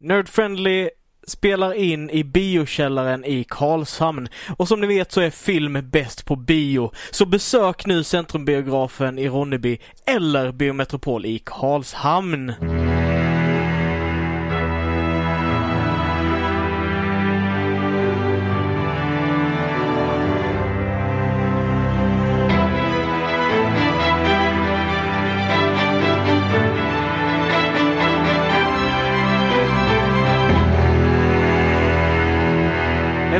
Nerdfriendly 0.00 0.90
spelar 1.26 1.74
in 1.74 2.10
i 2.10 2.24
biokällaren 2.24 3.24
i 3.24 3.44
Karlshamn. 3.48 4.28
Och 4.56 4.68
som 4.68 4.80
ni 4.80 4.86
vet 4.86 5.12
så 5.12 5.20
är 5.20 5.30
film 5.30 5.90
bäst 5.90 6.24
på 6.24 6.36
bio. 6.36 6.92
Så 7.10 7.26
besök 7.26 7.86
nu 7.86 8.04
Centrumbiografen 8.04 9.18
i 9.18 9.28
Ronneby 9.28 9.78
eller 10.06 10.52
Biometropol 10.52 11.26
i 11.26 11.38
Karlshamn. 11.44 12.52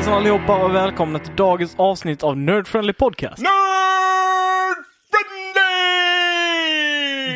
Hejsan 0.07 0.19
allihopa 0.19 0.65
och 0.65 0.75
välkomna 0.75 1.19
till 1.19 1.37
dagens 1.37 1.75
avsnitt 1.79 2.23
av 2.23 2.37
Nerdfriendly 2.37 2.93
Podcast. 2.93 3.43
Nerd 3.43 4.77
Friendly! 5.11 5.57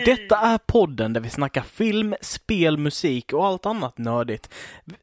Detta 0.05 0.37
är 0.39 0.59
podden 0.59 1.13
där 1.13 1.21
vi 1.21 1.31
snackar 1.31 1.63
film, 1.73 2.15
spel, 2.21 2.79
musik 2.79 3.33
och 3.33 3.47
allt 3.47 3.67
annat 3.67 3.99
nördigt. 3.99 4.49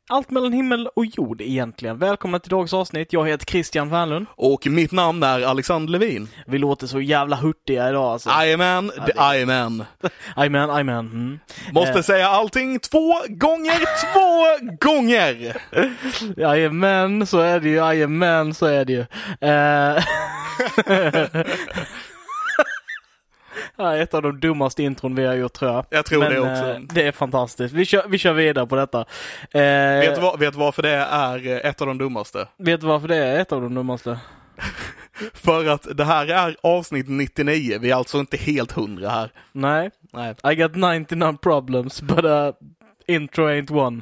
Allt 0.09 0.29
mellan 0.29 0.53
himmel 0.53 0.87
och 0.95 1.05
jord 1.05 1.41
egentligen. 1.41 1.97
Välkomna 1.97 2.39
till 2.39 2.49
dagens 2.49 2.73
avsnitt. 2.73 3.13
Jag 3.13 3.27
heter 3.27 3.45
Christian 3.45 3.89
Wernlund. 3.89 4.25
Och 4.35 4.67
mitt 4.67 4.91
namn 4.91 5.23
är 5.23 5.41
Alexander 5.41 5.91
Levin. 5.91 6.27
Vi 6.47 6.57
låter 6.57 6.87
så 6.87 7.01
jävla 7.01 7.35
hurtiga 7.35 7.89
idag 7.89 8.03
alltså. 8.11 8.29
Jajamän, 8.29 8.91
jajamän. 9.15 9.83
Jajamän, 10.37 10.69
jajamän. 10.69 10.99
Mm. 11.05 11.39
Måste 11.71 11.97
Eh. 11.99 12.01
säga 12.03 12.27
allting 12.27 12.79
två 12.79 13.13
gånger, 13.29 13.79
två 14.13 14.67
gånger! 14.91 15.57
Jajamän, 16.41 17.27
så 17.27 17.39
är 17.39 17.59
det 17.59 17.69
ju. 17.69 17.75
Jajamän, 17.75 18.53
så 18.53 18.65
är 18.65 18.85
det 18.85 18.93
ju. 18.93 19.05
Eh... 19.49 20.03
Ja, 23.77 23.95
ett 23.95 24.13
av 24.13 24.21
de 24.21 24.39
dummaste 24.39 24.83
intron 24.83 25.15
vi 25.15 25.25
har 25.25 25.33
gjort 25.33 25.53
tror 25.53 25.71
jag. 25.71 25.85
Jag 25.89 26.05
tror 26.05 26.19
Men, 26.19 26.31
det 26.33 26.39
också. 26.39 26.69
eh, 26.71 26.79
det 26.79 27.07
är 27.07 27.11
fantastiskt. 27.11 27.73
Vi 27.73 27.85
kör, 27.85 28.05
vi 28.07 28.17
kör 28.17 28.33
vidare 28.33 28.67
på 28.67 28.75
detta. 28.75 28.99
Eh, 29.51 29.99
Vet 29.99 30.15
du, 30.15 30.21
vad, 30.21 30.39
vet 30.39 30.55
varför 30.55 30.81
det 30.81 30.89
är 30.95 31.47
eh, 31.47 31.69
ett 31.69 31.81
av 31.81 31.87
de 31.87 31.97
dummaste? 31.97 32.47
vet 32.57 32.81
du 32.81 32.87
varför 32.87 33.07
det 33.07 33.15
är 33.15 33.39
ett 33.39 33.51
av 33.51 33.61
de 33.61 33.75
dummaste? 33.75 34.19
För 35.33 35.65
att 35.67 35.97
det 35.97 36.03
här 36.05 36.27
är 36.27 36.55
avsnitt 36.63 37.09
99, 37.09 37.77
vi 37.81 37.91
är 37.91 37.95
alltså 37.95 38.19
inte 38.19 38.37
helt 38.37 38.71
hundra 38.71 39.09
här. 39.09 39.31
Nej. 39.51 39.91
Nej, 40.13 40.35
I 40.51 40.55
got 40.55 40.75
99 40.75 41.37
problems 41.41 42.01
but 42.01 42.25
uh, 42.25 42.49
intro 43.07 43.47
ain't 43.49 43.71
one. 43.71 44.01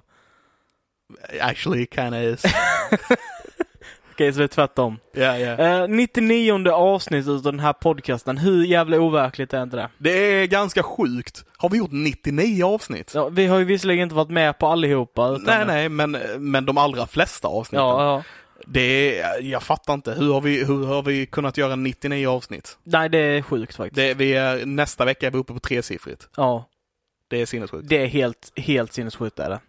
actually 1.41 1.87
kinda 1.95 2.23
is. 2.23 2.43
Okej, 4.15 4.33
så 4.33 4.39
det 4.39 4.45
är 4.45 4.47
tvärtom. 4.47 4.99
Ja, 5.13 5.37
ja. 5.37 5.81
Eh, 5.81 5.87
99 5.87 6.69
avsnittet 6.71 7.29
av 7.29 7.41
den 7.41 7.59
här 7.59 7.73
podcasten. 7.73 8.37
Hur 8.37 8.65
jävla 8.65 8.99
overkligt 8.99 9.53
är 9.53 9.63
inte 9.63 9.77
det? 9.77 9.89
Det 9.97 10.11
är 10.11 10.45
ganska 10.47 10.83
sjukt. 10.83 11.45
Har 11.57 11.69
vi 11.69 11.77
gjort 11.77 11.91
99 11.91 12.65
avsnitt? 12.65 13.11
Ja, 13.15 13.29
vi 13.29 13.47
har 13.47 13.57
ju 13.59 13.65
visserligen 13.65 14.03
inte 14.03 14.15
varit 14.15 14.29
med 14.29 14.59
på 14.59 14.67
allihopa. 14.67 15.27
Utan 15.29 15.43
Nej, 15.45 15.65
nej, 15.65 15.89
men, 15.89 16.17
men 16.51 16.65
de 16.65 16.77
allra 16.77 17.07
flesta 17.07 17.47
avsnitten. 17.47 17.85
Ja, 17.85 18.03
ja. 18.03 18.23
Det 18.67 19.19
är, 19.19 19.41
jag 19.41 19.63
fattar 19.63 19.93
inte, 19.93 20.11
hur 20.11 20.33
har 20.33 20.41
vi, 20.41 20.63
hur 20.63 20.85
har 20.85 21.03
vi 21.03 21.25
kunnat 21.25 21.57
göra 21.57 21.75
99 21.75 22.27
avsnitt? 22.27 22.77
Nej, 22.83 23.09
det 23.09 23.17
är 23.17 23.41
sjukt 23.41 23.75
faktiskt. 23.75 23.95
Det, 23.95 24.13
vi 24.13 24.33
är, 24.33 24.65
nästa 24.65 25.05
vecka 25.05 25.27
är 25.27 25.31
vi 25.31 25.37
uppe 25.37 25.53
på 25.53 25.59
tresiffrigt. 25.59 26.29
Ja, 26.37 26.69
Det 27.29 27.41
är 27.41 27.45
sinnessjukt. 27.45 27.89
det 27.89 27.97
är 28.01 28.07
helt, 28.07 28.51
helt 28.55 28.93
sinnessjukt 28.93 29.39
är 29.39 29.49
det. 29.49 29.59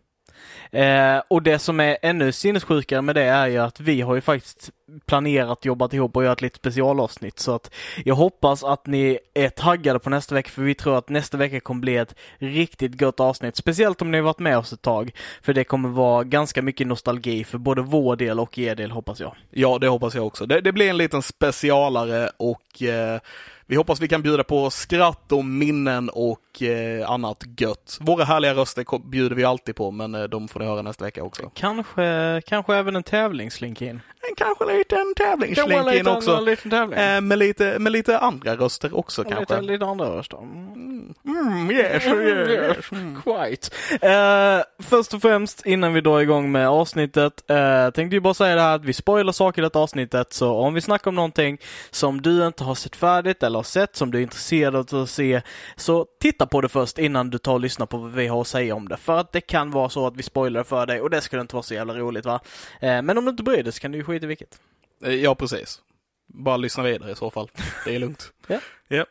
Eh, 0.71 1.23
och 1.29 1.43
det 1.43 1.59
som 1.59 1.81
är 1.81 1.99
ännu 2.03 2.33
sinnessjukare 2.33 3.03
med 3.03 3.15
det 3.15 3.23
är 3.23 3.47
ju 3.47 3.59
att 3.59 3.81
vi 3.81 4.01
har 4.01 4.15
ju 4.15 4.21
faktiskt 4.21 4.71
planerat, 5.07 5.65
jobbat 5.65 5.93
ihop 5.93 6.17
och 6.17 6.25
gjort 6.25 6.41
lite 6.41 6.59
specialavsnitt. 6.59 7.39
Så 7.39 7.55
att 7.55 7.75
jag 8.05 8.15
hoppas 8.15 8.65
att 8.65 8.87
ni 8.87 9.19
är 9.35 9.49
taggade 9.49 9.99
på 9.99 10.11
nästa 10.11 10.35
vecka 10.35 10.51
för 10.51 10.63
vi 10.63 10.75
tror 10.75 10.99
att 10.99 11.09
nästa 11.09 11.37
vecka 11.37 11.61
kommer 11.61 11.81
bli 11.81 11.97
ett 11.97 12.15
riktigt 12.39 12.99
gott 12.99 13.21
avsnitt. 13.21 13.57
Speciellt 13.57 14.03
om 14.03 14.11
ni 14.11 14.19
har 14.19 14.25
varit 14.25 14.39
med 14.39 14.59
oss 14.59 14.73
ett 14.73 14.83
tag. 14.83 15.11
För 15.43 15.55
det 15.55 15.65
kommer 15.65 15.89
vara 15.89 16.25
ganska 16.25 16.63
mycket 16.63 16.87
nostalgi 16.87 17.45
för 17.45 17.59
både 17.59 17.83
vår 17.83 18.17
del 18.17 18.41
och 18.41 18.59
er 18.59 18.75
del 18.75 18.91
hoppas 18.91 19.21
jag. 19.21 19.37
Ja, 19.51 19.79
det 19.79 19.89
hoppas 19.89 20.15
jag 20.15 20.27
också. 20.27 20.47
Det, 20.47 20.61
det 20.61 20.73
blir 20.73 20.91
en 20.91 20.97
liten 20.97 21.23
specialare 21.23 22.31
och 22.37 22.83
eh, 22.83 23.21
vi 23.69 23.77
hoppas 23.77 24.01
vi 24.01 24.09
kan 24.09 24.23
bjuda 24.23 24.45
på 24.45 24.71
skratt 24.71 25.33
och 25.33 25.45
minnen 25.45 26.09
och 26.09 26.63
eh, 26.63 27.11
annat 27.11 27.45
gött. 27.59 27.99
Våra 28.01 28.25
härliga 28.25 28.55
röster 28.55 29.09
bjuder 29.11 29.37
vi 29.37 29.45
alltid 29.45 29.77
på, 29.77 29.91
men 29.91 30.15
eh, 30.15 30.23
de 30.23 30.49
får 30.49 30.61
ni 30.61 30.67
höra 30.67 30.83
nästa 30.83 31.05
vecka 31.05 31.23
också. 31.23 31.51
Kanske, 31.55 32.43
kanske 32.47 32.77
även 32.77 32.97
en 32.97 33.03
tävlingslink 33.03 33.83
in. 33.83 34.01
En 34.29 34.35
kanske 34.37 34.65
liten 34.65 35.15
Kanske 35.17 35.25
tävlingslänk 35.25 35.93
in 35.95 36.07
en 36.07 36.17
också. 36.17 36.41
liten 36.41 36.71
tävling. 36.71 36.99
Eh, 36.99 37.21
med, 37.21 37.39
lite, 37.39 37.79
med 37.79 37.93
lite 37.93 38.19
andra 38.19 38.57
röster 38.57 38.97
också 38.97 39.23
Och 39.23 39.29
kanske. 39.29 39.55
lite, 39.61 39.73
lite 39.73 39.85
andra 39.85 40.07
röster. 40.19 40.39
Mm. 40.39 41.15
Mm, 41.25 41.71
yes, 41.71 42.07
yes. 42.07 42.93
Mm. 42.93 43.23
Quite. 43.23 43.69
Eh, 44.07 44.63
först 44.79 45.15
och 45.15 45.23
främst 45.23 45.67
innan 45.67 45.95
vi 45.95 46.01
drar 46.01 46.21
igång 46.21 46.53
med 46.53 46.69
avsnittet 46.69 47.51
eh, 47.51 47.91
tänkte 47.91 48.17
vi 48.17 48.21
bara 48.21 48.35
säga 48.35 48.55
det 48.55 48.61
här 48.61 48.75
att 48.75 48.85
vi 48.85 48.93
spoilar 48.93 49.33
saker 49.33 49.63
i 49.63 49.65
detta 49.65 49.79
avsnittet 49.79 50.33
så 50.33 50.53
om 50.53 50.75
vi 50.75 50.81
snackar 50.81 51.09
om 51.09 51.15
någonting 51.15 51.59
som 51.91 52.23
du 52.23 52.47
inte 52.47 52.65
har 52.65 52.75
sett 52.75 52.97
färdigt 52.97 53.43
eller 53.43 53.59
har 53.59 53.63
sett 53.65 53.97
som 53.97 54.11
du 54.11 54.19
är 54.19 54.23
intresserad 54.23 54.95
av 54.95 55.03
att 55.03 55.11
se 55.11 55.43
så 55.77 56.07
titta 56.21 56.47
på 56.47 56.61
det 56.61 56.69
först 56.69 56.99
innan 56.99 57.31
du 57.31 57.39
tar 57.39 57.53
och 57.53 57.61
lyssnar 57.61 57.87
på 57.87 57.97
vad 57.97 58.13
vi 58.13 58.27
har 58.27 58.41
att 58.41 58.47
säga 58.47 58.75
om 58.75 58.89
det. 58.89 58.97
För 58.97 59.19
att 59.19 59.33
det 59.33 59.41
kan 59.41 59.71
vara 59.71 59.89
så 59.89 60.07
att 60.07 60.17
vi 60.17 60.23
spoilar 60.23 60.63
för 60.65 60.87
dig 60.87 61.01
och 61.01 61.11
det 61.11 61.21
skulle 61.21 61.43
inte 61.43 61.55
vara 61.55 61.63
så 61.63 61.75
jävla 61.75 61.95
roligt 61.95 62.25
va. 62.27 62.41
Eh, 62.81 63.03
men 63.03 63.19
om 63.19 63.25
du 63.25 63.31
inte 63.31 63.43
bryr 63.43 63.63
dig 63.63 63.73
så 63.73 63.81
kan 63.81 63.93
du 63.93 63.99
ju 63.99 64.05
skita 64.17 64.25
i 64.25 64.29
vilket. 64.29 64.61
Eh, 65.05 65.15
Ja, 65.15 65.35
precis. 65.35 65.81
Bara 66.27 66.57
lyssna 66.57 66.83
vidare 66.83 67.11
i 67.11 67.15
så 67.15 67.31
fall. 67.31 67.51
Det 67.85 67.95
är 67.95 67.99
lugnt. 67.99 68.33
Ja. 68.47 68.59
ja. 68.89 69.05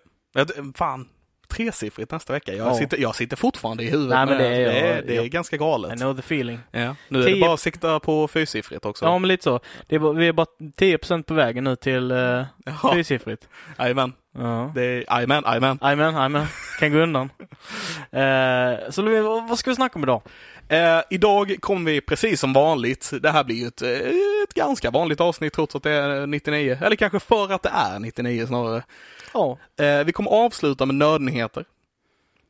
Det- 0.46 0.78
Fan, 0.78 1.10
tresiffrigt 1.48 2.12
nästa 2.12 2.34
vecka. 2.34 2.54
Jag, 2.54 2.68
Ja. 2.68 2.76
sitter, 2.76 2.98
jag 2.98 3.16
sitter 3.16 3.38
fortfarande 3.38 3.84
i 3.84 3.90
huvudet. 3.90 4.10
Nej, 4.16 4.26
men 4.26 4.38
det 4.38 4.48
är 4.48 4.66
det, 4.66 4.80
är, 4.80 5.02
det 5.02 5.18
är 5.18 5.26
ganska 5.26 5.56
I 5.56 5.60
galet. 5.60 5.98
know 6.00 6.14
the 6.16 6.20
feeling. 6.20 6.60
Ja. 6.72 6.96
Nu 7.10 7.20
är 7.20 7.24
det 7.26 7.32
Tio- 7.32 7.42
bara 7.42 7.54
att 7.54 7.60
sikta 7.60 8.00
på 8.00 8.28
fyrsiffrigt 8.28 8.86
också. 8.86 9.06
Ja 9.06 9.18
men 9.20 9.28
lite 9.28 9.44
så. 9.44 9.60
Det 9.88 9.96
är 9.96 10.00
bara, 10.00 10.14
vi 10.14 10.28
är 10.28 10.34
bara 10.34 10.48
10% 10.78 11.24
på 11.24 11.34
vägen 11.34 11.64
nu 11.64 11.76
till 11.76 12.12
uh, 12.12 12.44
Ja. 12.66 12.92
fyrsiffrigt. 12.94 13.48
Jajamän. 13.80 14.14
Det 14.76 15.04
jajamän, 15.10 15.44
jajamän. 15.46 15.80
Jajamän, 15.82 16.14
jajamän. 16.16 16.46
Kan 16.80 16.92
gå 16.92 16.98
undan. 17.00 17.30
Eh, 18.12 18.90
så 18.90 19.02
vad 19.24 19.50
vad 19.50 19.60
ska 19.60 19.72
vi 19.72 19.76
snacka 19.76 20.00
om 20.00 20.04
idag? 20.04 20.22
Eh, 20.70 21.02
idag 21.10 21.56
kommer 21.60 21.92
vi 21.92 22.02
precis 22.02 22.40
som 22.40 22.54
vanligt, 22.54 23.12
det 23.22 23.32
här 23.32 23.44
blir 23.44 23.56
ju 23.56 23.68
ett, 23.68 23.82
eh, 23.82 23.90
ett 24.44 24.54
ganska 24.54 24.92
vanligt 24.92 25.22
avsnitt 25.22 25.54
trots 25.54 25.76
att 25.76 25.84
det 25.84 25.92
är 25.92 26.28
99, 26.28 26.78
eller 26.82 26.96
kanske 26.96 27.20
för 27.20 27.54
att 27.54 27.64
det 27.64 27.72
är 27.74 28.00
99 28.00 28.48
snarare. 28.48 28.84
Ja. 29.34 29.58
Eh, 29.80 30.04
vi 30.04 30.12
kommer 30.12 30.32
avsluta 30.32 30.86
med 30.86 30.96
nördnyheter. 30.96 31.66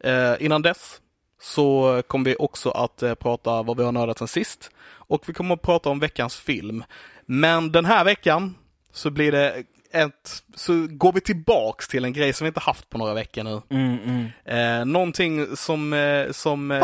Eh, 0.03 0.33
innan 0.39 0.61
dess 0.61 1.01
så 1.41 2.01
kommer 2.07 2.25
vi 2.25 2.35
också 2.39 2.69
att 2.69 3.03
eh, 3.03 3.15
prata 3.15 3.63
vad 3.63 3.77
vi 3.77 3.83
har 3.83 3.91
nördat 3.91 4.17
sen 4.17 4.27
sist. 4.27 4.71
Och 4.85 5.29
vi 5.29 5.33
kommer 5.33 5.55
att 5.55 5.61
prata 5.61 5.89
om 5.89 5.99
veckans 5.99 6.35
film. 6.35 6.83
Men 7.25 7.71
den 7.71 7.85
här 7.85 8.05
veckan 8.05 8.55
så 8.91 9.09
blir 9.09 9.31
det 9.31 9.63
ett, 9.91 10.43
så 10.55 10.87
går 10.89 11.13
vi 11.13 11.21
tillbaks 11.21 11.87
till 11.87 12.05
en 12.05 12.13
grej 12.13 12.33
som 12.33 12.45
vi 12.45 12.47
inte 12.47 12.59
haft 12.59 12.89
på 12.89 12.97
några 12.97 13.13
veckor 13.13 13.43
nu. 13.43 13.61
Mm, 13.69 13.97
mm. 14.05 14.79
Eh, 14.79 14.85
någonting 14.85 15.55
som, 15.55 16.27
som, 16.31 16.71
eh, 16.71 16.79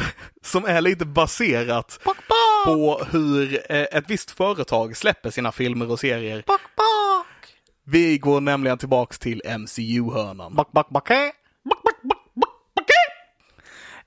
som 0.42 0.64
är 0.64 0.80
lite 0.80 1.04
baserat 1.04 2.00
på 2.64 3.00
hur 3.10 3.54
eh, 3.72 3.82
ett 3.82 4.04
visst 4.08 4.30
företag 4.30 4.96
släpper 4.96 5.30
sina 5.30 5.52
filmer 5.52 5.90
och 5.90 6.00
serier. 6.00 6.44
Vi 7.84 8.18
går 8.18 8.40
nämligen 8.40 8.78
tillbaks 8.78 9.18
till 9.18 9.42
MCU-hörnan. 9.58 10.54
Back, 10.54 10.72
back. 10.72 11.08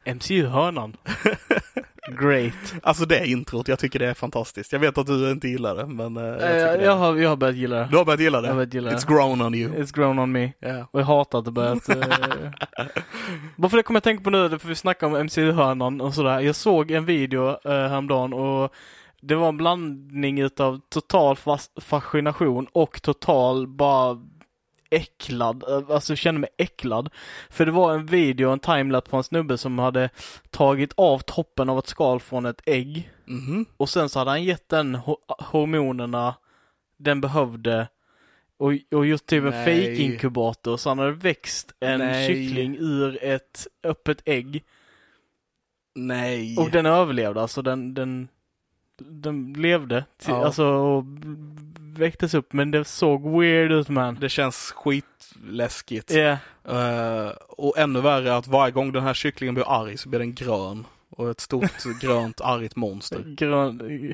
MCU-hörnan. 0.06 0.98
Great. 2.12 2.54
Alltså 2.84 3.06
det 3.06 3.28
introt, 3.28 3.68
jag 3.68 3.80
tycker 3.80 4.00
det 4.00 4.06
är 4.08 4.14
fantastiskt. 4.14 4.72
Jag 4.74 4.80
vet 4.80 4.98
att 4.98 5.08
du 5.08 5.32
inte 5.32 5.48
gillar 5.48 5.76
det, 5.76 5.86
men 5.86 6.18
eh, 6.18 6.24
jag 6.24 6.34
Eh, 6.34 6.40
tycker 6.40 6.78
det. 6.78 6.84
jag, 6.86 6.96
har, 6.96 7.16
jag 7.16 7.30
har 7.30 7.36
börjat 7.36 7.56
gilla 7.56 7.76
det. 7.76 7.88
Du 7.92 7.98
har 7.98 8.06
börjat 8.06 8.20
gilla 8.20 8.42
det? 8.42 8.48
Jag 8.48 8.54
har 8.54 8.56
börjat 8.58 8.74
gilla 8.74 8.90
det. 8.90 8.96
It's 8.98 9.08
grown 9.08 9.42
on 9.42 9.56
you. 9.56 9.72
It's 9.74 9.96
grown 9.96 10.20
on 10.20 10.32
me. 10.32 10.52
Ja. 10.60 10.88
Och 10.92 11.00
jag 11.00 11.06
hatar 11.06 11.40
att 11.40 11.46
det 11.46 11.52
börjat... 11.52 11.90
Varför 13.56 13.78
det 13.78 13.84
kommer 13.84 13.96
jag 13.98 14.04
tänka 14.04 14.24
på 14.24 14.30
nu, 14.30 14.60
för 14.60 14.68
vi 14.68 14.76
snackar 14.76 15.08
om 15.08 15.14
MCU-hörnan 15.26 16.02
och 16.02 16.14
sådär. 16.14 16.40
Jag 16.40 16.56
såg 16.56 16.92
en 16.92 17.06
video 17.06 17.48
uh, 17.50 17.58
häromdagen 17.66 18.34
och 18.34 18.74
det 19.22 19.36
var 19.36 19.50
en 19.50 19.58
blandning 19.58 20.40
utav 20.40 20.80
total 20.90 21.36
fas- 21.36 21.70
fascination 21.82 22.68
och 22.72 23.02
total 23.02 23.68
bara 23.68 24.18
äcklad, 24.90 25.64
eh, 25.70 25.96
alltså 25.96 26.16
kände 26.16 26.42
mig 26.42 26.50
äcklad. 26.58 27.10
För 27.50 27.66
det 27.66 27.72
var 27.72 27.94
en 27.94 28.06
video, 28.06 28.50
en 28.50 28.60
timelapse 28.60 29.10
på 29.12 29.18
en 29.18 29.24
snubbe 29.24 29.58
som 29.58 29.80
hade 29.80 30.10
tagit 30.50 30.94
av 30.98 31.20
toppen 31.20 31.70
av 31.70 31.80
ett 31.80 31.88
skal 31.88 32.20
från 32.20 32.46
ett 32.46 32.62
ägg 32.66 33.12
Mhm. 33.26 33.66
och 33.78 33.90
sen 33.90 34.10
så 34.10 34.20
hade 34.20 34.32
han 34.32 34.44
gett 34.44 34.70
den 34.70 34.96
ho- 34.96 35.44
hormonerna 35.44 36.36
den 36.98 37.22
behövde 37.22 37.88
och, 38.58 38.72
och 38.96 39.06
gjort 39.06 39.26
typ 39.26 39.44
en 39.44 39.52
fake-inkubator 39.66 40.78
så 40.78 40.90
han 40.90 41.00
hade 41.00 41.12
växt 41.12 41.74
en 41.80 42.00
Nej. 42.00 42.28
kyckling 42.28 42.78
ur 42.80 43.24
ett 43.24 43.68
öppet 43.84 44.22
ägg. 44.26 44.64
Nej. 45.96 46.58
Och 46.58 46.72
den 46.72 46.86
överlevde 46.86 47.42
alltså. 47.42 47.62
Den, 47.62 47.94
den, 47.94 48.28
den 48.98 49.54
levde. 49.54 50.06
Till, 50.18 50.30
Ja. 50.30 50.46
Alltså 50.46 50.66
och 50.66 51.04
väcktes 51.98 52.34
upp. 52.34 52.54
Men 52.54 52.72
det 52.72 52.86
såg 52.86 53.40
weird 53.40 53.72
ut 53.72 53.90
man. 53.90 54.16
Det 54.16 54.30
känns 54.30 54.72
skitläskigt. 54.72 56.12
Ja. 56.12 56.38
Eh, 56.68 57.30
och 57.50 57.78
ännu 57.78 58.02
värre 58.02 58.36
att 58.36 58.48
varje 58.48 58.72
gång 58.72 58.92
den 58.92 59.04
här 59.04 59.14
kycklingen 59.14 59.56
blir 59.56 59.82
arg 59.82 59.98
så 59.98 60.10
blir 60.10 60.20
den 60.20 60.34
grön. 60.34 60.86
Och 61.10 61.30
ett 61.30 61.40
stort 61.40 61.84
grönt 62.02 62.42
argt 62.42 62.76
monster. 62.76 63.24
Grön, 63.26 64.14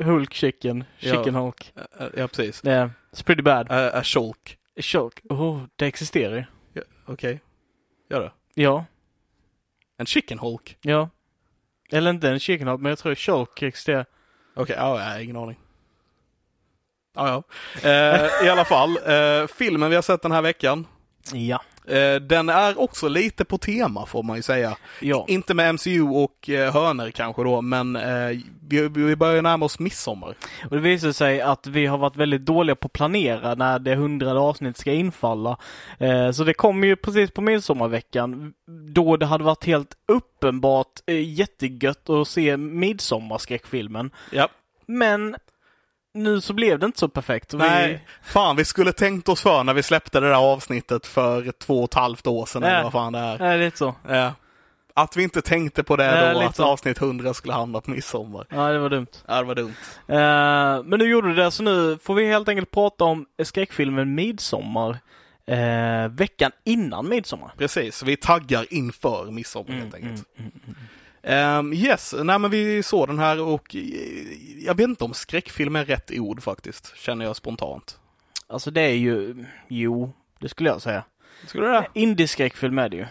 Hulk 0.00 0.34
chicken. 0.34 0.84
Ja. 0.98 1.12
Chicken 1.14 1.34
Hulk. 1.34 1.72
Eh, 1.76 2.06
ja, 2.16 2.28
precis. 2.28 2.64
Yeah. 2.64 2.90
It's 3.12 3.24
pretty 3.24 3.42
bad. 3.42 3.70
Uh, 3.70 3.96
a 3.98 4.02
shulk. 4.02 4.58
Shulk. 4.80 5.20
Oh, 5.28 5.60
det 5.76 5.86
existerar 5.86 6.36
ju. 6.36 6.44
Ja, 6.72 6.82
Okej. 7.06 7.40
Gör 8.10 8.20
det. 8.20 8.32
Ja. 8.62 8.84
En 9.96 10.06
chicken 10.06 10.38
hulk? 10.38 10.76
Ja. 10.82 11.08
Eller 11.92 12.10
inte 12.10 12.28
en 12.28 12.40
chicken 12.40 12.68
Hulk, 12.68 12.80
men 12.80 12.90
jag 12.90 12.98
tror 12.98 13.14
Shulk 13.14 13.62
existerar. 13.62 14.06
Okej, 14.54 14.76
ja, 14.78 14.98
jag 15.00 15.10
har 15.10 15.20
ingen 15.20 15.36
aning. 15.36 15.58
Ja, 17.14 17.28
ja. 17.28 17.42
Eh, 17.90 18.46
I 18.46 18.48
alla 18.50 18.64
fall, 18.64 18.90
eh, 19.06 19.46
filmen 19.46 19.90
vi 19.90 19.94
har 19.94 20.02
sett 20.02 20.22
den 20.22 20.32
här 20.32 20.42
veckan. 20.42 20.86
Ja. 21.32 21.62
Eh, 21.86 22.14
den 22.14 22.48
är 22.48 22.80
också 22.80 23.08
lite 23.08 23.44
på 23.44 23.58
tema 23.58 24.06
får 24.06 24.22
man 24.22 24.36
ju 24.36 24.42
säga. 24.42 24.76
Ja. 25.00 25.24
Inte 25.28 25.54
med 25.54 25.74
MCU 25.74 26.02
och 26.02 26.50
eh, 26.50 26.72
hönor 26.74 27.10
kanske 27.10 27.42
då, 27.42 27.60
men 27.60 27.96
eh, 27.96 28.38
vi, 28.68 29.16
börjar 29.16 29.42
närma 29.42 29.64
oss 29.64 29.78
midsommar. 29.78 30.34
Och 30.70 30.76
det 30.76 30.82
visar 30.82 31.12
sig 31.12 31.40
att 31.40 31.66
vi 31.66 31.86
har 31.86 31.98
varit 31.98 32.16
väldigt 32.16 32.44
dåliga 32.44 32.76
på 32.76 32.86
att 32.86 32.92
planera 32.92 33.54
när 33.54 33.78
det 33.78 33.94
hundrade 33.94 34.40
avsnitt 34.40 34.76
ska 34.76 34.92
infalla. 34.92 35.56
Så 36.34 36.44
det 36.44 36.54
kommer 36.54 36.86
ju 36.86 36.96
precis 36.96 37.30
på 37.30 37.40
midsommarveckan 37.40 38.52
då 38.92 39.16
det 39.16 39.26
hade 39.26 39.44
varit 39.44 39.64
helt 39.64 39.94
uppenbart 40.08 41.00
jättegött 41.06 42.10
att 42.10 42.28
se 42.28 42.56
midsommarskräckfilmen. 42.56 44.10
Ja. 44.30 44.48
Men 44.86 45.36
nu 46.14 46.40
så 46.40 46.52
blev 46.52 46.78
det 46.78 46.86
inte 46.86 46.98
så 46.98 47.08
perfekt. 47.08 47.52
Nej, 47.52 48.06
fan 48.22 48.56
vi 48.56 48.64
skulle 48.64 48.92
tänkt 48.92 49.28
oss 49.28 49.42
för 49.42 49.64
när 49.64 49.74
vi 49.74 49.82
släppte 49.82 50.20
det 50.20 50.28
där 50.28 50.52
avsnittet 50.52 51.06
för 51.06 51.52
två 51.52 51.78
och 51.78 51.84
ett 51.84 51.94
halvt 51.94 52.26
år 52.26 52.46
sedan 52.46 52.62
eller 52.62 52.76
Ja. 52.76 52.82
vad 52.82 52.92
fan 52.92 53.12
det 53.12 53.18
är. 53.18 53.38
Vi, 53.38 53.44
är 53.44 53.58
lite 53.58 53.78
så. 53.78 53.94
Ja. 54.08 54.32
Att 54.94 55.16
vi 55.16 55.22
inte 55.22 55.42
tänkte 55.42 55.82
på 55.82 55.96
det 55.96 56.04
Ja, 56.26 56.32
då, 56.34 56.40
att 56.40 56.56
så. 56.56 56.64
avsnitt 56.64 57.00
100 57.02 57.34
skulle 57.34 57.54
hamna 57.54 57.80
på 57.80 57.90
midsommar. 57.90 58.46
Ja, 58.50 58.68
det 58.68 58.78
var 58.78 58.90
dumt. 58.90 59.06
Ja, 59.26 59.34
det 59.38 59.44
var 59.44 59.54
dumt. 59.54 59.74
Eh, 60.08 60.84
men 60.84 60.98
nu 60.98 61.10
gjorde 61.10 61.28
du 61.28 61.34
det, 61.34 61.50
så 61.50 61.62
nu 61.62 61.98
får 62.02 62.14
vi 62.14 62.26
helt 62.26 62.48
enkelt 62.48 62.70
prata 62.70 63.04
om 63.04 63.26
skräckfilmen 63.42 64.14
Midsommar 64.14 64.98
eh, 65.46 66.08
veckan 66.10 66.50
innan 66.64 67.08
midsommar. 67.08 67.52
Precis, 67.58 68.02
vi 68.02 68.16
taggar 68.16 68.66
inför 68.70 69.30
midsommar 69.30 69.68
Mm, 69.70 69.80
helt 69.82 69.94
enkelt. 69.94 70.24
Ehm, 71.22 71.72
yes, 71.72 72.14
nej 72.22 72.38
men 72.38 72.50
vi 72.50 72.82
såg 72.82 73.08
den 73.08 73.18
här 73.18 73.40
och 73.40 73.76
eh, 73.76 73.82
jag 74.66 74.74
vet 74.74 74.88
inte 74.88 75.04
om 75.04 75.14
skräckfilm 75.14 75.76
är 75.76 75.84
rätt 75.84 76.10
ord 76.14 76.42
faktiskt, 76.42 76.96
känner 76.96 77.24
jag 77.24 77.36
spontant. 77.36 77.98
Alltså 78.46 78.70
det 78.70 78.80
är 78.80 78.94
ju, 78.94 79.44
jo, 79.68 80.12
det 80.38 80.48
skulle 80.48 80.68
jag 80.68 80.82
säga. 80.82 81.04
Skulle 81.46 81.66
du 81.66 81.72
det? 81.72 81.86
Indieskräckfilm 81.94 82.78
är 82.78 82.88
det 82.88 82.96
ju. 82.96 83.06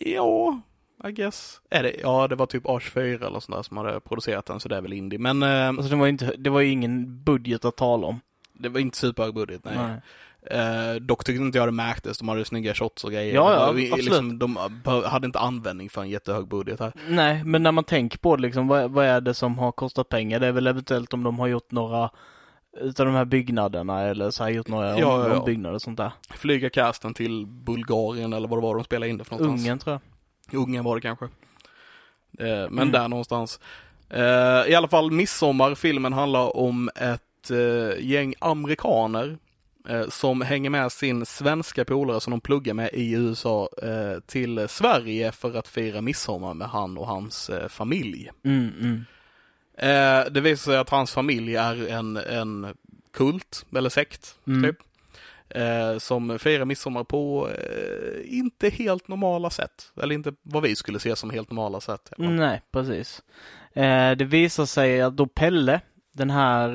Ja, 0.00 0.60
I 1.08 1.12
guess. 1.12 1.60
Är 1.70 1.82
det? 1.82 1.96
Ja, 2.00 2.28
det 2.28 2.34
var 2.34 2.46
typ 2.46 2.66
Ars 2.68 2.90
4 2.90 3.26
eller 3.26 3.40
sånt 3.40 3.56
där 3.56 3.62
som 3.62 3.76
hade 3.76 4.00
producerat 4.00 4.46
den, 4.46 4.60
så 4.60 4.68
det 4.68 4.76
är 4.76 4.80
väl 4.80 4.92
indie. 4.92 5.18
Men 5.18 5.42
eh, 5.42 5.68
Alltså 5.68 5.88
det 5.88 5.96
var 5.96 6.06
inte, 6.06 6.34
det 6.38 6.50
var 6.50 6.60
ju 6.60 6.70
ingen 6.70 7.22
budget 7.24 7.64
att 7.64 7.76
tala 7.76 8.06
om. 8.06 8.20
det 8.52 8.68
var 8.68 8.80
inte 8.80 8.96
superhög 8.98 9.34
budget, 9.34 9.60
nej. 9.64 9.74
Eh, 10.50 10.94
dock 11.00 11.24
tyckte 11.24 11.42
inte 11.42 11.58
jag 11.58 11.68
det 11.68 11.72
märktes, 11.72 12.18
de 12.18 12.28
hade 12.28 12.44
snygga 12.44 12.74
shots 12.74 13.04
och 13.04 13.12
grejer. 13.12 13.34
Ja, 13.34 13.52
ja, 13.52 13.66
var 13.72 13.78
ju 13.78 13.84
absolut. 13.86 14.04
Liksom, 14.04 14.38
de 14.38 14.58
be- 14.84 15.08
hade 15.08 15.26
inte 15.26 15.38
användning 15.38 15.90
för 15.90 16.00
en 16.02 16.08
jättehög 16.10 16.48
budget 16.48 16.80
här. 16.80 16.92
Nej, 17.08 17.44
men 17.44 17.62
när 17.62 17.72
man 17.72 17.84
tänker 17.84 18.18
på 18.18 18.36
det 18.36 18.42
liksom, 18.42 18.68
vad, 18.68 18.90
vad 18.90 19.06
är 19.06 19.20
det 19.20 19.34
som 19.34 19.58
har 19.58 19.72
kostat 19.72 20.08
pengar? 20.08 20.40
Det 20.40 20.46
är 20.46 20.52
väl 20.52 20.66
eventuellt 20.66 21.14
om 21.14 21.22
de 21.22 21.38
har 21.38 21.46
gjort 21.46 21.70
några 21.72 22.10
utav 22.80 23.06
de 23.06 23.14
här 23.14 23.24
byggnaderna 23.24 24.00
eller 24.02 24.30
så 24.30 24.44
här 24.44 24.50
gjort 24.50 24.68
några 24.68 24.94
om, 24.94 25.00
Ja, 25.00 25.22
ja, 25.22 25.28
ja. 25.28 25.38
ombyggnader 25.38 25.74
och 25.74 25.82
sånt 25.82 25.96
där. 25.96 26.12
Flyga 26.30 26.70
casten 26.70 27.14
till 27.14 27.46
Bulgarien 27.46 28.32
eller 28.32 28.48
vad 28.48 28.58
det 28.58 28.62
var 28.62 28.74
de 28.74 28.84
spelade 28.84 29.10
in 29.10 29.18
det 29.18 29.24
för 29.24 29.36
någonstans. 29.36 29.60
Ungern 29.62 29.78
tror 29.78 30.00
jag. 30.52 30.60
Ungern 30.62 30.84
var 30.84 30.94
det 30.94 31.00
kanske. 31.00 31.24
Eh, 31.24 31.28
men 32.48 32.78
Mm. 32.78 32.92
där 32.92 33.08
någonstans. 33.08 33.60
Eh, 34.10 34.20
I 34.70 34.74
alla 34.74 34.88
fall 34.88 35.10
Midsommar, 35.10 35.74
filmen 35.74 36.12
handlar 36.12 36.56
om 36.56 36.90
ett 36.96 37.50
eh, 37.50 38.04
gäng 38.06 38.34
amerikaner 38.38 39.24
eh, 39.28 39.36
som 40.08 40.40
hänger 40.40 40.70
med 40.70 40.92
sin 40.92 41.26
svenska 41.26 41.84
polare 41.84 42.20
som 42.20 42.30
de 42.30 42.40
pluggar 42.40 42.74
med 42.74 42.90
i 42.92 43.12
USA 43.12 43.68
eh, 43.82 44.20
till 44.26 44.68
Sverige 44.68 45.32
för 45.32 45.54
att 45.56 45.68
fira 45.68 46.00
midsommar 46.00 46.54
med 46.54 46.68
han 46.68 46.98
och 46.98 47.06
hans 47.06 47.50
eh, 47.50 47.68
familj. 47.68 48.30
Mm, 48.44 48.70
mm. 48.80 49.04
Eh, 49.78 50.32
det 50.32 50.40
visar 50.40 50.72
sig 50.72 50.78
att 50.78 50.90
hans 50.90 51.12
familj 51.12 51.56
är 51.56 51.88
en, 51.88 52.16
en 52.16 52.74
kult, 53.12 53.66
eller 53.76 53.90
sekt, 53.90 54.34
Mm. 54.46 54.62
typ. 54.62 54.76
Eh, 55.50 55.98
som 55.98 56.38
firar 56.38 56.64
midsommar 56.64 57.04
på 57.04 57.48
eh, 57.50 58.38
inte 58.38 58.68
helt 58.68 59.08
normala 59.08 59.50
sätt. 59.50 59.92
Eller 60.02 60.14
inte 60.14 60.32
vad 60.42 60.62
vi 60.62 60.76
skulle 60.76 60.98
se 60.98 61.16
som 61.16 61.30
helt 61.30 61.50
normala 61.50 61.80
sätt. 61.80 62.12
Nej, 62.18 62.62
precis. 62.72 63.22
Eh, 63.72 64.10
det 64.10 64.24
visar 64.24 64.66
sig 64.66 65.00
att 65.02 65.16
då 65.16 65.26
Pelle, 65.26 65.80
den 66.18 66.30
här 66.30 66.68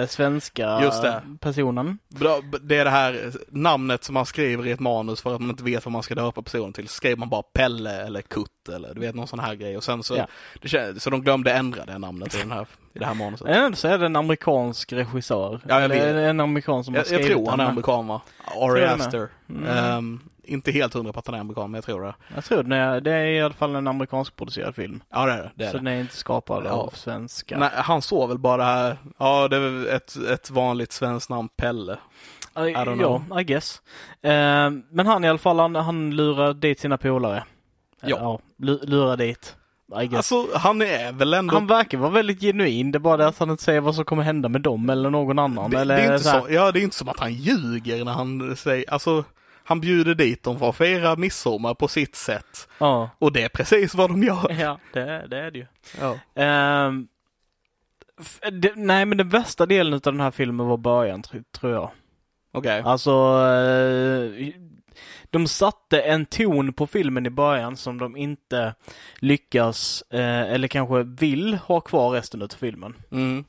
eh, 0.00 0.06
svenska 0.06 0.80
Just 0.82 1.02
det. 1.02 1.22
personen. 1.40 1.98
Bra, 2.08 2.40
Det 2.62 2.76
är 2.76 2.84
det 2.84 2.90
här 2.90 3.32
namnet 3.48 4.04
som 4.04 4.14
man 4.14 4.26
skriver 4.26 4.66
i 4.66 4.70
ett 4.70 4.80
manus 4.80 5.22
för 5.22 5.34
att 5.34 5.40
man 5.40 5.50
inte 5.50 5.64
vet 5.64 5.84
vad 5.84 5.92
man 5.92 6.02
ska 6.02 6.14
döpa 6.14 6.42
personen 6.42 6.72
till. 6.72 6.88
Så 6.88 6.94
skriver 6.94 7.16
man 7.16 7.28
bara 7.28 7.42
Pelle 7.42 8.02
eller 8.06 8.22
Kutt 8.22 8.68
eller 8.74 8.94
du 8.94 9.00
vet 9.00 9.14
någon 9.14 9.26
sån 9.26 9.38
här 9.40 9.54
grej. 9.54 9.76
Och 9.76 9.84
sen 9.84 10.02
så, 10.02 10.16
Ja. 10.16 10.26
det, 10.62 11.00
så 11.02 11.10
de 11.10 11.22
glömde 11.22 11.52
ändra 11.52 11.84
det 11.84 11.98
namnet 11.98 12.34
i, 12.34 12.38
den 12.38 12.50
här, 12.52 12.66
i 12.94 12.98
det 12.98 13.06
här 13.06 13.14
manuset. 13.14 13.46
Ändå 13.46 13.76
så 13.76 13.88
är 13.88 13.98
det 13.98 14.06
en 14.06 14.16
amerikansk 14.16 14.92
regissör. 14.92 15.60
Ja, 15.68 15.74
jag 15.74 15.84
Eller 15.84 15.94
vet. 16.14 16.30
en 16.30 16.40
amerikan 16.40 16.84
som 16.84 16.94
har 16.94 16.98
Jag, 16.98 17.02
jag 17.02 17.06
skrivit 17.06 17.26
tror 17.36 17.50
han 17.50 17.60
är 17.60 17.64
amerikan 17.64 18.06
va? 18.06 18.20
Ari 18.60 18.80
jag. 18.80 19.00
Aster. 19.00 19.28
Mm. 19.48 19.66
Ehm, 19.68 20.20
inte 20.44 20.70
helt 20.72 20.94
hundra 20.94 21.12
på 21.12 21.18
att 21.18 21.26
han 21.26 21.34
är 21.34 21.40
amerikan, 21.40 21.70
men 21.70 21.78
jag 21.78 21.84
tror 21.84 22.02
det. 22.02 22.14
Jag 22.34 22.44
tror 22.44 22.62
det 22.62 23.00
det 23.00 23.12
är 23.12 23.24
i 23.26 23.40
alla 23.40 23.54
fall 23.54 23.74
en 23.74 23.86
amerikansk 23.86 24.36
producerad 24.36 24.74
film. 24.74 25.02
Ja, 25.10 25.26
det 25.26 25.32
är 25.32 25.36
det. 25.36 25.50
det, 25.54 25.64
är 25.64 25.70
så 25.70 25.76
det. 25.76 25.82
den 25.82 25.86
är 25.94 26.00
inte 26.00 26.16
skapad 26.16 26.62
Ja. 26.66 26.70
av 26.70 26.90
svenska. 26.94 27.58
Nej, 27.58 27.70
han 27.74 28.02
såg 28.02 28.28
väl 28.28 28.38
bara 28.38 28.64
här, 28.64 28.96
ja 29.18 29.48
det 29.48 29.56
är 29.56 29.86
ett, 29.96 30.16
ett 30.16 30.50
vanligt 30.50 30.92
svenskt 30.92 31.30
namn, 31.30 31.48
Pelle. 31.56 31.96
I 32.56 32.58
don't 32.60 33.22
ja, 33.30 33.40
I 33.40 33.44
guess. 33.44 33.82
Eh, 34.22 34.70
men 34.90 35.06
han 35.06 35.24
i 35.24 35.28
alla 35.28 35.38
fall, 35.38 35.58
han, 35.58 35.74
han 35.76 36.10
lurar 36.16 36.54
dit 36.54 36.80
sina 36.80 36.98
polare. 36.98 37.44
Ja. 38.02 38.16
ja 38.20 38.38
lu- 38.66 38.86
lurar 38.86 39.16
dit. 39.16 39.56
Alltså 39.94 40.48
han 40.54 40.82
är 40.82 41.12
väl 41.12 41.34
ändå... 41.34 41.54
han 41.54 41.66
verkar 41.66 41.98
vara 41.98 42.10
väldigt 42.10 42.40
genuin. 42.40 42.92
Det 42.92 42.98
är 42.98 43.00
bara 43.00 43.16
det 43.16 43.26
att 43.26 43.38
han 43.38 43.50
inte 43.50 43.62
säger 43.62 43.80
vad 43.80 43.94
som 43.94 44.04
kommer 44.04 44.22
hända 44.22 44.48
med 44.48 44.60
dem 44.60 44.90
eller 44.90 45.10
någon 45.10 45.38
annan. 45.38 45.70
det, 45.70 45.78
eller 45.80 45.96
det 45.96 46.02
är 46.02 46.12
inte 46.12 46.24
så 46.24 46.46
ja 46.50 46.72
det 46.72 46.80
är 46.80 46.82
inte 46.82 46.96
som 46.96 47.08
att 47.08 47.20
han 47.20 47.32
ljuger 47.32 48.04
när 48.04 48.12
han 48.12 48.56
säger, 48.56 48.90
alltså 48.90 49.24
han 49.64 49.80
bjuder 49.80 50.14
dit 50.14 50.42
dem 50.42 50.58
för 50.58 50.68
att 50.68 50.76
fira 50.76 51.16
midsommar 51.16 51.74
på 51.74 51.88
sitt 51.88 52.16
sätt. 52.16 52.68
Ja, 52.78 53.10
Och 53.18 53.32
det 53.32 53.42
är 53.42 53.48
precis 53.48 53.94
vad 53.94 54.10
de 54.10 54.22
gör. 54.22 54.56
ja 54.60 54.78
det, 54.92 55.26
det 55.30 55.38
är 55.38 55.50
det 55.50 55.58
ju. 55.58 55.66
Ja. 56.00 56.18
Ehm, 56.42 57.08
det, 58.52 58.72
nej, 58.76 59.04
men 59.06 59.18
den 59.18 59.28
värsta 59.28 59.66
delen 59.66 59.94
av 59.94 60.00
den 60.00 60.20
här 60.20 60.30
filmen 60.30 60.66
var 60.66 60.76
början, 60.76 61.22
tr- 61.22 61.44
tror 61.60 61.72
jag. 61.72 61.90
Okej. 62.52 62.82
Alltså, 62.84 63.10
eh, 63.10 64.52
de 65.30 65.46
satte 65.46 66.00
en 66.00 66.26
ton 66.26 66.72
på 66.72 66.86
filmen 66.86 67.26
i 67.26 67.30
början 67.30 67.76
som 67.76 67.98
de 67.98 68.16
inte 68.16 68.74
lyckas, 69.18 70.04
eh, 70.10 70.40
eller 70.40 70.68
kanske 70.68 71.02
vill 71.02 71.54
ha 71.54 71.80
kvar 71.80 72.10
resten 72.10 72.42
av 72.42 72.48
filmen. 72.48 72.94
Mm. 73.10 73.44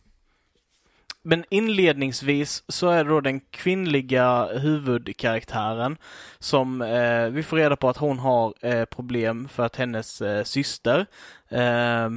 Men 1.24 1.46
inledningsvis 1.50 2.64
så 2.68 2.90
är 2.90 3.04
det 3.04 3.10
då 3.10 3.22
den 3.22 3.40
kvinnliga 3.40 4.46
huvudkaraktären 4.46 5.98
som 6.40 6.82
eh, 6.82 7.26
vi 7.26 7.44
får 7.44 7.58
reda 7.58 7.76
på 7.76 7.90
att 7.90 7.98
hon 7.98 8.20
har 8.20 8.54
eh, 8.62 8.86
problem 8.86 9.48
för 9.48 9.64
att 9.64 9.76
hennes 9.76 10.22
eh, 10.22 10.44
syster 10.44 11.06
eh, 11.50 12.10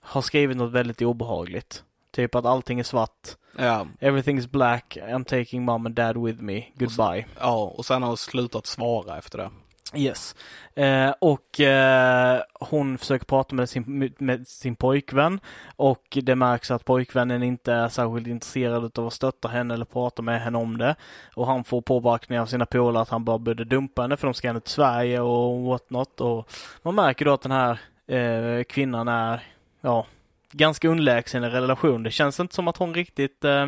har 0.00 0.22
skrivit 0.22 0.56
något 0.56 0.72
väldigt 0.72 1.02
obehagligt. 1.02 1.84
Typ 2.18 2.34
att 2.34 2.44
allting 2.44 2.80
är 2.80 2.84
svart. 2.84 3.28
Ja. 3.58 3.86
Is 4.00 4.46
black. 4.46 4.98
I'm 5.00 5.24
taking 5.24 5.64
mom 5.64 5.86
and 5.86 5.94
dad 5.94 6.24
with 6.24 6.42
me. 6.42 6.64
Goodbye. 6.74 7.26
ja, 7.40 7.72
och 7.76 7.86
sen 7.86 8.02
har 8.02 8.08
han 8.08 8.16
slutat 8.16 8.66
svara 8.66 9.18
efter 9.18 9.38
det. 9.38 9.50
Yes. 9.94 10.34
Eh, 10.74 11.10
och 11.18 11.60
eh, 11.60 12.40
hon 12.60 12.98
försöker 12.98 13.26
prata 13.26 13.54
med 13.54 13.68
sin, 13.68 14.12
med 14.18 14.48
sin 14.48 14.76
pojkvän 14.76 15.40
och 15.76 16.18
det 16.22 16.34
märks 16.34 16.70
att 16.70 16.84
pojkvännen 16.84 17.42
inte 17.42 17.72
är 17.72 17.88
särskilt 17.88 18.26
intresserad 18.26 18.98
av 18.98 19.06
att 19.06 19.12
stötta 19.12 19.48
henne 19.48 19.74
eller 19.74 19.84
prata 19.84 20.22
med 20.22 20.40
henne 20.40 20.58
om 20.58 20.78
det. 20.78 20.96
Och 21.34 21.46
han 21.46 21.64
får 21.64 21.80
påbackning 21.80 22.40
av 22.40 22.46
sina 22.46 22.66
polare 22.66 23.02
att 23.02 23.08
han 23.08 23.24
bara 23.24 23.38
började 23.38 23.64
dumpa 23.64 24.02
henne 24.02 24.16
för 24.16 24.26
de 24.26 24.34
ska 24.34 24.48
henne 24.48 24.60
till 24.60 24.72
Sverige 24.72 25.20
och 25.20 25.62
what 25.62 25.90
not. 25.90 26.20
Och 26.20 26.50
man 26.82 26.94
märker 26.94 27.24
då 27.24 27.32
att 27.32 27.42
den 27.42 27.52
här 27.52 27.80
eh, 28.06 28.64
kvinnan 28.64 29.08
är, 29.08 29.42
ja, 29.80 30.06
ganska 30.52 30.88
underlägsen 30.88 31.44
i 31.44 31.48
relation. 31.48 32.02
Det 32.02 32.10
känns 32.10 32.40
inte 32.40 32.54
som 32.54 32.68
att 32.68 32.76
hon 32.76 32.94
riktigt 32.94 33.44
eh, 33.44 33.66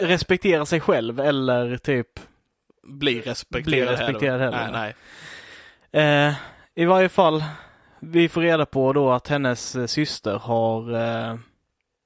respekterar 0.00 0.64
sig 0.64 0.80
själv 0.80 1.20
eller 1.20 1.76
typ 1.76 2.08
Blir 2.82 3.22
respekterad, 3.22 3.64
Blir 3.64 3.86
respekterad 3.86 4.40
heller. 4.40 4.56
heller. 4.58 4.72
Nej, 4.72 4.94
nej. 5.92 6.26
Eh, 6.28 6.34
I 6.74 6.84
varje 6.84 7.08
fall, 7.08 7.44
vi 8.00 8.28
får 8.28 8.40
reda 8.40 8.66
på 8.66 8.92
då 8.92 9.12
att 9.12 9.28
hennes 9.28 9.76
eh, 9.76 9.86
syster 9.86 10.38
har, 10.38 10.94
eh, 10.94 11.38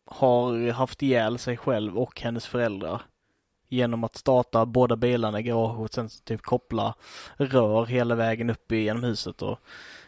har 0.06 0.70
haft 0.72 1.02
ihjäl 1.02 1.38
sig 1.38 1.56
själv 1.56 1.98
och 1.98 2.20
hennes 2.20 2.46
föräldrar. 2.46 3.02
Genom 3.70 4.04
att 4.04 4.16
starta 4.16 4.66
båda 4.66 4.96
bilarna 4.96 5.40
i 5.40 5.42
garaget 5.42 5.80
och 5.80 5.94
sen 5.94 6.08
typ 6.24 6.42
koppla 6.42 6.94
rör 7.36 7.86
hela 7.86 8.14
vägen 8.14 8.50
upp 8.50 8.72
genom 8.72 9.02
huset 9.02 9.42
och 9.42 9.58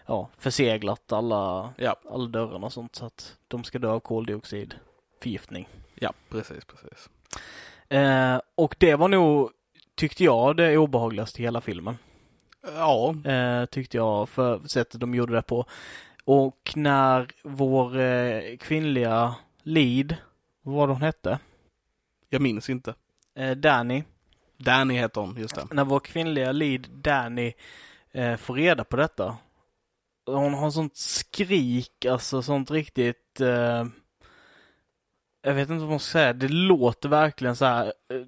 ja, 0.07 0.29
förseglat 0.39 1.13
alla, 1.13 1.73
Ja, 1.77 1.97
alla 2.11 2.27
dörrarna 2.29 2.67
och 2.67 2.73
sånt 2.73 2.97
så 2.97 3.05
att 3.07 3.37
de 3.49 3.65
ska 3.65 3.79
dö 3.79 3.89
av 3.89 4.01
koldioxidförgiftning. 4.01 5.69
ja 5.95 6.13
precis, 6.29 6.65
precis. 6.65 7.11
Eh, 7.89 8.41
och 8.55 8.77
det 8.79 8.95
var 8.95 9.09
nog, 9.09 9.51
tyckte 9.95 10.25
jag, 10.25 10.57
det 10.57 10.77
obehagligaste 10.79 11.43
i 11.43 11.45
hela 11.45 11.61
filmen. 11.61 11.99
Ja, 12.77 13.15
Eh, 13.25 13.65
tyckte 13.67 13.97
jag, 13.97 14.29
för 14.29 14.69
sättet 14.69 15.01
de 15.01 15.15
gjorde 15.15 15.35
det 15.35 15.43
på. 15.43 15.65
Och 16.25 16.73
när 16.77 17.29
vår 17.43 17.99
eh, 18.01 18.57
kvinnliga 18.57 19.35
lead, 19.63 20.17
vad 20.63 20.75
var 20.75 20.87
det 20.87 20.93
hon 20.93 21.03
hette? 21.03 21.39
jag 22.33 22.43
minns 22.43 22.71
inte. 22.71 22.95
Eh, 23.35 23.51
Danny. 23.51 24.03
Danny 24.57 24.95
heter 24.95 25.21
hon, 25.21 25.37
just 25.39 25.55
det. 25.55 25.67
När 25.75 25.85
vår 25.85 26.01
kvinnliga 26.01 26.53
lead 26.53 26.87
Danny 26.91 27.53
eh, 28.13 28.37
får 28.37 28.55
reda 28.55 28.85
på 28.85 28.97
detta. 28.97 29.37
Hon 30.39 30.55
har 30.55 30.71
sånt 30.71 30.97
skrik, 30.97 32.05
alltså 32.05 32.43
sånt 32.43 32.71
riktigt 32.71 33.41
eh, 33.41 33.87
jag 35.43 35.55
vet 35.55 35.71
inte 35.71 35.81
vad 35.81 35.91
man 35.91 36.01
ska 36.01 36.13
säga, 36.13 36.33
det 36.33 36.49
låter 36.49 37.09
verkligen 37.09 37.57
så 37.57 37.65
här. 37.65 37.87
eh, 37.87 38.21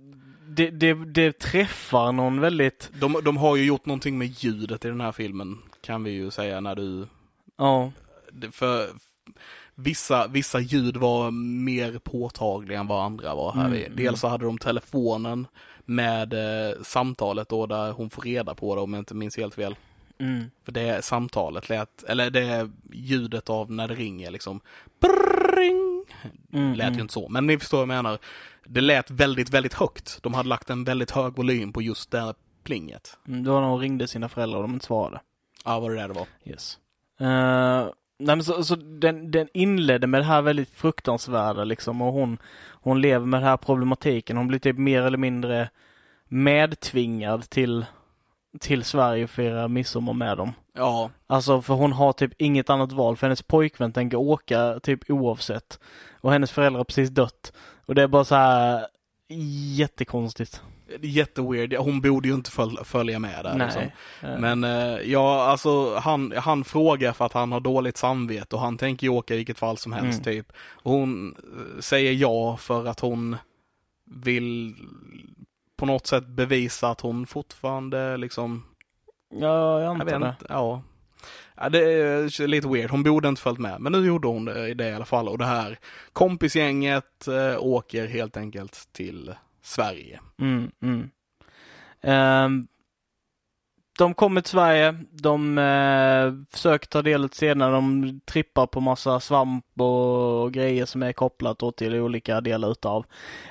Det, 0.49 0.71
det, 0.71 0.95
det 0.95 1.39
träffar 1.39 2.13
någon 2.13 2.41
väldigt, 2.41 2.91
De, 3.01 3.17
de 3.25 3.37
har 3.37 3.57
ju 3.57 3.65
gjort 3.65 3.87
någonting 3.87 4.19
med 4.19 4.29
ljudet 4.29 4.85
i 4.85 4.89
den 4.89 5.01
här 5.01 5.13
filmen, 5.13 5.59
kan 5.81 6.05
vi 6.05 6.11
ju 6.11 6.31
säga 6.31 6.61
när 6.61 6.75
du... 6.75 7.07
ja, 7.59 7.93
För 8.53 8.89
vissa, 9.75 10.27
vissa 10.27 10.61
ljud 10.61 10.97
var 10.97 11.31
mer 11.31 11.99
påtagliga 11.99 12.81
än 12.81 12.87
vad 12.87 13.05
andra 13.05 13.35
var 13.35 13.53
här. 13.53 13.67
Mm, 13.67 13.97
Dels 13.97 14.21
så 14.21 14.29
hade 14.29 14.45
de 14.45 14.59
telefonen 14.59 15.47
med 15.85 16.33
eh, 16.33 16.83
samtalet 16.83 17.49
då 17.49 17.67
där 17.67 17.93
hon 17.93 18.11
får 18.11 18.23
reda 18.23 18.55
på 18.55 18.75
det 18.75 18.81
om 18.81 18.93
jag 18.93 19.01
inte 19.01 19.15
minns 19.15 19.37
helt 19.37 19.55
fel. 19.55 19.77
Mm, 20.19 20.51
För 20.65 20.73
det 20.73 21.05
samtalet 21.05 21.69
lät, 21.69 22.03
eller 22.03 22.31
det 22.31 22.41
är 22.41 22.71
ljudet 22.93 23.51
av 23.51 23.73
när 23.73 23.89
det 23.89 23.95
ringer 23.95 24.31
liksom. 24.31 24.61
Brrring, 25.01 26.05
mm, 26.53 26.75
lät 26.75 26.87
ju 26.87 26.89
mm. 26.89 27.01
inte 27.01 27.15
så, 27.15 27.29
men 27.29 27.47
ni 27.47 27.59
förstår 27.59 27.79
vad 27.79 27.97
jag 27.97 28.03
menar. 28.05 28.19
Det 28.65 28.81
lät 28.81 29.11
väldigt, 29.11 29.51
väldigt 29.51 29.75
högt. 29.75 30.19
De 30.23 30.35
hade 30.35 30.49
lagt 30.49 30.71
en 30.71 30.85
väldigt 30.85 31.11
hög 31.11 31.37
volym 31.37 31.73
på 31.73 31.83
just 31.83 32.11
det 32.11 32.35
plinget. 32.65 33.19
Mm, 33.29 33.45
Det 33.45 33.51
var 33.51 33.61
när 33.61 33.69
hon 33.69 33.81
ringde 33.81 34.09
sina 34.09 34.29
föräldrar 34.29 34.59
och 34.59 34.63
de 34.63 34.73
inte 34.73 34.87
svarade. 34.87 35.21
Ja, 35.65 35.81
vad 35.81 35.91
det 35.91 35.97
där 35.97 36.09
det 36.09 36.15
var. 36.15 36.27
Yes. 36.45 36.79
Uh, 37.21 37.27
nej 38.19 38.37
men 38.37 38.45
så, 38.45 38.65
så 38.65 38.77
den, 38.77 39.31
den 39.31 39.49
inledde 39.55 40.07
med 40.07 40.21
det 40.21 40.25
här 40.25 40.43
väldigt 40.43 40.71
fruktansvärda 40.71 41.65
liksom 41.65 42.03
och 42.03 42.13
hon, 42.13 42.39
hon 42.71 43.01
lever 43.01 43.27
med 43.27 43.41
den 43.41 43.49
här 43.49 43.57
problematiken. 43.57 44.37
Hon 44.37 44.49
blir 44.49 44.59
typ 44.59 44.79
mer 44.79 45.03
eller 45.03 45.19
mindre 45.19 45.69
medtvingad 46.29 47.51
till, 47.51 47.85
till 48.61 48.85
Sverige 48.85 49.27
för 49.27 49.43
att 49.43 49.47
fira 49.49 49.69
midsommar 49.69 50.13
med 50.13 50.37
dem. 50.37 50.53
Ja, 50.75 51.11
Alltså 51.27 51.63
för 51.63 51.75
hon 51.75 51.93
har 51.93 52.13
typ 52.13 52.33
inget 52.39 52.71
annat 52.71 52.93
val 52.93 53.17
för 53.17 53.27
hennes 53.27 53.43
pojkvän 53.43 53.93
tänker 53.93 54.17
åka 54.17 54.81
typ 54.83 55.11
oavsett. 55.11 55.79
Och 56.21 56.33
hennes 56.33 56.51
föräldrar 56.51 56.79
har 56.79 56.85
precis 56.85 57.11
dött. 57.11 57.53
Och 57.87 57.95
det 57.95 58.03
är 58.03 58.09
bara 58.09 58.25
så 58.25 58.35
här 58.35 58.87
jättekonstigt. 59.77 60.63
jätteweird. 61.03 61.75
Hon 61.75 62.01
borde 62.01 62.29
ju 62.29 62.35
inte 62.35 62.51
föl 62.51 62.79
följa 62.85 63.19
med 63.19 63.45
där. 63.45 63.59
Liksom. 63.59 63.83
Eh, 64.23 64.39
Men 64.39 64.65
eh, 64.65 64.99
ja, 65.11 65.45
alltså 65.45 65.95
han, 65.97 66.33
han 66.37 66.65
frågar 66.65 67.13
för 67.13 67.25
att 67.27 67.33
han 67.33 67.53
har 67.53 67.61
dåligt 67.61 67.97
samvete 67.97 68.57
och 68.57 68.63
han 68.63 68.77
tänker 68.79 69.07
ju 69.07 69.11
åka 69.13 69.35
i 69.35 69.37
vilket 69.37 69.59
fall 69.59 69.77
som 69.77 69.93
helst 69.93 70.27
Mm. 70.27 70.37
typ. 70.37 70.53
Och 70.83 70.93
hon 70.93 71.35
eh, 71.37 71.81
säger 71.81 72.13
ja 72.13 72.57
för 72.57 72.87
att 72.87 73.01
hon 73.01 73.37
vill 74.15 74.75
på 75.83 75.87
något 75.87 76.07
sätt 76.07 76.27
bevisa 76.27 76.89
att 76.89 77.01
hon 77.01 77.27
fortfarande 77.27 78.17
liksom, 78.17 78.65
ja, 79.35 79.81
jag 79.81 79.83
jag 79.83 79.91
antar 79.91 80.05
vet 80.05 80.21
det. 80.21 80.29
inte, 80.29 80.47
ja. 80.49 80.83
ja. 81.57 81.69
Det 81.69 81.79
är 81.79 82.47
lite 82.47 82.69
weird, 82.69 82.91
hon 82.91 83.03
borde 83.03 83.29
inte 83.29 83.43
följt 83.43 83.59
med. 83.59 83.81
Men 83.81 83.93
nu 83.93 84.07
gjorde 84.07 84.29
hon 84.29 84.45
det, 84.45 84.75
det 84.75 84.89
i 84.89 84.95
alla 84.95 85.05
fall 85.05 85.29
och 85.29 85.39
det 85.39 85.45
här 85.45 85.79
kompisgänget 86.13 87.29
eh, 87.29 87.59
åker 87.59 88.07
helt 88.07 88.37
enkelt 88.37 88.89
till 88.93 89.35
Sverige. 89.63 90.21
Mm, 90.41 90.71
mm. 90.83 91.11
Ehm, 92.03 92.67
de 93.99 94.15
kommer 94.15 94.41
till 94.41 94.51
Sverige, 94.51 94.97
de 95.11 95.59
eh, 95.59 96.33
försöker 96.57 96.87
ta 96.87 97.03
del 97.03 97.25
av 97.25 97.29
scener, 97.29 97.73
de 97.73 98.21
trippar 98.25 98.67
på 98.67 98.81
massa 98.81 99.21
svamp 99.21 99.81
och 99.81 100.53
grejer 100.53 100.87
som 100.87 101.03
är 101.03 101.13
kopplat 101.13 101.77
till 101.77 101.95
olika 101.95 102.41
delar 102.41 102.71
utav 102.71 103.07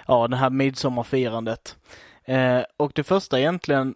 ja, 0.07 0.27
det 0.27 0.38
här 0.38 0.50
midsommarfirandet. 0.50 1.77
Eh, 2.25 2.62
och 2.78 2.92
det 2.96 3.04
första 3.04 3.40
egentligen 3.40 3.96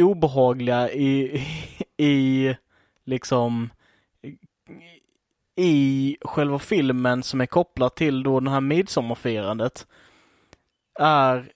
obehagliga 0.00 0.90
i, 0.92 1.42
i 1.96 2.54
liksom 3.04 3.70
i 5.56 6.16
själva 6.20 6.58
filmen 6.58 7.22
som 7.22 7.40
är 7.40 7.46
kopplat 7.46 7.96
till 7.96 8.22
då 8.22 8.40
det 8.40 8.50
här 8.50 8.60
midsommarfirandet 8.60 9.86
är 11.00 11.52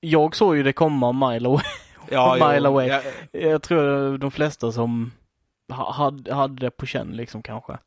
jag 0.00 0.36
såg 0.36 0.56
ju 0.56 0.62
det 0.62 0.72
komma 0.72 1.12
mile 1.30 1.48
away. 1.48 1.64
Ja, 2.10 2.34
Mile 2.52 2.68
away. 2.68 2.88
Ja, 2.88 3.00
Jag 3.32 3.62
tror 3.62 4.18
de 4.18 4.30
flesta 4.30 4.72
som 4.72 5.12
ha- 5.72 5.92
hade, 5.92 6.34
hade 6.34 6.54
det 6.66 6.70
på 6.70 6.86
känn 6.86 7.08
liksom 7.16 7.42
kanske. 7.42 7.78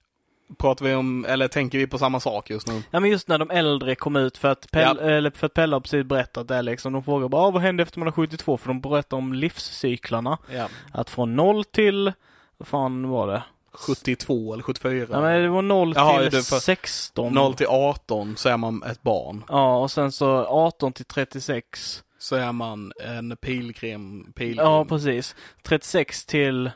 Pratar 0.58 0.86
vi 0.86 0.96
om, 0.96 1.26
eller 1.26 1.48
tänker 1.48 1.78
vi 1.78 1.88
på 1.88 1.98
samma 1.98 2.20
sak 2.20 2.50
just 2.50 2.68
nu? 2.68 2.84
Ja 2.92 3.00
men 3.00 3.10
just 3.10 3.28
när 3.28 3.38
de 3.38 3.50
äldre 3.52 3.96
kom 3.96 4.16
ut 4.16 4.38
för 4.38 4.48
att, 4.48 4.72
Pell, 4.72 5.00
eller 5.00 5.30
för 5.32 5.46
att 5.46 5.54
Pelle 5.54 5.76
har 5.76 5.80
precis 5.80 6.06
berättat 6.06 6.48
det 6.48 6.62
liksom. 6.62 6.94
De 6.94 7.04
frågar 7.04 7.28
bara 7.28 7.42
ah, 7.42 7.52
vad 7.52 7.62
hände 7.62 7.84
efter 7.84 8.00
man 8.00 8.08
har 8.08 8.12
72? 8.12 8.58
För 8.58 8.68
de 8.68 8.82
berättar 8.82 9.18
om 9.18 9.34
livscyklarna. 9.34 10.38
Ja. 10.54 10.68
Att 10.92 11.10
från 11.10 11.36
0 11.36 11.64
till, 11.66 12.12
vad 12.58 12.68
fan 12.68 13.10
var 13.10 13.28
det? 13.28 13.44
72 13.72 14.54
eller 14.54 14.64
74? 14.64 15.08
Ja 15.12 15.22
men 15.22 15.42
det 15.42 15.50
var 15.50 15.62
0 15.62 15.94
Jaha, 15.96 16.22
till 16.22 16.32
det 16.32 16.38
är 16.38 16.42
för- 16.42 16.60
16. 16.60 17.34
0 17.34 17.54
till 17.54 17.68
18 17.70 18.38
så 18.38 18.50
är 18.50 18.58
man 18.58 18.84
ett 18.84 19.02
barn. 19.02 19.44
Ja 19.50 19.78
och 19.78 19.92
sen 19.92 20.12
så 20.12 20.46
18 20.46 20.94
till 20.94 21.06
36. 21.06 22.04
Så 22.20 22.36
är 22.36 22.52
man 22.52 22.92
en 23.06 23.38
pilgrim. 23.38 24.32
pilgrim. 24.36 24.66
Ja 24.66 24.86
precis. 24.86 25.36
36 25.64 26.26
till 26.26 26.72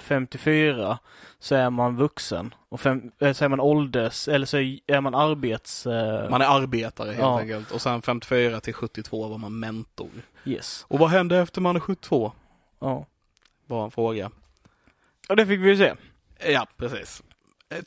54 0.00 0.98
så 1.38 1.54
är 1.54 1.70
man 1.70 1.96
vuxen. 1.96 2.54
Och 2.68 2.80
fem, 2.80 3.10
eh, 3.18 3.32
så 3.32 3.44
är 3.44 3.48
man 3.48 3.60
ålders, 3.60 4.28
eller 4.28 4.46
så 4.46 4.56
är 4.86 5.00
man 5.00 5.14
arbets... 5.14 5.86
Eh, 5.86 6.30
Man 6.30 6.42
är 6.42 6.46
arbetare 6.60 7.06
helt 7.08 7.18
Ja. 7.18 7.40
enkelt. 7.40 7.70
Och 7.70 7.82
sen 7.82 8.02
54 8.02 8.60
till 8.60 8.74
72 8.74 9.28
var 9.28 9.38
man 9.38 9.58
mentor. 9.58 10.10
Yes. 10.44 10.84
Och 10.88 10.98
vad 10.98 11.10
hände 11.10 11.38
efter 11.38 11.60
man 11.60 11.76
är 11.76 11.80
72? 11.80 12.32
Ja. 12.78 13.06
Var 13.66 13.84
en 13.84 13.90
fråga. 13.90 14.30
Och 15.28 15.36
det 15.36 15.46
fick 15.46 15.60
vi 15.60 15.68
ju 15.68 15.76
se. 15.76 15.94
Ja, 16.52 16.66
precis. 16.76 17.22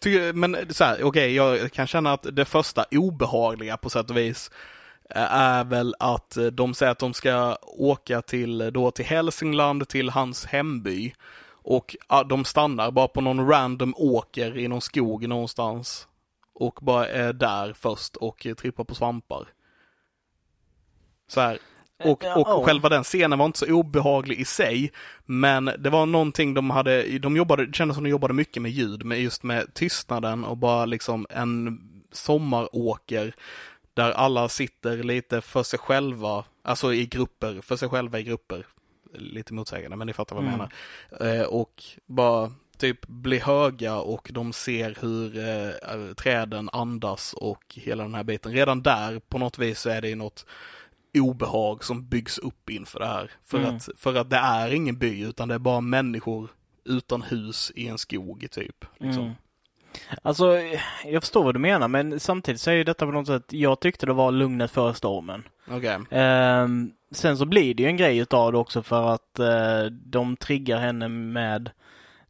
Eh, 0.06 0.34
men 0.34 0.58
så 0.70 0.84
här, 0.84 1.04
okej, 1.04 1.36
jag 1.36 1.72
kan 1.72 1.88
känna 1.88 2.14
att 2.14 2.28
det 2.36 2.46
första 2.46 2.86
obehagliga 2.92 3.78
på 3.78 3.90
sätt 3.90 4.10
och 4.10 4.18
vis 4.18 4.52
eh, 5.10 5.34
är 5.34 5.64
väl 5.64 5.96
att 6.00 6.38
eh, 6.38 6.46
de 6.46 6.74
säger 6.74 6.92
att 6.92 7.00
de 7.00 7.14
ska 7.14 7.58
åka 7.62 8.22
till, 8.22 8.62
eh, 8.62 8.68
då 8.68 8.92
till 8.92 9.06
Hälsingland, 9.06 9.88
till 9.88 10.10
hans 10.10 10.46
hemby. 10.46 11.14
Och 11.64 11.96
de 12.26 12.46
stannar 12.46 12.92
bara 12.92 13.08
på 13.08 13.22
någon 13.22 13.48
random 13.48 13.94
åker 13.98 14.58
i 14.58 14.68
någon 14.68 14.82
skog 14.82 15.28
någonstans. 15.28 16.08
Och 16.54 16.80
bara 16.82 17.08
är 17.08 17.34
där 17.34 17.74
först 17.74 18.16
och 18.16 18.46
eh, 18.46 18.54
trippar 18.54 18.84
på 18.84 18.96
svampar. 18.96 19.48
Så 21.28 21.42
här. 21.42 21.60
Och, 22.04 22.24
Ja, 22.24 22.36
och 22.36 22.48
ja. 22.48 22.64
själva 22.66 22.90
den 22.90 23.04
scenen 23.04 23.40
var 23.40 23.46
inte 23.46 23.60
så 23.60 23.74
obehaglig 23.74 24.40
i 24.40 24.46
sig. 24.46 24.92
Men 25.26 25.66
det 25.66 25.90
var 25.90 26.06
någonting 26.06 26.54
de 26.54 26.70
hade, 26.70 27.20
de 27.20 27.36
jobbade, 27.38 27.66
det 27.66 27.76
kändes 27.76 27.96
som 27.96 28.04
de 28.04 28.10
jobbade 28.10 28.34
mycket 28.34 28.62
med 28.62 28.72
ljud, 28.72 29.06
med 29.06 29.22
just 29.22 29.44
med 29.44 29.74
tystnaden 29.74 30.44
och 30.44 30.58
bara 30.58 30.86
liksom 30.86 31.28
en 31.30 31.80
sommaråker 32.12 33.36
där 33.94 34.12
alla 34.12 34.50
sitter 34.50 35.04
lite 35.04 35.42
för 35.42 35.64
sig 35.64 35.80
själva, 35.80 36.46
alltså 36.64 36.94
i 36.94 37.06
grupper, 37.06 37.62
för 37.62 37.76
sig 37.76 37.90
själva 37.90 38.20
i 38.20 38.24
grupper. 38.24 38.66
Lite 39.14 39.54
motsägande, 39.54 39.98
men 39.98 40.08
ni 40.08 40.14
fattar 40.14 40.36
vad 40.36 40.46
jag 40.46 40.54
Mm. 40.54 40.68
menar. 41.20 41.36
Eh, 41.40 41.44
och 41.46 41.84
bara 42.06 42.52
typ 42.78 43.08
bli 43.08 43.40
höga 43.40 43.96
och 43.96 44.30
de 44.34 44.54
ser 44.54 44.98
hur 45.02 45.38
eh, 45.40 46.14
träden 46.14 46.70
andas 46.74 47.34
och 47.34 47.64
hela 47.76 48.04
den 48.04 48.16
här 48.16 48.24
biten. 48.24 48.52
Redan 48.52 48.82
där 48.84 49.20
på 49.20 49.38
något 49.38 49.58
vis 49.60 49.80
så 49.80 49.90
är 49.90 50.02
det 50.02 50.10
ju 50.10 50.16
något 50.16 50.46
obehag 51.18 51.84
som 51.84 52.08
byggs 52.08 52.38
upp 52.38 52.70
inför 52.70 53.00
det 53.00 53.06
här. 53.08 53.32
För, 53.46 53.58
Mm. 53.58 53.76
att, 53.76 53.90
för 53.98 54.16
att 54.16 54.30
det 54.30 54.38
är 54.38 54.74
ingen 54.74 54.98
by 54.98 55.24
utan 55.24 55.48
det 55.48 55.56
är 55.56 55.60
bara 55.60 55.82
människor 55.82 56.50
utan 56.86 57.22
hus 57.22 57.72
i 57.76 57.88
en 57.88 57.98
skog 57.98 58.48
typ. 58.52 58.86
Liksom. 58.98 59.24
Mm. 59.24 59.34
Alltså, 60.22 60.58
jag 61.06 61.24
förstår 61.24 61.44
vad 61.44 61.56
du 61.56 61.60
menar, 61.60 61.88
men 61.88 62.20
samtidigt 62.20 62.62
så 62.62 62.70
är 62.72 62.76
ju 62.76 62.84
detta 62.84 63.06
på 63.06 63.12
något 63.12 63.28
sätt, 63.28 63.46
jag 63.54 63.80
tyckte 63.80 64.06
det 64.06 64.14
var 64.14 64.32
lugnet 64.32 64.72
före 64.72 64.94
stormen. 64.94 65.44
Okej. 65.68 66.00
Ehm, 66.12 66.92
sen 67.14 67.38
så 67.38 67.46
blir 67.46 67.74
det 67.74 67.84
ju 67.84 67.90
en 67.90 67.98
grej 67.98 68.18
utav 68.18 68.52
det 68.52 68.58
också 68.58 68.84
för 68.84 69.14
att 69.14 69.40
eh, 69.40 69.86
de 69.92 70.36
triggar 70.38 70.78
henne 70.80 71.08
med 71.08 71.72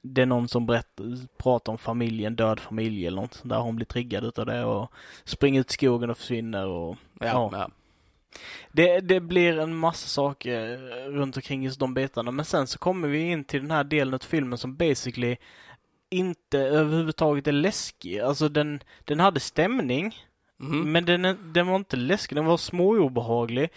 det 0.02 0.22
är 0.22 0.26
någon 0.26 0.48
som 0.48 0.66
berättar, 0.66 1.04
pratar 1.38 1.72
om 1.72 1.78
familjen, 1.78 2.36
död 2.36 2.60
familj 2.60 3.08
eller 3.08 3.22
något 3.22 3.42
där. 3.44 3.60
Hon 3.60 3.76
blir 3.76 3.86
triggad 3.86 4.24
utav 4.26 4.46
det 4.46 4.64
och 4.66 4.92
springer 5.24 5.60
ut 5.62 5.70
i 5.70 5.74
skogen 5.74 6.10
och 6.10 6.18
försvinner 6.18 6.68
och 6.68 6.98
Ja, 7.20 7.26
Ja. 7.28 7.50
ja. 7.52 7.70
det, 8.72 9.00
det 9.00 9.20
blir 9.20 9.60
en 9.60 9.76
massa 9.76 10.08
saker 10.08 10.78
runt 11.12 11.36
omkring 11.38 11.64
just 11.64 11.80
de 11.80 11.94
bitarna. 11.94 12.32
Men 12.32 12.46
sen 12.46 12.68
så 12.68 12.80
kommer 12.80 13.08
vi 13.08 13.20
in 13.20 13.44
till 13.44 13.62
den 13.62 13.72
här 13.72 13.84
delen 13.84 14.14
av 14.14 14.20
filmen 14.20 14.58
som 14.58 14.76
basically 14.76 15.36
inte 16.10 16.60
överhuvudtaget 16.60 17.48
är 17.48 17.52
läskig. 17.52 18.20
Alltså 18.20 18.50
den, 18.50 18.80
den 19.06 19.20
hade 19.20 19.40
stämning, 19.40 20.16
Mhm. 20.58 20.92
men 20.92 21.06
den, 21.06 21.52
den 21.54 21.68
var 21.68 21.76
inte 21.76 21.96
läskig, 21.98 22.36
den 22.38 22.46
var 22.46 22.58
småobehaglig. 22.58 23.70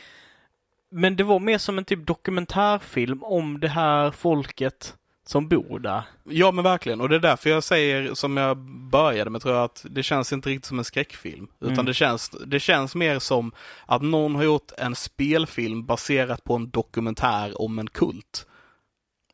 Men 0.90 1.16
det 1.16 1.24
var 1.24 1.38
mer 1.40 1.58
som 1.58 1.78
en 1.78 1.84
typ 1.84 2.06
dokumentärfilm 2.06 3.22
om 3.24 3.60
det 3.60 3.68
här 3.68 4.10
folket 4.10 4.96
som 5.26 5.48
bor 5.48 5.78
där. 5.78 6.02
Ja 6.24 6.50
men 6.52 6.64
verkligen, 6.64 7.00
och 7.00 7.08
det 7.08 7.14
är 7.16 7.20
därför 7.20 7.50
jag 7.50 7.64
säger 7.64 8.14
som 8.14 8.36
jag 8.36 8.56
började 8.90 9.30
med 9.30 9.42
tror 9.42 9.54
jag 9.54 9.64
att 9.64 9.86
det 9.90 10.02
känns 10.02 10.32
inte 10.32 10.48
riktigt 10.48 10.64
som 10.64 10.78
en 10.78 10.84
skräckfilm. 10.84 11.48
Utan 11.60 11.72
Mm. 11.72 11.84
det, 11.86 11.94
känns, 11.94 12.30
det 12.46 12.60
känns 12.60 12.94
mer 12.94 13.18
som 13.18 13.52
att 13.86 14.02
någon 14.02 14.34
har 14.34 14.42
gjort 14.44 14.72
en 14.78 14.94
spelfilm 14.94 15.86
baserat 15.86 16.44
på 16.44 16.54
en 16.54 16.70
dokumentär 16.70 17.60
om 17.62 17.78
en 17.78 17.86
kult. 17.90 18.46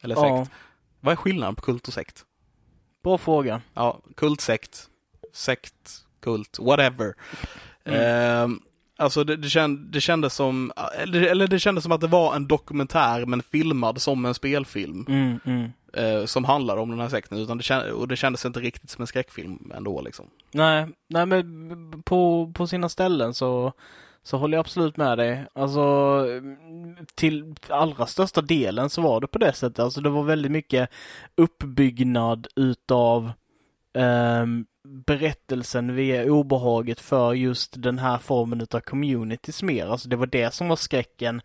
Eller 0.03 0.15
sekt. 0.15 0.27
Ja, 0.27 0.47
Vad 1.01 1.13
är 1.13 1.17
skillnaden 1.17 1.55
på 1.55 1.63
kult 1.63 1.89
och 1.89 1.95
sekt? 1.95 2.25
bra 3.05 3.19
fråga. 3.19 3.61
Ja, 3.75 4.01
kultsekt, 4.17 4.87
sekt, 5.33 6.05
kult, 6.21 6.59
whatever. 6.61 7.15
Mm. 7.85 8.01
Ehm, 8.01 8.61
alltså 9.03 9.25
det, 9.25 9.37
det, 9.37 9.49
känd, 9.49 9.79
det 9.79 10.01
kändes 10.01 10.35
som, 10.35 10.73
eller, 10.99 11.23
eller 11.23 11.47
det 11.47 11.59
kändes 11.59 11.85
som 11.85 11.93
att 11.93 12.01
det 12.01 12.07
var 12.07 12.37
en 12.37 12.47
dokumentär 12.47 13.27
men 13.27 13.43
filmad 13.43 14.03
som 14.03 14.25
en 14.25 14.35
spelfilm. 14.35 15.07
Mm, 15.09 15.39
mm. 15.45 15.73
eh, 15.93 16.25
som 16.25 16.45
handlar 16.45 16.77
om 16.77 16.91
den 16.91 17.01
här 17.01 17.09
sekten. 17.09 17.39
Utan 17.39 17.59
det, 17.59 17.63
kän- 17.63 17.91
och 17.91 18.09
det 18.09 18.17
kändes 18.17 18.45
inte 18.45 18.61
riktigt 18.61 18.91
som 18.91 19.03
en 19.03 19.07
skräckfilm 19.07 19.73
ändå 19.77 20.03
liksom. 20.03 20.27
Nej, 20.53 20.89
nej 21.09 21.27
men 21.27 22.03
på, 22.03 22.53
på 22.55 22.67
sina 22.67 22.89
ställen 22.89 23.35
så, 23.35 23.73
så 24.23 24.37
håller 24.37 24.57
jag 24.57 24.61
absolut 24.61 24.97
med 24.97 25.19
dig. 25.19 25.47
Alltså 25.55 26.27
till 27.15 27.55
allra 27.69 28.07
största 28.07 28.41
delen 28.41 28.91
så 28.91 29.03
var 29.03 29.21
det 29.21 29.27
på 29.27 29.39
det 29.39 29.53
sättet. 29.53 29.79
Alltså 29.79 30.01
det 30.01 30.11
var 30.11 30.23
väldigt 30.23 30.53
mycket 30.53 30.91
uppbyggnad 31.37 32.47
utav 32.57 33.33
ehm, 33.95 34.67
berättelsen 34.85 35.95
via 35.95 36.33
obehaget 36.33 37.01
för 37.01 37.33
just 37.33 37.83
den 37.83 37.99
här 37.99 38.19
formen 38.19 38.61
utav 38.61 38.81
communities 38.81 39.63
mer. 39.63 39.87
Alltså 39.87 40.09
det 40.09 40.17
var 40.17 40.27
det 40.27 40.55
som 40.55 40.69
var 40.69 40.77
skräcken. 40.77 41.43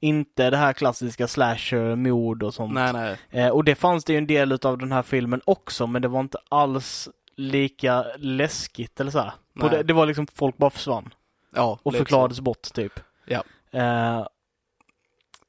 Inte 0.00 0.50
det 0.50 0.56
här 0.56 0.72
klassiska 0.72 1.28
slasher, 1.28 1.96
mord 1.96 2.42
och 2.42 2.54
sånt. 2.54 2.74
Nej, 2.74 2.92
nej. 2.92 3.16
Eh, 3.30 3.48
och 3.48 3.64
det 3.64 3.74
fanns 3.74 4.04
det 4.04 4.12
ju 4.12 4.18
en 4.18 4.26
del 4.26 4.52
utav 4.52 4.78
den 4.78 4.92
här 4.92 5.02
filmen 5.02 5.40
också, 5.44 5.86
men 5.86 6.02
det 6.02 6.08
var 6.08 6.20
inte 6.20 6.38
alls 6.48 7.08
lika 7.36 8.04
läskigt 8.18 9.00
eller 9.00 9.10
så 9.10 9.18
här. 9.18 9.32
Det, 9.70 9.82
det 9.82 9.92
var 9.92 10.06
liksom 10.06 10.26
folk 10.34 10.56
bara 10.56 10.70
försvann 10.70 11.14
Ja, 11.54 11.78
och 11.82 11.94
förklarades 11.94 12.40
bort 12.40 12.72
typ. 12.72 13.00
Ja. 13.24 13.42
Eh, 13.70 14.26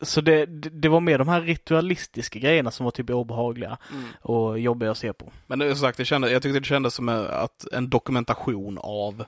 så 0.01 0.21
det, 0.21 0.45
det, 0.45 0.89
var 0.89 0.99
mer 0.99 1.17
de 1.17 1.27
här 1.27 1.41
ritualistiska 1.41 2.39
grejerna 2.39 2.71
som 2.71 2.83
var 2.83 2.91
typ 2.91 3.09
obehagliga. 3.09 3.77
Mm. 3.91 4.03
och 4.21 4.59
jobbiga 4.59 4.91
att 4.91 4.97
se 4.97 5.13
på. 5.13 5.31
Men 5.47 5.59
det, 5.59 5.75
som 5.75 5.87
sagt, 5.87 5.97
det 5.97 6.05
kändes, 6.05 6.31
jag 6.31 6.41
tyckte 6.41 6.59
det 6.59 6.65
kändes 6.65 6.93
som 6.93 7.09
en, 7.09 7.27
att 7.27 7.67
en 7.71 7.89
dokumentation 7.89 8.77
av, 8.81 9.25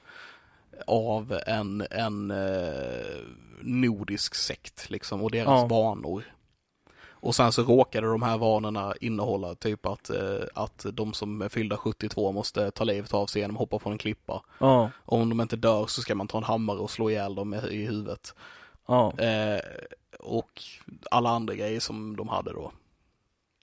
av 0.87 1.39
en, 1.47 1.83
en 1.91 2.31
eh, 2.31 3.17
nordisk 3.61 4.35
sekt 4.35 4.89
liksom 4.89 5.21
och 5.21 5.31
deras 5.31 5.47
Ja. 5.47 5.65
vanor. 5.65 6.23
Och 7.23 7.35
sen 7.35 7.51
så 7.51 7.63
råkade 7.63 8.07
de 8.07 8.21
här 8.21 8.37
vanorna 8.37 8.93
innehålla 9.01 9.55
typ 9.55 9.85
att, 9.85 10.09
eh, 10.09 10.45
att 10.53 10.85
de 10.93 11.13
som 11.13 11.41
är 11.41 11.49
fyllda 11.49 11.77
72 11.77 12.31
måste 12.31 12.71
ta 12.71 12.83
livet 12.83 13.13
av 13.13 13.25
sig 13.25 13.41
genom 13.41 13.55
att 13.55 13.59
hoppa 13.59 13.79
från 13.79 13.91
en 13.91 13.97
klippa. 13.97 14.41
Ja, 14.59 14.89
Och 15.05 15.17
om 15.17 15.29
de 15.29 15.41
inte 15.41 15.55
dör 15.55 15.85
så 15.87 16.01
ska 16.01 16.15
man 16.15 16.27
ta 16.27 16.37
en 16.37 16.43
hammare 16.43 16.77
och 16.77 16.91
slå 16.91 17.09
ihjäl 17.09 17.35
dem 17.35 17.53
i, 17.53 17.57
i 17.57 17.85
huvudet. 17.85 18.35
Ja, 18.87 19.13
Eh, 19.17 19.59
och 20.19 20.61
alla 21.11 21.29
andra 21.29 21.55
grejer 21.55 21.79
som 21.79 22.15
de 22.15 22.29
hade 22.29 22.53
då. 22.53 22.71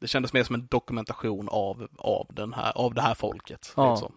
Det 0.01 0.07
kändes 0.07 0.33
mer 0.33 0.45
som 0.45 0.55
en 0.55 0.67
dokumentation 0.71 1.49
av, 1.49 1.89
av, 1.99 2.27
den 2.31 2.53
här, 2.53 2.73
av 2.75 2.95
det 2.95 3.03
här 3.03 3.15
folket. 3.15 3.73
Ja. 3.77 3.91
Liksom. 3.91 4.13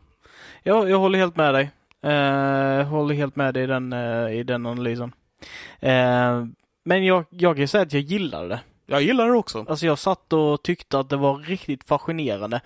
jag, 0.63 0.89
jag 0.89 1.00
håller 1.00 1.20
helt 1.20 1.36
med 1.36 1.54
dig. 1.54 1.72
Eh, 2.02 2.88
håller 2.88 3.16
helt 3.16 3.36
med 3.36 3.54
dig 3.54 3.63
i 3.63 3.68
den, 3.68 3.94
eh, 3.94 4.30
i 4.30 4.44
den 4.44 4.66
analysen. 4.66 5.13
Eh, 5.80 6.46
men 6.84 7.06
jag, 7.06 7.26
jag 7.30 7.58
kan 7.58 7.68
säga 7.68 7.82
att 7.82 7.94
jag 7.94 8.02
gillade 8.02 8.48
det. 8.48 8.60
Jag 8.86 9.02
gillar 9.02 9.28
det 9.28 9.34
också. 9.34 9.65
Alltså 9.69 9.86
jag 9.86 10.00
satt 10.00 10.34
och 10.34 10.63
tyckte 10.63 11.00
att 11.00 11.10
det 11.10 11.17
var 11.17 11.38
riktigt 11.38 11.84
fascinerande. 11.84 12.62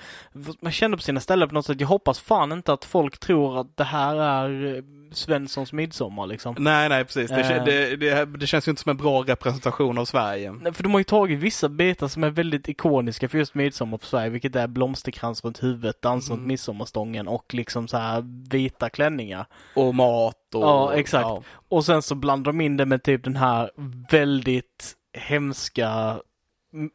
Man 0.62 0.71
kände 0.71 0.97
på 0.97 1.03
sina 1.03 1.19
ställen 1.19 1.47
på 1.49 1.53
något 1.56 1.65
sätt, 1.65 1.82
jag 1.82 1.88
hoppas 1.88 2.19
fan 2.19 2.51
inte 2.51 2.73
att 2.73 2.86
folk 2.86 3.17
tror 3.19 3.62
att 3.62 3.77
det 3.77 3.84
här 3.84 4.15
är 4.15 4.75
eh, 4.75 4.84
Svenssons 5.12 5.73
midsommar 5.73 6.27
liksom. 6.27 6.56
Nej, 6.60 6.89
nej 6.89 7.06
precis. 7.06 7.30
Det, 7.30 7.41
Eh. 7.56 7.63
det, 7.65 7.95
det, 7.95 8.25
det 8.25 8.47
känns 8.47 8.67
ju 8.67 8.69
inte 8.69 8.82
som 8.82 8.89
en 8.89 8.97
bra 8.97 9.21
representation 9.23 9.97
av 9.97 10.06
Sverige. 10.06 10.51
Nej, 10.51 10.73
För 10.73 10.84
de 10.84 10.91
har 10.91 10.99
ju 10.99 11.03
tagit 11.03 11.39
vissa 11.39 11.69
bitar 11.69 12.08
som 12.08 12.23
är 12.23 12.30
väldigt 12.30 12.69
ikoniska 12.69 13.30
för 13.30 13.38
just 13.38 13.56
midsommar 13.56 13.97
på 13.97 14.06
Sverige, 14.06 14.30
vilket 14.30 14.56
är 14.56 14.67
blomsterkrans 14.67 15.43
runt 15.43 15.63
huvudet, 15.63 16.01
dans 16.01 16.30
runt 16.30 16.38
Mm. 16.38 16.47
midsommarstången 16.47 17.27
och 17.27 17.53
liksom 17.53 17.88
så 17.88 17.97
här 17.97 18.23
vita 18.51 18.89
klänningar. 18.89 19.45
Och 19.73 19.95
mat 19.95 20.56
och... 20.56 20.62
Ja, 20.62 20.93
exakt. 20.93 21.23
ja. 21.23 21.43
Och 21.69 21.86
sen 21.86 22.01
så 22.01 22.15
blandar 22.15 22.51
de 22.51 22.62
in 22.62 22.77
det 22.77 22.86
med 22.86 23.03
typ 23.03 23.23
den 23.23 23.36
här 23.36 23.71
väldigt 24.12 24.93
hemska 25.17 26.19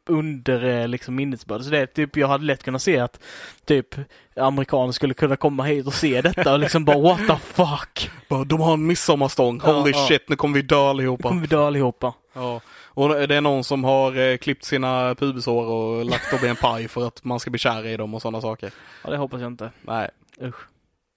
under 0.09 0.65
eh, 0.65 0.89
liksom 0.89 1.15
minnesbörd. 1.15 1.63
Så 1.63 1.71
det 1.71 1.79
är 1.79 1.87
typ, 1.87 2.17
jag 2.17 2.29
hade 2.29 2.45
lätt 2.45 2.63
kunnat 2.63 2.83
se 2.83 2.99
att 2.99 3.21
typ 3.65 3.95
amerikaner 4.37 4.93
skulle 4.93 5.15
kunna 5.15 5.37
komma 5.37 5.63
hit 5.63 5.87
och 5.87 5.95
se 5.95 6.21
detta 6.21 6.53
och 6.53 6.59
liksom 6.59 6.85
bara 6.85 6.99
what 6.99 7.19
the 7.19 7.37
fuck. 7.37 8.11
Bara, 8.29 8.45
De 8.45 8.61
har 8.61 8.73
en 8.75 8.87
midsommarstång. 8.87 9.61
Holy 9.61 9.91
ja. 9.95 10.07
shit, 10.09 10.29
nu 10.29 10.37
kommer 10.37 10.55
vi 10.55 10.63
dö 10.63 10.77
Nu 10.77 10.83
allihopa. 10.83 11.29
kommer 11.29 11.41
vi 11.41 11.47
dö 11.47 11.67
allihopa. 11.67 12.15
Ja. 12.33 12.61
Och 12.95 13.09
det 13.09 13.37
är 13.37 13.41
någon 13.41 13.65
som 13.65 13.85
har 13.85 14.19
eh, 14.19 14.37
klippt 14.37 14.65
sina 14.65 15.15
pubishår 15.15 15.67
och 15.67 16.05
lagt 16.05 16.31
dem 16.31 16.41
i 16.45 16.49
en 16.49 16.57
paj 16.57 16.89
för 16.89 17.07
att 17.07 17.25
man 17.25 17.41
ska 17.41 17.51
bli 17.51 17.59
kär 17.59 17.87
i 17.87 17.97
dem 17.97 18.15
och 18.15 18.23
sådana 18.23 18.41
saker. 18.41 18.73
Ja, 19.05 19.11
det 19.11 19.17
hoppas 19.17 19.41
jag 19.41 19.51
inte. 19.53 19.71
Nej. 19.83 20.09
Usch. 20.43 20.67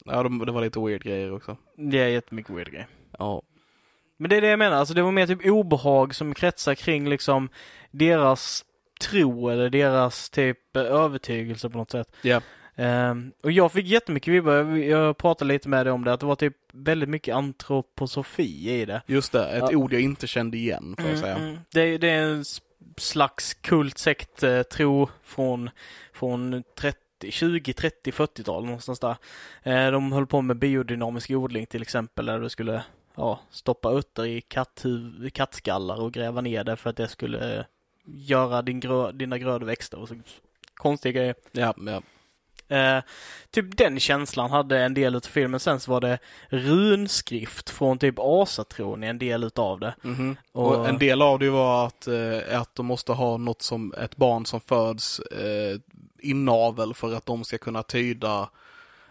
Ja, 0.06 0.24
de, 0.24 0.46
det 0.46 0.52
var 0.52 0.62
lite 0.62 0.80
weird 0.80 1.04
grejer 1.04 1.34
också. 1.34 1.58
Det 1.78 2.00
är 2.00 2.08
jättemycket 2.08 2.56
weird 2.56 2.72
grej. 2.72 2.88
Ja. 3.20 3.42
Men 4.18 4.30
det 4.30 4.36
är 4.38 4.42
det 4.42 4.48
jag 4.48 4.60
menar, 4.60 4.78
alltså 4.78 4.94
det 4.94 5.02
var 5.02 5.12
mer 5.12 5.28
typ 5.28 5.46
obehag 5.46 6.16
som 6.16 6.34
kretsar 6.34 6.76
kring 6.76 7.10
liksom 7.10 7.50
deras 7.92 8.66
tro 9.02 9.50
eller 9.50 9.70
deras 9.70 10.30
typ 10.30 10.76
eh, 10.76 10.82
övertygelse 10.82 11.70
på 11.70 11.78
något 11.78 11.92
sätt. 11.92 12.16
Ja. 12.22 12.42
Ehm, 12.76 13.32
och 13.44 13.52
jag 13.52 13.72
fick 13.72 13.86
jättemycket 13.86 14.34
vibbar, 14.34 14.54
jag, 14.78 15.18
pratade 15.18 15.54
lite 15.54 15.70
med 15.70 15.86
dig 15.86 15.94
om 15.94 16.04
det, 16.04 16.14
att 16.14 16.20
det 16.20 16.26
var 16.26 16.36
typ 16.36 16.56
väldigt 16.74 17.10
mycket 17.10 17.36
antroposofi 17.36 18.72
i 18.82 18.86
det. 18.86 19.02
Just 19.06 19.32
det, 19.32 19.46
ett 19.48 19.64
Ja. 19.72 19.78
ord 19.78 19.94
jag 19.94 20.02
inte 20.02 20.28
kände 20.28 20.58
igen 20.58 20.96
får 21.00 21.10
jag 21.10 21.20
säga. 21.20 21.36
Mm, 21.36 21.48
mm. 21.50 21.60
Det, 21.72 21.82
är- 21.82 21.98
det 21.98 22.10
är 22.10 22.22
en 22.24 22.44
slags 22.98 23.54
kultsekt 23.54 24.44
eh, 24.44 24.62
tro 24.62 25.10
från, 25.24 25.70
från 26.14 26.64
30, 26.80 26.98
20, 27.30 27.74
30, 27.74 28.12
40-tal 28.12 28.66
någonstans 28.66 29.00
där. 29.00 29.16
Eh, 29.64 29.92
de 29.92 30.12
höll 30.12 30.28
på 30.28 30.42
med 30.42 30.58
biodynamisk 30.58 31.30
odling 31.32 31.66
till 31.66 31.82
exempel, 31.82 32.26
där 32.26 32.40
du 32.40 32.50
skulle 32.50 32.84
ja, 33.16 33.40
stoppa 33.52 33.90
örter 33.92 34.26
i 34.26 34.42
katthuv, 34.42 35.30
kattskallar 35.30 36.02
och 36.02 36.14
gräva 36.14 36.42
ner 36.42 36.64
det 36.64 36.76
för 36.76 36.90
att 36.90 36.96
det 36.98 37.08
skulle 37.08 37.58
eh, 37.60 37.66
göra 38.06 38.62
din 38.62 38.80
grö, 38.80 39.12
dina 39.12 39.38
grödor 39.38 39.66
växta 39.66 39.98
och 39.98 40.08
så 40.08 40.16
konstiga 40.74 41.12
grejer. 41.20 41.36
Ja, 41.52 41.74
ja. 41.78 42.02
Eh, 42.68 43.04
typ 43.52 43.78
den 43.78 44.00
känslan 44.00 44.52
hade 44.52 44.80
en 44.80 44.94
del 44.94 45.16
av 45.16 45.20
filmen. 45.20 45.60
Sen 45.60 45.80
så 45.80 45.92
var 45.92 46.02
det 46.02 46.20
runskrift 46.50 47.70
från 47.70 47.98
typ 48.00 48.16
asatron 48.20 49.04
i 49.04 49.08
en 49.08 49.20
del 49.20 49.44
utav 49.44 49.80
det. 49.80 49.96
Mhm. 50.02 50.38
Och- 50.52 50.76
Och 50.76 50.90
en 50.90 50.98
del 50.98 51.22
av 51.22 51.40
det 51.40 51.50
var 51.50 51.86
att, 51.88 52.08
eh, 52.08 52.62
att 52.62 52.76
de 52.76 52.86
måste 52.86 53.12
ha 53.12 53.38
något 53.38 53.62
som 53.62 53.94
ett 53.94 54.16
barn 54.18 54.46
som 54.46 54.62
föds 54.62 55.20
eh, 55.20 55.80
inavel 56.20 56.94
för 56.94 57.14
att 57.14 57.26
de 57.26 57.44
ska 57.44 57.58
kunna 57.58 57.84
tyda 57.84 58.50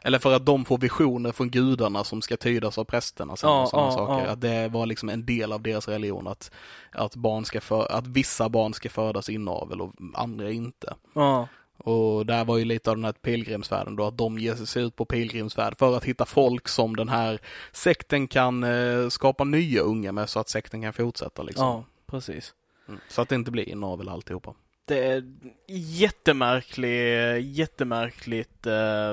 eller 0.04 0.18
för 0.18 0.32
att 0.36 0.46
de 0.46 0.64
får 0.64 0.78
visioner 0.78 1.32
från 1.32 1.50
gudarna 1.50 2.04
som 2.04 2.22
ska 2.22 2.36
tydas 2.36 2.78
av 2.78 2.84
prästerna 2.84 3.36
sen 3.36 3.50
Ja, 3.50 3.62
och 3.62 3.68
sådana 3.68 3.88
ja, 3.88 3.92
saker. 3.92 4.24
ja. 4.26 4.30
Att 4.32 4.40
det 4.40 4.68
var 4.68 4.86
liksom 4.86 5.08
en 5.08 5.26
del 5.26 5.52
av 5.52 5.62
deras 5.62 5.88
religion 5.88 6.26
att, 6.26 6.50
att, 6.92 7.16
barn 7.16 7.44
ska 7.44 7.60
för, 7.60 7.92
att 7.92 8.06
vissa 8.06 8.48
barn 8.48 8.74
ska 8.74 8.90
födas 8.90 9.28
inavel 9.28 9.80
och 9.80 9.92
andra 10.14 10.50
inte. 10.50 10.94
Ja, 11.14 11.48
Och 11.78 12.26
där 12.26 12.44
var 12.44 12.58
ju 12.58 12.64
lite 12.64 12.90
av 12.90 12.96
den 12.96 13.04
här 13.04 13.12
pilgrimsfärden 13.12 13.96
då, 13.96 14.06
att 14.06 14.18
de 14.18 14.38
ger 14.38 14.54
sig 14.54 14.82
ut 14.82 14.96
på 14.96 15.04
pilgrimsfärd 15.04 15.78
för 15.78 15.96
att 15.96 16.04
hitta 16.04 16.24
folk 16.26 16.68
som 16.68 16.96
den 16.96 17.08
här 17.08 17.38
sekten 17.72 18.28
kan 18.28 18.64
eh, 18.64 19.08
skapa 19.08 19.44
nya 19.44 19.80
unga 19.80 20.12
med 20.12 20.28
så 20.28 20.40
att 20.40 20.48
sekten 20.48 20.82
kan 20.82 20.92
fortsätta 20.92 21.42
liksom. 21.42 21.66
ja, 21.66 21.84
precis. 22.06 22.54
Mm. 22.88 23.00
Så 23.08 23.22
att 23.22 23.28
det 23.28 23.34
inte 23.34 23.50
blir 23.50 23.68
inavel 23.68 24.08
alltihopa. 24.08 24.54
Det 24.84 25.04
är 25.06 25.24
jättemärklig, 25.68 27.40
jättemärkligt 27.40 28.66
eh, 28.66 29.10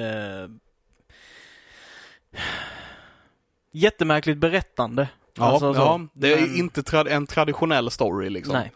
eh, 0.00 0.48
jättemärkligt 3.72 4.38
berättande. 4.38 5.08
Ja, 5.34 5.44
Alltså 5.44 5.74
så. 5.74 5.80
ja 5.80 6.00
det 6.12 6.32
är 6.32 6.40
Men- 6.40 6.56
inte 6.56 6.80
tra- 6.82 7.08
en 7.08 7.26
traditionell 7.26 7.90
story 7.90 8.30
liksom. 8.30 8.54
Nej. 8.54 8.72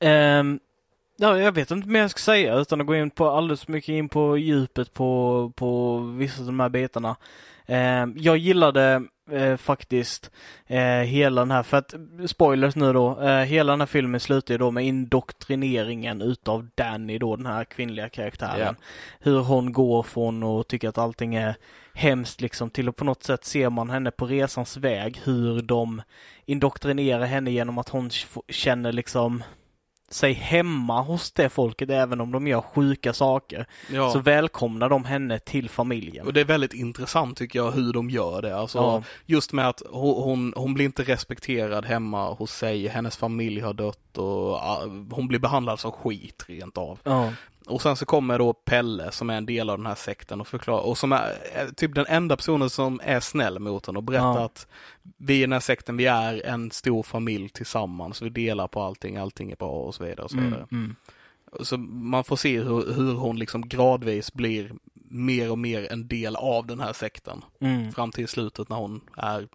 Ehm, 0.00 0.60
Ja, 1.16 1.38
jag 1.38 1.52
vet 1.52 1.70
inte 1.70 1.88
mer 1.88 2.00
jag 2.00 2.10
ska 2.10 2.18
säga 2.18 2.54
utan 2.54 2.80
att 2.80 2.86
gå 2.86 2.96
in 2.96 3.10
på 3.10 3.28
alldeles 3.30 3.68
mycket 3.68 3.88
in 3.88 4.08
på 4.08 4.36
djupet 4.38 4.92
på, 4.94 5.52
på 5.56 5.98
vissa 5.98 6.40
av 6.40 6.46
de 6.46 6.60
här 6.60 6.68
bitarna. 6.68 7.16
Eh, 7.66 8.06
jag 8.16 8.36
gillade 8.36 9.02
eh, 9.30 9.56
faktiskt 9.56 10.30
eh, 10.66 10.80
hela 10.82 11.40
den 11.40 11.50
här, 11.50 11.62
för 11.62 11.76
att 11.76 11.94
spoilers 12.26 12.76
nu 12.76 12.92
då, 12.92 13.20
eh, 13.20 13.44
hela 13.44 13.72
den 13.72 13.80
här 13.80 13.86
filmen 13.86 14.20
slutar 14.20 14.54
ju 14.54 14.58
då 14.58 14.70
med 14.70 14.84
indoktrineringen 14.84 16.22
utav 16.22 16.68
Danny 16.74 17.18
då, 17.18 17.36
den 17.36 17.46
här 17.46 17.64
kvinnliga 17.64 18.08
karaktären. 18.08 18.58
Ja. 18.58 18.74
Hur 19.20 19.40
hon 19.40 19.72
går 19.72 20.02
från 20.02 20.42
att 20.42 20.68
tycka 20.68 20.88
att 20.88 20.98
allting 20.98 21.34
är 21.34 21.54
hemskt 21.94 22.40
liksom 22.40 22.70
till 22.70 22.88
att 22.88 22.96
på 22.96 23.04
något 23.04 23.22
sätt 23.22 23.44
ser 23.44 23.70
man 23.70 23.90
henne 23.90 24.10
på 24.10 24.26
resans 24.26 24.76
väg 24.76 25.20
hur 25.24 25.62
de 25.62 26.02
indoktrinerar 26.46 27.24
henne 27.24 27.50
genom 27.50 27.78
att 27.78 27.88
hon 27.88 28.10
känner 28.48 28.92
liksom 28.92 29.42
sig 30.14 30.32
hemma 30.32 31.02
hos 31.02 31.32
det 31.32 31.48
folket 31.48 31.90
även 31.90 32.20
om 32.20 32.32
de 32.32 32.46
gör 32.46 32.60
sjuka 32.60 33.12
saker. 33.12 33.66
Ja. 33.90 34.10
Så 34.10 34.18
välkomnar 34.18 34.88
de 34.88 35.04
henne 35.04 35.38
till 35.38 35.68
familjen. 35.68 36.26
Och 36.26 36.32
det 36.32 36.40
är 36.40 36.44
väldigt 36.44 36.74
intressant 36.74 37.38
tycker 37.38 37.58
jag 37.58 37.70
hur 37.70 37.92
de 37.92 38.10
gör 38.10 38.42
det. 38.42 38.56
Alltså, 38.56 38.78
Ja. 38.78 39.02
Just 39.26 39.52
med 39.52 39.68
att 39.68 39.82
hon, 39.90 40.52
hon, 40.56 40.74
blir 40.74 40.84
inte 40.84 41.02
respekterad 41.02 41.84
hemma 41.84 42.32
hos 42.32 42.52
sig, 42.52 42.88
hennes 42.88 43.16
familj 43.16 43.60
har 43.60 43.72
dött 43.72 44.18
och 44.18 44.54
ah, 44.54 44.80
hon 45.10 45.28
blir 45.28 45.38
behandlad 45.38 45.80
som 45.80 45.92
skit 45.92 46.44
rent 46.48 46.78
av. 46.78 46.98
Ja. 47.04 47.32
Och 47.66 47.82
sen 47.82 47.96
så 47.96 48.06
kommer 48.06 48.38
då 48.38 48.52
Pelle 48.52 49.10
som 49.12 49.30
är 49.30 49.36
en 49.36 49.46
del 49.46 49.70
av 49.70 49.78
den 49.78 49.86
här 49.86 49.94
sekten 49.94 50.40
och 50.40 50.48
förklarar, 50.48 50.82
och 50.82 50.98
som 50.98 51.12
är 51.12 51.74
typ 51.76 51.94
den 51.94 52.06
enda 52.08 52.36
personen 52.36 52.70
som 52.70 53.00
är 53.04 53.20
snäll 53.20 53.58
mot 53.58 53.86
henne 53.86 53.96
och 53.98 54.02
berättar 54.02 54.38
Ja. 54.38 54.44
att 54.44 54.66
vi 55.16 55.38
i 55.38 55.40
den 55.40 55.52
här 55.52 55.60
sekten, 55.60 55.96
vi 55.96 56.06
är 56.06 56.46
en 56.46 56.70
stor 56.70 57.02
familj 57.02 57.48
tillsammans, 57.48 58.22
vi 58.22 58.28
delar 58.28 58.68
på 58.68 58.82
allting, 58.82 59.16
allting 59.16 59.50
är 59.50 59.56
bra 59.56 59.68
och 59.70 59.94
så 59.94 60.04
vidare 60.04 60.22
och 60.24 60.30
så 60.30 60.36
Mm, 60.36 60.50
vidare. 60.50 60.66
mm. 60.72 60.96
Så 61.60 61.76
man 61.78 62.24
får 62.24 62.36
se 62.36 62.58
hur, 62.60 62.92
hur 62.94 63.14
hon 63.14 63.38
liksom 63.38 63.68
gradvis 63.68 64.32
blir 64.32 64.72
mer 65.08 65.50
och 65.50 65.58
mer 65.58 65.92
en 65.92 66.08
del 66.08 66.36
av 66.36 66.66
den 66.66 66.80
här 66.80 66.92
sekten. 66.92 67.44
Mm. 67.60 67.92
Fram 67.92 68.10
till 68.12 68.28
slutet 68.28 68.68
när 68.68 68.76
hon 68.76 69.00
är 69.16 69.48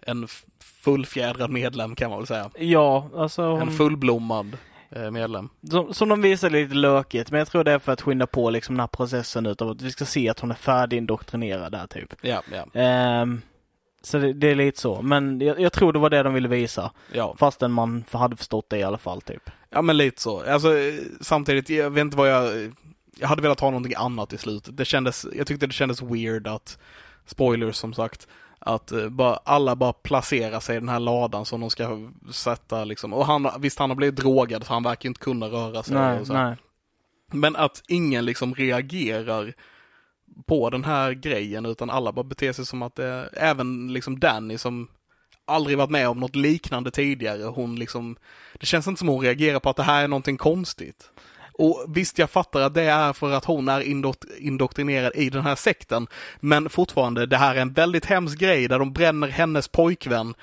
en 0.00 0.28
fullfjädrad 0.60 1.50
medlem 1.50 1.94
kan 1.94 2.10
man 2.10 2.18
väl 2.18 2.26
säga. 2.26 2.50
Ja, 2.58 3.10
alltså 3.16 3.42
En 3.42 3.58
hon, 3.58 3.70
fullblommad 3.70 4.46
eh, 4.46 4.58
medlem. 4.90 5.48
som, 5.70 5.94
som 5.94 6.08
de 6.08 6.22
visar 6.22 6.50
lite 6.50 6.74
lökigt, 6.74 7.30
men 7.30 7.38
jag 7.38 7.48
tror 7.48 7.64
det 7.64 7.72
är 7.72 7.78
för 7.78 7.92
att 7.92 8.00
skynda 8.02 8.26
på 8.26 8.50
liksom 8.50 8.74
den 8.74 8.80
här 8.80 8.86
processen 8.86 9.46
utav 9.46 9.68
att 9.70 9.82
vi 9.82 9.90
ska 9.90 10.04
se 10.04 10.28
att 10.28 10.40
hon 10.40 10.50
är 10.50 10.54
färdigindoktrinerad 10.54 11.72
där 11.72 11.86
typ. 11.86 12.14
Ja, 12.20 12.42
ja, 12.52 12.80
Ehm, 12.80 13.42
så 14.02 14.18
det, 14.18 14.32
det 14.32 14.50
är 14.50 14.54
lite 14.54 14.80
så, 14.80 15.02
men 15.02 15.40
jag, 15.40 15.60
jag 15.60 15.72
tror 15.72 15.92
det 15.92 15.98
var 15.98 16.10
det 16.10 16.22
de 16.22 16.34
ville 16.34 16.48
visa. 16.48 16.92
ja. 17.12 17.36
Fastän 17.38 17.72
man 17.72 18.04
hade 18.10 18.36
förstått 18.36 18.70
det 18.70 18.78
i 18.78 18.82
alla 18.82 18.98
fall 18.98 19.20
typ. 19.22 19.50
Ja 19.70 19.82
men 19.82 19.96
lite 19.96 20.22
så. 20.22 20.42
Alltså 20.52 20.78
eh, 20.78 20.94
samtidigt, 21.20 21.70
jag 21.70 21.90
vet 21.90 22.00
inte 22.00 22.16
vad 22.16 22.30
jag... 22.30 22.72
Jag 23.20 23.28
hade 23.28 23.42
velat 23.42 23.60
ha 23.60 23.70
någonting 23.70 23.94
annat 23.96 24.32
i 24.32 24.38
slutet. 24.38 24.76
Det 24.76 24.84
kändes, 24.84 25.26
jag 25.34 25.46
tyckte 25.46 25.66
det 25.66 25.72
kändes 25.72 26.02
weird 26.02 26.46
att, 26.46 26.78
spoilers 27.26 27.76
som 27.76 27.94
sagt, 27.94 28.28
att 28.58 28.92
eh, 28.92 29.08
bara, 29.08 29.36
alla 29.36 29.76
bara 29.76 29.92
placerar 29.92 30.60
sig 30.60 30.76
i 30.76 30.80
den 30.80 30.88
här 30.88 31.00
ladan 31.00 31.44
som 31.44 31.60
de 31.60 31.70
ska 31.70 32.10
sätta 32.32 32.84
liksom. 32.84 33.12
Och 33.12 33.26
han, 33.26 33.50
visst 33.58 33.78
han 33.78 33.90
har 33.90 33.96
blivit 33.96 34.16
drogad 34.16 34.64
så 34.66 34.72
han 34.72 34.82
verkar 34.82 35.08
inte 35.08 35.20
kunna 35.20 35.46
röra 35.46 35.82
sig. 35.82 35.94
Nej, 35.94 36.20
nej. 36.28 36.56
Men 37.32 37.56
att 37.56 37.82
ingen 37.88 38.24
liksom 38.24 38.54
reagerar 38.54 39.54
på 40.46 40.70
den 40.70 40.84
här 40.84 41.12
grejen 41.12 41.66
utan 41.66 41.90
alla 41.90 42.12
bara 42.12 42.24
beter 42.24 42.52
sig 42.52 42.66
som 42.66 42.82
att 42.82 42.94
det, 42.94 43.28
även 43.32 43.92
liksom 43.92 44.20
Danny 44.20 44.58
som 44.58 44.88
aldrig 45.44 45.78
varit 45.78 45.90
med 45.90 46.08
om 46.08 46.20
något 46.20 46.36
liknande 46.36 46.90
tidigare, 46.90 47.42
hon 47.42 47.76
liksom, 47.76 48.16
det 48.60 48.66
känns 48.66 48.86
inte 48.86 48.98
som 48.98 49.08
hon 49.08 49.20
reagerar 49.20 49.60
på 49.60 49.70
att 49.70 49.76
det 49.76 49.82
här 49.82 50.04
är 50.04 50.08
någonting 50.08 50.36
konstigt. 50.36 51.10
Och 51.58 51.84
visst, 51.88 52.18
jag 52.18 52.30
fattar 52.30 52.60
att 52.60 52.74
det 52.74 52.82
är 52.82 53.12
för 53.12 53.32
att 53.32 53.44
hon 53.44 53.68
är 53.68 53.80
indok- 53.80 54.36
indoktrinerad 54.38 55.12
i 55.14 55.30
den 55.30 55.42
här 55.42 55.54
sekten, 55.54 56.06
men 56.40 56.68
fortfarande, 56.68 57.26
det 57.26 57.36
här 57.36 57.54
är 57.54 57.60
en 57.60 57.72
väldigt 57.72 58.04
hemsk 58.04 58.38
grej 58.38 58.68
där 58.68 58.78
de 58.78 58.92
bränner 58.92 59.28
hennes 59.28 59.68
pojkvän 59.68 60.34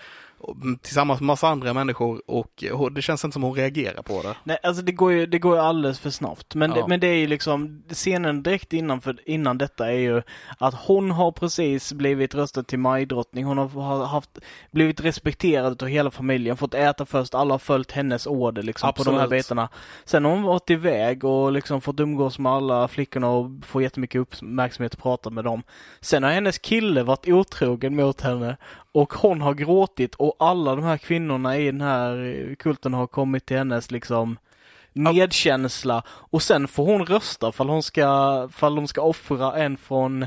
tillsammans 0.81 1.19
med 1.19 1.27
massa 1.27 1.47
andra 1.47 1.73
människor 1.73 2.21
och 2.27 2.63
och 2.73 2.91
det 2.91 3.01
känns 3.01 3.25
inte 3.25 3.34
som 3.34 3.43
hon 3.43 3.53
reagerar 3.55 4.01
på 4.01 4.21
det. 4.21 4.36
Nej, 4.43 4.58
alltså 4.63 4.84
det 4.84 4.91
går 4.91 5.12
ju, 5.12 5.25
det 5.25 5.39
går 5.39 5.55
ju 5.55 5.62
alldeles 5.62 5.99
för 5.99 6.10
snabbt. 6.10 6.55
Men, 6.55 6.69
Ja. 6.71 6.75
det, 6.81 6.88
men 6.88 6.99
det 6.99 7.08
är 7.08 7.15
ju 7.15 7.27
liksom, 7.27 7.84
scenen 7.89 8.43
direkt 8.43 8.73
innan, 8.73 9.01
för, 9.01 9.29
innan 9.29 9.58
detta 9.58 9.88
är 9.91 9.97
ju 9.97 10.21
att 10.58 10.73
hon 10.73 11.12
har 11.12 11.31
precis 11.31 11.93
blivit 11.93 12.36
röstad 12.36 12.63
till 12.63 12.79
majdrottning. 12.79 13.45
Hon 13.45 13.58
har, 13.58 14.05
haft, 14.05 14.29
blivit 14.71 15.01
respekterad 15.01 15.84
av 15.84 15.89
hela 15.89 16.12
familjen, 16.12 16.58
fått 16.58 16.73
äta 16.73 17.05
först, 17.05 17.36
alla 17.36 17.53
har 17.53 17.60
följt 17.60 17.91
hennes 17.91 18.27
order 18.27 18.63
liksom 18.63 18.93
på 18.93 19.03
de 19.03 19.15
här 19.15 19.23
Absolut. 19.23 19.43
bitarna. 19.43 19.69
Sen 20.05 20.25
har 20.25 20.31
hon 20.31 20.43
varit 20.43 20.69
iväg 20.69 21.23
och 21.23 21.51
liksom 21.51 21.81
fått 21.81 21.99
umgås 21.99 22.39
med 22.39 22.51
alla 22.51 22.88
flickorna 22.88 23.29
och 23.29 23.51
få 23.65 23.81
jättemycket 23.81 24.21
uppmärksamhet 24.21 24.93
och 24.93 24.99
prata 25.01 25.29
med 25.29 25.43
dem. 25.43 25.63
Sen 26.01 26.23
har 26.23 26.31
hennes 26.31 26.58
kille 26.60 27.03
varit 27.03 27.27
otrogen 27.27 27.95
mot 27.95 28.21
henne 28.21 28.58
och 28.95 29.13
hon 29.13 29.41
har 29.41 29.53
gråtit 29.53 30.15
och 30.15 30.36
alla 30.39 30.75
de 30.75 30.84
här 30.84 30.97
kvinnorna 30.97 31.58
i 31.58 31.65
den 31.65 31.81
här 31.81 32.55
kulten 32.60 32.93
har 32.93 33.08
kommit 33.08 33.45
till 33.45 33.58
hennes 33.58 33.91
liksom 33.91 34.38
medkänsla 34.93 36.03
och 36.08 36.41
sen 36.41 36.67
får 36.67 36.86
hon 36.86 37.05
rösta 37.05 37.51
fall 37.51 37.69
hon 37.69 37.84
ska, 37.84 38.49
fall 38.51 38.75
de 38.75 38.88
ska 38.88 39.01
offra 39.01 39.55
en 39.58 39.77
från 39.77 40.25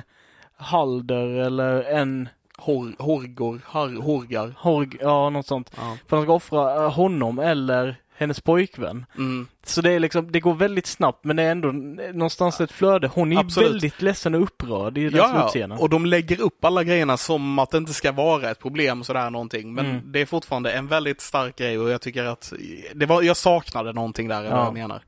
Halder 0.57 1.27
eller 1.27 1.83
en 1.83 2.29
Hor, 2.61 2.95
horgor, 2.99 3.61
har, 3.65 4.03
horgar. 4.03 4.55
Horg, 4.59 4.89
ja 5.01 5.31
något 5.31 5.47
sånt. 5.47 5.71
Ja. 5.77 5.97
För 6.07 6.17
de 6.17 6.25
ska 6.25 6.33
offra 6.33 6.85
eh, 6.85 6.93
honom 6.93 7.39
eller 7.39 7.97
hennes 8.19 8.41
pojkvän. 8.41 9.07
Mm. 9.17 9.49
Så 9.65 9.81
det 9.83 9.91
är 9.93 10.01
liksom, 10.01 10.33
det 10.33 10.41
går 10.41 10.55
väldigt 10.55 10.87
snabbt 10.87 11.25
men 11.25 11.37
det 11.37 11.43
är 11.43 11.51
ändå 11.51 11.73
någonstans 12.13 12.61
ett 12.61 12.73
flöde. 12.73 13.09
Hon 13.15 13.33
är 13.33 13.39
Absolut. 13.39 13.71
väldigt 13.71 14.03
ledsen 14.03 14.35
och 14.35 14.43
upprörd 14.43 14.99
i 14.99 15.05
den 15.05 15.17
Ja, 15.17 15.41
slutscenen. 15.41 15.79
och 15.79 15.91
de 15.91 16.07
lägger 16.07 16.41
upp 16.41 16.65
alla 16.65 16.85
grejerna 16.85 17.17
som 17.17 17.59
att 17.59 17.71
det 17.71 17.79
inte 17.79 17.93
ska 17.95 18.13
vara 18.13 18.51
ett 18.51 18.59
problem 18.59 19.05
sådär 19.05 19.31
någonting. 19.31 19.75
Men 19.75 19.87
Mm. 19.87 20.13
det 20.13 20.21
är 20.21 20.27
fortfarande 20.27 20.73
en 20.73 20.87
väldigt 20.87 21.21
stark 21.21 21.57
grej 21.57 21.79
och 21.79 21.91
jag 21.91 22.01
tycker 22.01 22.25
att 22.25 22.53
det 22.95 23.07
var, 23.07 23.23
jag 23.23 23.37
saknade 23.37 23.93
någonting 23.93 24.29
där, 24.29 24.43
vad 24.43 24.53
Ja. 24.53 24.65
jag 24.65 24.75
menar. 24.75 25.03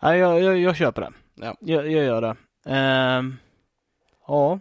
Ja, 0.00 0.16
jag, 0.16 0.42
jag, 0.42 0.58
jag 0.58 0.76
köper 0.76 1.02
det. 1.02 1.12
Ja. 1.34 1.56
Jag, 1.60 1.90
jag 1.92 2.04
gör 2.04 2.20
det. 2.22 2.36
Ehm, 2.66 3.36
ja, 4.26 4.60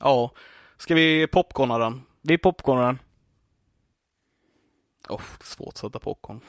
Ja, 0.00 0.30
ska 0.78 0.94
vi 0.94 1.26
popcorna 1.26 1.78
den? 1.78 2.02
vi 2.22 2.38
popcornar. 2.38 2.98
Oh, 5.08 5.20
det 5.38 5.42
är 5.42 5.46
svårt 5.46 5.68
att 5.68 5.76
sätta 5.78 5.98
popcorn. 5.98 6.40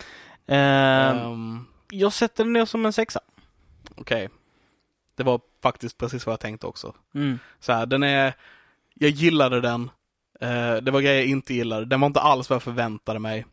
Ehm, 0.47 1.17
Ehm, 1.17 1.65
Jag 1.91 2.13
sätter 2.13 2.43
den 2.43 2.53
ner 2.53 2.65
som 2.65 2.85
en 2.85 2.93
sexa. 2.93 3.19
Okej. 3.95 4.29
Det 5.15 5.23
var 5.23 5.41
faktiskt 5.63 5.97
precis 5.97 6.25
vad 6.25 6.33
jag 6.33 6.39
tänkte 6.39 6.67
också. 6.67 6.93
Mm. 7.15 7.39
Så 7.59 7.73
här, 7.73 7.85
den 7.85 8.03
är, 8.03 8.33
jag 8.93 9.09
gillade 9.11 9.61
den. 9.61 9.89
Eh, 10.41 10.75
det 10.75 10.91
var 10.91 11.01
grejer 11.01 11.19
jag 11.19 11.25
inte 11.29 11.53
gillade. 11.53 11.85
Den 11.85 11.99
var 11.99 12.07
inte 12.07 12.19
alls 12.19 12.49
vad 12.49 12.55
jag 12.55 12.63
förväntade 12.63 13.19
mig. 13.19 13.45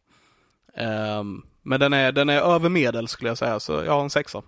Ehm, 0.75 1.43
men 1.63 1.81
den 1.81 1.93
är, 1.93 2.13
den 2.13 2.29
är 2.29 2.41
över 2.41 2.69
medel 2.69 3.09
skulle 3.09 3.31
jag 3.31 3.39
säga, 3.39 3.61
så 3.61 3.73
jag 3.73 3.93
har 3.93 4.03
en 4.03 4.11
sexa. 4.11 4.43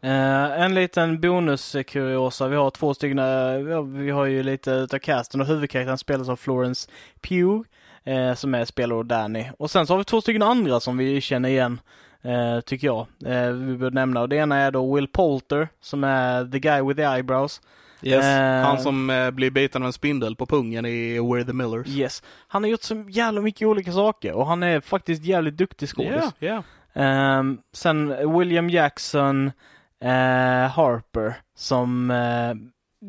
Eh, 0.00 0.62
en 0.62 0.74
liten 0.74 1.20
bonuskuriosa. 1.20 2.48
Vi 2.48 2.56
har 2.56 2.70
två 2.70 2.94
stycken, 2.94 3.18
eh, 3.18 3.56
vi 3.58 3.72
har- 3.72 3.82
vi 4.02 4.10
har 4.10 4.24
ju 4.24 4.42
lite 4.42 4.70
utav 4.70 4.98
casten 4.98 5.40
och 5.40 5.46
huvudkaraktären 5.46 5.98
spelas 5.98 6.28
av 6.28 6.36
Florence 6.36 6.90
Pugh, 7.20 7.62
eh, 8.04 8.34
som 8.34 8.54
är 8.54 8.64
spelare 8.64 8.98
av 8.98 9.06
Danny. 9.06 9.44
Och 9.58 9.70
sen 9.70 9.86
så 9.86 9.92
har 9.92 9.98
vi 9.98 10.04
två 10.04 10.20
stycken 10.20 10.42
andra 10.42 10.80
som 10.80 10.96
vi 10.96 11.20
känner 11.20 11.48
igen, 11.48 11.80
eh, 12.22 12.60
tycker 12.60 12.86
jag. 12.86 13.06
Eh, 13.24 13.52
vi 13.52 13.76
bör 13.76 13.90
nämna. 13.90 14.20
Och 14.20 14.28
det 14.28 14.36
ena 14.36 14.56
är 14.56 14.70
då 14.70 14.94
Will 14.94 15.08
Poulter, 15.08 15.68
som 15.80 16.04
är 16.04 16.44
the 16.44 16.58
guy 16.58 16.82
with 16.82 16.96
the 16.96 17.02
eyebrows. 17.02 17.60
Yes. 18.02 18.24
Eh. 18.24 18.64
Han 18.64 18.78
som 18.78 19.10
eh, 19.10 19.30
blir 19.30 19.50
biten 19.50 19.82
av 19.82 19.86
en 19.86 19.92
spindel 19.92 20.36
på 20.36 20.46
pungen 20.46 20.86
i 20.86 21.18
We're 21.18 21.44
the 21.44 21.52
Millers. 21.52 21.88
Yes. 21.88 22.22
Han 22.48 22.62
har 22.62 22.70
gjort 22.70 22.82
så 22.82 23.04
jävla 23.08 23.40
mycket 23.40 23.68
olika 23.68 23.92
saker 23.92 24.32
och 24.32 24.46
han 24.46 24.62
är 24.62 24.80
faktiskt 24.80 25.24
jävligt 25.24 25.56
duktig 25.56 25.88
skådis. 25.88 26.24
Ja. 26.38 26.62
Ehm, 26.94 27.58
sen 27.72 28.32
William 28.38 28.70
Jackson 28.70 29.52
eh, 30.00 30.70
Harper 30.70 31.34
som, 31.54 32.12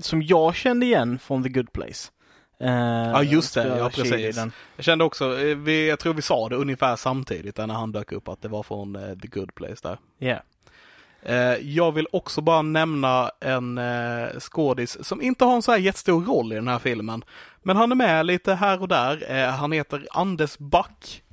som 0.01 0.21
jag 0.21 0.55
kände 0.55 0.85
igen 0.85 1.19
från 1.19 1.43
The 1.43 1.49
Good 1.49 1.71
Place. 1.71 2.11
Eh, 2.59 2.69
Ja, 2.69 3.23
just 3.23 3.53
det. 3.53 3.77
Ja, 3.77 3.89
precis. 3.89 4.35
den. 4.35 4.51
Jag 4.75 4.85
kände 4.85 5.03
också, 5.03 5.39
eh, 5.39 5.57
vi, 5.57 5.89
jag 5.89 5.99
tror 5.99 6.13
vi 6.13 6.21
sa 6.21 6.49
det 6.49 6.55
ungefär 6.55 6.95
samtidigt 6.95 7.57
när 7.57 7.67
han 7.67 7.91
dök 7.91 8.11
upp, 8.11 8.27
att 8.27 8.41
det 8.41 8.47
var 8.47 8.63
från 8.63 8.95
eh, 8.95 9.17
The 9.17 9.27
Good 9.27 9.55
Place 9.55 9.75
där. 9.83 9.97
Yeah. 10.19 10.41
Jag 11.61 11.91
vill 11.91 12.07
också 12.11 12.41
bara 12.41 12.61
nämna 12.61 13.31
en 13.39 13.79
skådis 14.39 15.05
som 15.05 15.21
inte 15.21 15.45
har 15.45 15.55
en 15.55 15.61
så 15.61 15.71
här 15.71 15.79
jättestor 15.79 16.23
roll 16.23 16.51
i 16.51 16.55
den 16.55 16.67
här 16.67 16.79
filmen. 16.79 17.23
Men 17.61 17.77
han 17.77 17.91
är 17.91 17.95
med 17.95 18.25
lite 18.25 18.53
här 18.53 18.81
och 18.81 18.87
där. 18.87 19.47
Han 19.51 19.71
heter 19.71 20.07
Anders 20.11 20.57
Back. 20.57 21.23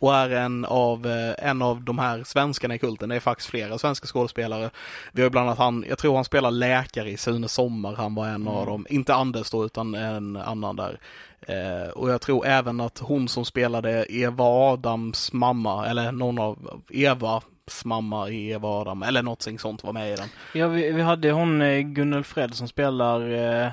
Och 0.00 0.14
är 0.14 0.30
en 0.30 0.64
av, 0.64 1.06
eh, 1.06 1.48
en 1.48 1.62
av 1.62 1.82
de 1.82 1.98
här 1.98 2.24
svenskarna 2.24 2.74
i 2.74 2.78
kulten. 2.78 3.08
Det 3.08 3.16
är 3.16 3.20
faktiskt 3.20 3.50
flera 3.50 3.78
svenska 3.78 4.06
skådespelare. 4.06 4.70
Vi 5.12 5.22
har 5.22 5.30
bland 5.30 5.46
annat 5.48 5.58
han, 5.58 5.84
jag 5.88 5.98
tror 5.98 6.14
han 6.14 6.24
spelar 6.24 6.50
läkare 6.50 7.10
i 7.10 7.16
Sune 7.16 7.48
Sommar. 7.48 7.94
Han 7.94 8.14
var 8.14 8.28
en 8.28 8.48
av 8.48 8.66
dem. 8.66 8.86
Inte 8.90 9.14
Anders 9.14 9.50
då, 9.50 9.64
utan 9.64 9.94
en 9.94 10.36
annan 10.36 10.76
där. 10.76 11.00
Eh, 11.40 11.90
och 11.90 12.10
jag 12.10 12.20
tror 12.20 12.46
även 12.46 12.80
att 12.80 12.98
hon 12.98 13.28
som 13.28 13.44
spelade 13.44 14.06
Eva 14.08 14.44
Adams 14.44 15.32
mamma, 15.32 15.86
eller 15.86 16.12
någon 16.12 16.38
av 16.38 16.82
Eva, 16.90 17.42
Rapps 17.70 17.84
mamma 17.84 18.28
i 18.28 18.50
Eva 18.50 18.68
Adam, 18.68 19.02
eller 19.02 19.22
någonting 19.22 19.58
sånt 19.58 19.84
var 19.84 19.92
med 19.92 20.12
i 20.12 20.16
den. 20.16 20.28
Ja, 20.54 20.68
vi, 20.68 20.92
vi 20.92 21.02
hade 21.02 21.30
hon 21.30 21.62
eh, 21.62 21.80
Gunnel 21.80 22.24
Fred 22.24 22.54
som 22.54 22.68
spelar, 22.68 23.30
eh, 23.30 23.70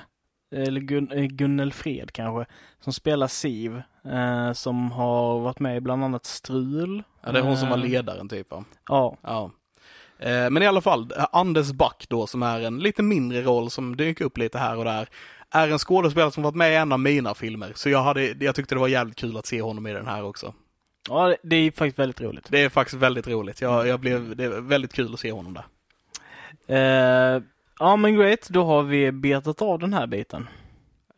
eller 0.56 0.82
Gun, 0.82 1.12
eh, 1.12 1.26
Gunnel 1.26 1.74
Fred 1.74 2.12
kanske, 2.12 2.46
som 2.80 2.94
spelar 2.94 3.28
Siv, 3.28 3.82
eh, 4.06 4.54
som 4.54 4.92
har 4.92 5.40
varit 5.40 5.60
med 5.60 5.78
i 5.78 5.82
bland 5.82 6.04
annat 6.04 6.26
Strul. 6.26 7.04
Ja, 7.26 7.32
det 7.32 7.40
är 7.40 7.44
hon 7.44 7.58
som 7.58 7.70
var 7.70 7.78
Eh, 7.78 7.84
ledaren 7.84 8.30
typ 8.30 8.52
va? 8.52 8.64
Ja, 8.88 9.18
Ja. 9.22 9.52
Eh, 10.20 10.50
Men 10.50 10.64
i 10.64 10.68
alla 10.68 10.82
fall, 10.82 11.14
Anders 11.32 11.72
Back 11.72 12.06
då 12.10 12.28
som 12.28 12.44
är 12.44 12.62
en 12.62 12.80
lite 12.80 13.04
mindre 13.04 13.42
roll 13.42 13.70
som 13.70 13.98
dyker 13.98 14.26
upp 14.26 14.38
lite 14.38 14.58
här 14.58 14.78
och 14.78 14.86
där. 14.86 15.10
Är 15.52 15.68
en 15.70 15.80
skådespelare 15.80 16.32
som 16.32 16.44
varit 16.44 16.56
med 16.56 16.72
i 16.72 16.76
en 16.76 16.92
av 16.92 17.00
mina 17.00 17.34
filmer. 17.34 17.72
Så 17.76 17.90
jag, 17.90 18.04
hade, 18.04 18.26
jag 18.40 18.56
tyckte 18.56 18.76
det 18.76 18.80
var 18.80 18.88
jävligt 18.88 19.18
kul 19.18 19.38
att 19.38 19.46
se 19.46 19.62
honom 19.62 19.88
i 19.88 19.94
den 19.94 20.08
här 20.08 20.24
också. 20.24 20.54
ja 21.10 21.28
det, 21.28 21.38
det 21.44 21.56
är 21.56 21.72
faktiskt 21.72 22.00
väldigt 22.00 22.22
roligt. 22.22 22.48
Det 22.50 22.60
är 22.64 22.70
faktiskt 22.70 23.02
väldigt 23.02 23.28
roligt. 23.28 23.62
Jag, 23.62 23.88
jag 23.88 24.00
blev, 24.00 24.36
det 24.36 24.44
är 24.44 24.62
väldigt 24.62 24.94
kul 24.94 25.14
att 25.14 25.20
se 25.20 25.32
honom 25.32 25.54
där. 25.54 25.66
Eh, 27.36 27.42
ja 27.80 27.96
men 27.96 28.16
great, 28.16 28.48
då 28.50 28.64
har 28.66 28.84
vi 28.84 29.12
betat 29.12 29.62
av 29.62 29.80
den 29.80 29.94
här 29.94 30.08
biten. 30.08 30.48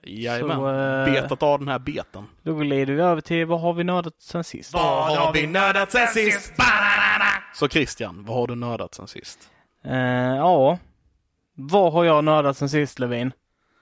Jajamän. 0.03 0.57
Så, 0.57 0.69
eh, 0.69 1.05
Betat 1.05 1.43
av 1.43 1.59
den 1.59 1.67
här 1.67 1.79
beten. 1.79 2.27
Då 2.43 2.55
glider 2.55 2.93
vi 2.93 3.01
över 3.01 3.21
till 3.21 3.45
vad 3.45 3.61
har 3.61 3.73
vi 3.73 3.83
nördat 3.83 4.13
sen 4.19 4.43
sist? 4.43 4.73
Vad 4.73 5.17
har 5.17 5.33
vi 5.33 5.47
nördat 5.47 5.91
sen 5.91 6.07
sist? 6.07 6.53
Så 7.53 7.67
Christian, 7.67 8.25
vad 8.27 8.37
har 8.37 8.47
du 8.47 8.55
nördat 8.55 8.93
sen 8.95 9.07
sist? 9.07 9.39
Eh, 9.85 10.35
ja, 10.35 10.77
vad 11.55 11.93
har 11.93 12.03
jag 12.03 12.23
nördat 12.23 12.57
sen 12.57 12.69
sist 12.69 12.99
Levin? 12.99 13.31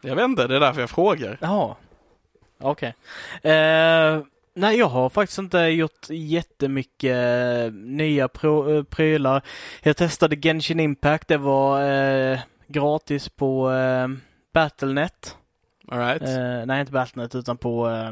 Jag 0.01 0.15
vet 0.15 0.25
inte, 0.25 0.47
det 0.47 0.55
är 0.55 0.59
därför 0.59 0.81
jag 0.81 0.89
frågar. 0.89 1.37
Jaha, 1.41 1.75
okej. 2.59 2.93
Eh, 3.43 4.21
nej, 4.55 4.77
jag 4.77 4.87
har 4.87 5.09
faktiskt 5.09 5.39
inte 5.39 5.57
gjort 5.59 6.09
jättemycket 6.09 7.15
eh, 7.15 7.71
nya 7.73 8.23
eh, 8.23 8.83
prylar. 8.83 9.41
Jag 9.83 9.97
testade 9.97 10.35
Genshin 10.35 10.79
Impact, 10.79 11.27
det 11.27 11.37
var 11.37 11.81
eh, 11.81 12.39
gratis 12.67 13.30
på 13.30 13.71
eh, 13.71 14.08
Battlenet. 14.53 15.38
All 15.88 15.99
right. 15.99 16.21
Eh, 16.21 16.65
nej, 16.65 16.80
inte 16.80 16.91
Battlenet 16.91 17.36
utan 17.36 17.58
på, 17.58 17.89
eh, 17.89 18.12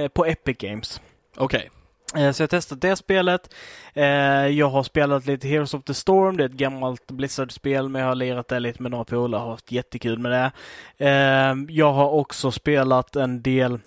eh, 0.00 0.08
på 0.08 0.26
Epic 0.26 0.56
Games. 0.58 1.00
Okej. 1.36 1.70
Eh, 2.16 2.32
Så 2.32 2.42
jag 2.42 2.44
har 2.44 2.48
testat 2.48 2.80
det 2.80 2.96
spelet. 2.96 3.54
Eh, 3.94 4.04
Jag 4.46 4.68
har 4.68 4.82
spelat 4.82 5.26
lite 5.26 5.48
Heroes 5.48 5.74
of 5.74 5.84
the 5.84 5.94
Storm. 5.94 6.36
Det 6.36 6.44
är 6.44 6.48
ett 6.48 6.52
gammalt 6.52 7.06
Blizzard-spel, 7.10 7.88
men 7.88 8.02
jag 8.02 8.08
har 8.08 8.14
lirat 8.14 8.48
det 8.48 8.60
lite 8.60 8.82
med 8.82 8.90
några 8.90 9.04
polare 9.04 9.42
och 9.42 9.50
haft 9.50 9.72
jättekul 9.72 10.18
med 10.18 10.32
det. 10.32 10.52
Jag 11.68 11.92
har 11.92 12.10
också 12.10 12.50
spelat 12.50 13.16
en 13.16 13.42
del 13.42 13.78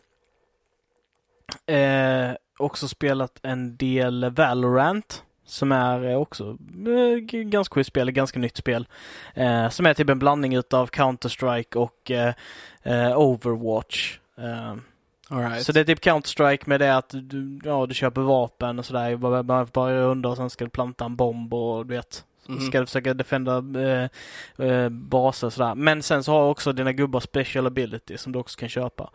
också 2.57 2.87
spelat 2.87 3.39
en 3.43 3.77
del 3.77 4.29
Valorant. 4.29 5.23
Som 5.47 5.71
är 5.71 6.09
eh, 6.09 6.17
också 6.17 6.57
eh, 6.87 7.17
ganska 7.43 7.73
schysst 7.73 7.87
spel, 7.87 8.11
ganska 8.11 8.39
nytt 8.39 8.57
spel. 8.57 8.87
Eh, 9.33 9.69
som 9.69 9.85
är 9.85 9.93
typ 9.93 10.09
en 10.09 10.19
blandning 10.19 10.55
utav 10.55 10.89
Counter-Strike 10.89 11.75
och 11.75 12.11
eh, 12.11 12.33
eh, 12.83 13.19
Overwatch. 13.19 14.19
Eh, 14.37 14.75
right. 15.37 15.63
så 15.63 15.71
det 15.71 15.79
är 15.79 15.83
typ 15.83 16.03
Counter-Strike 16.03 16.63
med 16.65 16.79
det 16.79 16.97
att 16.97 17.09
du, 17.09 17.59
ja, 17.63 17.85
du 17.85 17.95
köper 17.95 18.21
vapen 18.21 18.79
och 18.79 18.85
sådär. 18.85 19.15
Bara, 19.15 19.65
bara, 19.65 19.93
runda 19.93 20.29
och 20.29 20.37
sen 20.37 20.49
ska 20.49 20.65
du 20.65 20.69
planta 20.69 21.05
en 21.05 21.15
bomb 21.15 21.53
och 21.53 21.85
du 21.85 21.95
vet. 21.95 22.25
Mhm. 22.47 22.59
Ska 22.59 22.79
du 22.79 22.85
försöka 22.85 23.13
defenda 23.13 23.61
baser 24.89 25.47
och 25.47 25.53
sådär. 25.53 25.75
Men 25.75 26.03
sen 26.03 26.23
så 26.23 26.31
har 26.31 26.49
också 26.49 26.73
dina 26.73 26.93
gubbar 26.93 27.19
special 27.19 27.67
ability 27.67 28.17
som 28.17 28.31
du 28.31 28.39
också 28.39 28.59
kan 28.59 28.69
köpa. 28.69 29.09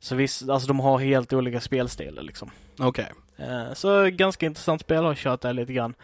Så 0.00 0.14
visst, 0.14 0.48
alltså 0.48 0.68
de 0.68 0.80
har 0.80 0.98
helt 0.98 1.32
olika 1.32 1.60
spelstilar 1.60 2.22
liksom. 2.22 2.50
Okej. 2.78 3.08
Eh, 3.36 3.74
så 3.74 4.10
ganska 4.10 4.46
intressant 4.46 4.80
spel, 4.80 5.04
har 5.04 5.14
kört 5.14 5.40
det 5.40 5.52
lite 5.52 5.72
grann. 5.72 5.94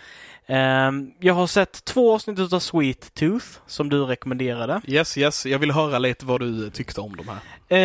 Eh, 0.46 0.90
jag 1.20 1.34
har 1.34 1.46
sett 1.46 1.84
två 1.84 2.14
avsnitt 2.14 2.38
utav 2.38 2.58
Sweet 2.58 3.14
Tooth 3.14 3.46
som 3.66 3.88
du 3.88 4.04
rekommenderade. 4.04 4.80
Yes, 4.86 5.18
yes. 5.18 5.46
Jag 5.46 5.58
vill 5.58 5.70
höra 5.70 5.98
lite 5.98 6.26
vad 6.26 6.40
du 6.40 6.70
tyckte 6.70 7.00
om 7.00 7.16
de 7.16 7.28
här. 7.28 7.38
Eh, 7.72 7.78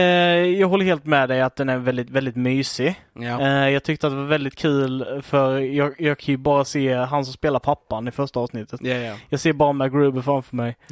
jag 0.59 0.67
håller 0.67 0.85
helt 0.85 1.05
med 1.05 1.29
dig 1.29 1.41
att 1.41 1.55
den 1.55 1.69
är 1.69 1.77
väldigt, 1.77 2.09
väldigt 2.09 2.35
mysig. 2.35 3.01
Ja. 3.13 3.41
Eh, 3.41 3.69
jag 3.69 3.83
tyckte 3.83 4.07
att 4.07 4.13
det 4.13 4.17
var 4.17 4.25
väldigt 4.25 4.55
kul 4.55 5.21
för 5.25 5.59
jag, 5.59 5.93
jag 5.99 6.19
kan 6.19 6.31
ju 6.33 6.37
bara 6.37 6.65
se 6.65 6.93
han 6.93 7.25
som 7.25 7.33
spelar 7.33 7.59
pappan 7.59 8.07
i 8.07 8.11
första 8.11 8.39
avsnittet. 8.39 8.79
Ja, 8.83 8.93
ja. 8.93 9.15
Jag 9.29 9.39
ser 9.39 9.53
bara 9.53 9.73
MacGruber 9.73 10.21
framför 10.21 10.55
mig. 10.55 10.77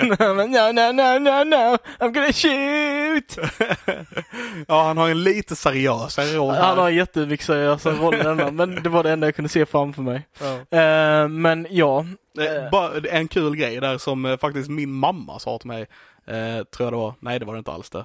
No, 0.00 0.34
no, 0.34 0.72
no, 0.72 1.18
no, 1.18 1.44
no, 1.44 1.76
I'm 1.98 2.12
gonna 2.12 2.32
shoot! 2.32 3.38
ja, 4.68 4.82
han 4.84 4.96
har 4.96 5.10
en 5.10 5.22
lite 5.24 5.56
seriösare 5.56 6.26
roll 6.26 6.54
här. 6.54 6.69
Han 6.70 6.78
har 6.78 6.88
en 6.88 6.96
jättemycket 6.96 7.46
seriösa 7.46 7.90
roll 7.90 8.52
men 8.52 8.82
det 8.82 8.88
var 8.88 9.02
det 9.02 9.12
enda 9.12 9.26
jag 9.26 9.34
kunde 9.34 9.48
se 9.48 9.66
framför 9.66 10.02
mig. 10.02 10.26
Ja. 10.40 10.78
Eh, 10.78 11.28
men 11.28 11.66
ja, 11.70 12.04
Eh, 12.38 12.70
Bara 12.70 12.98
en 13.10 13.28
kul 13.28 13.56
grej 13.56 13.80
där 13.80 13.98
som 13.98 14.24
eh, 14.24 14.38
faktiskt 14.38 14.70
min 14.70 14.92
mamma 14.92 15.38
sa 15.38 15.58
till 15.58 15.68
mig. 15.68 15.86
Eh, 16.26 16.64
tror 16.64 16.86
jag 16.86 16.92
det 16.92 16.96
var. 16.96 17.14
Nej, 17.20 17.38
det 17.38 17.44
var 17.44 17.54
det 17.54 17.58
inte 17.58 17.72
alls 17.72 17.90
det. 17.90 18.04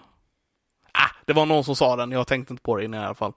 Ah, 0.91 1.09
det 1.25 1.33
var 1.33 1.45
någon 1.45 1.63
som 1.63 1.75
sa 1.75 1.95
den. 1.95 2.11
Jag 2.11 2.27
tänkte 2.27 2.53
inte 2.53 2.63
på 2.63 2.75
det 2.77 2.85
innan 2.85 3.01
i 3.01 3.05
alla 3.05 3.15
fall. 3.15 3.33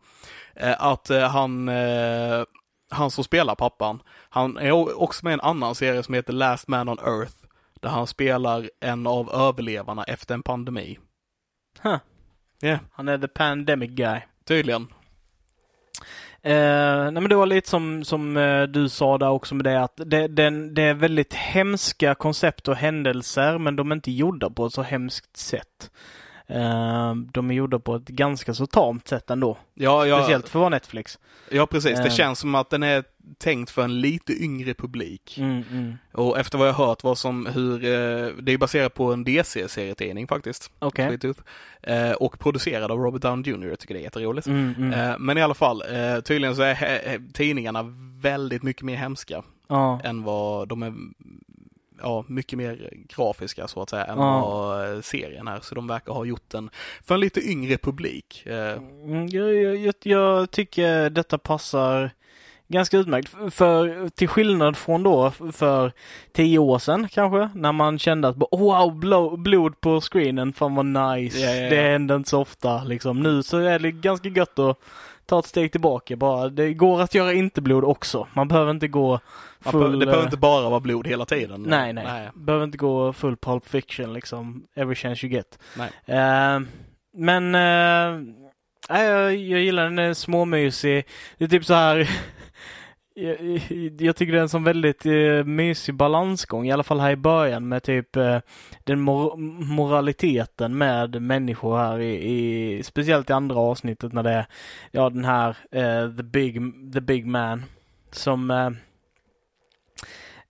Eh, 0.55 0.83
att 0.85 1.11
eh, 1.11 1.29
han, 1.29 1.69
eh, 1.69 2.45
han 2.91 3.11
som 3.11 3.25
spelar 3.25 3.55
pappan, 3.55 4.03
han 4.29 4.57
är 4.57 5.01
också 5.03 5.25
med 5.25 5.31
i 5.31 5.35
en 5.35 5.41
annan 5.41 5.75
serie 5.75 6.03
som 6.03 6.15
heter 6.15 6.33
Last 6.33 6.69
Man 6.69 6.89
on 6.89 6.99
Earth. 6.99 7.35
Där 7.81 7.89
han 7.89 8.07
spelar 8.07 8.71
en 8.81 9.07
av 9.07 9.31
överlevarna 9.35 10.05
efter 10.05 10.35
en 10.35 10.43
pandemi. 10.43 10.99
Huh. 11.83 11.97
Ja, 12.61 12.79
han 12.93 13.09
är 13.09 13.19
the 13.19 13.29
pandemic 13.29 13.91
guy. 13.91 14.21
tydligen. 14.45 14.87
Eh, 16.43 17.11
nej 17.11 17.13
men 17.13 17.29
det 17.29 17.35
var 17.35 17.47
lite 17.47 17.71
som, 17.71 18.05
som 18.05 18.37
eh, 18.37 18.63
du 18.63 18.89
sa 18.89 19.19
där 19.19 19.31
också 19.31 19.55
med 19.55 19.65
det 19.65 19.83
att 19.83 20.01
det, 20.07 20.29
den, 20.29 20.75
det 20.75 20.83
är 20.83 20.95
väldigt 20.95 21.35
hemska 21.35 22.15
koncept 22.15 22.69
och 22.69 22.77
händelser 22.77 23.59
men 23.59 23.77
de 23.77 23.91
är 23.91 23.97
inte 23.97 24.11
gjorda 24.11 24.51
på 24.51 24.67
ett 24.67 24.73
så 24.73 24.83
hemskt 24.83 25.37
sätt. 25.37 25.91
Eh, 26.51 27.15
de 27.15 27.51
är 27.51 27.55
gjorda 27.55 27.79
på 27.79 27.95
ett 27.97 28.09
ganska 28.09 28.55
så 28.55 28.67
tamt 28.67 29.09
sätt 29.09 29.31
ändå. 29.31 29.59
Ja, 29.75 30.07
ja, 30.07 30.19
Speciellt 30.19 30.49
för 30.49 30.59
att 30.59 30.61
vara 30.61 30.69
Netflix. 30.71 31.19
ja 31.51 31.67
precis. 31.67 31.99
Det 31.99 32.07
Eh. 32.07 32.13
känns 32.15 32.39
som 32.39 32.55
att 32.55 32.71
den 32.71 32.83
är 32.83 33.05
tänkt 33.39 33.71
för 33.71 33.83
en 33.83 34.01
lite 34.01 34.33
yngre 34.33 34.75
publik. 34.75 35.39
Mm, 35.39 35.63
mm. 35.73 35.95
Och 36.13 36.39
efter 36.39 36.59
vad 36.59 36.69
jag 36.69 36.75
hört 36.75 37.05
var 37.05 37.15
som 37.15 37.47
hur, 37.47 37.75
eh, 37.85 38.33
det 38.43 38.53
är 38.53 38.59
baserat 38.59 38.95
på 38.95 39.13
en 39.13 39.25
DC-serietidning 39.25 40.27
faktiskt. 40.29 40.71
Okej. 40.79 41.19
Eh, 41.83 42.13
och 42.13 42.39
producerad 42.39 42.91
av 42.91 42.99
Robert 42.99 43.23
Downey 43.23 43.53
Jr. 43.53 43.69
Jag 43.69 43.79
tycker 43.79 43.95
det 43.95 44.01
är 44.01 44.05
jätteroligt. 44.05 44.47
Mm, 44.47 44.75
mm. 44.79 45.23
Men 45.27 45.39
i 45.39 45.43
alla 45.43 45.55
fall, 45.55 45.83
tydligen 46.25 46.57
så 46.57 46.63
är 46.63 47.33
tidningarna 47.33 47.83
väldigt 48.21 48.63
mycket 48.63 48.83
mer 48.83 48.97
hemska 48.97 49.43
Ja. 49.69 50.01
än 50.05 50.23
vad 50.23 50.69
de 50.69 50.83
är, 50.83 50.95
ja, 52.03 52.25
mycket 52.29 52.59
mer 52.59 52.91
grafiska 53.17 53.69
så 53.69 53.83
att 53.83 53.91
säga 53.91 54.05
än 54.05 54.19
Ja. 54.19 54.41
vad 54.41 55.05
serien 55.05 55.49
är. 55.49 55.61
Så 55.61 55.75
de 55.75 55.87
verkar 55.87 56.13
ha 56.13 56.25
gjort 56.25 56.51
den 56.51 56.71
för 57.05 57.15
en 57.15 57.21
lite 57.21 57.51
yngre 57.51 57.79
publik. 57.79 58.43
Eh, 58.47 58.73
Mm, 59.05 59.27
Jag, 59.27 59.55
jag, 59.55 59.95
jag, 60.03 60.51
tycker 60.51 61.11
detta 61.11 61.39
passar 61.39 62.11
ganska 62.69 62.99
utmärkt. 62.99 63.55
För 63.55 64.09
till 64.09 64.29
skillnad 64.29 64.77
från 64.77 65.03
då 65.03 65.31
för 65.53 65.93
tio 66.33 66.59
år 66.59 66.79
sedan 66.79 67.09
kanske, 67.09 67.51
när 67.55 67.73
man 67.73 67.99
kände 67.99 68.29
att 68.29 68.37
wow, 68.37 68.93
blo- 69.03 69.37
blod 69.37 69.81
på 69.81 70.01
screenen, 70.01 70.53
fan 70.53 70.75
vad 70.75 70.87
nice. 70.87 71.39
Ja, 71.39 71.51
ja, 71.51 71.57
ja. 71.63 71.71
Det 71.71 71.77
händer 71.83 72.17
inte 72.17 72.31
så 72.31 72.41
ofta 72.41 72.85
liksom. 72.85 73.21
Nu 73.21 73.43
så 73.43 73.59
är 73.59 73.79
det 73.79 73.91
ganska 73.91 74.29
gött 74.29 74.59
att 74.59 74.79
ta 75.27 75.39
ett 75.39 75.47
steg 75.47 75.73
tillbaka 75.73 76.17
bara. 76.17 76.49
Det 76.49 76.75
går 76.75 77.01
att 77.03 77.15
göra 77.15 77.33
inte 77.33 77.61
blod 77.61 77.85
också. 77.85 78.27
Man 78.35 78.49
behöver 78.49 78.71
inte 78.71 78.89
gå 78.89 79.21
full... 79.61 79.99
det 79.99 80.07
behöver 80.07 80.23
eh, 80.23 80.27
inte 80.27 80.37
bara 80.37 80.71
vara 80.71 80.81
blod 80.81 81.07
hela 81.07 81.25
tiden. 81.25 81.63
Nej, 81.63 81.93
nej. 81.93 82.31
Behöver 82.35 82.65
inte 82.65 82.79
gå 82.79 83.13
full 83.13 83.37
pulp 83.37 83.67
fiction 83.67 84.13
liksom. 84.13 84.67
Every 84.75 84.95
chance 84.95 85.27
you 85.27 85.35
get. 85.35 85.59
Nej. 85.77 85.91
Eh, 86.07 86.61
men 87.17 87.53
nej, 87.53 89.07
jag, 89.07 89.37
jag 89.37 89.61
gillar 89.61 89.85
den, 89.85 89.97
den 89.97 90.05
är 90.07 90.15
småmysig. 90.15 91.07
Det 91.39 91.45
är 91.45 91.49
typ 91.49 91.65
så 91.65 91.75
här 91.75 92.11
jag, 93.19 93.61
jag 93.99 94.17
tycker 94.17 94.33
det 94.33 94.39
är 94.39 94.43
en 94.43 94.49
sån 94.49 94.65
väldigt 94.65 95.07
eh, 95.07 95.45
mysig 95.45 95.95
balansgång, 95.95 96.67
i 96.67 96.73
alla 96.73 96.83
fall 96.83 97.01
här 97.01 97.11
i 97.11 97.17
början 97.17 97.69
med 97.69 97.83
typ 97.83 98.17
eh, 98.17 98.39
den 98.85 99.01
mor 99.01 99.37
moraliteten 99.65 100.79
med 100.79 101.23
människor 101.23 101.79
här 101.79 101.99
i, 101.99 102.33
i, 102.33 102.83
speciellt 102.83 103.31
i 103.31 103.33
andra 103.33 103.57
avsnittet 103.57 104.13
när 104.13 104.23
det 104.23 104.31
är, 104.31 104.47
ja 104.91 105.11
den 105.11 105.25
här 105.25 105.57
eh, 105.71 106.17
the 106.17 106.23
big, 106.23 106.55
the 106.95 107.01
big 107.01 107.27
man 107.27 107.65
som 108.11 108.51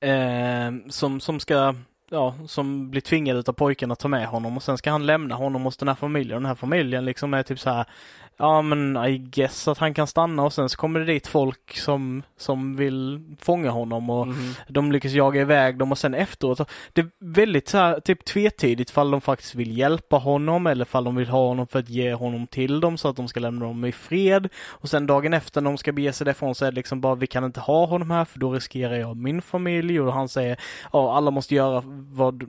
eh, 0.01 0.91
som, 0.91 1.21
som 1.21 1.41
ska 1.41 1.75
ja, 2.11 2.35
som 2.47 2.91
blir 2.91 3.01
tvingad 3.01 3.49
av 3.49 3.53
pojken 3.53 3.91
att 3.91 3.99
ta 3.99 4.09
med 4.09 4.27
honom 4.27 4.57
och 4.57 4.63
sen 4.63 4.79
ska 4.79 4.91
han 4.91 5.07
lämna 5.07 5.35
honom 5.35 5.65
hos 5.65 5.77
den 5.77 5.89
här 5.89 5.95
familjen. 5.95 6.37
Den 6.37 6.47
här 6.47 6.55
familjen 6.55 7.05
liksom 7.05 7.35
är 7.35 7.43
typ 7.43 7.61
så 7.61 7.71
här 7.71 7.87
Ja 8.39 8.63
men 8.63 8.97
I 8.97 9.19
guess 9.19 9.69
att 9.69 9.79
han 9.79 9.95
kan 9.95 10.07
stanna 10.07 10.43
och 10.43 10.53
sen 10.53 10.69
så 10.69 10.77
kommer 10.77 11.01
det 11.01 11.07
dit 11.07 11.27
folk 11.27 11.77
som, 11.77 12.23
som 12.37 12.77
vill 12.77 13.21
fånga 13.41 13.71
honom 13.71 14.11
och 14.11 14.27
Mhm. 14.27 14.55
de 14.69 14.93
lyckas 14.93 15.13
jaga 15.13 15.41
iväg 15.41 15.79
dem 15.79 15.93
och 15.93 15.99
sen 15.99 16.15
efteråt. 16.15 16.61
Det 16.93 17.01
är 17.01 17.09
väldigt 17.21 17.69
så 17.69 17.79
här, 17.79 18.01
typ 18.01 18.25
tvetydigt 18.25 18.91
fall 18.91 19.11
de 19.11 19.21
faktiskt 19.21 19.55
vill 19.55 19.79
hjälpa 19.79 20.17
honom 20.17 20.67
eller 20.67 20.85
fall 20.85 21.05
de 21.05 21.17
vill 21.17 21.29
ha 21.29 21.47
honom 21.49 21.67
för 21.67 21.79
att 21.79 21.89
ge 21.89 22.15
honom 22.15 22.47
till 22.47 22.81
dem 22.81 22.97
så 22.99 23.09
att 23.09 23.17
de 23.17 23.29
ska 23.29 23.41
lämna 23.41 23.65
dem 23.67 23.85
i 23.85 23.93
fred. 23.93 24.49
Och 24.67 24.89
sen 24.89 25.07
dagen 25.07 25.35
efter 25.35 25.61
när 25.61 25.71
de 25.71 25.79
ska 25.79 25.93
bege 25.93 26.13
sig 26.13 26.25
därifrån 26.25 26.55
så 26.55 26.65
är 26.65 26.71
det 26.71 26.75
liksom 26.75 27.01
bara 27.01 27.15
vi 27.15 27.27
kan 27.27 27.45
inte 27.45 27.61
ha 27.61 27.87
honom 27.87 28.11
här 28.11 28.25
för 28.25 28.39
då 28.39 28.53
riskerar 28.53 28.95
jag 28.95 29.17
min 29.17 29.43
familj 29.43 30.01
och 30.01 30.13
han 30.13 30.29
säger 30.29 30.57
ja 30.93 31.17
alla 31.17 31.31
måste 31.31 31.55
göra 31.55 31.83
vad 32.13 32.43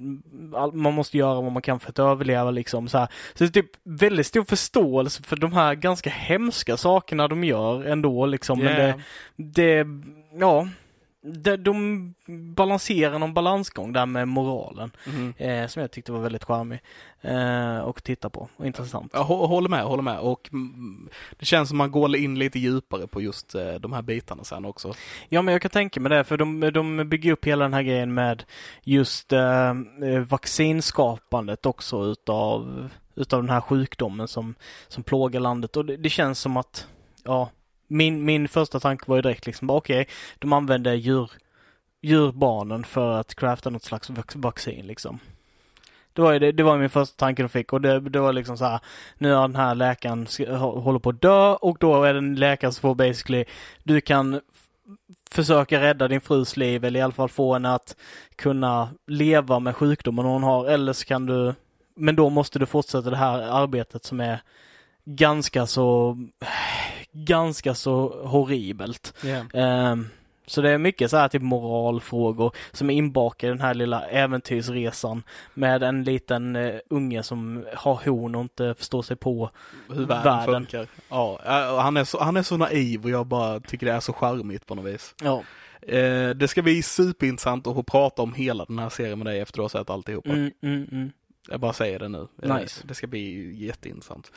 man 0.73 0.93
måste 0.93 1.17
göra 1.17 1.41
vad 1.41 1.51
man 1.51 1.61
kan 1.61 1.79
för 1.79 1.89
att 1.89 1.99
överleva 1.99 2.51
liksom 2.51 2.87
så 2.87 2.97
här. 2.97 3.07
Så 3.33 3.43
det 3.43 3.49
är 3.57 3.61
typ 3.61 3.71
väldigt 3.83 4.27
stor 4.27 4.43
förståelse 4.43 5.23
för 5.23 5.35
de 5.35 5.53
här 5.53 5.78
ganska 5.79 6.09
hemska 6.09 6.77
sakerna 6.77 7.27
de 7.27 7.43
gör 7.43 7.83
ändå 7.85 8.25
liksom. 8.25 8.59
Men 8.59 8.75
det, 8.75 8.83
Yeah. 8.83 8.99
det, 9.35 9.85
ja, 10.39 10.67
det, 11.33 11.57
de 11.57 12.13
balanserar 12.55 13.19
någon 13.19 13.33
balansgång 13.33 13.93
där 13.93 14.05
med 14.05 14.27
moralen. 14.27 14.91
Mhm. 15.07 15.33
Eh, 15.37 15.67
som 15.67 15.81
jag 15.81 15.91
tyckte 15.91 16.11
var 16.11 16.19
väldigt 16.19 16.43
charmig. 16.43 16.79
Eh, 17.21 17.77
och 17.79 18.03
titta 18.03 18.29
på 18.29 18.49
och 18.55 18.65
intressant. 18.65 19.11
Jag 19.13 19.23
hå- 19.23 19.47
håller 19.47 19.69
med, 19.69 19.83
håller 19.83 20.03
med. 20.03 20.19
Och 20.19 20.49
mm, 20.53 21.09
det 21.39 21.45
känns 21.45 21.69
som 21.69 21.77
man 21.77 21.91
går 21.91 22.15
in 22.15 22.39
lite 22.39 22.59
djupare 22.59 23.07
på 23.07 23.21
just 23.21 23.55
eh, 23.55 23.73
de 23.73 23.93
här 23.93 24.01
bitarna 24.01 24.43
sen 24.43 24.65
också. 24.65 24.93
Ja 25.29 25.41
men 25.41 25.51
jag 25.51 25.61
kan 25.61 25.71
tänka 25.71 25.99
mig 25.99 26.09
det 26.09 26.23
för 26.23 26.37
de, 26.37 26.59
de 26.73 27.09
bygger 27.09 27.31
upp 27.31 27.45
hela 27.45 27.65
den 27.65 27.73
här 27.73 27.81
grejen 27.83 28.13
med 28.13 28.43
just 28.83 29.33
eh, 29.33 29.69
eh, 30.03 30.19
vaccinskapandet 30.29 31.65
också 31.65 32.03
utav, 32.05 32.89
utav 33.15 33.41
den 33.41 33.49
här 33.49 33.61
sjukdomen 33.61 34.27
som, 34.27 34.55
som 34.87 35.03
plågar 35.03 35.39
landet 35.39 35.77
och 35.77 35.85
det, 35.85 35.97
det 35.97 36.09
känns 36.09 36.39
som 36.39 36.57
att 36.57 36.87
ja, 37.23 37.49
min, 37.89 38.25
min 38.25 38.47
första 38.47 38.79
tanke 38.79 39.03
var 39.07 39.15
ju 39.15 39.21
direkt 39.21 39.45
liksom 39.45 39.69
okej, 39.69 40.01
okej, 40.01 40.13
de 40.39 40.53
använder 40.53 40.93
djur, 40.93 41.31
djurbarnen 42.01 42.83
för 42.83 43.19
att 43.19 43.35
crafta 43.35 43.69
något 43.69 43.83
slags 43.83 44.09
vaccin 44.35 44.87
liksom. 44.87 45.19
Det 46.13 46.21
var, 46.21 46.33
ju 46.33 46.39
det, 46.39 46.51
det 46.51 46.63
var 46.63 46.77
min 46.77 46.89
första 46.89 47.15
tanke 47.15 47.41
de 47.41 47.49
fick 47.49 47.73
och 47.73 47.81
det, 47.81 47.99
det 47.99 48.19
var 48.19 48.33
liksom 48.33 48.57
så 48.57 48.65
här, 48.65 48.79
nu 49.17 49.33
har 49.33 49.47
den 49.47 49.55
här 49.55 49.75
läkaren 49.75 50.27
håller 50.57 50.99
på 50.99 51.09
att 51.09 51.21
dö 51.21 51.53
och 51.53 51.77
då 51.79 52.03
är 52.03 52.13
det 52.13 52.17
en 52.17 52.35
läkare 52.35 52.71
som 52.71 52.81
får 52.81 52.95
basically, 52.95 53.45
du 53.83 54.01
kan 54.01 54.41
försöka 55.31 55.81
rädda 55.81 56.07
din 56.07 56.21
frus 56.21 56.57
liv 56.57 56.85
eller 56.85 56.99
i 56.99 57.03
alla 57.03 57.13
fall 57.13 57.29
få 57.29 57.53
henne 57.53 57.73
att 57.73 57.95
kunna 58.35 58.89
leva 59.07 59.59
med 59.59 59.75
sjukdomen 59.75 60.25
hon 60.25 60.43
har 60.43 60.65
eller 60.65 60.93
så 60.93 61.05
kan 61.05 61.25
du, 61.25 61.53
men 61.95 62.15
då 62.15 62.29
måste 62.29 62.59
du 62.59 62.65
fortsätta 62.65 63.09
det 63.09 63.17
här 63.17 63.41
arbetet 63.41 64.05
som 64.05 64.19
är 64.19 64.41
ganska 65.05 65.65
så, 65.65 66.17
ganska 67.11 67.75
så 67.75 68.25
horribelt. 68.27 69.13
Ehm, 69.53 70.07
så 70.45 70.61
det 70.61 70.69
är 70.69 70.77
mycket 70.77 71.11
så 71.11 71.17
här 71.17 71.27
typ 71.27 71.41
moralfrågor 71.41 72.55
som 72.71 72.89
är 72.89 72.93
inbakade 72.93 73.51
i 73.51 73.55
den 73.55 73.61
här 73.65 73.73
lilla 73.73 74.01
äventyrsresan 74.07 75.23
med 75.53 75.83
en 75.83 76.03
liten 76.03 76.55
uh, 76.55 76.79
unge 76.89 77.23
som 77.23 77.65
har 77.75 77.95
horn 77.95 78.35
och 78.35 78.41
inte 78.41 78.75
förstår 78.77 79.01
sig 79.01 79.15
på. 79.17 79.49
Hur 79.87 80.05
världen, 80.05 80.23
Världen. 80.23 80.53
funkar. 80.53 80.87
Ja, 81.09 81.39
han 81.81 81.97
är, 81.97 82.03
så, 82.03 82.19
han 82.23 82.37
är 82.37 82.43
så 82.43 82.57
naiv 82.57 83.03
och 83.03 83.09
jag 83.09 83.25
bara 83.25 83.59
tycker 83.59 83.85
det 83.85 83.91
är 83.91 83.99
så 83.99 84.13
charmigt 84.13 84.65
på 84.65 84.75
något 84.75 84.85
vis. 84.85 85.15
Ja, 85.23 85.43
Eh, 85.81 86.29
det 86.29 86.47
ska 86.47 86.61
bli 86.61 86.81
superintressant 86.83 87.67
att 87.67 87.75
få 87.75 87.83
prata 87.83 88.21
om 88.21 88.33
hela 88.33 88.65
den 88.65 88.79
här 88.79 88.89
serien 88.89 89.19
med 89.19 89.27
dig 89.27 89.39
efter 89.39 89.59
att 89.65 89.71
ha 89.71 89.79
sett 89.79 89.89
alltihopa. 89.89 90.29
mm, 90.29 90.51
mm, 90.61 90.87
mm. 90.91 91.11
Jag 91.49 91.59
bara 91.59 91.73
säger 91.73 91.99
det 91.99 92.07
nu. 92.07 92.27
Eh, 92.43 92.55
Nice. 92.55 92.81
Det 92.87 92.95
ska 92.95 93.07
bli 93.07 93.55
jätteintressant. 93.65 94.31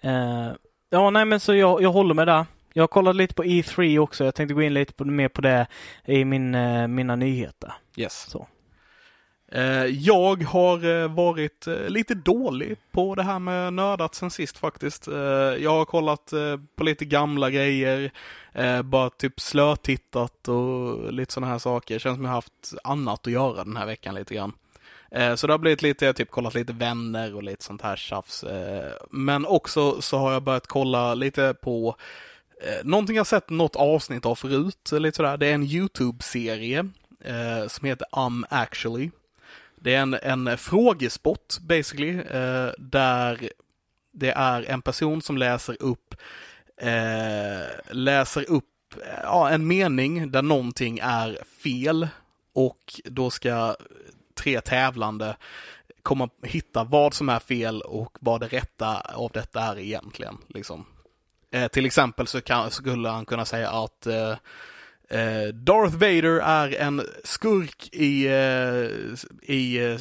Eh, 0.00 0.48
ja, 0.92 1.10
nej 1.10 1.24
men 1.24 1.40
så 1.40 1.54
jag, 1.54 1.82
jag 1.82 1.92
håller 1.92 2.14
med 2.14 2.26
där. 2.26 2.46
Jag 2.72 2.82
har 2.82 2.88
kollat 2.88 3.16
lite 3.16 3.34
på 3.34 3.44
E3 3.44 3.98
också. 3.98 4.24
Jag 4.24 4.34
tänkte 4.34 4.54
gå 4.54 4.62
in 4.62 4.74
lite 4.74 4.92
på, 4.92 5.04
mer 5.04 5.28
på 5.28 5.40
det 5.40 5.66
i 6.04 6.24
min, 6.24 6.54
eh, 6.54 6.88
mina 6.88 7.16
nyheter. 7.16 7.72
Yes. 7.96 8.26
Så. 8.28 8.46
Eh, 9.52 9.84
jag 9.84 10.42
har 10.42 11.02
eh, 11.02 11.08
varit 11.08 11.66
lite 11.88 12.14
dålig 12.14 12.76
på 12.90 13.14
det 13.14 13.22
här 13.22 13.38
med 13.38 13.72
nördat 13.72 14.14
sen 14.14 14.30
sist 14.30 14.58
faktiskt. 14.58 15.06
Jag 15.58 15.70
har 15.70 15.84
kollat 15.84 16.32
på 16.76 16.84
lite 16.84 17.04
gamla 17.04 17.50
grejer, 17.50 18.10
bara 18.82 19.10
typ 19.10 19.40
slötittat 19.40 20.48
och 20.48 21.12
lite 21.12 21.32
sådana 21.32 21.52
här 21.52 21.58
saker. 21.58 21.98
Känns 21.98 22.16
som 22.16 22.24
jag 22.24 22.30
har 22.30 22.36
haft 22.36 22.74
annat 22.84 23.26
att 23.26 23.32
göra 23.32 23.64
den 23.64 23.76
här 23.76 23.86
veckan 23.86 24.14
lite 24.14 24.34
grann. 24.34 24.52
Eh, 25.14 25.34
så 25.34 25.46
det 25.46 25.52
har 25.52 25.58
blivit 25.58 25.82
lite, 25.82 26.04
jag 26.04 26.08
har 26.08 26.14
typ 26.14 26.30
kollat 26.30 26.54
lite 26.54 26.72
vänner 26.72 27.34
och 27.34 27.42
lite 27.42 27.64
sånt 27.64 27.82
här 27.82 27.96
tjafs. 27.96 28.44
Eh, 28.44 28.92
men 29.10 29.46
också 29.46 30.02
så 30.02 30.18
har 30.18 30.32
jag 30.32 30.42
börjat 30.42 30.66
kolla 30.66 31.14
lite 31.14 31.54
på 31.54 31.96
eh, 32.62 32.84
någonting 32.84 33.16
jag 33.16 33.26
sett 33.26 33.50
något 33.50 33.76
avsnitt 33.76 34.26
av 34.26 34.34
förut, 34.34 34.92
lite 34.92 35.16
sådär. 35.16 35.36
Det 35.36 35.46
är 35.46 35.54
en 35.54 35.62
YouTube-serie 35.62 36.88
som 37.68 37.88
heter 37.88 38.06
Um 38.16 38.46
Actually. 38.48 39.10
Det 39.76 39.94
är 39.94 40.02
en, 40.02 40.14
en 40.14 40.58
frågesport 40.58 41.58
basically, 41.60 42.12
där 42.78 43.50
det 44.12 44.30
är 44.30 44.70
en 44.70 44.82
person 44.82 45.22
som 45.22 45.38
läser 45.38 45.76
upp, 45.80 46.14
läser 47.90 48.50
upp 48.50 48.94
ja, 49.22 49.50
en 49.50 49.66
mening 49.66 50.30
där 50.30 50.42
någonting 50.42 50.98
är 51.02 51.38
fel 51.62 52.08
och 52.52 53.00
då 53.04 53.30
ska 53.30 53.76
tre 54.34 54.60
tävlande 54.60 55.36
komma 56.02 56.28
hitta 56.42 56.84
vad 56.84 57.14
som 57.14 57.28
är 57.28 57.38
fel 57.38 57.82
och 57.82 58.16
vad 58.20 58.40
det 58.40 58.46
rätta 58.46 59.00
av 59.00 59.30
detta 59.34 59.60
är 59.60 59.78
egentligen. 59.78 60.38
Liksom. 60.48 60.84
Eh, 61.50 61.68
till 61.68 61.86
exempel 61.86 62.26
så 62.26 62.40
kan, 62.40 62.70
skulle 62.70 63.08
han 63.08 63.24
kunna 63.24 63.44
säga 63.44 63.70
att 63.70 64.06
eh, 64.06 64.36
Eh, 65.12 65.54
Darth 65.54 65.92
Vader 65.92 66.40
är 66.40 66.80
en 66.80 67.02
skurk 67.24 67.88
i, 67.92 68.26
eh, 68.26 69.54
i 69.54 69.78
eh, 69.78 69.98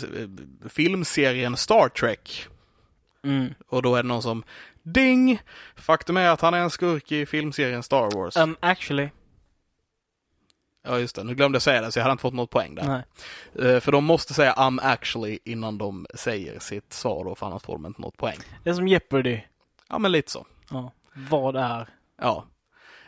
filmserien 0.70 1.58
Star 1.58 1.89
Trek. 1.89 2.48
Mm. 3.24 3.54
Och 3.67 3.82
då 3.82 3.96
är 3.96 4.04
det 4.04 4.10
någon 4.10 4.22
som 4.22 4.44
Ding! 4.84 5.41
Faktum 5.76 6.17
är 6.17 6.30
att 6.30 6.41
han 6.41 6.54
är 6.54 6.60
en 6.60 6.70
skurk 6.70 7.12
i 7.12 7.26
filmserien 7.26 7.84
Star 7.84 8.17
Wars. 8.17 8.38
Um, 8.38 8.58
actually. 8.60 9.10
Ja 10.84 11.00
just 11.00 11.15
det, 11.15 11.24
nu 11.24 11.36
glömde 11.36 11.56
jag 11.56 11.62
säga 11.62 11.82
det 11.82 11.91
så 11.91 12.00
jag 12.00 12.04
hade 12.04 12.12
inte 12.12 12.22
fått 12.22 12.34
något 12.34 12.50
poäng 12.50 12.76
där. 12.76 12.84
Nej. 12.84 13.04
Eh, 13.70 13.80
för 13.80 13.91
de 13.91 14.06
måste 14.06 14.34
säga 14.34 14.54
I'm 14.54 14.80
actually 14.84 15.39
innan 15.46 15.78
de 15.78 16.08
säger 16.15 16.60
sitt 16.60 16.94
svar 16.94 17.24
då, 17.26 17.36
för 17.36 17.46
annars 17.46 17.63
får 17.63 17.74
de 17.74 17.86
inte 17.86 18.02
något 18.02 18.17
poäng. 18.17 18.38
Det 18.63 18.70
är 18.70 18.74
som 18.74 18.88
Jeopardy. 18.88 19.39
Ja 19.89 20.00
men 20.00 20.12
lite 20.12 20.32
så. 20.32 20.46
Ja. 20.70 20.91
Vad 21.13 21.56
är? 21.56 21.89
Ja. 22.22 22.46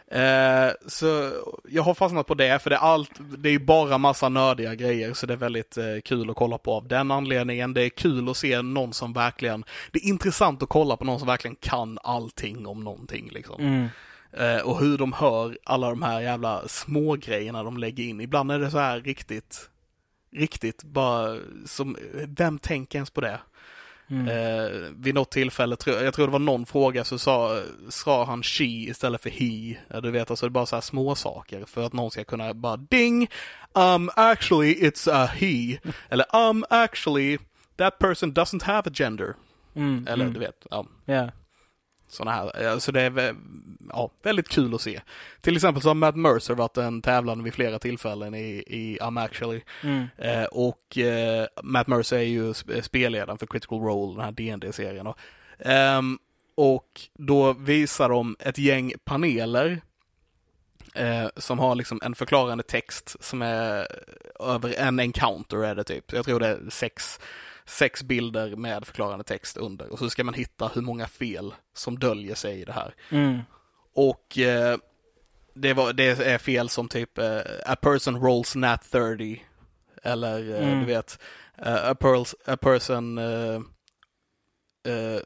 Eh, 0.07 0.71
så 0.88 1.31
jag 1.69 1.83
har 1.83 1.93
fastnat 1.93 2.27
på 2.27 2.33
det, 2.33 2.59
för 2.59 2.69
det 2.69 2.75
är 2.75 2.79
allt, 2.79 3.12
det 3.38 3.49
är 3.49 3.53
ju 3.53 3.59
bara 3.59 3.97
massa 3.97 4.29
nördiga 4.29 4.75
grejer, 4.75 5.13
så 5.13 5.25
det 5.25 5.33
är 5.33 5.38
väldigt 5.38 5.77
eh, 5.77 5.86
kul 6.05 6.29
att 6.29 6.36
kolla 6.36 6.57
på 6.57 6.73
av 6.73 6.88
den 6.88 7.12
anledningen. 7.12 7.73
Det 7.73 7.81
är 7.81 7.89
kul 7.89 8.29
att 8.29 8.38
se 8.38 8.62
någon 8.62 8.93
som 8.93 9.13
verkligen, 9.13 9.63
det 9.91 9.99
är 9.99 10.09
intressant 10.09 10.63
att 10.63 10.69
kolla 10.69 10.97
på 10.97 11.05
någon 11.05 11.19
som 11.19 11.27
verkligen 11.27 11.55
kan 11.55 11.99
allting 12.03 12.67
om 12.67 12.83
någonting 12.83 13.29
liksom. 13.31 13.62
Mm. 13.62 13.88
Eh, 14.37 14.61
och 14.61 14.79
hur 14.79 14.97
de 14.97 15.13
hör 15.13 15.57
alla 15.63 15.89
de 15.89 16.01
här 16.01 16.21
jävla 16.21 16.67
små 16.67 17.15
grejerna 17.15 17.63
de 17.63 17.77
lägger 17.77 18.03
in. 18.03 18.21
Ibland 18.21 18.51
är 18.51 18.59
det 18.59 18.71
så 18.71 18.77
här 18.77 19.01
riktigt, 19.01 19.69
riktigt 20.35 20.83
bara 20.83 21.37
som, 21.65 21.97
vem 22.13 22.59
tänker 22.59 22.97
ens 22.97 23.09
på 23.09 23.21
det? 23.21 23.39
Mm. 24.07 24.27
Eh, 24.27 24.71
vid 24.95 25.15
något 25.15 25.31
tillfälle, 25.31 25.75
tror- 25.75 26.01
jag 26.01 26.13
tror 26.13 26.27
det 26.27 26.31
var 26.31 26.39
någon 26.39 26.65
fråga, 26.65 27.03
så 27.03 27.17
sa, 27.17 27.61
sa 27.89 28.25
han 28.25 28.43
she 28.43 28.63
istället 28.63 29.21
för 29.21 29.29
he. 29.29 29.77
Du 30.01 30.11
vet, 30.11 30.29
alltså 30.29 30.45
det 30.45 30.49
är 30.49 30.51
bara 30.51 30.65
så 30.65 30.75
här 30.75 30.81
små 30.81 31.15
saker 31.15 31.65
för 31.65 31.85
att 31.85 31.93
någon 31.93 32.11
ska 32.11 32.23
kunna 32.23 32.53
bara 32.53 32.77
ding, 32.77 33.29
um 33.73 34.09
actually 34.15 34.73
it's 34.73 35.11
a 35.11 35.25
he. 35.25 35.77
Eller 36.09 36.49
um 36.49 36.65
actually 36.69 37.37
that 37.77 37.99
person 37.99 38.33
doesn't 38.33 38.63
have 38.63 38.89
a 38.89 38.93
gender. 38.93 39.35
Mm. 39.75 40.07
Eller 40.07 40.23
mm. 40.23 40.33
du 40.33 40.39
vet, 40.39 40.65
ja. 40.71 40.85
Ja. 41.05 41.29
Sådana 42.13 42.32
här, 42.32 42.65
eh, 42.65 42.78
så 42.78 42.91
det 42.91 43.02
är 43.02 43.36
ja, 43.89 44.12
väldigt 44.23 44.49
kul 44.49 44.76
att 44.76 44.82
se. 44.82 45.02
Till 45.41 45.56
exempel 45.56 45.82
så 45.82 45.89
har 45.89 45.95
Matt 45.95 46.15
Mercer 46.15 46.54
varit 46.54 46.78
en 46.78 47.02
tävlande 47.02 47.43
vid 47.43 47.54
flera 47.54 47.80
tillfällen 47.80 48.36
i, 48.36 48.63
i 48.67 48.97
I'm 49.02 49.23
actually. 49.23 49.62
Mm. 49.84 50.08
Eh, 50.17 50.43
och 50.43 50.97
eh, 50.97 51.47
Matt 51.63 51.88
Mercer 51.88 52.17
är 52.17 52.21
ju 52.21 52.52
sp- 52.52 52.82
spelledaren 52.82 53.38
för 53.38 53.47
Critical 53.47 53.80
Role, 53.80 54.15
den 54.15 54.26
här 54.26 54.32
dd 54.32 54.73
serien 54.73 55.08
Och, 55.08 55.17
ehm, 55.60 56.17
och 56.56 57.02
då 57.13 57.54
visar 57.54 58.10
de 58.10 58.36
ett 58.39 58.58
gäng 58.58 58.93
paneler 59.04 59.82
eh, 60.93 61.28
som 61.36 61.59
har 61.59 61.76
liksom 61.76 61.99
en 62.03 62.16
förklarande 62.16 62.64
text 62.64 63.16
som 63.20 63.41
är 63.41 63.88
över 64.39 64.80
en 64.80 64.99
encounter 64.99 65.64
är 65.64 65.76
det 65.76 65.84
typ. 65.84 66.14
Jag 66.14 66.26
tror 66.26 66.39
det 66.39 66.47
är 66.47 66.70
sex, 66.70 67.20
sex 67.66 68.03
bilder 68.03 68.55
med 68.55 68.86
förklarande 68.86 69.24
text 69.24 69.57
under. 69.57 69.91
Och 69.91 69.99
så 69.99 70.09
ska 70.09 70.24
man 70.24 70.34
hitta 70.34 70.68
hur 70.68 70.82
många 70.82 71.07
fel 71.07 71.53
som 71.74 71.99
döljer 71.99 72.36
sig 72.36 72.61
i 72.61 72.66
det 72.66 72.74
här. 72.74 72.95
Mm. 73.09 73.39
Och 73.95 74.38
eh, 74.38 74.78
det, 75.53 75.74
var, 75.74 75.93
det 75.93 76.20
är 76.22 76.38
fel 76.38 76.70
som 76.70 76.88
typ 76.88 77.18
eh, 77.18 77.39
A 77.66 77.76
person 77.76 78.22
rolls 78.22 78.55
nat 78.55 78.91
30 78.91 79.43
Eller 80.03 80.55
eh, 80.61 80.68
Mm. 80.68 80.80
du 80.80 80.86
vet, 80.86 81.20
eh, 81.57 81.89
a, 81.89 81.95
pearls, 81.95 82.36
a 82.45 82.57
person 82.57 83.18
eh, 83.18 83.61
eh, 84.93 85.22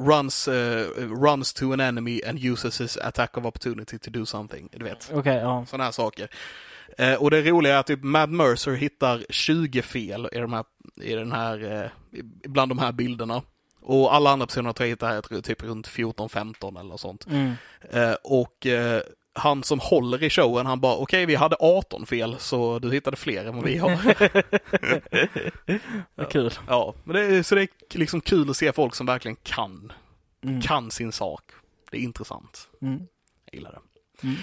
runs, 0.00 0.48
runs 0.96 1.52
to 1.54 1.72
an 1.72 1.80
enemy 1.80 2.20
and 2.26 2.38
uses 2.44 2.80
his 2.80 2.96
attack 2.96 3.36
of 3.36 3.46
opportunity 3.46 3.98
to 3.98 4.10
do 4.10 4.26
something. 4.26 4.68
Du 4.72 4.84
vet, 4.84 5.10
Okej, 5.14 5.36
ja. 5.36 5.66
sådana 5.66 5.84
här 5.84 5.90
saker. 5.92 6.28
Eh, 6.98 7.14
och 7.14 7.30
det 7.30 7.42
roliga 7.42 7.74
är 7.74 7.78
att 7.78 7.86
typ 7.86 8.02
Mad 8.02 8.30
Mercer 8.30 8.72
hittar 8.72 9.24
20 9.30 9.82
fel 9.82 10.28
i, 10.32 10.38
de 10.38 10.52
här, 10.52 10.64
i 11.02 11.14
den 11.14 11.32
här, 11.32 11.82
eh, 11.84 11.90
bland 12.48 12.70
de 12.70 12.78
här 12.78 12.92
bilderna. 12.92 13.42
Och 13.80 14.14
alla 14.14 14.30
andra 14.30 14.46
personer 14.46 14.72
tror 14.72 14.86
jag 14.86 14.90
hittar 14.92 15.40
typ 15.40 15.62
runt 15.62 15.88
14-15 15.88 16.80
eller 16.80 16.96
sånt. 16.96 17.26
Mm. 17.26 17.52
Eh, 17.90 18.14
och 18.24 18.66
eh, 18.66 19.02
han 19.32 19.62
som 19.62 19.80
håller 19.80 20.22
i 20.22 20.30
showen, 20.30 20.66
han 20.66 20.80
bara 20.80 20.96
okej 20.96 21.26
vi 21.26 21.34
hade 21.34 21.56
18 21.60 22.06
fel 22.06 22.36
så 22.38 22.78
du 22.78 22.92
hittade 22.92 23.16
fler 23.16 23.44
än 23.44 23.56
vad 23.56 23.64
vi 23.64 23.78
har. 23.78 23.90
Vad 26.14 26.30
kul. 26.30 26.50
ja, 26.68 26.94
men 27.04 27.16
det, 27.16 27.22
är- 27.24 27.42
så 27.42 27.54
det 27.54 27.62
är 27.62 27.98
liksom 27.98 28.20
kul 28.20 28.50
att 28.50 28.56
se 28.56 28.72
folk 28.72 28.94
som 28.94 29.06
verkligen 29.06 29.36
kan, 29.42 29.92
Mm. 30.44 30.60
kan 30.60 30.90
sin 30.90 31.12
sak. 31.12 31.42
Det 31.90 31.96
är 31.96 32.00
intressant. 32.00 32.68
Mm. 32.82 32.98
Jag 33.44 33.54
gillar 33.54 33.72
det. 33.72 33.80
Mm. 34.26 34.36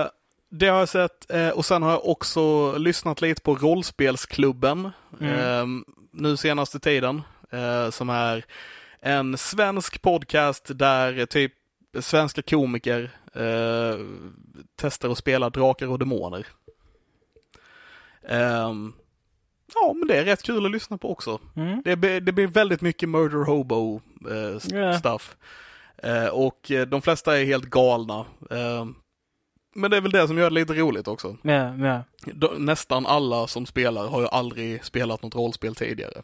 Eh, 0.00 0.06
det 0.50 0.68
har 0.68 0.78
jag 0.78 0.88
sett 0.88 1.30
eh, 1.30 1.48
och 1.48 1.64
sen 1.64 1.82
har 1.82 1.90
jag 1.90 2.06
också 2.08 2.72
lyssnat 2.78 3.20
lite 3.20 3.42
på 3.42 3.54
Rollspelsklubben 3.54 4.90
Mm. 5.20 5.32
eh, 5.34 5.84
nu 6.12 6.36
senaste 6.36 6.78
tiden. 6.80 7.22
Eh, 7.50 7.90
som 7.90 8.10
är 8.10 8.44
en 9.00 9.38
svensk 9.38 10.02
podcast 10.02 10.70
där 10.78 11.26
typ 11.26 11.52
svenska 12.00 12.42
komiker 12.42 13.10
eh, 13.34 13.98
testar 14.76 15.08
att 15.10 15.18
spela 15.18 15.50
Drakar 15.50 15.86
och 15.86 15.98
Demoner. 15.98 16.46
Ehm, 18.28 18.92
ja, 19.74 19.92
men 19.96 20.08
det 20.08 20.16
är 20.16 20.24
rätt 20.24 20.42
kul 20.42 20.66
att 20.66 20.72
lyssna 20.72 20.98
på 20.98 21.10
också. 21.12 21.40
Mm. 21.56 21.82
Det, 21.84 21.96
blir- 21.96 22.20
det 22.20 22.32
blir 22.32 22.46
väldigt 22.46 22.80
mycket 22.80 23.08
Murder 23.08 23.44
Hobo 23.44 24.00
eh, 24.30 24.76
Ja. 24.78 24.98
stuff. 24.98 25.36
Eh, 26.02 26.26
och 26.26 26.70
de 26.88 27.02
flesta 27.02 27.38
är 27.40 27.44
helt 27.44 27.64
galna. 27.64 28.24
Eh, 28.50 28.86
men 29.76 29.90
det 29.90 29.96
är 29.96 30.00
väl 30.00 30.10
det 30.12 30.26
som 30.26 30.38
gör 30.38 30.50
det 30.50 30.54
lite 30.54 30.74
roligt 30.74 31.08
också. 31.08 31.36
Ja. 31.42 32.02
De, 32.24 32.64
nästan 32.66 33.06
alla 33.06 33.46
som 33.46 33.66
spelar 33.66 34.06
har 34.08 34.20
ju 34.20 34.26
aldrig 34.28 34.84
spelat 34.84 35.22
något 35.22 35.34
rollspel 35.34 35.74
tidigare. 35.74 36.22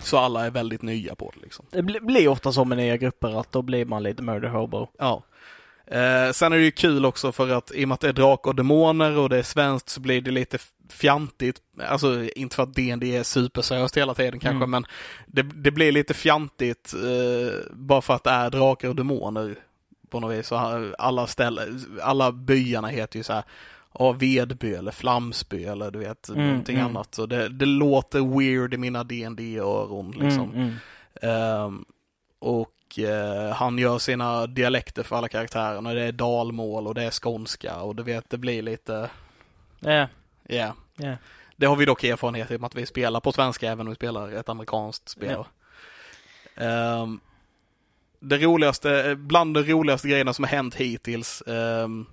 Så 0.00 0.18
alla 0.18 0.46
är 0.46 0.50
väldigt 0.50 0.82
nya 0.82 1.14
på 1.14 1.32
det 1.34 1.40
liksom. 1.42 1.64
Det 1.70 1.82
bli- 1.82 2.00
blir 2.00 2.28
ofta 2.28 2.52
så 2.52 2.64
med 2.64 2.78
nya 2.78 2.96
grupper 2.96 3.40
att 3.40 3.52
då 3.52 3.62
blir 3.62 3.84
man 3.84 4.02
lite 4.02 4.22
murder 4.22 4.48
hobo. 4.48 4.86
Ja. 4.98 5.22
Eh, 5.86 6.32
sen 6.32 6.52
är 6.52 6.56
det 6.56 6.62
ju 6.64 6.70
kul 6.70 7.04
också 7.06 7.32
för 7.32 7.48
att 7.48 7.72
i 7.74 7.84
och 7.84 7.88
med 7.88 7.94
att 7.94 8.00
det 8.00 8.08
är 8.08 8.12
drakar 8.12 8.50
och 8.50 8.54
demoner 8.56 9.18
och 9.18 9.28
det 9.28 9.38
är 9.38 9.42
svenskt 9.42 9.88
så 9.88 10.00
blir 10.00 10.20
det 10.20 10.30
lite 10.30 10.58
fjantigt. 10.90 11.56
Alltså 11.88 12.24
inte 12.36 12.56
för 12.56 12.62
att 12.62 12.74
D&D 12.74 13.16
är 13.16 13.22
superseriöst 13.22 13.96
hela 13.96 14.14
tiden 14.14 14.40
kanske 14.40 14.56
Mm. 14.56 14.70
men 14.70 14.86
det, 15.26 15.42
det 15.42 15.70
blir 15.70 15.92
lite 15.92 16.14
fjantigt 16.14 16.94
eh, 16.94 17.54
bara 17.72 18.02
för 18.02 18.14
att 18.14 18.24
det 18.24 18.30
är 18.30 18.50
drakar 18.50 18.88
och 18.88 18.96
demoner 18.96 19.54
på 20.12 20.20
något 20.20 20.38
vis. 20.38 20.46
Så 20.46 20.56
alla 20.98 21.26
ställen, 21.26 21.98
alla 22.02 22.32
byarna 22.32 22.88
heter 22.88 23.18
ju 23.18 23.22
så 23.22 23.32
här 23.32 23.44
Ja, 23.98 24.12
Vedby 24.12 24.74
eller 24.74 24.92
Flamsby 24.92 25.64
eller 25.64 25.90
du 25.90 25.98
vet 25.98 26.28
Mm, 26.28 26.46
någonting 26.48 26.78
mm. 26.78 26.86
annat. 26.86 27.14
Så 27.14 27.26
det, 27.26 27.48
det 27.48 27.66
låter 27.66 28.38
weird 28.38 28.74
i 28.74 28.76
mina 28.76 29.04
dd 29.04 29.58
öron 29.58 30.10
liksom. 30.10 30.52
Mm, 30.52 30.60
mm. 30.60 30.74
Ehm, 31.22 31.84
och 32.38 32.98
eh, 32.98 33.54
han 33.54 33.78
gör 33.78 33.98
sina 33.98 34.46
dialekter 34.46 35.02
för 35.02 35.16
alla 35.16 35.28
karaktärerna. 35.28 35.94
Det 35.94 36.02
är 36.02 36.12
dalmål 36.12 36.86
och 36.86 36.94
det 36.94 37.02
är 37.02 37.10
skånska 37.10 37.76
och 37.76 37.96
du 37.96 38.02
vet, 38.02 38.30
det 38.30 38.38
blir 38.38 38.62
lite, 38.62 39.10
Ja, 39.80 40.08
ja. 40.48 40.74
ja. 40.96 41.16
Det 41.56 41.66
har 41.66 41.76
vi 41.76 41.84
dock 41.84 42.04
erfarenhet 42.04 42.50
i 42.50 42.58
att 42.62 42.74
vi 42.74 42.86
spelar 42.86 43.20
på 43.20 43.32
svenska 43.32 43.70
även 43.70 43.86
om 43.86 43.90
vi 43.90 43.94
spelar 43.96 44.32
ett 44.32 44.48
amerikanskt 44.48 45.08
spel. 45.08 45.44
Ehm, 46.56 47.20
det 48.22 48.38
roligaste, 48.38 49.16
bland 49.18 49.54
de 49.54 49.62
roligaste 49.62 50.08
grejerna 50.08 50.32
som 50.32 50.44
har 50.44 50.50
hänt 50.50 50.74
hittills 50.74 51.42
ehm, 51.46 52.06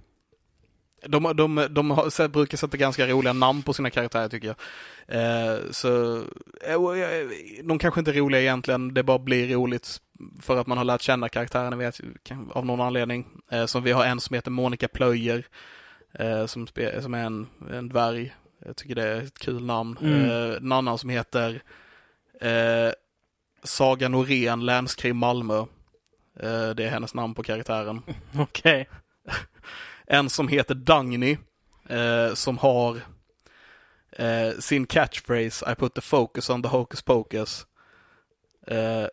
de, 1.08 1.34
de, 1.36 1.68
de 1.70 1.92
har, 1.92 2.28
brukar 2.28 2.58
sätta 2.58 2.78
ganska 2.78 3.08
roliga 3.08 3.34
namn 3.34 3.62
på 3.62 3.74
sina 3.74 3.90
karaktärer 3.90 4.30
tycker 4.30 4.48
jag. 4.48 4.58
Eh, 5.08 5.60
så 5.72 6.18
eh, 6.62 6.74
eh, 6.74 7.28
De 7.64 7.80
kanske 7.80 8.00
inte 8.00 8.12
är 8.12 8.16
roliga 8.16 8.42
egentligen, 8.42 8.94
det 8.94 9.04
bara 9.04 9.20
blir 9.20 9.54
roligt 9.56 9.98
för 10.42 10.58
att 10.58 10.68
man 10.68 10.78
har 10.78 10.86
lärt 10.86 11.02
känna 11.02 11.30
karaktärerna 11.30 11.76
vet, 11.76 12.00
av 12.50 12.66
någon 12.66 12.82
anledning. 12.82 13.28
Som 13.66 13.84
vi 13.84 13.92
har 13.92 14.06
en 14.06 14.20
som 14.20 14.34
heter 14.34 14.52
Monica 14.52 14.88
Plöjer, 14.88 15.46
som, 16.48 16.68
som 17.02 17.14
är 17.14 17.26
en, 17.26 17.48
en 17.72 17.90
dvärg. 17.90 18.36
Jag 18.66 18.76
tycker 18.76 18.96
det 18.96 19.08
är 19.08 19.22
ett 19.22 19.40
kul 19.40 19.66
namn. 19.66 19.98
Mm. 20.02 20.56
En 20.56 20.72
annan 20.72 20.98
som 20.98 21.10
heter 21.10 21.62
Saga 23.64 24.10
Norén, 24.10 24.66
länskrim 24.66 25.18
Malmö. 25.18 25.66
Eh, 26.40 26.70
det 26.70 26.84
är 26.84 26.90
hennes 26.90 27.14
namn 27.14 27.34
på 27.34 27.44
karaktären. 27.44 28.02
Okej. 28.38 28.90
En 30.08 30.30
som 30.30 30.48
heter 30.48 30.76
Dagny, 30.76 31.38
eh, 31.90 32.34
som 32.34 32.58
har 32.58 33.02
eh, 34.12 34.52
sin 34.60 34.86
catchphrase 34.86 35.72
I 35.72 35.76
put 35.76 35.94
the 35.94 36.02
focus 36.02 36.50
on 36.50 36.64
the 36.64 36.70
hocus 36.70 37.02
pocus. 37.02 37.66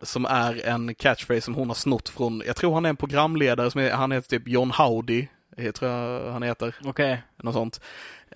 Som 0.03 0.24
är 0.24 0.66
en 0.66 0.95
catchphrase 0.95 1.41
som 1.41 1.55
hon 1.55 1.68
har 1.68 1.74
snott 1.74 2.09
från, 2.09 2.43
jag 2.47 2.57
tror 2.57 2.74
han 2.74 2.85
är 2.85 2.89
en 2.89 2.97
programledare 2.97 3.70
som 3.70 3.81
är, 3.81 3.91
han 3.91 4.12
heter 4.12 4.29
typ 4.29 4.49
John 4.49 4.70
Howdy, 4.70 5.27
tror 5.74 5.91
jag 5.91 6.33
han 6.33 6.43
heter, 6.43 6.74
Okej. 6.85 7.22
något 7.37 7.55
sånt. 7.55 7.81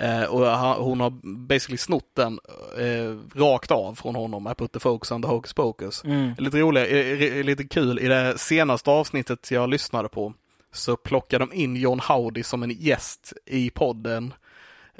Eh, 0.00 0.24
och 0.24 0.46
hon 0.84 1.00
har 1.00 1.10
basically 1.48 1.78
snott 1.78 2.14
den 2.14 2.38
eh, 2.78 3.38
rakt 3.40 3.70
av 3.70 3.94
från 3.94 4.14
honom, 4.14 4.46
I 4.46 4.54
put 4.54 4.72
the 4.72 4.80
focus 4.80 5.12
on 5.12 5.22
the 5.22 5.28
hocus 5.28 5.52
pocus. 5.52 6.04
Mm. 6.04 6.34
Lite 6.38 6.58
roligt, 6.58 6.92
eh, 6.92 7.38
eh, 7.38 7.44
lite 7.44 7.64
kul, 7.64 7.98
i 7.98 8.08
det 8.08 8.38
senaste 8.38 8.90
avsnittet 8.90 9.50
jag 9.50 9.70
lyssnade 9.70 10.08
på 10.08 10.34
så 10.72 10.96
plockade 10.96 11.46
de 11.46 11.52
in 11.52 11.76
John 11.76 12.00
Howdy 12.00 12.42
som 12.42 12.62
en 12.62 12.70
gäst 12.70 13.32
i 13.46 13.70
podden 13.70 14.34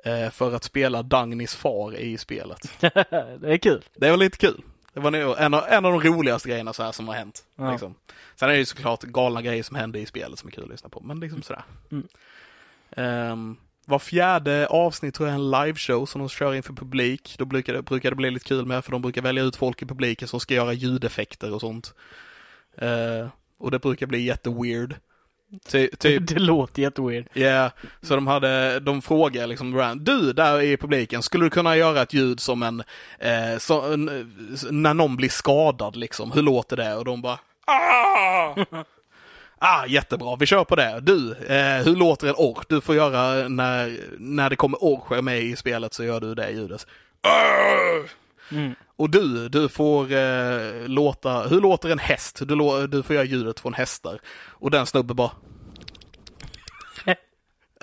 eh, 0.05 0.30
för 0.30 0.55
att 0.55 0.64
spela 0.64 1.03
Dagnys 1.03 1.55
far 1.55 1.96
i 1.96 2.18
spelet. 2.18 2.70
det 2.80 3.53
är 3.53 3.59
kul. 3.59 3.84
Det 3.94 4.11
var 4.11 4.16
lite 4.16 4.38
kul. 4.38 4.62
Det 4.92 5.01
var 5.01 5.36
en 5.36 5.55
av, 5.55 5.64
en 5.68 5.84
av 5.84 5.92
de 5.92 6.01
roligaste 6.01 6.48
grejerna 6.48 6.72
så 6.72 6.82
här 6.82 6.92
som 6.92 7.09
har 7.09 7.14
hänt. 7.14 7.44
Ja. 7.57 7.70
Liksom. 7.70 7.94
Sen 8.36 8.48
är 8.48 8.53
det 8.53 8.59
ju 8.59 8.64
såklart 8.64 9.03
galna 9.03 9.42
grejer 9.42 9.62
som 9.62 9.76
händer 9.76 10.01
i 10.01 10.07
spelet 10.07 10.38
som 10.38 10.48
är 10.48 10.53
kul 10.53 10.64
att 10.64 10.70
lyssna 10.70 10.88
på, 10.88 11.01
men 11.01 11.20
liksom 11.20 11.42
sådär. 11.42 11.64
Mm. 11.90 12.07
Ehm, 12.90 13.57
var 13.91 13.99
fjärde 13.99 14.66
avsnitt 14.66 15.14
tror 15.14 15.28
jag 15.28 15.34
är 15.34 15.41
en 15.41 15.51
liveshow 15.51 16.07
som 16.07 16.18
de 16.18 16.28
kör 16.28 16.55
inför 16.55 16.72
publik. 16.72 17.34
Då 17.38 17.45
brukar 17.45 17.72
det, 17.72 17.82
brukar 17.82 18.11
det 18.11 18.16
bli 18.16 18.30
lite 18.30 18.49
kul 18.49 18.66
med 18.66 18.84
för 18.84 18.93
de 18.93 19.03
brukar 19.03 19.22
välja 19.22 19.43
ut 19.43 19.57
folk 19.57 19.82
i 19.82 19.86
publiken 19.86 20.28
som 20.28 20.41
ska 20.41 20.55
göra 20.55 20.72
ljudeffekter 20.72 21.55
och 21.55 21.61
sånt. 21.61 21.95
Eh, 22.76 23.28
och 23.59 23.70
det 23.70 23.78
brukar 23.78 24.07
bli 24.07 24.22
jätteweird. 24.22 24.97
Ty, 25.68 25.88
typ, 25.99 26.28
Det 26.28 26.38
låter 26.38 26.82
jätteweird. 26.82 27.26
Ja, 27.32 27.70
så 28.03 28.14
de 28.14 28.26
hade, 28.26 28.80
de 28.80 29.03
frågade 29.03 29.47
liksom, 29.47 30.01
du 30.01 30.32
där 30.32 30.61
i 30.61 30.76
publiken, 30.76 31.22
skulle 31.22 31.45
du 31.45 31.51
kunna 31.51 31.76
göra 31.76 32.03
ett 32.03 32.12
ljud 32.12 32.41
som 32.41 32.62
en, 32.62 32.82
eh, 33.18 33.72
en 33.93 34.09
eh, 34.09 34.24
när 34.70 34.95
någon 34.95 35.16
blir 35.16 35.28
skadad 35.28 35.97
liksom, 35.97 36.32
hur 36.32 36.43
låter 36.43 36.76
det? 36.76 36.95
Och 36.95 37.05
de 37.05 37.22
bara, 37.22 37.38
ah! 37.66 38.55
Ah, 39.63 39.87
jättebra, 39.87 40.37
vi 40.37 40.47
kör 40.47 40.65
på 40.65 40.77
det. 40.77 41.01
Du, 41.03 41.33
eh, 41.33 41.85
hur 41.85 41.97
låter 41.97 42.29
en 42.29 42.35
ork? 42.37 42.67
Du 42.69 42.81
får 42.81 42.95
göra 42.95 43.49
när, 43.49 44.01
när 44.19 44.51
det 44.51 44.57
kommer 44.57 44.79
orcher 44.85 45.23
med 45.23 45.43
i 45.43 45.57
spelet 45.57 45.95
så 45.95 46.05
gör 46.05 46.21
du 46.21 46.35
det 46.35 46.51
ljudet. 46.51 46.87
Mm. 48.51 48.75
Och 48.97 49.11
du, 49.11 49.49
du 49.49 49.69
får 49.69 50.13
eh, 50.13 50.87
låta, 50.87 51.43
hur 51.43 51.61
låter 51.61 51.89
en 51.89 51.99
häst? 51.99 52.39
Du, 52.43 52.87
du 52.87 53.03
får 53.03 53.15
göra 53.17 53.25
ljudet 53.25 53.61
från 53.61 53.75
hästar. 53.75 54.21
Och 54.49 54.71
den 54.71 54.87
snubben 54.87 55.17
bara... 55.17 55.31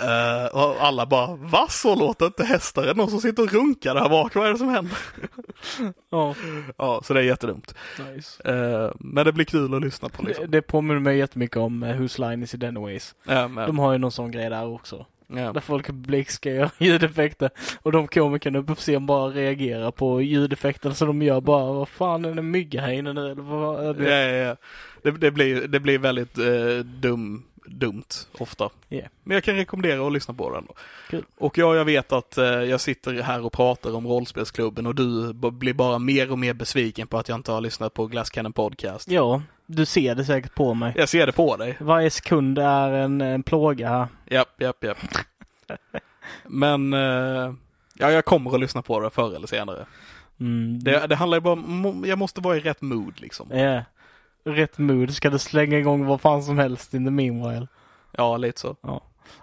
Eh, 0.02 0.46
och 0.46 0.76
alla 0.82 1.06
bara, 1.06 1.36
va? 1.36 1.68
Så 1.70 1.96
låter 1.96 2.26
inte 2.26 2.44
hästar? 2.44 2.84
Är 2.84 2.88
det 2.88 2.94
någon 2.94 3.10
som 3.10 3.22
sitter 3.22 3.44
och 3.44 3.54
runkar 3.54 3.96
där 3.96 4.10
bak? 4.10 4.36
Vad 4.36 4.48
är 4.48 4.52
det 4.52 4.58
som 4.58 4.70
händer? 4.70 4.98
Ja, 6.10 6.36
ja, 6.78 7.02
så 7.04 7.14
det 7.14 7.20
är 7.20 7.24
jättedumt. 7.24 7.76
nice. 8.16 8.44
Eh, 8.54 8.92
men 9.00 9.26
det 9.26 9.34
blir 9.34 9.46
kul 9.46 9.74
att 9.74 9.82
lyssna 9.82 10.10
på 10.10 10.22
Det, 10.22 10.28
liksom. 10.28 10.52
det 10.52 10.62
påminner 10.62 11.00
mig 11.00 11.18
jättemycket 11.18 11.58
om 11.58 11.84
uh, 11.84 11.98
Whose 11.98 12.22
Line 12.30 12.44
Is 12.44 12.54
It 12.54 12.64
Anyways. 12.64 13.16
Men, 13.26 13.56
De 13.56 13.80
har 13.80 13.92
ju 13.92 13.98
någon 13.98 14.12
sån 14.12 14.32
grej 14.32 14.50
där 14.50 14.68
också. 14.68 15.06
ja. 15.28 15.54
Där 15.54 15.62
folk 15.62 15.88
publik 15.88 16.30
ska 16.30 16.52
göra 16.52 16.72
ljudeffekter. 16.78 17.50
Och 17.82 17.92
de 17.92 18.08
komikerna 18.08 18.64
på 18.64 18.76
scen 18.76 19.06
bara 19.06 19.30
reagerar 19.30 19.92
på 19.92 20.22
ljudeffekterna 20.22 20.96
så 20.96 21.06
de 21.06 21.22
gör 21.22 21.42
bara, 21.42 21.74
vad 21.74 21.90
fan 21.90 22.26
är 22.26 22.34
det 22.34 22.42
mygga 22.42 22.82
här 22.82 22.92
inne 22.92 23.14
nu 23.14 23.32
eller 23.32 23.42
vad? 23.44 24.02
Ja, 24.02 24.10
ja, 24.10 24.32
ja. 24.32 24.56
Det, 25.02 25.12
det, 25.12 25.32
blir, 25.32 25.68
det 25.68 25.80
blir 25.80 26.00
väldigt 26.00 26.38
eh, 26.38 26.78
dum, 26.86 27.44
dumt 27.68 28.28
ofta. 28.40 28.70
Ja. 28.90 29.02
Men 29.24 29.36
jag 29.36 29.44
kan 29.44 29.56
rekommendera 29.56 30.08
att 30.08 30.14
lyssna 30.14 30.34
på 30.34 30.54
den. 30.54 30.68
Kul. 31.10 31.26
Och 31.38 31.58
ja, 31.58 31.76
jag 31.76 31.86
vet 31.86 32.12
att 32.12 32.38
eh, 32.38 32.46
jag 32.46 32.82
sitter 32.82 33.22
här 33.22 33.46
och 33.46 33.54
pratar 33.54 33.96
om 33.96 34.08
rollspelsklubben 34.08 34.86
och 34.86 34.96
du 34.96 35.34
blir 35.34 35.74
bara 35.74 36.00
mer 36.00 36.32
och 36.32 36.40
mer 36.40 36.54
besviken 36.54 37.08
på 37.08 37.18
att 37.18 37.30
jag 37.30 37.36
inte 37.36 37.52
har 37.52 37.62
lyssnat 37.62 37.94
på 37.94 38.08
Glass 38.08 38.30
Cannon 38.30 38.54
Podcast. 38.54 39.12
Ja, 39.12 39.42
du 39.66 39.86
ser 39.86 40.16
det 40.16 40.26
säkert 40.26 40.56
på 40.56 40.74
mig. 40.74 40.94
Jag 40.96 41.10
ser 41.10 41.26
det 41.26 41.32
på 41.32 41.58
dig. 41.58 41.78
Varje 41.80 42.10
sekund 42.10 42.60
är 42.60 42.92
en, 42.92 43.22
en 43.22 43.44
plåga 43.44 43.90
här. 43.90 44.08
Japp, 44.26 44.62
japp, 44.62 44.84
japp. 44.84 44.98
Men 46.44 46.94
eh, 46.94 47.54
Ja, 48.00 48.12
jag 48.12 48.26
kommer 48.26 48.54
att 48.54 48.60
lyssna 48.60 48.82
på 48.82 49.00
det 49.00 49.10
förr 49.10 49.36
eller 49.36 49.48
senare. 49.48 49.86
Mm. 50.40 50.84
Det, 50.84 51.08
det 51.08 51.16
handlar 51.16 51.38
ju 51.38 51.42
bara 51.42 51.54
om, 51.54 52.04
jag 52.08 52.20
måste 52.20 52.42
vara 52.42 52.58
i 52.58 52.60
rätt 52.60 52.82
mood 52.82 53.14
liksom. 53.22 53.48
Ja. 53.52 53.84
Rätt 54.48 54.78
mood 54.78 55.14
ska 55.14 55.30
du 55.30 55.40
slänga 55.40 55.78
igång 55.78 56.06
vad 56.06 56.22
fan 56.22 56.44
som 56.44 56.58
helst 56.58 56.94
in 56.94 57.06
the 57.06 57.12
meanwhile. 57.12 57.68
Ja, 58.12 58.38
lite 58.38 58.60
så. 58.60 58.76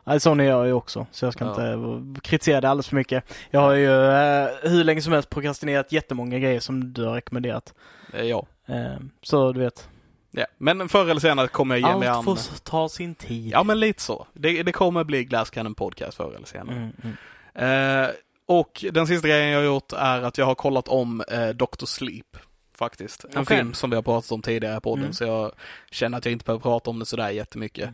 Nej, 0.04 0.20
sån 0.20 0.40
är 0.40 0.44
jag 0.44 0.66
ju 0.66 0.72
också, 0.72 1.06
så 1.10 1.24
jag 1.26 1.32
ska 1.32 1.44
Ja. 1.44 1.50
inte 1.50 2.20
kritisera 2.20 2.60
det 2.60 2.68
alldeles 2.68 2.88
för 2.88 2.96
mycket. 2.96 3.24
Jag 3.50 3.60
har 3.60 3.72
ju 3.72 4.10
eh, 4.10 4.48
hur 4.62 4.84
länge 4.84 5.02
som 5.02 5.12
helst 5.12 5.30
prokrastinerat 5.30 5.92
jättemånga 5.92 6.38
grejer 6.38 6.60
som 6.60 6.92
du 6.92 7.04
har 7.04 7.14
rekommenderat. 7.14 7.74
Eh, 8.12 8.22
Ja. 8.22 8.46
Eh, 8.66 8.96
så 9.22 9.52
du 9.52 9.60
vet, 9.60 9.88
ja. 10.30 10.46
Men 10.58 10.88
förr 10.88 11.10
eller 11.10 11.20
senare 11.20 11.48
kommer 11.48 11.76
jag 11.76 11.90
ge 11.92 11.98
mig 11.98 12.08
allt 12.08 12.28
an. 12.28 12.36
får 12.36 12.58
ta 12.64 12.88
sin 12.88 13.14
tid. 13.14 13.52
Ja, 13.52 13.62
men 13.62 13.80
lite 13.80 14.02
så. 14.02 14.26
Det, 14.32 14.62
det 14.62 14.72
kommer 14.72 15.04
bli 15.04 15.24
Glass 15.24 15.50
Cannon 15.50 15.74
Podcast 15.74 16.16
förr 16.16 16.32
eller 16.36 16.46
senare. 16.46 16.76
Mm, 16.76 17.16
mm. 17.54 18.04
Eh, 18.04 18.10
och 18.46 18.84
den 18.92 19.06
sista 19.06 19.28
grejen 19.28 19.48
jag 19.48 19.58
har 19.58 19.64
gjort 19.64 19.92
är 19.92 20.22
att 20.22 20.38
jag 20.38 20.46
har 20.46 20.54
kollat 20.54 20.88
om 20.88 21.20
eh, 21.30 21.48
Dr. 21.48 21.86
Sleep. 21.86 22.36
Faktiskt. 22.78 23.24
En 23.24 23.30
Okej. 23.42 23.56
film 23.56 23.74
som 23.74 23.90
vi 23.90 23.96
har 23.96 24.02
pratat 24.02 24.32
om 24.32 24.42
tidigare 24.42 24.76
i 24.76 24.80
podden, 24.80 25.04
Mm. 25.04 25.12
så 25.12 25.24
jag 25.24 25.52
känner 25.90 26.18
att 26.18 26.24
jag 26.24 26.32
inte 26.32 26.44
behöver 26.44 26.62
prata 26.62 26.90
om 26.90 26.98
det 26.98 27.06
sådär 27.06 27.30
jättemycket. 27.30 27.90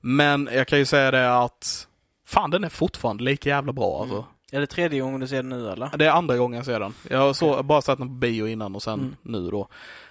Men 0.00 0.48
jag 0.52 0.66
kan 0.68 0.78
ju 0.78 0.84
säga 0.84 1.10
det 1.10 1.38
att 1.38 1.88
fan 2.26 2.50
den 2.50 2.64
är 2.64 2.68
fortfarande 2.68 3.24
lika 3.24 3.48
jävla 3.48 3.72
bra 3.72 4.00
alltså. 4.00 4.14
Mm. 4.16 4.26
Är 4.52 4.60
det 4.60 4.66
tredje 4.66 5.00
gången 5.00 5.20
du 5.20 5.26
ser 5.28 5.36
den 5.36 5.48
nu 5.48 5.70
eller? 5.70 5.90
Det 5.96 6.06
är 6.06 6.10
andra 6.10 6.36
gången 6.36 6.56
jag 6.56 6.66
ser 6.66 6.80
den. 6.80 6.94
Jag 7.10 7.18
har 7.18 7.32
så, 7.32 7.62
bara 7.62 7.82
sett 7.82 7.98
den 7.98 8.08
på 8.08 8.14
bio 8.14 8.46
innan 8.48 8.74
och 8.74 8.82
sen 8.82 9.00
Mm. 9.00 9.16
nu 9.22 9.50
då. 9.50 9.68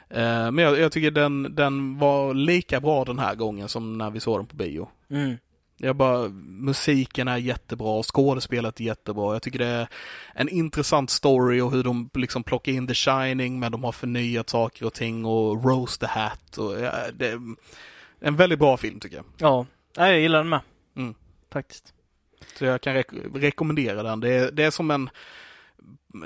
Eh, 0.10 0.52
men 0.52 0.58
jag, 0.58 0.80
jag 0.80 0.92
tycker 0.92 1.12
den, 1.12 1.56
den 1.56 2.00
var 2.00 2.34
lika 2.34 2.80
bra 2.80 3.06
den 3.06 3.20
här 3.20 3.36
gången 3.36 3.70
som 3.70 3.98
när 3.98 4.10
vi 4.10 4.20
såg 4.20 4.40
den 4.40 4.46
på 4.46 4.56
bio. 4.56 4.88
Mm. 5.10 5.38
Jag 5.84 5.96
bara, 5.96 6.30
musiken 6.44 7.28
är 7.28 7.38
jättebra, 7.38 8.04
skådespelet 8.04 8.80
är 8.80 8.84
jättebra. 8.84 9.34
Jag 9.36 9.42
tycker 9.42 9.60
det 9.60 9.66
är 9.66 9.88
en 10.34 10.50
intressant 10.50 11.10
story 11.10 11.62
och 11.62 11.72
hur 11.72 11.84
de 11.84 12.10
liksom 12.14 12.44
plockar 12.44 12.72
in 12.72 12.88
The 12.88 12.94
Shining 12.94 13.60
men 13.60 13.72
de 13.72 13.84
har 13.84 13.92
förnyat 13.92 14.50
saker 14.50 14.86
och 14.86 14.94
ting 14.94 15.26
och 15.26 15.64
Rose 15.66 16.00
the 16.00 16.06
Hat. 16.06 16.58
Och, 16.58 16.80
ja, 16.80 16.94
det 17.14 17.28
är 17.28 17.40
en 18.20 18.36
väldigt 18.36 18.60
bra 18.60 18.78
film 18.78 19.00
tycker 19.00 19.16
jag. 19.16 19.26
Ja, 19.38 19.66
jag 19.96 20.20
gillar 20.20 20.40
den 20.40 20.50
med. 20.50 20.60
Mm. 20.96 21.14
Faktiskt. 21.52 21.94
Så 22.58 22.66
jag 22.66 22.82
kan 22.82 22.96
rek- 22.96 23.32
rekommendera 23.40 24.04
den. 24.04 24.20
Det 24.20 24.30
är, 24.34 24.52
det 24.52 24.64
är 24.64 24.72
som 24.72 24.92
en 24.92 25.10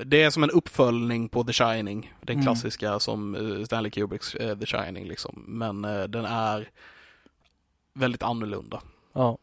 det 0.06 0.24
är 0.24 0.30
som 0.30 0.44
en 0.44 0.52
uppföljning 0.52 1.30
på 1.30 1.44
The 1.44 1.54
Shining. 1.54 2.14
Den 2.22 2.34
Mm. 2.34 2.46
klassiska 2.46 3.00
som 3.00 3.36
eh, 3.36 3.64
Stanley 3.66 3.92
Kubricks 3.92 4.36
eh, 4.36 4.58
The 4.58 4.66
Shining 4.66 5.08
liksom. 5.08 5.44
Men 5.48 5.86
eh, 5.86 6.04
den 6.04 6.26
är 6.26 6.70
väldigt 7.94 8.24
annorlunda. 8.24 8.82
Ja. 9.14 9.38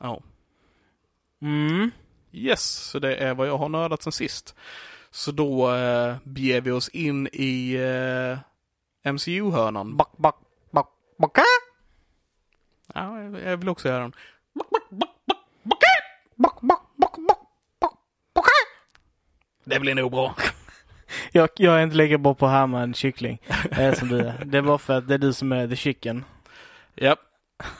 Ja. 0.00 0.20
Mm. 1.42 1.90
Yes, 2.32 2.62
så 2.70 2.98
det 2.98 3.16
är 3.16 3.34
vad 3.34 3.48
jag 3.48 3.58
har 3.58 3.68
nördat 3.68 4.02
sen 4.02 4.12
sist. 4.12 4.54
Så 5.10 5.32
då 5.32 5.74
eh, 5.74 6.16
beger 6.24 6.60
vi 6.60 6.70
oss 6.70 6.88
in 6.88 7.28
i 7.32 7.74
eh, 7.74 9.12
MCU-hörnan. 9.12 9.96
Back, 9.96 10.08
back, 10.16 10.34
back, 10.70 10.86
back. 11.18 11.38
Ja, 12.94 13.22
jag- 13.22 13.56
vill 13.56 13.68
också 13.68 13.88
göra 13.88 14.00
den. 14.00 14.12
Back, 14.54 14.68
back, 14.70 14.90
back, 14.90 16.60
back, 16.60 16.60
back, 16.60 16.60
back. 18.34 18.44
Det 19.64 19.80
blir 19.80 19.94
nog 19.94 20.10
bra. 20.10 20.34
Jag, 21.32 21.48
jag 21.56 21.78
är 21.78 21.82
inte 21.82 21.96
lika 21.96 22.18
bra 22.18 22.34
på 22.34 22.46
att 22.46 22.52
härma 22.52 22.80
en 22.82 22.94
kyckling 22.94 23.38
eh, 23.70 23.94
som 23.94 24.08
du 24.08 24.18
är. 24.20 24.44
Det 24.44 24.58
är 24.58 24.62
bara 24.62 24.78
för 24.78 24.98
att 24.98 25.08
det 25.08 25.14
är 25.14 25.18
du 25.18 25.32
som 25.32 25.52
är 25.52 25.68
the 25.68 25.76
chicken. 25.76 26.24
Japp. 26.94 27.18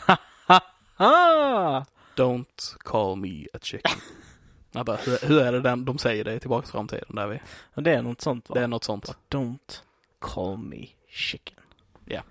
Ah! 1.01 1.85
Don't 2.19 2.77
call 2.79 3.17
me 3.17 3.47
a 3.53 3.59
chicken. 3.63 4.01
Vänta, 4.73 4.97
hur, 4.97 5.29
hur 5.29 5.41
är 5.41 5.53
det 5.53 5.61
den, 5.61 5.85
de 5.85 5.99
säger 5.99 6.25
det 6.25 6.35
i 6.35 6.41
Tillbaka 6.41 6.63
till 6.63 6.73
framtiden? 6.73 7.15
Där 7.17 7.27
vi, 7.27 7.41
det 7.83 7.95
är 7.95 8.03
något 8.03 8.21
sånt 8.21 8.49
va? 8.49 8.55
det 8.55 8.61
är 8.61 8.69
något 8.69 8.85
sånt. 8.85 9.17
Don't 9.31 9.81
call 10.19 10.59
me 10.59 10.87
chicken. 11.09 11.61
Ja. 12.05 12.23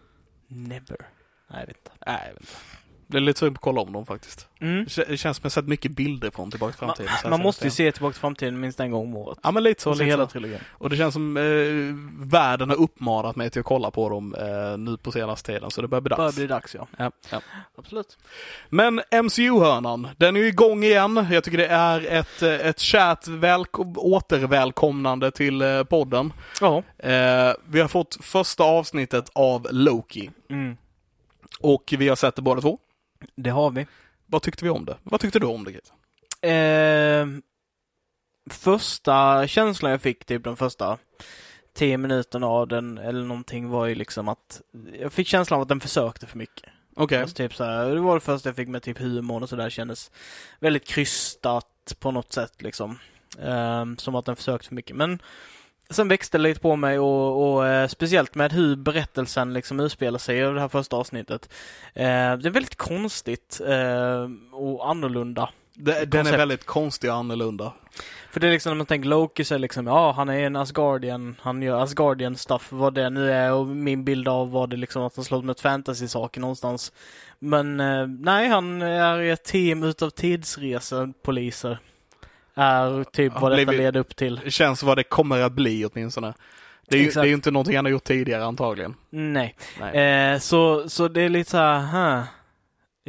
Never. 0.47 1.09
Nej, 1.47 1.59
jag 1.59 1.67
vet 1.67 1.77
inte. 1.77 1.91
Nej, 2.05 2.23
jag 2.27 2.33
vet 2.33 2.41
inte. 2.41 2.53
Det 3.09 3.17
är 3.17 3.21
lite 3.21 3.39
sugen 3.39 3.53
på 3.53 3.57
att 3.57 3.61
kolla 3.63 3.81
om 3.81 3.93
dem 3.93 4.05
faktiskt. 4.05 4.47
Mm. 4.61 4.75
Det 4.83 4.89
kä- 4.89 5.05
Det 5.09 5.17
känns 5.17 5.37
som 5.37 5.43
jag 5.43 5.51
sett 5.51 5.67
mycket 5.67 5.91
bilder 5.91 6.31
från 6.31 6.51
Tillbaka 6.51 6.73
till 6.73 6.85
Man, 6.87 6.95
framtiden. 6.95 7.13
här 7.23 7.29
man 7.29 7.41
måste 7.41 7.65
ju 7.65 7.71
se 7.71 7.91
Tillbaka 7.91 8.13
till 8.13 8.19
framtiden 8.21 8.59
minst 8.59 8.79
en 8.79 8.91
gång 8.91 9.03
om 9.07 9.15
året. 9.15 9.39
Ja 9.43 9.51
men 9.51 9.63
lite 9.63 9.81
så, 9.81 9.91
lite 9.93 10.05
hela 10.05 10.25
så. 10.25 10.31
trilogin. 10.31 10.59
Och 10.71 10.89
det 10.89 10.97
känns 10.97 11.13
som 11.13 11.37
eh, 11.37 11.43
världen 12.27 12.69
har 12.69 12.77
uppmanat 12.77 13.35
mig 13.35 13.49
till 13.49 13.59
att 13.59 13.65
kolla 13.65 13.91
på 13.91 14.09
dem 14.09 14.35
eh, 14.35 14.77
nu 14.77 14.97
på 14.97 15.11
senaste 15.11 15.51
tiden, 15.53 15.71
så 15.71 15.81
det 15.81 15.87
börjar 15.87 16.01
bli 16.01 16.09
dags. 16.09 16.17
Börjar 16.17 16.31
bli 16.31 16.47
dags 16.47 16.75
ja. 16.75 16.87
Ja, 16.97 17.11
ja. 17.31 17.41
Absolut. 17.77 18.17
Men 18.69 19.01
MCU-hörnan, 19.23 20.07
den 20.17 20.35
är 20.35 20.39
ju 20.39 20.47
igång 20.47 20.83
igen. 20.83 21.27
Jag 21.31 21.43
tycker 21.43 21.57
det 21.57 21.67
är 21.67 22.05
ett, 22.19 22.41
eh, 22.41 22.49
ett 22.67 22.79
kärt 22.79 23.27
välko- 23.27 23.97
återvälkomnande 23.97 25.31
till 25.31 25.61
eh, 25.61 25.83
podden. 25.83 26.33
Ja. 26.61 26.83
Eh, 26.97 27.53
vi 27.69 27.79
har 27.81 27.87
fått 27.87 28.17
första 28.21 28.63
avsnittet 28.63 29.29
av 29.35 29.67
Loki. 29.71 30.29
Mm. 30.49 30.77
Och 31.59 31.93
vi 31.97 32.09
har 32.09 32.15
sett 32.15 32.35
det 32.35 32.41
båda 32.41 32.61
två. 32.61 32.79
Det 33.35 33.49
har 33.49 33.71
vi. 33.71 33.87
Vad 34.25 34.41
tyckte 34.41 34.63
vi 34.63 34.69
om 34.69 34.85
det? 34.85 34.97
Vad 35.03 35.19
tyckte 35.19 35.39
du 35.39 35.45
om 35.45 35.63
det? 35.63 35.73
Kit? 35.73 35.93
Eh, 36.41 37.27
första 38.53 39.47
känslan 39.47 39.91
jag 39.91 40.01
fick, 40.01 40.25
typ 40.25 40.43
de 40.43 40.57
första 40.57 40.97
tio 41.73 41.97
minuterna 41.97 42.47
av 42.47 42.67
den 42.67 42.97
eller 42.97 43.23
någonting 43.23 43.69
var 43.69 43.85
ju 43.85 43.95
liksom 43.95 44.27
att 44.27 44.61
jag 44.99 45.13
fick 45.13 45.27
känslan 45.27 45.57
av 45.57 45.61
att 45.61 45.69
den 45.69 45.79
försökte 45.79 46.25
för 46.25 46.37
mycket. 46.37 46.69
Okej. 46.95 47.21
Alltså 47.21 47.35
typ 47.35 47.55
så 47.55 47.63
här, 47.63 47.95
det 47.95 47.99
var 47.99 48.13
det 48.15 48.19
första 48.19 48.49
jag 48.49 48.55
fick 48.55 48.67
med 48.67 48.83
typ 48.83 48.97
humorn 48.97 49.43
och 49.43 49.49
sådär 49.49 49.69
kändes 49.69 50.11
väldigt 50.59 50.87
krystat 50.87 51.95
på 51.99 52.11
något 52.11 52.33
sätt 52.33 52.61
liksom. 52.61 52.99
Ehm, 53.41 53.97
som 53.97 54.15
att 54.15 54.25
den 54.25 54.35
försökte 54.35 54.67
för 54.67 54.75
mycket. 54.75 54.95
Men 54.95 55.19
sen 55.89 56.07
växte 56.07 56.37
det 56.37 56.41
lite 56.41 56.59
på 56.59 56.75
mig 56.75 56.99
och, 56.99 57.53
och 57.53 57.67
eh, 57.67 57.87
speciellt 57.87 58.35
med 58.35 58.53
hur 58.53 58.75
berättelsen 58.75 59.53
liksom 59.53 59.79
utspelar 59.79 60.19
sig 60.19 60.37
i 60.37 60.41
det 60.41 60.59
här 60.59 60.67
första 60.67 60.95
avsnittet. 60.95 61.49
Eh, 61.93 62.03
det 62.37 62.47
är 62.47 62.49
väldigt 62.49 62.75
konstigt 62.75 63.61
eh, 63.67 64.29
och 64.51 64.89
annorlunda. 64.89 65.49
Det, 65.73 66.05
den 66.05 66.27
är 66.27 66.37
väldigt 66.37 66.65
konstig 66.65 67.09
och 67.09 67.15
annorlunda. 67.15 67.73
För 68.31 68.39
det 68.39 68.47
är 68.47 68.51
liksom 68.51 68.69
när 68.69 68.77
man 68.77 68.85
tänker 68.85 69.09
Loki 69.09 69.43
så 69.43 69.55
är 69.55 69.59
liksom, 69.59 69.87
ja 69.87 70.11
han 70.11 70.29
är 70.29 70.39
en 70.39 70.55
Asgardian, 70.55 71.35
han 71.41 71.61
gör 71.61 71.83
Asgardian 71.83 72.35
stuff, 72.35 72.67
vad 72.71 72.93
det 72.93 73.09
nu 73.09 73.31
är 73.31 73.53
och 73.53 73.67
min 73.67 74.03
bild 74.03 74.27
av 74.27 74.51
vad 74.51 74.69
det 74.69 74.77
liksom 74.77 75.03
att 75.03 75.15
han 75.15 75.25
slår 75.25 75.41
med 75.41 75.53
ett 75.53 75.61
fantasy-saker 75.61 76.41
någonstans. 76.41 76.91
Men 77.39 77.79
eh, 77.79 78.07
nej, 78.07 78.47
han 78.47 78.81
är 78.81 79.21
i 79.21 79.29
ett 79.29 79.43
team 79.43 79.83
utav 79.83 80.09
tidsresepoliser. 80.09 81.79
Är 82.57 83.03
typ 83.03 83.33
vad 83.33 83.51
detta 83.51 83.65
blivit- 83.65 83.79
leder 83.79 83.99
upp 83.99 84.15
till. 84.15 84.39
Det 84.43 84.51
känns 84.51 84.83
vad 84.83 84.97
det 84.97 85.03
kommer 85.03 85.41
att 85.41 85.51
bli 85.51 85.85
åtminstone. 85.85 86.33
Det 86.89 86.97
är, 86.97 87.01
ju, 87.01 87.09
det 87.11 87.19
är 87.19 87.25
ju 87.25 87.33
inte 87.33 87.51
någonting 87.51 87.75
han 87.75 87.85
har 87.85 87.91
gjort 87.91 88.03
tidigare 88.03 88.45
antagligen. 88.45 88.95
Nej. 89.09 89.55
Nej. 89.79 90.31
Eh, 90.33 90.39
så, 90.39 90.89
så 90.89 91.07
det 91.07 91.21
är 91.21 91.29
lite 91.29 91.49
så 91.51 91.57
här, 91.57 91.79
huh. 91.79 92.23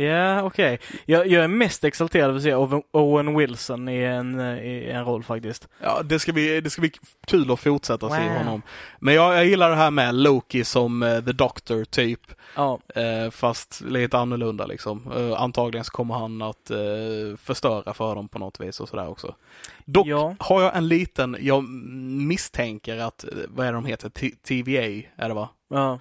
Ja, 0.05 0.43
okej. 0.43 0.79
Jag, 1.07 1.27
jag 1.27 1.45
är 1.45 1.49
mest 1.49 1.85
exalterad 1.85 2.29
över 2.29 2.37
att 2.37 2.43
se 2.43 2.55
Owen- 2.93 3.37
Wilson 3.39 3.89
i 3.89 4.03
en, 4.03 4.41
i 4.59 4.91
en 4.93 5.05
roll 5.05 5.23
faktiskt. 5.25 5.69
Ja, 5.83 6.03
det 6.03 6.19
ska 6.19 6.33
bli, 6.33 6.61
det 6.61 6.71
ska 6.71 6.81
bli 6.81 6.93
kul 7.27 7.51
att 7.53 7.61
fortsätta 7.61 8.11
se 8.11 8.29
Wow. 8.29 8.37
honom. 8.39 8.63
Men 9.01 9.15
jag, 9.15 9.35
jag 9.35 9.47
gillar 9.47 9.71
det 9.71 9.77
här 9.77 9.91
med 9.91 10.15
Loki 10.15 10.65
som 10.65 11.03
eh, 11.03 11.21
The 11.25 11.33
Doctor 11.33 11.85
typ. 11.85 12.21
Ja, 12.57 12.79
Eh, 12.95 13.31
fast 13.31 13.81
lite 13.81 14.19
annorlunda 14.19 14.67
liksom. 14.67 15.13
Eh, 15.17 15.43
antagligen 15.43 15.85
så 15.85 15.91
kommer 15.93 16.15
han 16.15 16.43
att 16.43 16.71
förstöra 17.41 17.95
för 17.95 18.15
dem 18.15 18.29
på 18.29 18.39
något 18.39 18.61
vis 18.61 18.81
och 18.81 18.89
sådär 18.89 19.09
också. 19.09 19.35
Dock 19.85 20.07
Ja. 20.07 20.35
har 20.39 20.63
jag 20.63 20.77
en 20.77 20.89
liten, 20.89 21.37
jag 21.41 21.65
misstänker 22.29 22.97
att, 22.99 23.25
vad 23.49 23.67
är 23.67 23.73
det 23.73 23.77
de 23.77 23.85
heter, 23.85 24.09
T- 24.09 24.35
TVA 24.49 25.03
är 25.17 25.29
det 25.29 25.35
va? 25.35 25.49
ja. 25.71 25.99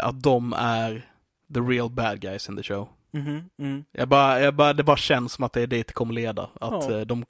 Att 0.00 0.22
de 0.22 0.52
är 0.52 1.06
the 1.54 1.60
real 1.60 1.90
bad 1.90 2.20
guys 2.20 2.48
in 2.48 2.56
the 2.56 2.62
show. 2.62 2.88
Mhm, 3.12 3.50
mm. 3.58 3.84
Jag 3.92 4.08
bara, 4.08 4.40
jag 4.40 4.54
bara, 4.54 4.72
det 4.72 4.84
bara 4.84 4.96
känns 4.96 5.32
som 5.32 5.44
att 5.44 5.52
det 5.52 5.60
är 5.62 5.66
dit 5.66 5.86
det 5.86 5.92
kommer 5.92 6.14
leda. 6.14 6.42
Att, 6.42 6.88
Ja. 6.88 6.92
eh, 6.98 7.00
de, 7.00 7.24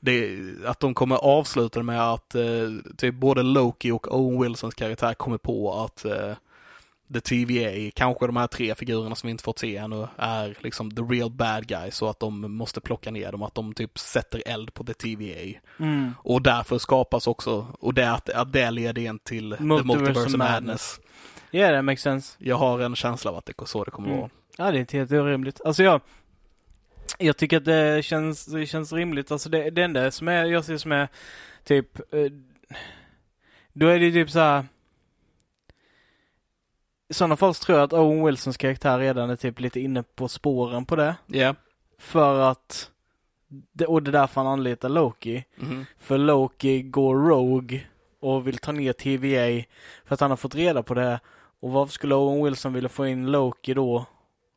det, 0.00 0.38
att 0.66 0.80
de 0.80 0.94
kommer 0.94 1.16
avsluta 1.16 1.82
med 1.82 2.02
att 2.12 2.34
eh, 2.34 2.44
typ 2.96 3.14
både 3.14 3.42
Loki 3.42 3.90
och 3.90 4.14
Owen 4.20 4.42
Wilsons 4.42 4.74
karaktär 4.74 5.14
kommer 5.14 5.38
på 5.38 5.74
att 5.84 6.04
eh, 6.04 6.32
The 7.14 7.20
TVA, 7.20 7.90
kanske 7.94 8.26
de 8.26 8.36
här 8.36 8.46
tre 8.46 8.74
figurerna 8.74 9.14
som 9.14 9.26
vi 9.26 9.30
inte 9.30 9.44
fått 9.44 9.58
se 9.58 9.76
ännu, 9.76 10.06
är 10.16 10.56
liksom 10.60 10.90
the 10.90 11.02
real 11.02 11.30
bad 11.30 11.66
guys 11.66 12.02
och 12.02 12.10
att 12.10 12.20
de 12.20 12.56
måste 12.56 12.80
plocka 12.80 13.10
ner 13.10 13.32
dem, 13.32 13.42
att 13.42 13.54
de 13.54 13.74
typ 13.74 13.98
sätter 13.98 14.42
eld 14.46 14.74
på 14.74 14.84
The 14.84 14.94
TVA. 14.94 15.58
Mm. 15.78 16.14
Och 16.18 16.42
därför 16.42 16.78
skapas 16.78 17.26
också, 17.26 17.66
och 17.80 17.94
det 17.94 18.10
att, 18.12 18.30
att 18.30 18.52
det 18.52 18.70
leder 18.70 19.02
in 19.02 19.18
till 19.18 19.48
Multiverse 19.60 19.82
The 19.82 19.98
Multiverse 20.04 20.26
of. 20.26 20.36
Madness. 20.38 21.00
Ja, 21.50 21.58
yeah, 21.60 21.72
det 21.72 21.82
makes 21.82 22.02
sense. 22.02 22.34
Jag 22.38 22.56
har 22.56 22.80
en 22.80 22.96
känsla 22.96 23.30
av 23.30 23.36
att 23.36 23.46
det 23.46 23.60
är 23.62 23.64
så 23.64 23.84
det 23.84 23.90
kommer 23.90 24.08
Mm. 24.08 24.20
vara. 24.20 24.30
Ja, 24.58 24.70
det 24.70 24.78
är 24.78 24.80
inte 24.80 24.96
helt 24.96 25.12
orimligt. 25.12 25.60
Alltså 25.64 25.82
jag, 25.82 26.00
jag 27.18 27.36
tycker 27.36 27.56
att 27.56 27.64
det 27.64 28.04
känns, 28.04 28.46
det 28.46 28.66
känns 28.66 28.92
rimligt. 28.92 29.32
Alltså 29.32 29.48
det, 29.48 29.70
det 29.70 29.82
enda 29.82 30.10
som 30.10 30.28
är, 30.28 30.44
jag 30.44 30.64
ser 30.64 30.76
som 30.76 30.92
är 30.92 31.08
typ, 31.64 32.14
eh, 32.14 32.32
då 33.72 33.86
är 33.86 33.98
det 33.98 34.04
ju 34.04 34.12
typ 34.12 34.30
så 34.30 34.38
här. 34.38 34.64
I 37.08 37.14
sådana 37.14 37.36
fall 37.36 37.54
tror 37.54 37.78
jag 37.78 37.84
att 37.84 37.92
Owen 37.92 38.24
Wilsons 38.24 38.56
karaktär 38.56 38.98
redan 38.98 39.30
är 39.30 39.36
typ 39.36 39.60
lite 39.60 39.80
inne 39.80 40.02
på 40.02 40.28
spåren 40.28 40.84
på 40.84 40.96
det. 40.96 41.16
Ja, 41.26 41.54
För 41.98 42.40
att 42.40 42.90
det, 43.72 43.86
och 43.86 44.02
det 44.02 44.10
är 44.10 44.12
därför 44.12 44.40
han 44.40 44.52
anlitar 44.52 44.88
Loki. 44.88 45.44
Mhm. 45.56 45.86
För 45.98 46.18
Loki 46.18 46.82
går 46.82 47.28
Rogue 47.28 47.80
och 48.20 48.46
vill 48.46 48.58
ta 48.58 48.72
ner 48.72 48.92
TVA 48.92 49.64
för 50.04 50.14
att 50.14 50.20
han 50.20 50.30
har 50.30 50.36
fått 50.36 50.54
reda 50.54 50.82
på 50.82 50.94
det. 50.94 51.20
Och 51.60 51.70
varför 51.70 51.92
skulle 51.92 52.14
Owen 52.14 52.44
Wilson 52.44 52.72
vilja 52.72 52.88
få 52.88 53.06
in 53.06 53.26
Loki 53.30 53.74
då? 53.74 54.06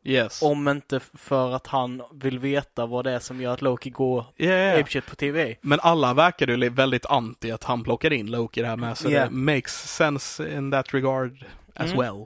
Yes. 0.07 0.41
Om 0.41 0.67
inte 0.67 0.99
för 1.13 1.51
att 1.55 1.67
han 1.67 2.01
vill 2.13 2.39
veta 2.39 2.85
vad 2.85 3.03
det 3.05 3.11
är 3.11 3.19
som 3.19 3.41
gör 3.41 3.53
att 3.53 3.61
Loki 3.61 3.89
går 3.89 4.25
Yeah. 4.37 4.79
apeshit 4.79 5.05
på 5.05 5.15
TVA. 5.15 5.55
Men 5.61 5.79
alla 5.81 6.13
verkade 6.13 6.53
ju 6.53 6.69
väldigt 6.69 7.05
anti 7.05 7.51
att 7.51 7.63
han 7.63 7.83
plockade 7.83 8.15
in 8.15 8.31
Loki 8.31 8.61
det 8.61 8.67
här 8.67 8.77
med, 8.77 8.97
så 8.97 9.09
Yeah. 9.09 9.29
det 9.29 9.35
makes 9.35 9.95
sense 9.95 10.55
in 10.57 10.71
that 10.71 10.93
regard 10.93 11.45
as 11.75 11.91
Mm. 11.93 11.97
well. 11.99 12.25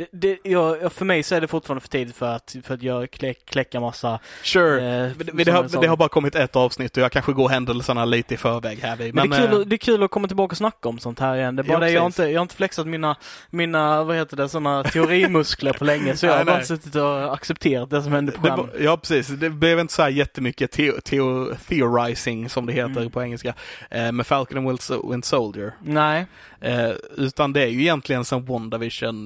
Det, 0.00 0.08
det, 0.12 0.38
jag, 0.50 0.92
för 0.92 1.04
mig 1.04 1.22
så 1.22 1.34
är 1.34 1.40
det 1.40 1.48
fortfarande 1.48 1.80
för 1.80 1.88
tidigt 1.88 2.16
för 2.16 2.26
att, 2.34 2.56
för 2.64 2.74
att 2.74 2.82
jag 2.82 3.10
klä, 3.10 3.34
kläcka 3.34 3.80
massa 3.80 4.18
Sure. 4.42 5.04
eh, 5.06 5.10
Men 5.32 5.44
det, 5.44 5.50
har, 5.52 5.80
det 5.80 5.86
har 5.88 5.96
bara 5.96 6.08
kommit 6.08 6.34
ett 6.34 6.56
avsnitt 6.56 6.96
och 6.96 7.02
jag 7.02 7.12
kanske 7.12 7.32
går 7.32 7.48
händelserna 7.48 8.04
lite 8.04 8.34
i 8.34 8.36
förväg 8.36 8.78
här. 8.82 8.96
vid. 8.96 9.14
Men, 9.14 9.30
det, 9.30 9.36
är 9.36 9.42
eh, 9.44 9.50
kul, 9.50 9.60
att- 9.62 9.70
det 9.70 9.76
är 9.76 9.78
kul 9.78 10.02
att 10.02 10.10
komma 10.10 10.26
tillbaka 10.28 10.52
och 10.52 10.56
snacka 10.56 10.88
om 10.88 10.98
sånt 10.98 11.18
här 11.20 11.36
igen. 11.36 11.56
Det 11.56 11.62
är 11.62 11.64
bara 11.64 11.74
Ja, 11.74 11.80
det, 11.80 11.90
jag 11.90 12.00
har, 12.00 12.06
inte, 12.06 12.22
jag 12.24 12.38
har 12.40 12.42
inte 12.42 12.54
flexat 12.54 12.86
mina, 12.86 13.16
mina 13.50 14.04
vad 14.04 14.16
heter 14.16 14.36
det, 14.36 14.48
såna 14.48 14.84
teorimuskler 14.84 15.72
på 15.72 15.84
länge. 15.84 16.16
Så 16.16 16.26
jag 16.26 16.32
har 16.36 16.38
Nej, 16.38 16.44
bara 16.44 16.56
nej. 16.56 16.66
suttit 16.66 16.94
och 16.94 17.34
accepterat 17.34 17.90
det 17.90 18.02
som 18.02 18.12
händer 18.12 18.32
på 18.32 18.42
skärmen. 18.42 18.68
ja, 18.80 18.96
precis. 18.96 19.28
Det 19.28 19.50
blev 19.50 19.78
inte 19.80 19.92
så 19.92 20.02
här 20.02 20.08
jättemycket 20.08 20.70
teo, 20.70 21.00
teo, 21.04 21.54
theorizing, 21.68 22.48
som 22.48 22.66
det 22.66 22.72
heter 22.72 22.90
Mm. 23.00 23.10
på 23.10 23.22
engelska, 23.22 23.54
eh, 23.90 24.12
med 24.12 24.26
Falcon 24.26 24.58
and 24.58 24.66
Winter 24.68 25.26
Soldier. 25.26 25.72
Nej, 25.82 26.26
Eh, 26.60 26.90
utan 27.16 27.52
det 27.52 27.62
är 27.62 27.66
ju 27.66 27.80
egentligen 27.80 28.24
som 28.24 28.44
WandaVision, 28.44 29.24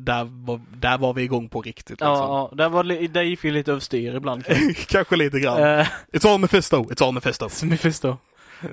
där 0.00 0.24
var, 0.46 0.60
där 0.76 0.98
var 0.98 1.14
vi 1.14 1.22
igång 1.22 1.48
på 1.48 1.62
riktigt. 1.62 1.90
Liksom. 1.90 2.08
ja, 2.08 2.48
ja, 2.50 2.56
där, 2.56 2.68
var, 2.68 3.08
där 3.08 3.22
gick 3.22 3.44
vi 3.44 3.50
lite 3.50 3.70
överstyr 3.70 4.14
ibland. 4.14 4.44
Kanske 4.88 5.16
lite 5.16 5.40
grann. 5.40 5.62
Eh, 5.62 5.86
It's 6.12 6.28
all 6.28 6.40
Mephisto, 6.40 6.84
it's 6.84 7.04
all 7.04 7.14
Mephisto. 7.14 7.48
förstår. 7.76 8.16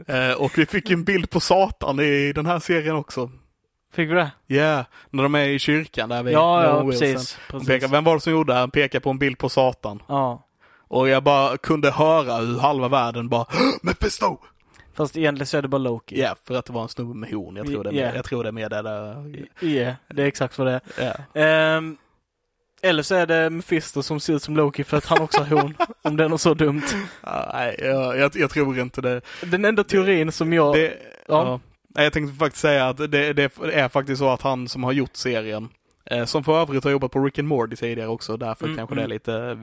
Eh, 0.07 0.33
och 0.33 0.57
vi 0.57 0.65
fick 0.65 0.89
en 0.89 1.03
bild 1.03 1.29
på 1.29 1.39
Satan 1.39 1.99
i 1.99 2.33
den 2.33 2.45
här 2.45 2.59
serien 2.59 2.95
också. 2.95 3.29
Fick 3.93 4.09
vi 4.09 4.13
det? 4.13 4.31
Ja, 4.47 4.55
yeah, 4.55 4.85
när 5.09 5.23
de 5.23 5.35
är 5.35 5.47
i 5.47 5.59
kyrkan 5.59 6.09
där 6.09 6.23
vid 6.23 6.33
Ja, 6.33 6.63
ja, 6.63 6.89
precis. 6.91 7.37
Precis. 7.47 7.67
Pekar, 7.67 7.87
vem 7.87 8.03
var 8.03 8.13
det 8.13 8.21
som 8.21 8.33
gjorde 8.33 8.53
det? 8.53 8.59
Han 8.59 8.71
pekar 8.71 8.99
på 8.99 9.09
en 9.09 9.17
bild 9.17 9.37
på 9.37 9.49
Satan. 9.49 10.01
Ja. 10.07 10.47
Och 10.87 11.09
jag 11.09 11.23
bara 11.23 11.57
kunde 11.57 11.91
höra 11.91 12.37
hur 12.37 12.59
halva 12.59 12.87
världen 12.87 13.29
bara 13.29 13.45
Mephisto! 13.81 14.37
Fast 14.93 15.17
egentligen 15.17 15.47
så 15.47 15.57
är 15.57 15.61
det 15.61 15.67
bara 15.67 15.77
Loki. 15.77 16.21
Ja, 16.21 16.35
för 16.43 16.55
att 16.55 16.65
det 16.65 16.73
var 16.73 16.81
en 16.81 16.89
snubbe 16.89 17.13
med 17.13 17.31
horn. 17.33 17.55
Jag 17.55 17.67
tror 17.67 17.83
det 17.83 17.89
är 17.89 17.93
Ja. 17.93 18.05
med, 18.05 18.15
jag 18.15 18.25
tror 18.25 18.43
det 18.43 18.49
är 18.49 18.51
med 18.51 18.71
det 18.71 18.81
där. 18.81 19.15
Ja, 19.59 19.95
det 20.07 20.23
är 20.23 20.27
exakt 20.27 20.57
vad 20.57 20.67
det 20.67 20.73
är. 20.73 20.81
Ja. 21.33 21.41
Ehm, 21.41 21.97
eller 22.81 23.03
så 23.03 23.15
är 23.15 23.27
det 23.27 23.49
Mephisto 23.49 24.03
som 24.03 24.19
ser 24.19 24.33
ut 24.33 24.43
som 24.43 24.57
Loki 24.57 24.83
för 24.83 24.97
att 24.97 25.05
han 25.05 25.21
också 25.21 25.43
har 25.43 25.61
horn. 25.61 25.77
om 26.01 26.17
det 26.17 26.23
är 26.23 26.29
något 26.29 26.41
så 26.41 26.53
dumt. 26.53 26.81
Ah, 27.21 27.51
Nej, 27.53 27.75
jag, 27.79 28.17
jag, 28.17 28.31
jag 28.35 28.49
tror 28.49 28.79
inte 28.79 29.01
det. 29.01 29.21
Den 29.41 29.65
enda 29.65 29.83
teorin 29.83 30.31
som 30.31 30.53
jag... 30.53 30.75
det 30.75 30.97
ja. 31.27 31.59
ja. 31.95 32.03
Jag 32.03 32.13
tänkte 32.13 32.35
faktiskt 32.37 32.61
säga 32.61 32.87
att 32.87 32.97
det, 32.97 33.33
det 33.33 33.57
är 33.73 33.89
faktiskt 33.89 34.19
så 34.19 34.29
att 34.29 34.41
han 34.41 34.67
som 34.67 34.83
har 34.83 34.91
gjort 34.91 35.15
serien, 35.15 35.69
eh, 36.05 36.25
som 36.25 36.43
för 36.43 36.61
övrigt 36.61 36.83
har 36.83 36.91
jobbat 36.91 37.11
på 37.11 37.19
Rick 37.19 37.39
and 37.39 37.47
Morty 37.47 37.75
tidigare 37.75 38.09
också, 38.09 38.37
därför 38.37 38.65
Mm, 38.65 38.77
kanske 38.77 38.95
det 38.95 39.01
är 39.01 39.05
mm. 39.05 39.15
lite 39.15 39.59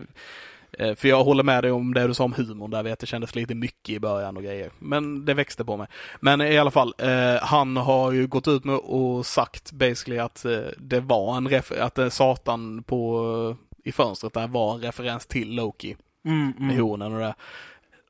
för 0.79 1.07
jag 1.09 1.25
håller 1.25 1.43
med 1.43 1.64
dig 1.64 1.71
om 1.73 1.95
det 1.95 2.07
du 2.07 2.14
sa 2.14 2.25
om 2.25 2.33
humorn 2.33 2.71
där, 2.71 2.83
vet 2.83 2.99
det 2.99 3.07
kändes 3.07 3.35
lite 3.35 3.55
mycket 3.55 3.89
i 3.95 4.01
början 4.01 4.37
och 4.37 4.43
grejer. 4.43 4.71
Men 4.79 5.25
det 5.25 5.35
växte 5.35 5.64
på 5.64 5.77
mig. 5.77 5.87
Men 6.21 6.41
i 6.41 6.59
alla 6.59 6.71
fall, 6.71 6.95
eh, 6.99 7.43
han 7.43 7.77
har 7.77 8.12
ju 8.12 8.27
gått 8.27 8.49
ut 8.49 8.64
med 8.64 8.77
och 8.77 9.27
sagt 9.27 9.73
basically 9.73 10.18
att 10.18 10.45
eh, 10.45 10.59
det 10.79 11.01
var 11.01 11.37
en 11.37 11.49
ref- 11.49 11.81
att 11.81 11.99
eh, 11.99 12.09
Satan 12.09 12.83
på 12.83 13.57
i 13.85 13.93
fönstret 13.93 14.35
där 14.35 14.49
var 14.49 14.75
en 14.75 14.81
referens 14.81 15.27
till 15.27 15.55
Loki 15.55 15.97
Mm, 16.25 16.53
med 16.59 16.71
mm. 16.71 16.83
hornen 16.83 17.12
och 17.14 17.21
det. 17.21 17.35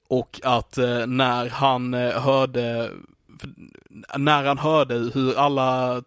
Och 0.09 0.41
att 0.45 0.79
eh, 0.79 1.07
när 1.07 1.49
han 1.49 1.95
eh, 1.95 2.11
hörde 2.11 2.91
när 4.17 4.45
han 4.45 4.59
hörde 4.59 4.95
hur 4.95 5.39
alla 5.39 6.03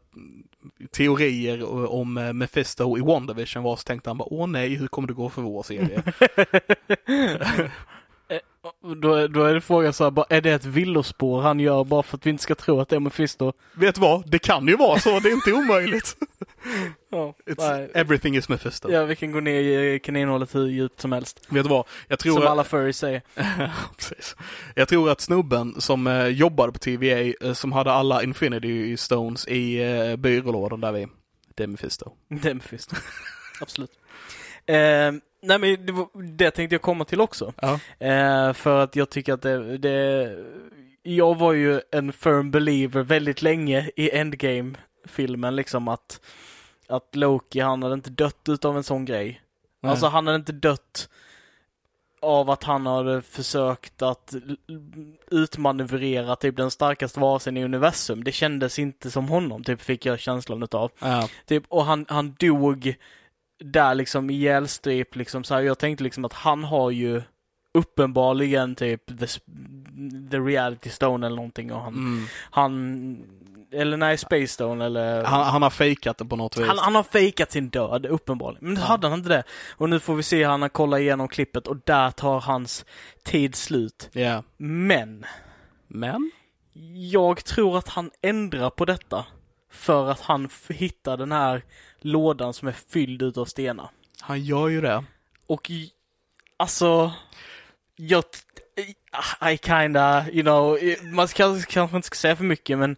teorier 0.92 1.64
om 1.92 2.14
Mefisto 2.14 2.34
Mephisto 2.34 2.98
i 2.98 3.02
WandaVision 3.02 3.64
var 3.64 3.76
så 3.76 3.84
tänkte 3.84 4.10
han 4.10 4.18
bara 4.18 4.34
åh 4.34 4.48
nej, 4.48 4.76
hur 4.76 4.88
kommer 4.88 5.08
det 5.08 5.14
gå 5.14 5.30
för 5.30 5.42
vår 5.42 5.64
serie? 5.64 6.04
Då, 9.02 9.28
då 9.28 9.44
är 9.44 9.54
det 9.54 9.62
frågan 9.62 9.94
så 9.94 10.04
här, 10.04 10.26
är 10.30 10.42
det 10.42 10.52
ett 10.52 10.66
villospår 10.66 11.42
han 11.42 11.60
gör 11.60 11.84
bara 11.84 12.04
för 12.04 12.18
att 12.18 12.26
vi 12.26 12.30
inte 12.30 12.44
ska 12.44 12.56
tro 12.56 12.80
att 12.80 12.90
det 12.90 12.96
är 12.96 13.00
Mephisto? 13.00 13.54
Vet 13.74 13.96
du 13.96 14.02
vad? 14.02 14.30
Det 14.32 14.40
kan 14.40 14.68
ju 14.68 14.76
vara 14.78 15.00
så, 15.00 15.20
det 15.20 15.30
är 15.30 15.34
inte 15.34 15.54
omöjligt. 15.54 16.16
Ja, 17.10 17.34
everything 17.94 18.36
is 18.38 18.50
Mephisto. 18.50 18.92
ja 18.92 19.06
vi 19.06 19.16
kan 19.16 19.32
gå 19.32 19.40
ner 19.40 19.60
i 19.62 20.00
kaninhålet 20.00 20.56
hur 20.56 20.68
djupt 20.68 21.02
som 21.02 21.12
helst. 21.12 21.40
Vet 21.50 21.64
du 21.64 21.70
vad? 21.70 21.86
Jag 22.08 22.20
tror 22.20 22.34
Som 22.34 22.44
att- 22.44 22.50
alla 22.50 22.64
furries 22.64 22.98
säger. 22.98 23.22
Precis. 23.98 24.36
Jag 24.76 24.88
tror 24.88 25.10
att 25.12 25.22
snubben 25.22 25.82
som 25.82 26.08
eh, 26.08 26.28
jobbade 26.28 26.72
på 26.74 26.80
TVA, 26.80 27.34
eh, 27.42 27.54
som 27.54 27.72
hade 27.72 27.92
alla 27.92 28.24
Infinity 28.24 28.98
Stones 28.98 29.48
i 29.48 29.82
eh, 29.84 30.16
byrålådan 30.16 30.82
där 30.82 30.92
vid, 30.92 31.08
det 31.56 31.64
är 31.64 31.68
Mephisto. 31.68 32.12
Det 32.30 32.50
är 32.50 32.54
Mephisto. 32.54 32.96
Absolut. 33.62 33.92
Eh, 34.66 34.76
nej 35.44 35.60
men 35.60 35.86
det, 35.86 35.94
det 36.36 36.52
tänkte 36.52 36.76
jag 36.76 36.82
komma 36.82 37.06
till 37.06 37.22
också. 37.22 37.54
Ja. 37.62 37.80
Eh, 38.08 38.54
för 38.54 38.84
att 38.84 38.96
jag 38.96 39.10
tycker 39.10 39.34
att 39.34 39.42
det, 39.42 39.78
det... 39.78 40.36
Jag 41.04 41.38
var 41.38 41.54
ju 41.54 41.82
en 41.92 42.14
firm 42.14 42.52
believer 42.52 43.04
väldigt 43.04 43.42
länge 43.42 43.90
i 43.96 44.18
Endgame-filmen 44.18 45.56
liksom 45.56 45.88
att 45.88 46.20
att 46.88 47.16
Loki, 47.16 47.60
han 47.60 47.84
hade 47.84 47.94
inte 47.94 48.10
dött 48.10 48.50
utav 48.50 48.78
en 48.78 48.84
sån 48.84 49.06
grej. 49.06 49.42
Nej. 49.82 49.90
Alltså 49.90 50.08
han 50.08 50.28
hade 50.28 50.36
inte 50.36 50.52
dött 50.52 51.10
av 52.22 52.50
att 52.50 52.64
han 52.64 52.86
hade 52.86 53.22
försökt 53.22 54.02
att 54.02 54.34
utmanövrera 55.32 56.36
typ 56.36 56.58
den 56.58 56.72
starkaste 56.72 57.20
varelsen 57.20 57.58
i 57.58 57.64
universum. 57.64 58.24
Det 58.24 58.32
kändes 58.32 58.80
inte 58.80 59.12
som 59.12 59.28
honom, 59.28 59.64
typ 59.64 59.82
fick 59.82 60.06
jag 60.06 60.20
känslan 60.20 60.64
utav. 60.64 60.92
Ja. 61.00 61.30
Typ, 61.46 61.64
och 61.68 61.86
han, 61.86 62.06
han 62.10 62.36
dog 62.40 62.96
där 63.64 63.96
liksom 63.96 64.30
ihjälstryp 64.30 65.16
liksom 65.16 65.44
så 65.44 65.54
här. 65.54 65.62
Jag 65.62 65.78
tänkte 65.80 66.04
liksom 66.04 66.26
att 66.26 66.34
han 66.34 66.64
har 66.64 66.92
ju 66.92 67.22
uppenbarligen 67.74 68.76
typ 68.76 69.20
the, 69.20 69.28
the 70.32 70.38
reality 70.40 70.90
stone 70.90 71.26
eller 71.26 71.36
någonting 71.36 71.72
och 71.74 71.82
han, 71.82 71.94
Mm. 71.94 72.26
han 72.52 73.24
eller 73.72 73.98
nej, 73.98 74.18
space 74.18 74.48
stone 74.48 74.86
eller 74.86 75.24
Han, 75.24 75.46
han 75.46 75.62
har 75.62 75.70
fejkat 75.70 76.18
det 76.18 76.26
på 76.26 76.36
något 76.36 76.58
vis. 76.58 76.68
han, 76.68 76.78
han 76.78 76.96
har 76.96 77.04
fejkat 77.04 77.52
sin 77.52 77.70
död, 77.70 78.06
uppenbarligen. 78.06 78.68
Men 78.68 78.76
Ja. 78.76 78.82
hade 78.88 79.08
han 79.08 79.18
inte 79.20 79.30
det? 79.30 79.44
Och 79.78 79.90
nu 79.90 80.00
får 80.00 80.16
vi 80.16 80.24
se 80.24 80.44
han 80.44 80.70
kollar 80.70 80.98
igenom 80.98 81.28
klippet 81.28 81.68
och 81.68 81.78
där 81.86 82.12
tar 82.12 82.40
hans 82.42 82.86
tid 83.24 83.56
slut. 83.56 84.10
Ja. 84.14 84.44
Men, 84.58 85.26
Men? 85.88 86.32
jag 87.12 87.46
tror 87.46 87.78
att 87.78 87.90
han 87.90 88.12
ändrar 88.22 88.70
på 88.70 88.86
detta. 88.86 89.26
För 89.72 90.10
att 90.12 90.20
han 90.22 90.50
hittar 90.70 91.18
den 91.18 91.32
här 91.32 91.64
lådan 92.06 92.54
som 92.54 92.68
är 92.68 92.72
fylld 92.72 93.22
utav 93.22 93.46
stenar. 93.46 93.90
Han 94.20 94.42
gör 94.42 94.68
ju 94.68 94.82
det. 94.82 95.04
Och 95.48 95.72
alltså, 96.58 97.12
jag, 97.96 98.24
I 99.52 99.58
kinda, 99.58 100.26
you 100.32 100.44
know, 100.44 100.80
man 101.04 101.28
ska, 101.28 101.62
kanske 101.68 101.96
inte 101.96 102.06
ska 102.06 102.16
säga 102.16 102.36
för 102.36 102.44
mycket 102.44 102.78
men, 102.78 102.96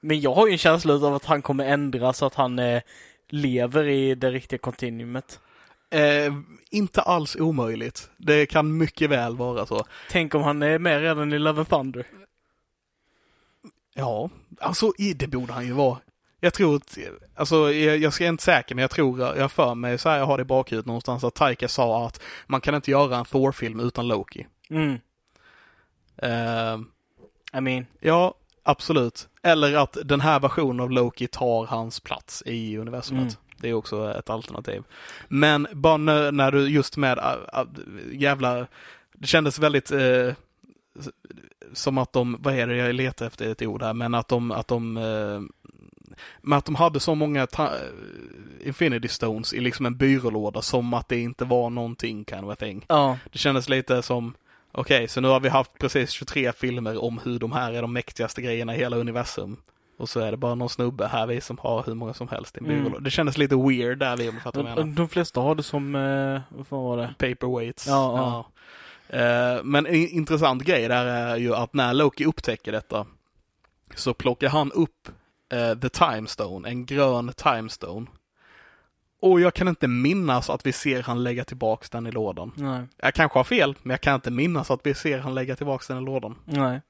men 0.00 0.20
jag 0.20 0.34
har 0.34 0.46
ju 0.46 0.52
en 0.52 0.58
känsla 0.58 0.94
av 0.94 1.14
att 1.14 1.24
han 1.24 1.42
kommer 1.42 1.64
ändra 1.64 2.12
så 2.12 2.26
att 2.26 2.34
han 2.34 2.58
eh, 2.58 2.82
lever 3.28 3.88
i 3.88 4.14
det 4.14 4.30
riktiga 4.30 4.58
kontinuumet. 4.58 5.40
Eh, 5.90 6.34
inte 6.70 7.02
alls 7.02 7.36
omöjligt. 7.36 8.10
Det 8.16 8.46
kan 8.46 8.76
mycket 8.76 9.10
väl 9.10 9.36
vara 9.36 9.66
så. 9.66 9.84
Tänk 10.10 10.34
om 10.34 10.42
han 10.42 10.62
är 10.62 10.78
med 10.78 11.00
redan 11.00 11.32
i 11.32 11.38
Love 11.38 11.58
and 11.58 11.68
Thunder. 11.68 12.06
Ja, 13.94 14.30
alltså 14.60 14.92
det 15.16 15.26
borde 15.26 15.52
han 15.52 15.66
ju 15.66 15.72
vara. 15.72 15.98
Jag 16.40 16.54
tror 16.54 16.76
att, 16.76 16.98
alltså 17.34 17.72
jag, 17.72 17.98
jag 17.98 18.12
ska 18.12 18.26
inte 18.26 18.42
säker 18.42 18.74
men 18.74 18.82
jag 18.82 18.90
tror, 18.90 19.20
jag 19.20 19.52
för 19.52 19.74
mig 19.74 19.98
så 19.98 20.08
här, 20.08 20.18
jag 20.18 20.26
har 20.26 20.36
det 20.36 20.42
i 20.42 20.44
bakhuvudet 20.44 20.86
någonstans 20.86 21.24
att 21.24 21.34
Taika 21.34 21.68
sa 21.68 22.06
att 22.06 22.20
man 22.46 22.60
kan 22.60 22.74
inte 22.74 22.90
göra 22.90 23.16
en 23.16 23.24
Thor-film 23.24 23.80
utan 23.80 24.08
Loki. 24.08 24.46
Mm, 24.70 24.98
Eh, 26.22 26.78
I 27.58 27.60
mean, 27.60 27.86
ja, 28.00 28.34
absolut. 28.62 29.28
Eller 29.42 29.76
att 29.76 29.96
den 30.04 30.20
här 30.20 30.40
versionen 30.40 30.80
av 30.80 30.90
Loki 30.90 31.26
tar 31.26 31.66
hans 31.66 32.00
plats 32.00 32.42
i 32.46 32.76
universumet. 32.76 33.22
Mm. 33.22 33.34
Det 33.56 33.68
är 33.68 33.74
också 33.74 34.14
ett 34.18 34.30
alternativ. 34.30 34.82
Men 35.28 35.66
bara 35.72 35.96
när, 35.96 36.32
när 36.32 36.52
du 36.52 36.68
just 36.68 36.96
med 36.96 37.18
äh, 37.18 37.60
äh, 37.60 37.66
jävla, 38.12 38.66
det 39.12 39.26
kändes 39.26 39.58
väldigt 39.58 39.90
eh, 39.90 40.32
som 41.72 41.98
att 41.98 42.12
de, 42.12 42.36
vad 42.40 42.54
är 42.54 42.66
det 42.66 42.76
jag 42.76 42.94
letar 42.94 43.26
efter 43.26 43.52
ett 43.52 43.62
ord 43.62 43.82
här, 43.82 43.94
men 43.94 44.14
att 44.14 44.28
de, 44.28 44.50
att 44.50 44.68
de 44.68 44.96
men 46.42 46.58
att 46.58 46.64
de 46.64 46.74
hade 46.74 47.00
så 47.00 47.14
många 47.14 47.46
Infinity 48.60 49.08
Stones 49.08 49.52
i 49.52 49.60
liksom 49.60 49.86
en 49.86 49.96
byrålåda 49.96 50.62
som 50.62 50.94
att 50.94 51.08
det 51.08 51.20
inte 51.20 51.44
var 51.44 51.70
någonting 51.70 52.24
kind 52.24 52.44
of 52.44 52.52
a 52.52 52.56
thing. 52.56 52.84
ja, 52.88 53.18
Det 53.32 53.38
kändes 53.38 53.68
lite 53.68 54.02
som, 54.02 54.34
okej, 54.72 55.08
så 55.08 55.20
nu 55.20 55.28
har 55.28 55.40
vi 55.40 55.48
haft 55.48 55.78
precis 55.78 56.10
23 56.10 56.52
filmer 56.52 57.04
om 57.04 57.20
hur 57.24 57.38
de 57.38 57.52
här 57.52 57.72
är 57.72 57.82
de 57.82 57.92
mäktigaste 57.92 58.42
grejerna 58.42 58.74
i 58.76 58.78
hela 58.78 58.96
universum. 58.96 59.56
Och 59.98 60.08
så 60.08 60.20
är 60.20 60.30
det 60.30 60.36
bara 60.36 60.54
någon 60.54 60.68
snubbe 60.68 61.06
här 61.06 61.26
vi 61.26 61.40
som 61.40 61.58
har 61.58 61.82
hur 61.86 61.94
många 61.94 62.14
som 62.14 62.28
helst 62.28 62.56
i 62.56 62.60
en 62.60 62.66
Mm. 62.66 62.78
byrålåda. 62.78 63.00
Det 63.04 63.10
kändes 63.10 63.38
lite 63.38 63.56
weird 63.56 63.98
där 63.98 64.16
vi, 64.16 64.28
om 64.28 64.34
du 64.54 64.62
menar. 64.62 64.84
de 64.84 65.08
flesta 65.08 65.40
har 65.40 65.54
det 65.54 65.62
som, 65.62 65.94
eh, 65.94 66.40
vad 66.56 66.66
fan 66.66 66.78
var 66.84 66.96
det? 66.96 67.14
Paperweights. 67.18 67.86
Ja, 67.86 68.16
ja. 68.16 69.18
Eh, 69.18 69.62
men 69.64 69.86
en 69.86 69.94
intressant 69.94 70.62
grej 70.64 70.88
där 70.88 71.04
är 71.06 71.36
ju 71.36 71.54
att 71.54 71.74
när 71.74 71.94
Loki 71.94 72.24
upptäcker 72.24 72.72
detta 72.72 73.06
så 73.94 74.14
plockar 74.14 74.48
han 74.48 74.72
upp 74.72 75.08
eh, 75.52 75.74
The 75.78 75.88
Time 75.88 76.26
Stone, 76.28 76.68
en 76.68 76.86
grön 76.86 77.32
Time 77.36 77.68
Stone. 77.68 78.06
Och 79.20 79.40
jag 79.40 79.54
kan 79.54 79.68
inte 79.68 79.88
minnas 79.88 80.50
att 80.50 80.66
vi 80.66 80.72
ser 80.72 81.02
han 81.02 81.22
lägga 81.22 81.44
tillbaks 81.44 81.90
den 81.90 82.06
i 82.06 82.10
lådan. 82.10 82.52
Nej. 82.54 82.82
Jag 82.96 83.14
kanske 83.14 83.38
har 83.38 83.44
fel, 83.44 83.74
men 83.82 83.90
jag 83.90 84.00
kan 84.00 84.14
inte 84.14 84.30
minnas 84.30 84.70
att 84.70 84.80
vi 84.86 84.94
ser 84.94 85.18
han 85.18 85.34
lägga 85.34 85.56
tillbaks 85.56 85.86
den 85.86 85.98
i 85.98 86.00
lådan. 86.04 86.34
Nej. 86.44 86.80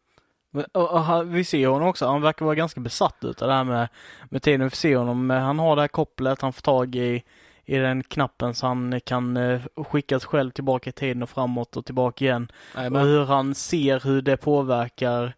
Och, 0.75 0.91
och, 0.93 1.01
han- 1.05 1.33
vi 1.33 1.45
ser 1.45 1.67
honom 1.69 1.89
också, 1.89 2.07
han 2.07 2.23
verkar 2.23 2.45
vara 2.45 2.55
ganska 2.55 2.81
besatt 2.81 3.17
utav 3.21 3.49
det 3.49 3.55
här 3.55 3.65
med, 3.65 3.89
med 4.31 4.43
tiden. 4.43 4.69
Vi 4.69 4.77
ser 4.77 4.97
honom, 4.97 5.31
han 5.31 5.59
har 5.59 5.77
det 5.77 5.83
här 5.83 5.89
kopplet, 5.89 6.41
han 6.43 6.53
får 6.53 6.63
tag 6.63 6.95
i, 6.95 7.23
i 7.65 7.77
den 7.79 8.03
knappen 8.03 8.55
så 8.55 8.67
han 8.67 9.01
kan 9.05 9.37
eh, 9.37 9.61
skicka 9.77 10.21
sig 10.21 10.29
själv 10.29 10.51
tillbaka 10.51 10.91
i 10.91 10.93
tiden 10.93 11.23
och 11.23 11.31
framåt 11.31 11.77
och 11.77 11.85
tillbaka 11.87 12.25
igen. 12.25 12.53
Nej, 12.77 12.91
Och 12.91 13.01
hur 13.01 13.25
han 13.25 13.55
ser 13.55 14.01
hur 14.01 14.23
det 14.23 14.37
påverkar 14.37 15.33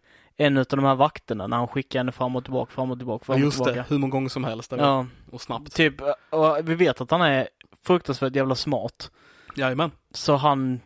en 0.45 0.57
utav 0.57 0.77
de 0.77 0.85
här 0.85 0.95
vakterna 0.95 1.47
när 1.47 1.57
han 1.57 1.67
skickar 1.67 1.99
henne 1.99 2.11
fram 2.11 2.35
och 2.35 2.43
tillbaka, 2.43 2.71
fram 2.71 2.91
och 2.91 2.97
tillbaka, 2.97 3.25
fram 3.25 3.33
och 3.33 3.39
just 3.39 3.57
tillbaka. 3.57 3.75
det, 3.75 3.85
hur 3.89 3.97
många 3.97 4.11
gånger 4.11 4.29
som 4.29 4.43
helst. 4.43 4.73
Ja, 4.77 5.05
Och 5.31 5.41
snabbt. 5.41 5.75
typ, 5.75 6.01
och 6.29 6.57
vi 6.69 6.75
vet 6.75 7.01
att 7.01 7.11
han 7.11 7.21
är 7.21 7.47
fruktansvärt 7.83 8.35
jävla 8.35 8.55
smart. 8.55 9.11
Jajamän. 9.55 9.91
Så 10.11 10.35
han, 10.35 10.79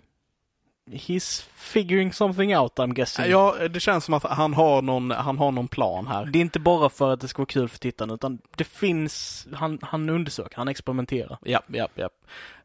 he's 0.92 1.46
figuring 1.56 2.14
something 2.14 2.58
out 2.58 2.76
I'm 2.76 2.94
guessing. 2.94 3.26
Ja, 3.30 3.56
det 3.70 3.80
känns 3.80 4.06
som 4.06 4.14
att 4.14 4.24
han 4.24 4.54
har 4.54 4.82
någon, 4.82 5.12
han 5.12 5.38
har 5.38 5.52
någon 5.52 5.68
plan 5.68 6.08
här. 6.08 6.26
Det 6.26 6.40
är 6.40 6.42
inte 6.42 6.60
bara 6.60 6.90
för 6.90 7.14
att 7.14 7.22
det 7.22 7.28
ska 7.28 7.42
vara 7.42 7.46
kul 7.46 7.70
för 7.70 7.80
tittarna 7.80 8.14
utan 8.14 8.40
det 8.58 8.64
finns, 8.64 9.48
han, 9.54 9.80
han 9.82 10.10
undersöker, 10.10 10.58
han 10.58 10.68
experimenterar. 10.68 11.38
Ja, 11.42 11.62
ja, 11.68 11.88
ja. 11.96 12.10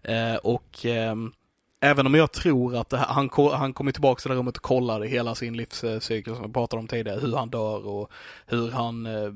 Eh, 0.03 0.36
och 0.36 0.84
ehm, 0.86 1.32
även 1.81 2.07
om 2.07 2.14
jag 2.14 2.33
tror 2.33 2.76
att 2.76 2.93
här, 2.93 3.07
han, 3.07 3.31
han 3.53 3.72
kommer 3.72 3.93
tillbaka 3.93 4.20
till 4.20 4.31
det 4.31 4.37
rummet 4.37 4.57
och 4.57 4.62
kollar 4.62 5.01
hela 5.01 5.35
sin 5.35 5.57
livscykel 5.57 6.35
som 6.35 6.47
vi 6.47 6.53
pratade 6.53 6.81
om 6.81 6.89
tidigare, 6.89 7.20
hur 7.20 7.37
han 7.37 7.51
dör 7.51 7.87
och 7.87 8.11
hur 8.47 8.70
han 8.70 9.07
eh, 9.07 9.33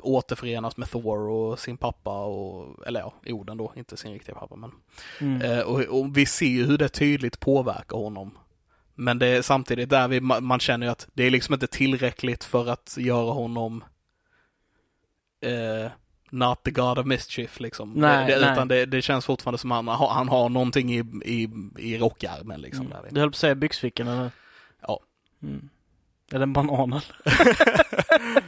återförenas 0.00 0.76
med 0.76 0.90
Thor 0.90 1.18
och 1.18 1.58
sin 1.58 1.76
pappa 1.76 2.24
och, 2.24 2.86
eller 2.86 3.00
ja, 3.00 3.14
Oden 3.26 3.56
då, 3.56 3.72
inte 3.76 3.96
sin 3.96 4.12
riktiga 4.12 4.34
pappa 4.34 4.56
men. 4.56 4.70
Mm. 5.20 5.42
Eh, 5.42 5.60
och, 5.60 5.80
och 5.80 6.16
vi 6.16 6.26
ser 6.26 6.46
ju 6.46 6.66
hur 6.66 6.78
det 6.78 6.88
tydligt 6.88 7.40
påverkar 7.40 7.96
honom. 7.96 8.38
Men 8.94 9.18
det 9.18 9.26
är 9.26 9.42
samtidigt 9.42 9.90
där 9.90 10.08
vi, 10.08 10.20
ma- 10.20 10.40
man 10.40 10.60
känner 10.60 10.86
ju 10.86 10.92
att 10.92 11.08
det 11.14 11.24
är 11.24 11.30
liksom 11.30 11.54
inte 11.54 11.66
tillräckligt 11.66 12.44
för 12.44 12.68
att 12.68 12.96
göra 12.98 13.32
honom 13.32 13.84
eh, 15.40 15.90
not 16.30 16.62
the 16.62 16.70
God 16.70 16.98
of 16.98 17.06
mischief 17.06 17.60
liksom. 17.60 17.92
Nej, 17.92 18.26
det, 18.26 18.40
nej. 18.40 18.52
Utan 18.52 18.68
det, 18.68 18.86
det 18.86 19.02
känns 19.02 19.24
fortfarande 19.26 19.58
som 19.58 19.70
han, 19.70 19.88
har- 19.88 20.08
han 20.14 20.28
har 20.28 20.48
någonting 20.48 20.92
i, 20.94 20.98
i, 21.24 21.48
i 21.78 21.98
rockärmen 21.98 22.60
liksom. 22.60 22.88
Där. 22.88 23.02
Du 23.10 23.20
höll 23.20 23.28
på 23.30 23.34
att 23.34 23.36
säga 23.36 23.54
byxfickan 23.54 24.08
eller? 24.08 24.30
Ja. 24.82 25.00
Mm. 25.42 25.68
Eller 26.32 26.42
en 26.42 26.52
banan 26.52 26.92
eller? 26.92 27.16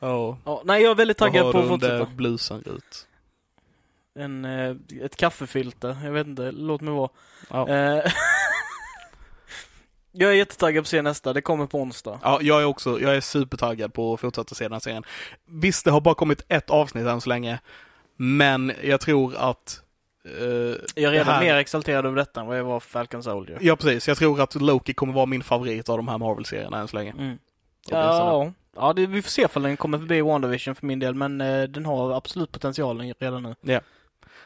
Ja. 0.00 0.38
Ja, 0.44 0.62
nej 0.64 0.82
jag 0.82 0.90
är 0.90 0.94
väldigt 0.94 1.20
Vad 1.20 1.32
taggad 1.32 1.52
på 1.52 1.58
att 1.58 1.68
fortsätta. 1.68 2.04
blusen 2.06 2.60
Rut? 2.66 3.06
En, 4.14 4.44
eh, 4.44 4.76
ett 5.02 5.16
kaffefilter, 5.16 5.96
jag 6.04 6.12
vet 6.12 6.26
inte, 6.26 6.50
låt 6.52 6.80
mig 6.80 6.94
vara. 6.94 7.08
Ja. 7.50 7.68
Jag 10.12 10.30
är 10.30 10.34
jättetaggad 10.34 10.82
på 10.82 10.86
att 10.86 10.88
se 10.88 11.02
nästa, 11.02 11.32
det 11.32 11.40
kommer 11.40 11.66
på 11.66 11.78
onsdag. 11.78 12.20
Ja, 12.22 12.38
jag 12.42 12.60
är 12.60 12.64
också, 12.64 13.00
jag 13.00 13.16
är 13.16 13.20
supertaggad 13.20 13.92
på 13.94 14.14
att 14.14 14.20
fortsätta 14.20 14.54
se 14.54 14.64
den 14.64 14.72
här 14.72 14.80
serien. 14.80 15.04
Visst, 15.46 15.84
det 15.84 15.90
har 15.90 16.00
bara 16.00 16.14
kommit 16.14 16.42
ett 16.48 16.70
avsnitt 16.70 17.06
än 17.06 17.20
så 17.20 17.28
länge, 17.28 17.58
men 18.16 18.72
jag 18.82 19.00
tror 19.00 19.34
att 19.36 19.80
eh, 20.24 20.44
Jag 20.44 20.76
är 20.96 21.10
redan 21.10 21.26
här- 21.26 21.40
mer 21.40 21.54
exalterad 21.56 22.06
över 22.06 22.16
detta 22.16 22.40
än 22.40 22.46
vad 22.46 22.58
jag 22.58 22.64
var 22.64 22.80
för 22.80 22.90
Falcon 22.90 23.22
Soldier. 23.22 23.58
Ja, 23.62 23.76
precis. 23.76 24.08
Jag 24.08 24.16
tror 24.18 24.40
att 24.40 24.54
Loki 24.54 24.94
kommer 24.94 25.12
vara 25.12 25.26
min 25.26 25.42
favorit 25.42 25.88
av 25.88 25.96
de 25.96 26.08
här 26.08 26.18
Marvel-serierna 26.18 26.78
än 26.78 26.88
så 26.88 26.96
länge. 26.96 27.10
Mm. 27.10 27.38
Ja, 27.90 28.52
ja 28.76 28.92
det, 28.92 29.06
vi 29.06 29.22
får 29.22 29.30
se 29.30 29.42
ifall 29.42 29.62
den 29.62 29.76
kommer 29.76 29.98
förbi 29.98 30.20
WandaVision 30.20 30.74
för 30.74 30.86
min 30.86 30.98
del, 30.98 31.14
men 31.14 31.40
eh, 31.40 31.62
den 31.62 31.86
har 31.86 32.12
absolut 32.12 32.52
potentialen 32.52 33.14
redan 33.18 33.42
nu. 33.42 33.54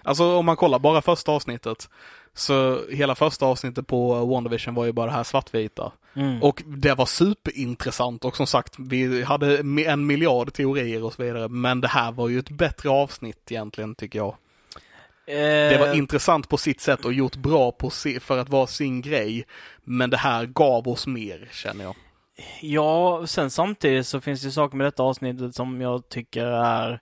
Alltså 0.05 0.37
om 0.37 0.47
man 0.47 0.57
kollar 0.57 0.79
bara 0.79 1.03
första 1.03 1.33
avsnittet, 1.33 1.89
så 2.35 2.81
hela 2.91 3.15
första 3.15 3.47
avsnittet 3.47 3.87
på 3.87 4.25
WandaVision 4.27 4.75
var 4.75 4.85
ju 4.85 4.93
bara 4.93 5.07
det 5.07 5.13
här 5.13 5.23
svartvita. 5.25 5.93
Mm. 6.15 6.43
Och 6.43 6.63
det 6.67 6.95
var 6.95 7.07
superintressant 7.07 8.25
och 8.25 8.37
som 8.37 8.47
sagt, 8.47 8.75
vi 8.79 9.23
hade 9.23 9.59
en 9.87 10.07
miljard 10.07 10.53
teorier 10.53 11.05
och 11.05 11.13
så 11.13 11.23
vidare. 11.23 11.49
Men 11.49 11.81
det 11.81 11.89
här 11.89 12.13
var 12.13 12.29
ju 12.29 12.39
ett 12.39 12.51
bättre 12.51 12.91
avsnitt 12.91 13.53
egentligen, 13.53 13.95
tycker 13.95 14.19
jag. 14.19 14.37
Det 15.27 15.79
var 15.81 15.87
Eh, 15.89 15.99
intressant 15.99 16.49
på 16.49 16.57
sitt 16.57 16.81
sätt 16.81 17.05
och 17.05 17.13
gjort 17.13 17.37
bra 17.37 17.73
på 17.73 17.91
si- 17.91 18.21
för 18.21 18.39
att 18.39 18.49
vara 18.49 18.67
sin 18.67 19.01
grej. 19.01 19.45
Men 19.85 20.11
det 20.11 20.17
här 20.17 20.47
gav 20.47 20.89
oss 20.89 21.07
mer, 21.07 21.49
känner 21.53 21.85
jag. 21.85 21.95
Ja, 22.61 23.23
sen 23.27 23.51
samtidigt 23.51 24.07
så 24.07 24.21
finns 24.21 24.43
det 24.43 24.51
saker 24.51 24.77
med 24.77 24.87
detta 24.87 25.03
avsnittet 25.03 25.55
som 25.55 25.81
jag 25.81 26.09
tycker 26.09 26.47
är, 26.47 27.01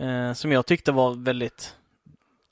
eh, 0.00 0.32
som 0.32 0.52
jag 0.52 0.66
tyckte 0.66 0.92
var 0.92 1.24
väldigt 1.24 1.74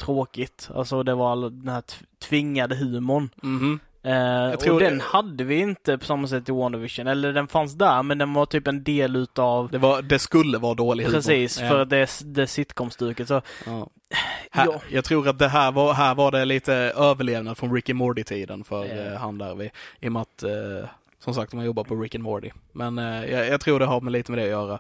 tråkigt. 0.05 0.71
Alltså 0.75 1.03
det 1.03 1.15
var 1.15 1.33
all 1.33 1.41
den 1.65 1.69
här 1.69 1.81
tv- 1.81 2.07
tvingade 2.29 2.75
humorn. 2.77 3.29
Mhm. 3.43 3.81
Eh, 4.05 4.57
tror 4.59 4.75
och 4.75 4.81
det- 4.81 4.89
den 4.91 5.01
hade 5.01 5.45
vi 5.45 5.57
inte 5.61 5.99
på 5.99 6.05
samma 6.05 6.27
sätt 6.29 6.49
i 6.49 6.53
WandaVision. 6.53 7.07
Eller 7.07 7.33
den 7.33 7.49
fanns 7.49 7.75
där, 7.75 8.03
men 8.03 8.19
den 8.19 8.33
var 8.35 8.47
typ 8.47 8.67
en 8.67 8.83
del 8.85 9.17
utav 9.17 9.71
Det, 9.71 9.79
var, 9.79 10.03
det 10.03 10.19
skulle 10.19 10.59
vara 10.59 10.75
dålig 10.75 11.05
humor. 11.05 11.17
Precis, 11.17 11.61
Ja. 11.61 11.69
för 11.69 11.85
det, 11.85 12.09
det 12.25 12.47
sitcom-stuket. 12.47 13.27
Så, 13.29 13.43
Ja. 13.67 13.89
Här, 14.51 14.67
Ja. 14.67 14.81
Jag 14.91 15.05
tror 15.05 15.29
att 15.29 15.39
det 15.39 15.49
här 15.49 15.73
var, 15.73 15.93
här 15.95 16.15
var 16.15 16.31
det 16.31 16.45
lite 16.45 16.75
överlevnad 16.97 17.59
från 17.59 17.75
Rick 17.75 17.91
and 17.91 17.97
Morty-tiden 17.99 18.65
för 18.65 18.85
Ja. 18.85 19.13
eh, 19.13 19.19
han 19.21 19.39
där. 19.39 19.55
Vi, 19.55 19.71
I 20.01 20.09
och 20.09 20.13
med 20.13 20.23
att, 20.23 20.43
eh, 20.43 20.89
som 21.19 21.35
sagt, 21.35 21.51
de 21.53 21.65
jobbar 21.65 21.85
på 21.85 21.95
Rick 21.97 22.15
and 22.15 22.25
Morty. 22.25 22.51
Men 22.73 22.99
eh, 22.99 23.25
jag, 23.25 23.49
jag 23.49 23.61
tror 23.61 23.79
det 23.79 23.87
har 23.87 24.01
med 24.01 24.13
lite 24.13 24.33
med 24.33 24.39
det 24.39 24.45
att 24.45 24.51
göra. 24.51 24.79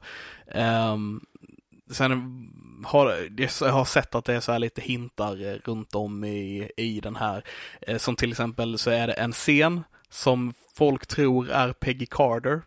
Ehm, 0.54 1.20
sen 1.92 2.48
har 2.84 3.28
jag 3.38 3.72
har 3.72 3.84
sett 3.84 4.14
att 4.14 4.24
det 4.24 4.34
är 4.34 4.40
så 4.40 4.52
här 4.52 4.58
lite 4.58 4.80
hintar 4.80 5.46
eh, 5.46 5.56
runt 5.64 5.94
om 5.94 6.24
i, 6.24 6.70
i 6.76 7.00
den 7.00 7.16
här. 7.16 7.44
Eh, 7.80 7.98
som 7.98 8.16
till 8.16 8.30
exempel 8.30 8.78
så 8.78 8.90
är 8.90 9.06
det 9.06 9.12
en 9.12 9.32
scen 9.32 9.84
som 10.10 10.54
folk 10.74 11.06
tror 11.06 11.50
är 11.50 11.72
Peggy 11.72 12.06
Carter. 12.06 12.62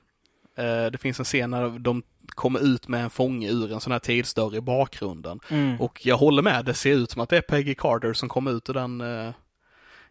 Eh, 0.58 0.86
det 0.92 0.98
finns 1.02 1.20
en 1.20 1.26
scen 1.26 1.52
när 1.52 1.80
de 1.80 2.04
kommer 2.28 2.60
ut 2.60 2.88
med 2.88 3.04
en 3.04 3.10
fånge 3.10 3.50
ur 3.50 3.72
en 3.72 3.82
sån 3.82 3.92
här 3.92 4.00
tidsdörr 4.00 4.56
i 4.56 4.62
bakgrunden. 4.62 5.40
mm. 5.50 5.82
Och 5.82 6.06
jag 6.06 6.18
håller 6.18 6.42
med, 6.42 6.66
det 6.66 6.74
ser 6.74 6.94
ut 6.94 7.12
som 7.12 7.22
att 7.22 7.30
det 7.30 7.38
är 7.38 7.42
Peggy 7.42 7.76
Carter 7.76 8.14
som 8.14 8.30
kom 8.30 8.48
ut 8.48 8.70
ur 8.70 8.74
den, 8.74 9.04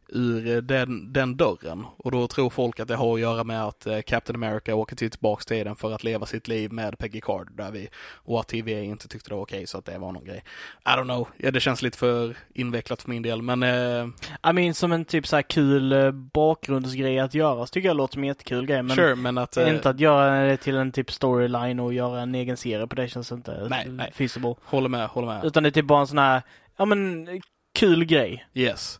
ur 0.09 0.47
eh, 0.47 0.57
den, 0.57 1.13
den 1.13 1.37
dörren. 1.37 1.87
Och 1.97 2.11
då 2.11 2.27
tror 2.27 2.51
folk 2.51 2.81
att 2.81 2.89
det 2.89 2.97
har 2.97 3.15
att 3.15 3.21
göra 3.21 3.45
med 3.45 3.65
att 3.65 3.87
eh, 3.87 4.01
Captain 4.01 4.45
America 4.45 4.75
åker 4.75 4.97
till 4.97 5.11
tillbaks 5.11 5.47
till 5.47 5.65
den 5.65 5.77
för 5.77 5.93
att 5.93 6.05
leva 6.05 6.27
sitt 6.27 6.49
liv 6.49 6.73
med 6.73 6.99
Peggy 6.99 7.21
Carter 7.21 7.53
där 7.53 7.71
vi, 7.71 7.89
och 8.15 8.41
att 8.41 8.49
TVA 8.49 8.81
inte 8.81 9.09
tyckte 9.09 9.31
det 9.31 9.35
var 9.35 9.43
okej 9.43 9.67
så 9.67 9.79
att 9.79 9.85
det 9.85 9.99
var 9.99 10.13
någon 10.13 10.25
grej. 10.25 10.45
I 10.85 10.89
don't 10.89 11.05
know, 11.05 11.29
ja, 11.37 11.51
det 11.51 11.61
känns 11.61 11.83
lite 11.83 11.99
för 11.99 12.37
invecklat 12.55 13.03
för 13.03 13.11
min 13.11 13.23
del 13.23 13.43
men 13.43 13.63
eh, 13.63 14.07
I 14.51 14.53
mean, 14.53 14.75
som 14.75 14.93
en 14.93 15.05
typ 15.05 15.27
så 15.27 15.37
här 15.37 15.43
kul 15.43 15.93
eh, 15.93 16.11
bakgrundsgrej 16.11 17.19
att 17.19 17.35
göra, 17.35 17.67
så 17.67 17.71
tycker 17.71 17.89
jag 17.89 17.97
låter 17.97 18.13
som 18.13 18.23
en 18.23 18.29
jättekul 18.29 18.67
grej. 18.67 18.83
Men 18.83 18.97
sure, 18.97 19.15
men 19.15 19.39
att 19.39 19.57
inte 19.57 19.91
att 19.91 20.01
göra 20.01 20.45
det 20.45 20.57
till 20.57 20.77
en 20.77 20.93
typ 20.93 21.13
storyline 21.13 21.81
och 21.81 21.95
göra 21.95 22.21
en 22.21 22.35
egen 22.35 22.57
serie 22.57 22.87
på 22.87 22.97
det 22.97 23.09
känns 23.09 23.33
inte 23.33 23.67
Nej, 23.71 23.89
nej. 23.89 24.13
feasible. 24.15 24.55
håller 24.65 24.89
med, 24.89 25.09
håller 25.09 25.29
med. 25.29 25.45
Utan 25.45 25.63
det 25.63 25.69
är 25.69 25.71
typ 25.71 25.87
bara 25.87 26.01
en 26.01 26.07
sån 26.07 26.19
här, 26.19 26.43
ja 26.77 26.85
men, 26.85 27.29
kul 27.75 28.05
grej. 28.05 28.47
Yes. 28.55 28.99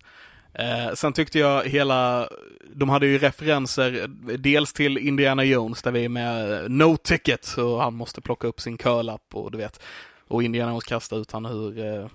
Eh, 0.55 0.95
sen 0.95 1.13
tyckte 1.13 1.39
jag 1.39 1.65
hela, 1.65 2.29
de 2.75 2.89
hade 2.89 3.07
ju 3.07 3.19
referenser 3.19 4.07
dels 4.39 4.73
till 4.73 4.99
Indiana 4.99 5.45
Jones 5.45 5.83
där 5.83 5.93
vi 5.93 6.05
är 6.05 6.09
med 6.09 6.53
eh, 6.53 6.69
No 6.69 6.97
Ticket 6.97 7.55
och 7.59 7.83
han 7.83 7.95
måste 7.95 8.21
plocka 8.21 8.47
upp 8.47 8.61
sin 8.61 8.77
curlapp 8.77 9.35
och 9.35 9.51
du 9.51 9.59
vet. 9.59 9.83
Och 10.29 10.43
Indiana 10.43 10.71
Jones 10.71 10.85
kastar 10.85 11.21
ut 11.21 11.33
han 11.33 11.45
hur, 11.45 11.79
eh, 11.79 12.07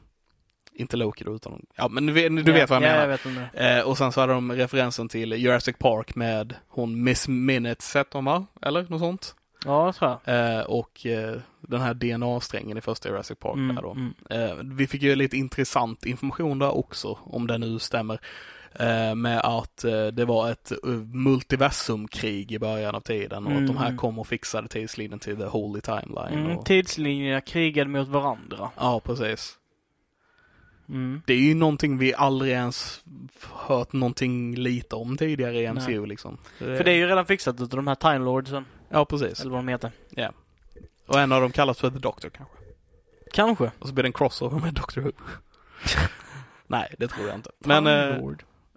inte 0.73 0.97
Loki 0.97 1.23
då 1.23 1.35
utan, 1.35 1.65
ja 1.75 1.87
men 1.87 2.05
du 2.05 2.13
vet, 2.13 2.45
du 2.45 2.51
ja, 2.51 2.57
vet 2.57 2.69
vad 2.69 2.83
jag 2.83 2.91
ja, 2.91 3.17
menar. 3.25 3.49
Jag. 3.53 3.77
Eh, 3.77 3.83
och 3.83 3.97
sen 3.97 4.11
så 4.11 4.21
hade 4.21 4.33
de 4.33 4.51
referensen 4.51 5.09
till 5.09 5.31
Jurassic 5.31 5.75
Park 5.79 6.15
med 6.15 6.55
hon 6.67 7.03
Miss 7.03 7.27
Minutes 7.27 7.93
hette 7.93 8.17
hon 8.17 8.25
va? 8.25 8.45
Eller 8.61 8.85
något 8.89 8.99
sånt. 8.99 9.35
Ja, 9.65 9.85
det 9.87 9.93
tror 9.93 10.17
jag. 10.25 10.57
Eh, 10.57 10.61
och 10.63 11.05
eh, 11.05 11.35
den 11.61 11.81
här 11.81 11.93
DNA-strängen 11.93 12.77
i 12.77 12.81
första 12.81 13.09
Jurassic 13.09 13.39
Park 13.39 13.55
Mm, 13.55 13.75
där 13.75 13.81
då. 13.81 13.91
mm. 13.91 14.13
Eh, 14.29 14.55
vi 14.63 14.87
fick 14.87 15.01
ju 15.01 15.15
lite 15.15 15.37
intressant 15.37 16.05
information 16.05 16.59
där 16.59 16.77
också, 16.77 17.17
om 17.23 17.47
det 17.47 17.57
nu 17.57 17.79
stämmer. 17.79 18.19
Eh, 18.73 19.15
med 19.15 19.39
att 19.43 19.83
eh, 19.83 20.07
det 20.07 20.25
var 20.25 20.51
ett 20.51 20.71
uh, 20.87 20.95
multiversumkrig 21.13 22.51
i 22.51 22.59
början 22.59 22.95
av 22.95 22.99
tiden 23.01 23.47
och 23.47 23.51
att 23.53 23.67
de 23.67 23.77
här 23.77 23.85
Mm. 23.85 23.97
kom 23.97 24.19
och 24.19 24.27
fixade 24.27 24.67
tidslinjen 24.67 25.19
till 25.19 25.37
The 25.37 25.45
Holy 25.45 25.81
Timeline. 25.81 26.39
Mm, 26.45 26.57
och... 26.57 26.65
tidslinjerna 26.65 27.41
krigade 27.41 27.89
mot 27.89 28.07
varandra. 28.07 28.69
Ja, 28.77 28.99
precis. 29.05 29.55
Mm. 30.89 31.21
Det 31.25 31.33
är 31.33 31.37
ju 31.41 31.53
någonting 31.55 31.97
vi 31.97 32.13
aldrig 32.13 32.51
ens 32.51 33.01
hört 33.51 33.93
någonting 33.93 34.55
lite 34.55 34.95
om 34.95 35.17
tidigare 35.17 35.61
i 35.61 35.73
MCU 35.73 36.05
liksom. 36.05 36.37
För 36.57 36.83
det 36.83 36.91
är 36.91 36.95
ju 36.95 37.07
redan 37.07 37.25
fixat 37.25 37.55
utav 37.61 37.69
de 37.77 37.87
här 37.87 37.95
Time 37.95 38.25
Lordsen, 38.25 38.65
Ja, 38.89 39.05
precis. 39.05 39.39
eller 39.39 39.51
vad 39.51 39.59
de 39.59 39.67
heter. 39.67 39.91
Och 41.05 41.19
en 41.19 41.31
av 41.31 41.41
dem 41.41 41.51
kallas 41.51 41.79
för 41.79 41.89
The 41.89 41.99
Doctor 41.99 42.29
kanske. 42.29 42.55
Kanske. 43.33 43.71
Och 43.79 43.87
så 43.87 43.93
blir 43.93 44.03
det 44.03 44.07
en 44.07 44.13
crossover 44.13 44.59
med 44.59 44.73
Doctor 44.73 45.01
Who. 45.01 45.11
Nej, 46.67 46.95
det 46.97 47.07
tror 47.07 47.27
jag 47.27 47.35
inte. 47.35 47.51
Men 47.59 47.87
eh. 47.87 48.17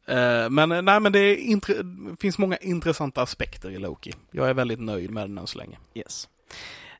Eh, 0.07 0.51
men 0.51 0.73
eh, 0.73 0.83
nej, 0.83 1.01
men 1.01 1.13
det 1.13 1.19
är 1.19 2.17
finns 2.21 2.39
många 2.39 2.57
intressanta 2.57 3.23
aspekter 3.23 3.71
i 3.71 3.79
Loki. 3.79 4.13
Jag 4.31 4.49
är 4.49 4.55
väldigt 4.55 4.81
nöjd 4.81 5.11
med 5.11 5.25
den 5.25 5.39
än 5.39 5.47
så 5.47 5.59
länge. 5.59 5.79
Yes. 5.95 6.29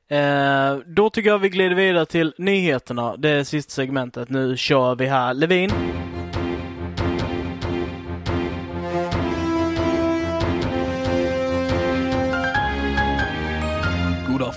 Eh, 0.09 0.77
då 0.87 1.11
tycker 1.11 1.31
jag 1.31 1.39
vi 1.39 1.49
glider 1.49 1.75
vidare 1.77 2.07
till 2.07 2.35
nyheterna. 2.39 3.17
Det 3.17 3.45
sista 3.45 3.71
segmentet. 3.71 4.29
Nu 4.29 4.57
kör 4.57 4.95
vi 4.95 5.07
här. 5.07 5.35
Levin. 5.35 6.02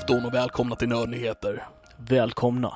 Afton 0.06 0.26
och 0.26 0.34
välkomna 0.34 0.76
till 0.76 0.88
Nördnyheter. 0.90 1.64
Välkomna. 1.98 2.74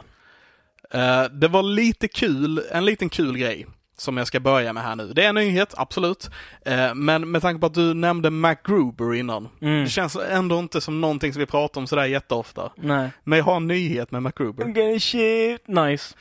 Eh, 0.91 1.23
det 1.23 1.47
var 1.47 1.63
lite 1.63 2.07
kul, 2.07 2.61
en 2.71 2.85
liten 2.85 3.09
kul 3.09 3.37
grej 3.37 3.67
som 3.97 4.17
jag 4.17 4.27
ska 4.27 4.39
börja 4.39 4.73
med 4.73 4.83
här 4.83 4.95
nu. 4.95 5.13
Det 5.13 5.25
är 5.25 5.29
en 5.29 5.35
nyhet, 5.35 5.73
absolut. 5.77 6.29
Eh, 6.65 6.95
men 6.95 7.31
med 7.31 7.41
tanke 7.41 7.59
på 7.59 7.65
att 7.65 7.73
du 7.73 7.93
nämnde 7.93 8.29
MacGruber 8.29 9.15
innan. 9.15 9.49
Mm. 9.61 9.83
Det 9.83 9.89
känns 9.89 10.15
ändå 10.15 10.59
inte 10.59 10.81
som 10.81 11.01
någonting 11.01 11.33
som 11.33 11.39
vi 11.39 11.45
pratar 11.45 11.81
om 11.81 11.87
sådär 11.87 12.05
jätteofta. 12.05 12.71
Nej. 12.75 13.09
Men 13.23 13.37
jag 13.37 13.45
har 13.45 13.55
en 13.55 13.67
nyhet 13.67 14.11
med 14.11 14.23
MacGruber. 14.23 14.63
I'm 14.63 14.73
gonna 14.73 14.99
shit. 14.99 15.67
Nice. 15.67 16.15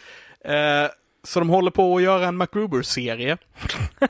Eh, 0.54 0.90
så 1.24 1.38
de 1.38 1.48
håller 1.48 1.70
på 1.70 1.96
att 1.96 2.02
göra 2.02 2.26
en 2.26 2.36
MacGruber-serie. 2.36 3.36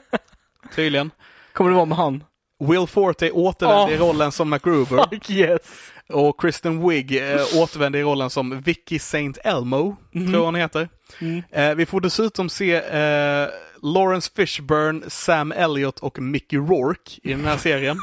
Tydligen. 0.75 1.11
Kommer 1.53 1.71
det 1.71 1.77
vara 1.77 1.87
med 1.87 1.99
han? 1.99 2.25
Will 2.61 2.87
Forte 2.87 3.31
återvände 3.31 3.93
i 3.95 3.97
Oh. 3.99 4.01
rollen 4.01 4.33
som 4.33 4.49
MacGruber. 4.51 4.97
Fuck 5.11 5.31
yes. 5.31 5.61
Och 6.13 6.41
Kristen 6.41 6.89
Wiig 6.89 7.17
eh, 7.17 7.41
återvände 7.57 7.99
i 7.99 8.03
rollen 8.03 8.31
som 8.31 8.61
Vicky 8.61 8.97
St. 8.97 9.33
Elmo, 9.45 9.97
tror 10.13 10.33
jag 10.33 10.45
hon 10.45 10.55
heter. 10.55 10.89
Mm. 11.21 11.43
Eh, 11.51 11.75
vi 11.75 11.87
får 11.87 12.01
dessutom 12.01 12.49
se 12.49 12.75
eh, 12.75 13.49
Lawrence 13.83 14.31
Fishburne, 14.37 15.11
Sam 15.11 15.53
Elliott 15.53 15.99
och 15.99 16.19
Mickey 16.19 16.57
Rourke 16.57 17.21
i 17.23 17.31
den 17.31 17.45
här 17.45 17.57
serien. 17.57 17.97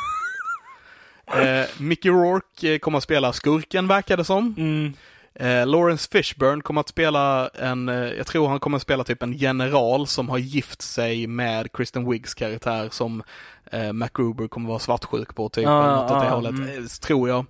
eh, 1.36 1.66
Mickey 1.78 2.10
Rourke 2.10 2.74
eh, 2.74 2.80
kommer 2.80 2.98
att 2.98 3.04
spela 3.04 3.34
skurken, 3.34 3.88
verkar 3.88 4.18
det 4.18 4.24
som. 4.24 4.56
Mm. 4.58 4.94
Eh, 5.40 5.68
Lawrence 5.68 6.10
Fishburne 6.12 6.62
kommer 6.62 6.82
att 6.82 6.90
spela 6.90 7.50
en, 7.54 7.90
eh, 7.90 7.96
jag 7.96 8.28
tror 8.28 8.48
han 8.48 8.60
kommer 8.60 8.76
att 8.76 8.82
spela 8.82 9.04
typ 9.04 9.24
en 9.24 9.34
general 9.34 10.08
som 10.08 10.30
har 10.30 10.38
gift 10.38 10.82
sig 10.82 11.28
med 11.28 11.72
Kristen 11.74 12.10
Wiggs 12.12 12.34
karaktär 12.34 12.90
som 12.92 13.24
eh, 13.72 13.94
MacGruber 13.94 14.48
kommer 14.48 14.70
vara 14.70 14.80
svartsjuk 14.80 15.36
på, 15.36 15.50
typ. 15.50 15.66
Eller 15.66 15.96
något 15.96 16.12
åt 16.12 16.20
det 16.20 16.26
ja, 16.26 16.36
hållet, 16.36 16.52
mm. 16.52 16.88
tror 17.02 17.30
jag. 17.30 17.46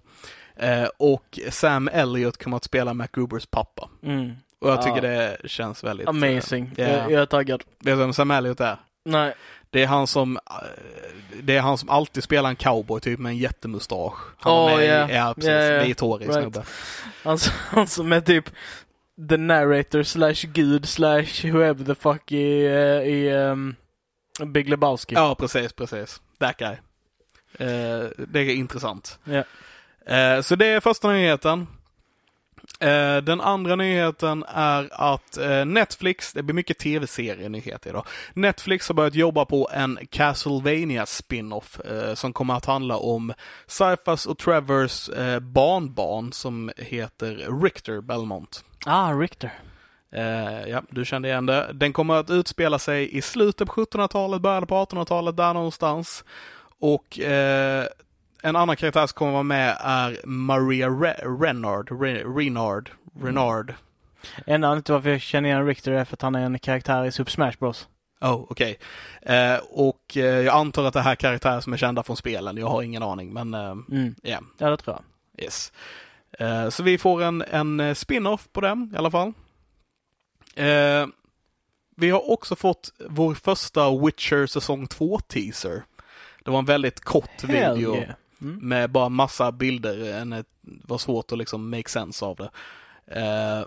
Eh, 0.57 0.87
och 0.97 1.39
Sam 1.49 1.87
Elliott 1.93 2.43
kommer 2.43 2.57
att 2.57 2.63
spela 2.63 2.93
MacGrubers 2.93 3.45
pappa. 3.45 3.89
Mm. 4.03 4.31
Och 4.59 4.69
jag 4.69 4.81
tycker 4.81 5.03
Ja. 5.03 5.31
det 5.41 5.49
känns 5.49 5.83
väldigt... 5.83 6.07
Amazing. 6.07 6.71
eh, 6.77 6.91
Jag, 6.91 7.11
jag 7.11 7.21
är 7.21 7.25
taggad. 7.25 7.63
Vet 7.79 7.93
du 7.93 7.95
vem 7.95 8.13
Sam 8.13 8.31
Elliott 8.31 8.59
är? 8.59 8.77
Nej. 9.05 9.33
Det 9.69 9.83
är 9.83 9.87
han 9.87 10.07
som, 10.07 10.37
eh, 10.37 10.41
det 11.43 11.55
är 11.57 11.61
han 11.61 11.77
som 11.77 11.89
alltid 11.89 12.23
spelar 12.23 12.49
en 12.49 12.55
cowboy 12.55 13.01
typ 13.01 13.19
med 13.19 13.29
en 13.29 13.37
jättemustasch. 13.37 14.17
Han 14.39 14.53
Oh, 14.53 14.57
var 14.71 14.77
med 14.77 14.85
yeah. 14.85 15.11
ja 15.11 15.33
precis, 15.35 15.49
Yeah, 15.49 15.63
yeah. 15.87 16.09
Right. 16.19 16.33
snubbe. 16.33 16.63
Han, 17.23 17.37
han 17.69 17.87
som 17.87 18.13
är 18.13 18.21
typ 18.21 18.49
the 19.29 19.37
narrator 19.37 20.03
slash 20.03 20.47
gud 20.53 20.87
slash 20.87 21.45
whoever 21.51 21.85
the 21.85 21.95
fuck 21.95 22.31
i, 22.31 22.65
eh, 22.65 22.73
i 23.13 23.31
um, 23.33 23.75
Big 24.45 24.69
Lebowski. 24.69 25.15
Ja, 25.15 25.35
precis, 25.35 25.73
precis. 25.73 26.21
That 26.39 26.57
guy. 26.57 26.75
Eh, 27.67 28.09
det 28.27 28.39
är 28.39 28.55
intressant. 28.55 29.19
Ja. 29.23 29.43
Eh, 30.07 30.41
så 30.41 30.55
det 30.55 30.67
är 30.67 30.79
första 30.79 31.11
nyheten. 31.11 31.67
Eh, 32.79 33.17
den 33.17 33.41
andra 33.41 33.75
nyheten 33.75 34.45
är 34.47 34.89
att 34.91 35.37
eh, 35.37 35.65
Netflix, 35.65 36.33
det 36.33 36.43
blir 36.43 36.55
mycket 36.55 36.77
tv-serienyheter 36.77 37.89
idag. 37.89 38.05
Netflix 38.33 38.87
har 38.87 38.95
börjat 38.95 39.15
jobba 39.15 39.45
på 39.45 39.69
en 39.73 39.99
Castlevania 40.09 41.05
spin-off 41.05 41.79
eh, 41.79 42.13
som 42.13 42.33
kommer 42.33 42.53
att 42.53 42.65
handla 42.65 42.97
om 42.97 43.33
Cyphers 43.67 44.25
och 44.25 44.37
Trevors 44.37 45.09
eh, 45.09 45.39
barnbarn 45.39 46.33
som 46.33 46.71
heter 46.77 47.61
Richter 47.63 48.01
Belmont. 48.01 48.63
Ah, 48.85 49.11
Richter. 49.11 49.53
Eh, 50.11 50.69
ja, 50.69 50.81
du 50.89 51.05
kände 51.05 51.27
igen 51.27 51.45
det. 51.45 51.71
Den 51.73 51.93
kommer 51.93 52.13
att 52.13 52.29
utspela 52.29 52.79
sig 52.79 53.17
i 53.17 53.21
slutet 53.21 53.67
på 53.67 53.73
1700-talet, 53.73 54.41
början 54.41 54.67
på 54.67 54.75
1800-talet, 54.75 55.37
där 55.37 55.53
någonstans. 55.53 56.23
Och 56.79 57.19
eh, 57.19 57.85
en 58.45 58.55
annan 58.55 58.75
karaktär 58.75 59.07
som 59.07 59.15
kommer 59.15 59.31
vara 59.31 59.43
med 59.43 59.77
är 59.79 60.17
Maria 60.25 60.89
Re- 60.89 61.41
Renard, 61.43 61.89
Re- 61.89 62.37
Renard, 62.37 62.91
Renard. 63.21 63.73
Enda 64.45 64.67
anledningen 64.67 64.83
till 64.83 64.93
varför 64.93 65.09
jag 65.09 65.21
känner 65.21 65.49
igen 65.49 65.65
Richter 65.67 65.91
är 65.91 66.05
för 66.05 66.13
att 66.15 66.21
han 66.21 66.35
är 66.35 66.45
en 66.45 66.59
karaktär 66.59 67.05
i 67.05 67.11
Super 67.11 67.31
Smash 67.31 67.51
Bros. 67.59 67.87
Oh, 68.21 68.45
okej. 68.49 68.77
Eh, 69.21 69.55
och 69.69 70.17
eh, 70.17 70.23
jag 70.23 70.55
antar 70.55 70.83
att 70.83 70.93
det 70.93 71.01
här 71.01 71.11
är 71.11 71.15
karaktärer 71.15 71.61
som 71.61 71.73
är 71.73 71.77
kända 71.77 72.03
från 72.03 72.17
spelen. 72.17 72.57
Jag 72.57 72.67
har 72.67 72.81
ingen 72.81 73.03
aning, 73.03 73.33
men 73.33 73.53
eh, 73.53 73.59
Mm. 73.71 74.15
ja, 74.21 74.39
Ja, 74.57 74.69
det 74.69 74.77
tror 74.77 74.95
jag. 75.35 75.43
yes. 75.43 75.71
Eh, 76.39 76.69
så 76.69 76.83
vi 76.83 76.97
får 76.97 77.23
en, 77.23 77.41
en 77.41 77.79
eh, 77.79 77.93
spin-off 77.93 78.47
på 78.51 78.61
den 78.61 78.91
i 78.93 78.97
alla 78.97 79.11
fall. 79.11 79.33
Eh, 80.55 81.07
vi 81.97 82.09
har 82.09 82.31
också 82.31 82.55
fått 82.55 82.91
vår 83.09 83.33
första 83.33 83.97
Witcher 84.05 84.45
säsong 84.47 84.85
2-teaser. 84.85 85.81
Det 86.43 86.51
var 86.51 86.59
en 86.59 86.65
väldigt 86.65 86.99
kort 86.99 87.41
Hell 87.41 87.75
video 87.77 87.95
yeah. 87.95 88.09
Mm. 88.41 88.59
med 88.61 88.91
bara 88.91 89.09
massa 89.09 89.51
bilder. 89.51 90.13
En, 90.13 90.29
det 90.29 90.45
var 90.61 90.97
svårt 90.97 91.31
att 91.31 91.37
liksom 91.37 91.69
make 91.69 91.89
sense 91.89 92.25
av 92.25 92.35
det. 92.35 92.49
Eh, 93.21 93.65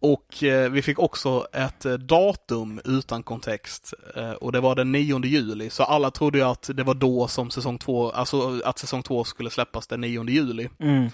och 0.00 0.42
eh, 0.42 0.70
vi 0.70 0.82
fick 0.82 0.98
också 0.98 1.46
ett 1.52 1.84
eh, 1.84 1.92
datum 1.92 2.80
utan 2.84 3.22
kontext. 3.22 3.94
Eh, 4.16 4.30
och 4.30 4.52
det 4.52 4.60
var 4.60 4.74
den 4.74 4.92
9 4.92 5.24
juli. 5.24 5.70
Så 5.70 5.82
alla 5.82 6.10
trodde 6.10 6.38
ju 6.38 6.44
att 6.44 6.70
det 6.74 6.82
var 6.82 6.94
då 6.94 7.28
som 7.28 7.50
säsong 7.50 7.78
2, 7.78 8.10
alltså 8.10 8.60
att 8.64 8.78
säsong 8.78 9.02
2 9.02 9.24
skulle 9.24 9.50
släppas 9.50 9.86
den 9.86 10.00
9 10.00 10.24
juli. 10.28 10.68
Mm. 10.78 11.04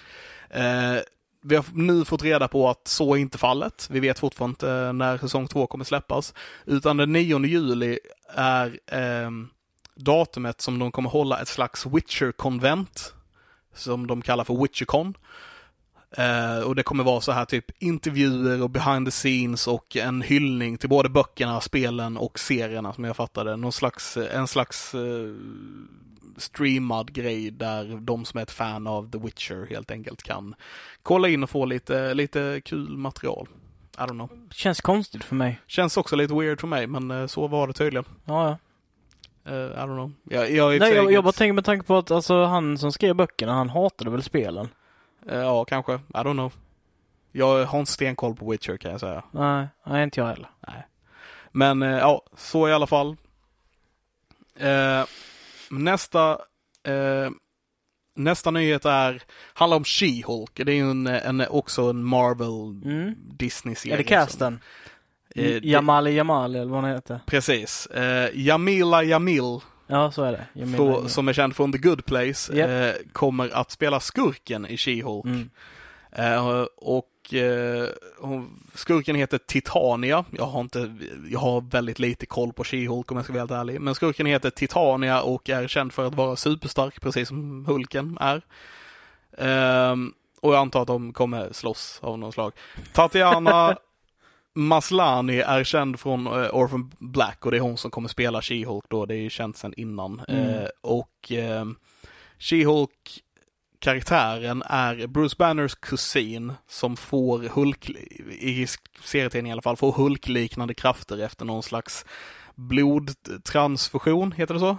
Eh, 0.49 1.01
vi 1.41 1.55
har 1.55 1.65
nu 1.73 2.05
fått 2.05 2.23
reda 2.23 2.47
på 2.47 2.69
att 2.69 2.87
så 2.87 3.15
är 3.15 3.17
inte 3.17 3.37
fallet. 3.37 3.87
Vi 3.91 3.99
vet 3.99 4.19
fortfarande 4.19 4.51
inte 4.51 4.91
när 4.93 5.17
säsong 5.17 5.47
2 5.47 5.67
kommer 5.67 5.85
släppas. 5.85 6.33
Utan 6.65 6.97
den 6.97 7.13
9 7.13 7.45
juli 7.45 7.99
är 8.35 8.79
ehm, 8.91 9.49
datumet 9.95 10.61
som 10.61 10.79
de 10.79 10.91
kommer 10.91 11.09
hålla 11.09 11.41
ett 11.41 11.47
slags 11.47 11.85
Witcher-konvent. 11.85 13.13
Som 13.73 14.07
de 14.07 14.21
kallar 14.21 14.43
för 14.43 14.61
Witchercon. 14.61 15.13
Eh, 16.17 16.59
och 16.59 16.75
det 16.75 16.83
kommer 16.83 17.03
vara 17.03 17.21
så 17.21 17.31
här 17.31 17.45
typ 17.45 17.83
intervjuer 17.83 18.61
och 18.63 18.69
behind 18.69 19.07
the 19.07 19.11
scenes 19.11 19.67
och 19.67 19.95
en 19.95 20.21
hyllning 20.21 20.77
till 20.77 20.89
både 20.89 21.09
böckerna, 21.09 21.61
spelen 21.61 22.17
och 22.17 22.39
serierna 22.39 22.93
som 22.93 23.03
jag 23.03 23.15
fattade. 23.15 23.55
Någon 23.55 23.71
slags, 23.71 24.17
en 24.17 24.47
slags 24.47 24.95
eh, 24.95 25.33
streamad 26.37 27.13
grej 27.13 27.51
där 27.51 27.99
de 28.01 28.25
som 28.25 28.37
är 28.37 28.43
ett 28.43 28.51
fan 28.51 28.87
av 28.87 29.11
The 29.11 29.17
Witcher 29.17 29.67
helt 29.69 29.91
enkelt 29.91 30.23
kan 30.23 30.55
kolla 31.03 31.29
in 31.29 31.43
och 31.43 31.49
få 31.49 31.65
lite, 31.65 32.13
lite 32.13 32.61
kul 32.65 32.97
material. 32.97 33.47
I 33.97 34.01
don't 34.01 34.09
know. 34.09 34.29
Känns 34.51 34.81
konstigt 34.81 35.23
för 35.23 35.35
mig. 35.35 35.61
Känns 35.67 35.97
också 35.97 36.15
lite 36.15 36.33
weird 36.33 36.59
för 36.59 36.67
mig, 36.67 36.87
men 36.87 37.11
eh, 37.11 37.27
så 37.27 37.47
var 37.47 37.67
det 37.67 37.73
tydligen. 37.73 38.05
Ja, 38.25 38.47
ja. 38.49 38.57
Eh, 39.45 39.53
I 39.53 39.57
don't 39.75 39.95
know. 39.95 40.11
Jag, 40.23 40.51
jag, 40.51 40.79
Nej, 40.79 40.93
jag, 40.93 41.11
jag 41.11 41.23
bara 41.23 41.31
tänker 41.31 41.53
med 41.53 41.65
tanke 41.65 41.85
på 41.85 41.97
att 41.97 42.11
alltså, 42.11 42.43
han 42.43 42.77
som 42.77 42.91
skrev 42.91 43.15
böckerna, 43.15 43.53
han 43.53 43.69
hatade 43.69 44.09
väl 44.11 44.23
spelen? 44.23 44.67
Eh, 45.29 45.37
ja, 45.39 45.65
kanske. 45.65 45.93
I 45.93 45.97
don't 46.13 46.33
know. 46.33 46.53
Jag 47.31 47.65
har 47.65 47.79
inte 47.79 47.91
stenkoll 47.91 48.35
på 48.35 48.51
Witcher 48.51 48.77
kan 48.77 48.91
jag 48.91 48.99
säga. 48.99 49.23
Nej, 49.31 49.67
nej 49.85 50.03
inte 50.03 50.19
jag 50.19 50.27
heller. 50.27 50.49
Nej. 50.67 50.87
Men 51.51 51.81
eh, 51.81 51.97
ja, 51.97 52.21
så 52.37 52.69
i 52.69 52.73
alla 52.73 52.87
fall. 52.87 53.15
Nästa, 55.69 56.37
nästa 58.15 58.51
nyhet 58.51 58.85
är, 58.85 59.23
handlar 59.53 59.77
om 59.77 59.83
She-Hulk. 59.83 60.63
Det 60.63 60.71
är 60.71 60.75
ju 60.75 60.91
en, 60.91 61.07
en, 61.07 61.45
också 61.49 61.81
en 61.81 62.03
Marvel 62.03 62.81
Mm. 62.91 63.15
Disney-serie. 63.17 63.93
Är 63.93 63.97
det 63.97 64.03
casten? 64.03 64.59
Eh, 65.35 65.65
Jamali 65.65 66.15
Jamali 66.15 66.59
eller 66.59 66.71
vad 66.71 66.81
han 66.83 66.91
heter? 66.91 67.19
Precis. 67.25 67.85
Eh, 67.87 68.29
Jamila 68.33 69.03
Jamil, 69.03 69.59
Ja, 69.87 70.11
så 70.11 70.23
är 70.23 70.31
det. 70.31 70.45
Jamila 70.53 70.77
frå- 70.83 70.93
Jamil. 70.95 71.09
som 71.09 71.27
är 71.27 71.33
känd 71.33 71.55
från 71.55 71.71
The 71.71 71.77
Good 71.77 72.05
Place, 72.05 72.55
Japp. 72.57 72.69
eh, 72.95 73.01
kommer 73.13 73.49
att 73.55 73.71
spela 73.71 73.99
skurken 73.99 74.65
i 74.65 74.75
She-Hulk. 74.75 75.25
Mm. 75.25 75.49
Eh, 76.11 76.65
och 76.77 77.33
eh, 77.33 77.87
hon, 78.19 78.63
skurken 78.73 79.15
heter 79.15 79.37
Titania. 79.37 80.25
Jag 80.31 80.45
har, 80.45 80.61
inte, 80.61 80.95
jag 81.29 81.39
har 81.39 81.61
väldigt 81.61 81.99
lite 81.99 82.25
koll 82.25 82.53
på 82.53 82.63
She-Hulk 82.63 83.11
om 83.11 83.15
jag 83.17 83.23
ska 83.23 83.33
vara 83.33 83.41
helt 83.41 83.51
ärlig. 83.51 83.81
Men 83.81 83.95
skurken 83.95 84.25
heter 84.25 84.49
Titania 84.49 85.21
och 85.21 85.49
är 85.49 85.67
känd 85.67 85.93
för 85.93 86.07
att 86.07 86.15
vara 86.15 86.35
superstark, 86.35 87.01
precis 87.01 87.27
som 87.27 87.65
Hulken 87.65 88.17
är. 88.21 88.41
Ehm, 89.37 90.13
och 90.41 90.53
jag 90.53 90.59
antar 90.59 90.81
att 90.81 90.87
de 90.87 91.13
kommer 91.13 91.49
slåss 91.51 91.99
av 92.03 92.19
någon 92.19 92.31
slag. 92.31 92.53
Tatiana 92.93 93.77
Maslani 94.55 95.39
är 95.39 95.63
känd 95.63 95.99
från 95.99 96.27
uh, 96.27 96.55
Orphan 96.55 96.91
Black 96.99 97.45
och 97.45 97.51
det 97.51 97.57
är 97.57 97.61
hon 97.61 97.77
som 97.77 97.91
kommer 97.91 98.09
spela 98.09 98.41
She-Hulk 98.41 98.85
då. 98.89 99.05
Det 99.05 99.15
är 99.15 99.19
ju 99.19 99.29
känt 99.29 99.57
sedan 99.57 99.73
innan. 99.77 100.21
Mm. 100.27 100.49
Eh, 100.49 100.67
och 100.81 101.31
ehm, 101.31 101.75
She-Hulk 102.39 102.89
karaktären 103.79 104.63
är 104.65 105.07
Bruce 105.07 105.35
Banners 105.39 105.75
kusin 105.75 106.53
som 106.67 106.97
får 106.97 107.39
Hulk, 107.39 107.89
i 108.29 108.67
serietidningen 109.03 109.47
i 109.47 109.51
alla 109.51 109.61
fall, 109.61 109.77
får 109.77 109.91
Hulk-liknande 109.91 110.73
krafter 110.73 111.23
efter 111.23 111.45
någon 111.45 111.63
slags 111.63 112.05
blodtransfusion, 112.55 114.31
heter 114.31 114.53
det 114.53 114.59
så? 114.59 114.77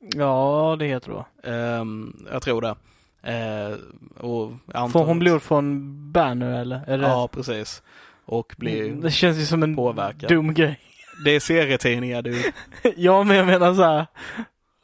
Ja, 0.00 0.76
det 0.78 0.86
heter 0.86 1.24
det. 1.42 1.50
Ehm, 1.50 2.26
jag 2.32 2.42
tror 2.42 2.60
det. 2.60 2.76
Eh, 3.22 3.76
och 4.24 4.52
antar 4.74 4.88
Får 4.88 5.04
hon 5.04 5.18
blod 5.18 5.42
från 5.42 6.12
Banner 6.12 6.60
eller? 6.60 6.84
Är 6.86 6.98
det... 6.98 7.06
Ja, 7.06 7.28
precis. 7.32 7.82
Och 8.32 8.54
blir 8.58 8.92
Det 8.92 9.10
känns 9.10 9.38
ju 9.38 9.44
som 9.44 9.62
en 9.62 9.76
påverkad. 9.76 10.28
dum 10.28 10.54
grej. 10.54 10.78
Det 11.24 11.30
är 11.30 11.40
serietidningar 11.40 12.22
du. 12.22 12.42
ja, 12.96 13.22
men 13.22 13.36
jag 13.36 13.46
menar 13.46 13.74
så 13.74 13.82
här. 13.82 14.06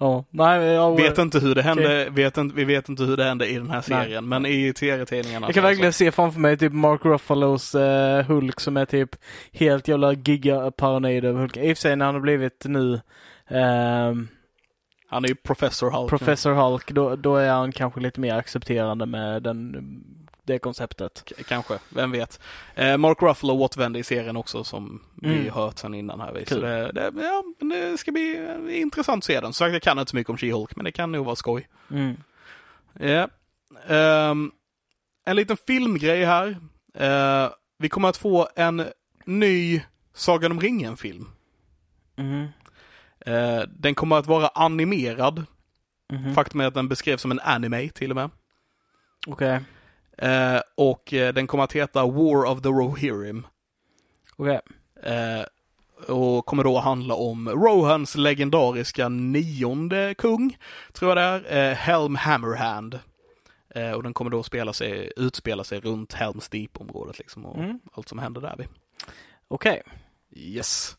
Ja, 0.01 0.25
nej, 0.31 0.67
jag, 0.67 0.97
Vet 0.97 1.19
inte 1.19 1.39
hur 1.39 1.55
det 1.55 1.63
hände, 1.63 2.09
vet 2.11 2.37
inte, 2.37 2.57
vi 2.57 2.65
vet 2.65 2.89
inte 2.89 3.03
hur 3.03 3.17
det 3.17 3.25
hände 3.25 3.47
i 3.47 3.55
den 3.55 3.71
här 3.71 3.81
serien, 3.81 4.29
men 4.29 4.47
i 4.47 4.73
serietidningarna 4.77 5.47
jag 5.47 5.55
så 5.55 5.61
kan 5.61 5.63
verkligen 5.63 5.93
se 5.93 6.13
framför 6.13 6.41
mig 6.41 6.57
typ 6.57 6.73
Mark 6.73 7.05
Ruffalos 7.05 7.75
eh, 7.75 8.25
Hulk 8.25 8.61
som 8.61 8.77
är 8.77 8.85
typ 8.85 9.11
helt 9.53 9.89
jävla 9.89 10.13
giga-paranoid 10.13 11.25
över 11.25 11.41
Hulk. 11.41 11.57
I 11.57 11.73
och 11.73 11.77
för 11.77 11.81
sig 11.81 11.97
när 11.97 12.05
han 12.07 12.15
har 12.15 12.23
blivit 12.23 12.65
nu 12.65 13.01
ehm, 13.49 14.29
så. 14.29 14.35
Han 15.11 15.25
är 15.25 15.29
ju 15.29 15.35
Professor 15.35 15.91
Hulk. 15.91 16.11
Professor 16.11 16.53
Hulk, 16.53 16.91
då, 16.91 17.17
då 17.17 17.37
är 17.37 17.51
han 17.51 17.73
kanske 17.73 18.01
lite 18.01 18.21
mer 18.21 18.35
accepterande 18.35 19.07
med 19.07 19.43
den, 19.43 19.73
det 20.49 20.59
konceptet. 20.59 21.23
K- 21.29 21.43
Kanske, 21.49 21.79
vem 21.89 22.11
vet. 22.11 22.41
Eh, 22.75 22.97
Mark 22.97 23.23
Ruffalo 23.23 23.55
återvände 23.55 23.99
i 23.99 24.03
serien 24.03 24.37
också 24.37 24.65
som 24.65 25.03
vi 25.15 25.35
Mm. 25.41 25.51
hört 25.53 25.79
sen 25.79 25.95
innan 25.95 26.21
här. 26.21 26.39
Så 26.39 26.45
Kul. 26.55 26.61
det, 26.61 26.93
det, 26.93 27.13
ja, 27.23 27.43
det 27.61 27.99
ska 27.99 28.13
bli 28.13 28.49
intressant 28.81 29.21
att 29.21 29.25
se 29.25 29.41
den. 29.41 29.53
Så 29.53 29.65
jag 29.69 29.83
kan 29.83 29.99
inte 29.99 30.11
så 30.11 30.17
mycket 30.17 30.31
om 30.31 30.37
She-Hulk, 30.37 30.73
men 30.77 30.85
det 30.85 30.93
kan 30.93 31.13
nog 31.13 31.25
vara 31.27 31.37
skoj. 31.37 31.69
Mm. 31.91 32.17
Ja. 33.01 33.29
Ehm, 33.95 34.51
en 35.25 35.37
liten 35.37 35.57
filmgrej 35.67 36.25
här. 36.25 36.57
Eh, 36.95 37.51
vi 37.79 37.89
kommer 37.89 38.09
att 38.09 38.17
få 38.17 38.49
en 38.57 38.85
ny 39.25 39.83
Sagan 40.15 40.53
om 40.53 40.61
ringen-film. 40.61 41.29
Mhm. 42.17 42.47
Eh, 43.21 43.61
den 43.69 43.95
kommer 43.95 44.17
att 44.17 44.27
vara 44.27 44.49
animerad. 44.49 45.45
Mhm. 46.13 46.35
Faktum 46.35 46.61
är 46.61 46.67
att 46.67 46.75
den 46.75 46.89
beskrevs 46.89 47.21
som 47.23 47.31
en 47.31 47.41
anime 47.41 47.89
till 47.89 48.11
och 48.11 48.17
med. 48.17 48.31
Okej, 49.27 49.61
Eh, 50.19 50.61
och 50.75 51.13
eh, 51.13 51.35
den 51.35 51.47
kommer 51.47 51.65
att 51.65 51.73
heta 51.73 52.03
War 52.07 52.45
of 52.45 52.63
the 52.63 52.69
Rohirrim. 52.69 53.47
okej. 54.37 54.61
Eh, 55.03 55.43
och 56.15 56.47
kommer 56.47 56.65
då 56.65 56.79
handla 56.79 57.15
om 57.15 57.49
Rohans 57.49 58.17
legendariska 58.17 59.09
nionde 59.09 60.15
kung, 60.19 60.57
tror 60.93 61.11
jag 61.11 61.17
det 61.43 61.49
är, 61.49 61.71
eh, 61.71 61.77
Helm 61.77 62.15
Hammerhand. 62.17 62.99
Eh, 63.75 63.91
och 63.93 64.03
den 64.03 64.15
kommer 64.15 64.31
då 64.31 64.43
spela 64.43 64.73
sig, 64.73 65.13
utspela 65.17 65.65
sig 65.65 65.81
runt 65.81 66.13
Helms 66.13 66.49
Deep-området 66.49 67.19
liksom 67.19 67.47
och 67.47 67.59
Mm. 67.59 67.81
allt 67.93 68.09
som 68.09 68.19
händer 68.19 68.41
där. 68.41 68.55
vid. 68.59 68.67
Okej. 69.49 69.83
Yes. 70.37 70.97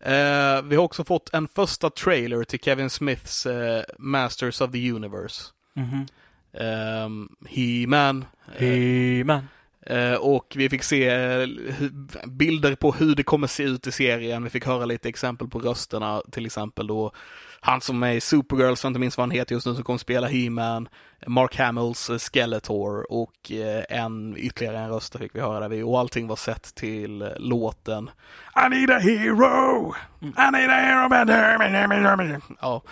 Eh, 0.00 0.62
vi 0.62 0.76
har 0.76 0.82
också 0.84 1.04
fått 1.04 1.34
en 1.34 1.48
första 1.48 1.90
trailer 1.90 2.44
till 2.44 2.58
Kevin 2.60 2.90
Smiths 2.90 3.46
eh, 3.46 3.82
Masters 3.98 4.60
of 4.60 4.72
the 4.72 4.90
Universe. 4.92 5.44
Mhm. 5.74 6.06
Ehm, 6.60 7.28
He-Man. 7.48 8.24
eh, 8.58 8.62
He-Man. 8.62 9.48
Eh, 9.86 10.14
och 10.14 10.52
vi 10.56 10.68
fick 10.68 10.82
se 10.82 11.08
eh, 11.08 11.48
bilder 12.26 12.74
på 12.74 12.92
hur 12.92 13.14
det 13.14 13.22
kommer 13.22 13.46
se 13.46 13.62
ut 13.62 13.86
i 13.86 13.92
serien. 13.92 14.44
Vi 14.44 14.50
fick 14.50 14.66
höra 14.66 14.84
lite 14.84 15.08
exempel 15.08 15.48
på 15.48 15.58
rösterna, 15.58 16.22
till 16.32 16.46
exempel 16.46 16.86
då 16.86 17.12
han 17.60 17.80
som 17.80 18.02
är 18.02 18.20
Supergirl, 18.20 18.74
som 18.74 18.88
jag 18.88 18.90
inte 18.90 19.00
minns 19.00 19.16
vad 19.16 19.22
han 19.22 19.30
heter 19.30 19.54
just 19.54 19.66
nu, 19.66 19.74
som 19.74 19.84
kommer 19.84 19.98
spela 19.98 20.26
He-Man, 20.26 20.88
Mark 21.26 21.56
Hamills 21.56 22.10
Skeletor 22.18 23.12
och 23.12 23.50
en, 23.88 24.34
ytterligare 24.36 24.78
en 24.78 24.90
röst 24.90 25.18
fick 25.18 25.34
vi 25.34 25.40
höra 25.40 25.60
där 25.60 25.68
vi, 25.68 25.82
och 25.82 25.98
allting 26.00 26.26
var 26.26 26.36
sett 26.36 26.74
till 26.74 27.32
låten 27.38 28.10
I 28.66 28.68
need 28.68 28.90
a 28.90 28.98
hero! 28.98 29.94
I 30.20 30.50
need 30.52 30.70
a 30.70 31.08
hero! 31.08 32.40
Ja. 32.60 32.82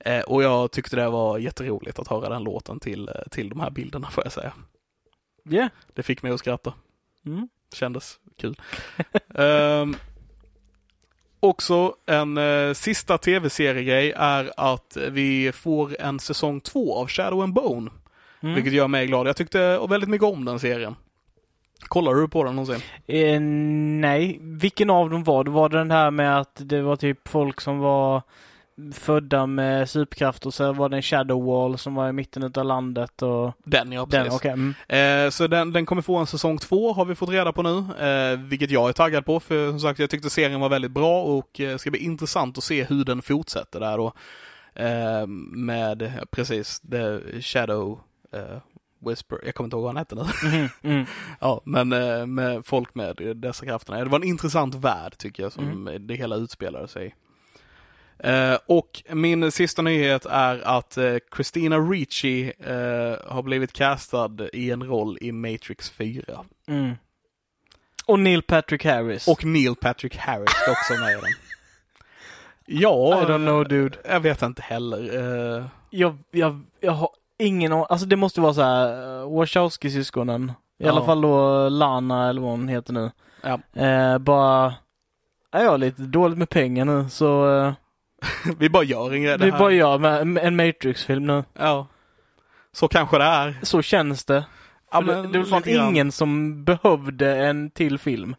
Eh, 0.00 0.20
och 0.20 0.42
jag 0.42 0.70
tyckte 0.70 0.96
det 0.96 1.08
var 1.08 1.38
jätteroligt 1.38 1.98
att 1.98 2.08
höra 2.08 2.28
den 2.28 2.44
låten 2.44 2.80
till, 2.80 3.08
eh, 3.08 3.14
till 3.30 3.48
de 3.48 3.60
här 3.60 3.70
bilderna 3.70 4.10
får 4.10 4.24
jag 4.24 4.32
säga. 4.32 4.52
Ja. 5.42 5.68
Det 5.94 6.02
fick 6.02 6.22
mig 6.22 6.32
att 6.32 6.38
skratta. 6.38 6.74
Mm. 7.26 7.48
Kändes 7.72 8.18
kul. 8.36 8.60
Ehm, 9.34 9.96
också 11.40 11.94
en 12.06 12.38
eh, 12.38 12.72
sista 12.72 13.18
tv-seriegrej 13.18 14.12
är 14.16 14.52
att 14.56 14.96
vi 15.10 15.52
får 15.52 16.00
en 16.00 16.20
säsong 16.20 16.60
två 16.60 16.94
av 16.94 17.08
Shadow 17.08 17.42
and 17.42 17.52
Bone. 17.52 17.90
Mm. 18.40 18.54
Vilket 18.54 18.72
gör 18.72 18.88
mig 18.88 19.06
glad. 19.06 19.28
Jag 19.28 19.36
tyckte 19.36 19.78
väldigt 19.88 20.10
mycket 20.10 20.26
om 20.28 20.44
den 20.44 20.60
serien. 20.60 20.96
Kollar 21.80 22.14
du 22.14 22.28
på 22.28 22.44
den 22.44 22.56
någonsin? 22.56 22.82
Eh, 23.06 23.40
nej, 24.00 24.38
vilken 24.40 24.90
av 24.90 25.10
dem 25.10 25.24
var 25.24 25.44
det? 25.44 25.50
Var 25.50 25.68
det 25.68 25.78
den 25.78 25.90
här 25.90 26.10
med 26.10 26.40
att 26.40 26.52
det 26.54 26.82
var 26.82 26.96
typ 26.96 27.28
folk 27.28 27.60
som 27.60 27.78
var 27.78 28.22
födda 28.92 29.46
med 29.46 29.90
superkraft 29.90 30.46
och 30.46 30.54
så 30.54 30.72
var 30.72 30.88
det 30.88 30.96
en 30.96 31.02
shadow 31.02 31.44
wall 31.44 31.78
som 31.78 31.94
var 31.94 32.08
i 32.08 32.12
mitten 32.12 32.52
av 32.54 32.64
landet 32.64 33.22
och 33.22 33.52
Den 33.64 33.92
ja, 33.92 34.06
den, 34.10 34.24
precis. 34.24 34.40
okej. 34.40 34.50
mm. 34.50 34.74
Eh, 35.26 35.30
så 35.30 35.46
den, 35.46 35.72
den 35.72 35.86
kommer 35.86 36.02
få 36.02 36.16
en 36.16 36.26
säsong 36.26 36.58
två 36.58 36.92
har 36.92 37.04
vi 37.04 37.14
fått 37.14 37.28
reda 37.28 37.52
på 37.52 37.62
nu. 37.62 38.06
Eh, 38.06 38.38
vilket 38.38 38.70
jag 38.70 38.88
är 38.88 38.92
taggad 38.92 39.24
på 39.24 39.40
för 39.40 39.70
som 39.70 39.80
sagt 39.80 39.98
jag 39.98 40.10
tyckte 40.10 40.30
serien 40.30 40.60
var 40.60 40.68
väldigt 40.68 40.90
bra 40.90 41.22
och 41.22 41.60
eh, 41.60 41.76
ska 41.76 41.90
bli 41.90 42.00
intressant 42.00 42.58
att 42.58 42.64
se 42.64 42.84
hur 42.84 43.04
den 43.04 43.22
fortsätter 43.22 43.80
där 43.80 43.96
då. 43.98 44.12
Eh, 44.74 45.26
med 45.52 46.26
precis 46.30 46.80
The 46.80 47.20
Shadow 47.42 48.00
eh, 48.32 48.58
Whisper, 49.06 49.38
jag 49.44 49.54
kommer 49.54 49.66
inte 49.66 49.76
ihåg 49.76 49.82
vad 49.84 49.94
han 49.94 49.96
hette 49.96 50.14
nu. 50.14 50.22
Mhm, 50.50 50.68
mm. 50.82 51.06
ja, 51.40 51.60
men 51.64 51.92
eh, 51.92 52.26
med 52.26 52.66
folk 52.66 52.94
med 52.94 53.16
dessa 53.36 53.66
krafterna. 53.66 53.98
Det 53.98 54.10
var 54.10 54.18
en 54.18 54.28
intressant 54.28 54.74
värld 54.74 55.18
tycker 55.18 55.42
jag 55.42 55.52
som 55.52 55.64
Mm. 55.88 56.06
det 56.06 56.14
hela 56.14 56.36
utspelade 56.36 56.88
sig 56.88 57.06
i. 57.06 57.14
Eh, 58.18 58.58
och 58.66 59.02
min 59.12 59.52
sista 59.52 59.82
nyhet 59.82 60.26
är 60.26 60.60
att 60.68 60.96
eh, 60.96 61.14
Christina 61.36 61.78
Ricci 61.78 62.52
eh, 62.60 63.32
har 63.32 63.42
blivit 63.42 63.72
castad 63.72 64.30
i 64.52 64.70
en 64.70 64.82
roll 64.84 65.18
i 65.20 65.32
Matrix 65.32 65.90
4. 65.90 66.44
Mm. 66.68 66.94
Och 68.06 68.18
Neil 68.18 68.42
Patrick 68.42 68.84
Harris. 68.84 69.28
Och 69.28 69.44
Neil 69.44 69.74
Patrick 69.76 70.16
Harris 70.16 70.50
ska 70.50 70.70
också 70.70 70.92
med 70.94 71.10
i 71.12 71.14
den. 71.14 71.22
Ja, 72.70 73.22
I 73.22 73.24
don't 73.24 73.46
know 73.46 73.68
dude. 73.68 73.98
jag 74.08 74.20
vet 74.20 74.42
inte 74.42 74.62
heller. 74.62 74.98
Eh, 75.58 75.64
Jag, 75.90 76.18
jag, 76.30 76.60
jag 76.80 76.92
har 76.92 77.10
ingen 77.38 77.72
aning. 77.72 77.86
Alltså 77.88 78.06
det 78.06 78.16
måste 78.16 78.40
vara 78.40 78.54
så 78.54 78.62
här 78.62 79.20
uh, 79.22 79.28
Wachowski-syskonen. 79.38 80.50
I 80.78 80.84
Ja. 80.84 80.90
alla 80.90 81.04
fall 81.04 81.20
då 81.20 81.68
Lana 81.68 82.28
eller 82.28 82.40
vad 82.40 82.50
hon 82.50 82.68
heter 82.68 82.92
nu. 82.92 83.10
Ja. 83.42 83.82
Eh, 83.82 84.18
bara, 84.18 84.74
ja, 85.52 85.62
jag 85.62 85.70
har 85.70 85.78
lite 85.78 86.02
dåligt 86.02 86.38
med 86.38 86.48
pengar 86.50 86.84
nu 86.84 87.08
så 87.08 87.56
eh, 87.58 87.72
vi 88.58 88.68
bara 88.70 88.82
gör 88.84 89.12
en 89.14 89.22
grej. 89.22 89.38
vi 89.38 89.50
här. 89.50 89.58
bara 89.58 89.72
gör 89.72 89.98
med, 89.98 90.38
en 90.44 90.56
Matrix-film 90.56 91.26
nu. 91.26 91.44
Ja. 91.58 91.86
Så 92.72 92.88
kanske 92.88 93.18
det 93.18 93.24
är. 93.24 93.56
Så 93.62 93.82
känns 93.82 94.24
det. 94.24 94.44
Ja, 94.92 95.00
men 95.00 95.32
det 95.32 95.38
var 95.38 95.44
fan 95.46 95.58
lite 95.58 95.72
grann. 95.72 95.88
ingen 95.88 96.12
som 96.12 96.64
behövde 96.64 97.36
en 97.36 97.70
till 97.70 97.98
film. 97.98 98.36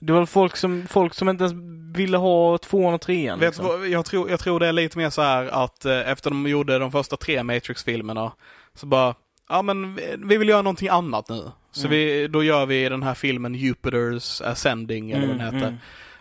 Det 0.00 0.12
var 0.12 0.26
folk 0.26 0.56
som, 0.56 0.86
folk 0.90 1.14
som 1.14 1.28
inte 1.28 1.44
ens 1.44 1.54
ville 1.96 2.16
ha 2.16 2.58
tvåan 2.58 2.94
och 2.94 3.00
trean. 3.00 3.38
Vet 3.38 3.48
liksom. 3.48 3.64
vad, 3.66 3.88
jag, 3.88 4.04
tror, 4.04 4.30
jag 4.30 4.40
tror 4.40 4.60
det 4.60 4.66
är 4.66 4.72
lite 4.72 4.98
mer 4.98 5.10
så 5.10 5.22
här 5.22 5.46
att 5.64 5.84
eh, 5.84 6.10
efter 6.10 6.30
de 6.30 6.46
gjorde 6.48 6.78
de 6.78 6.92
första 6.92 7.16
tre 7.16 7.42
Matrix-filmerna 7.42 8.32
så 8.74 8.86
bara, 8.86 9.14
ja 9.48 9.62
men 9.62 9.94
vi, 9.94 10.14
vi 10.18 10.36
vill 10.36 10.48
göra 10.48 10.62
någonting 10.62 10.88
annat 10.88 11.28
nu. 11.28 11.42
Så 11.72 11.86
Mm. 11.86 11.90
vi, 11.90 12.28
då 12.28 12.42
gör 12.42 12.66
vi 12.66 12.88
den 12.88 13.02
här 13.02 13.14
filmen 13.14 13.54
Jupiters 13.54 14.40
Ascending 14.40 15.10
eller 15.10 15.26
vad 15.26 15.36
den 15.36 15.40
Mm, 15.40 15.54
heter. 15.54 15.68
mm. 15.68 15.78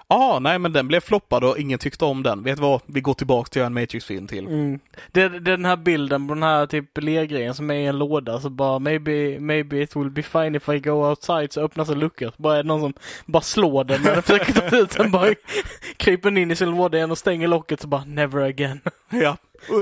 Ja, 0.10 0.40
nej 0.40 0.60
men 0.60 0.74
den 0.74 0.88
blev 0.88 1.00
floppad 1.00 1.44
och 1.44 1.58
ingen 1.58 1.80
tyckte 1.80 2.06
om 2.06 2.24
den. 2.24 2.44
Vet 2.44 2.56
du 2.56 2.62
vad? 2.62 2.82
Vi 2.86 3.02
går 3.02 3.14
tillbaka 3.14 3.50
till 3.50 3.62
en 3.62 3.74
Matrix-film 3.74 4.28
till. 4.28 4.48
Mm. 4.48 4.80
Det, 5.12 5.30
det 5.30 5.52
är 5.52 5.58
den 5.58 5.66
här 5.66 5.78
bilden 5.78 6.28
på 6.28 6.34
den 6.34 6.44
här 6.44 6.66
typ 6.66 6.98
lergrejen 6.98 7.54
som 7.54 7.72
är 7.72 7.76
i 7.76 7.86
en 7.86 7.98
låda 7.98 8.40
så 8.40 8.50
bara 8.50 8.80
maybe, 8.80 9.40
maybe 9.40 9.82
it 9.82 9.96
will 9.96 10.10
be 10.10 10.24
fine 10.24 10.56
if 10.56 10.70
I 10.70 10.80
go 10.80 11.10
outside 11.10 11.54
så 11.54 11.62
öppnas 11.62 11.90
en 11.90 12.00
lucka. 12.00 12.32
Så 12.32 12.42
bara 12.42 12.58
är 12.58 12.64
det 12.64 12.68
någon 12.68 12.82
som 12.82 12.94
bara 13.26 13.42
slår 13.42 13.84
den 13.84 14.02
när 14.02 14.14
den 14.14 14.24
försöker 14.24 14.54
ta 14.54 14.78
ut 14.78 14.98
den 14.98 15.12
bara 15.12 15.34
kryper 15.98 16.38
in 16.38 16.52
i 16.52 16.56
sin 16.56 16.72
låda 16.72 16.98
igen 16.98 17.12
och 17.12 17.18
stänger 17.18 17.48
locket 17.48 17.82
så 17.82 17.88
bara 17.88 18.04
never 18.06 18.42
again. 18.42 18.82
Ja, 19.10 19.38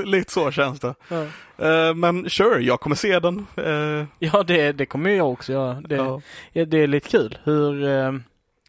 lite 0.05 0.31
så 0.31 0.51
känns 0.51 0.79
det. 0.79 0.95
Ja, 1.09 1.25
Eh, 1.57 1.93
men 1.93 2.29
sure, 2.29 2.59
jag 2.63 2.79
kommer 2.79 2.95
se 2.95 3.19
den. 3.19 3.47
Eh, 3.55 4.05
ja 4.19 4.43
det, 4.43 4.71
det 4.71 4.85
kommer 4.85 5.09
jag 5.09 5.31
också 5.31 5.51
göra. 5.51 5.81
Det, 5.81 5.95
ja. 5.95 6.21
ja, 6.53 6.65
det 6.65 6.77
är 6.77 6.87
lite 6.87 7.09
kul 7.09 7.37
hur, 7.43 7.87
eh, 7.87 8.13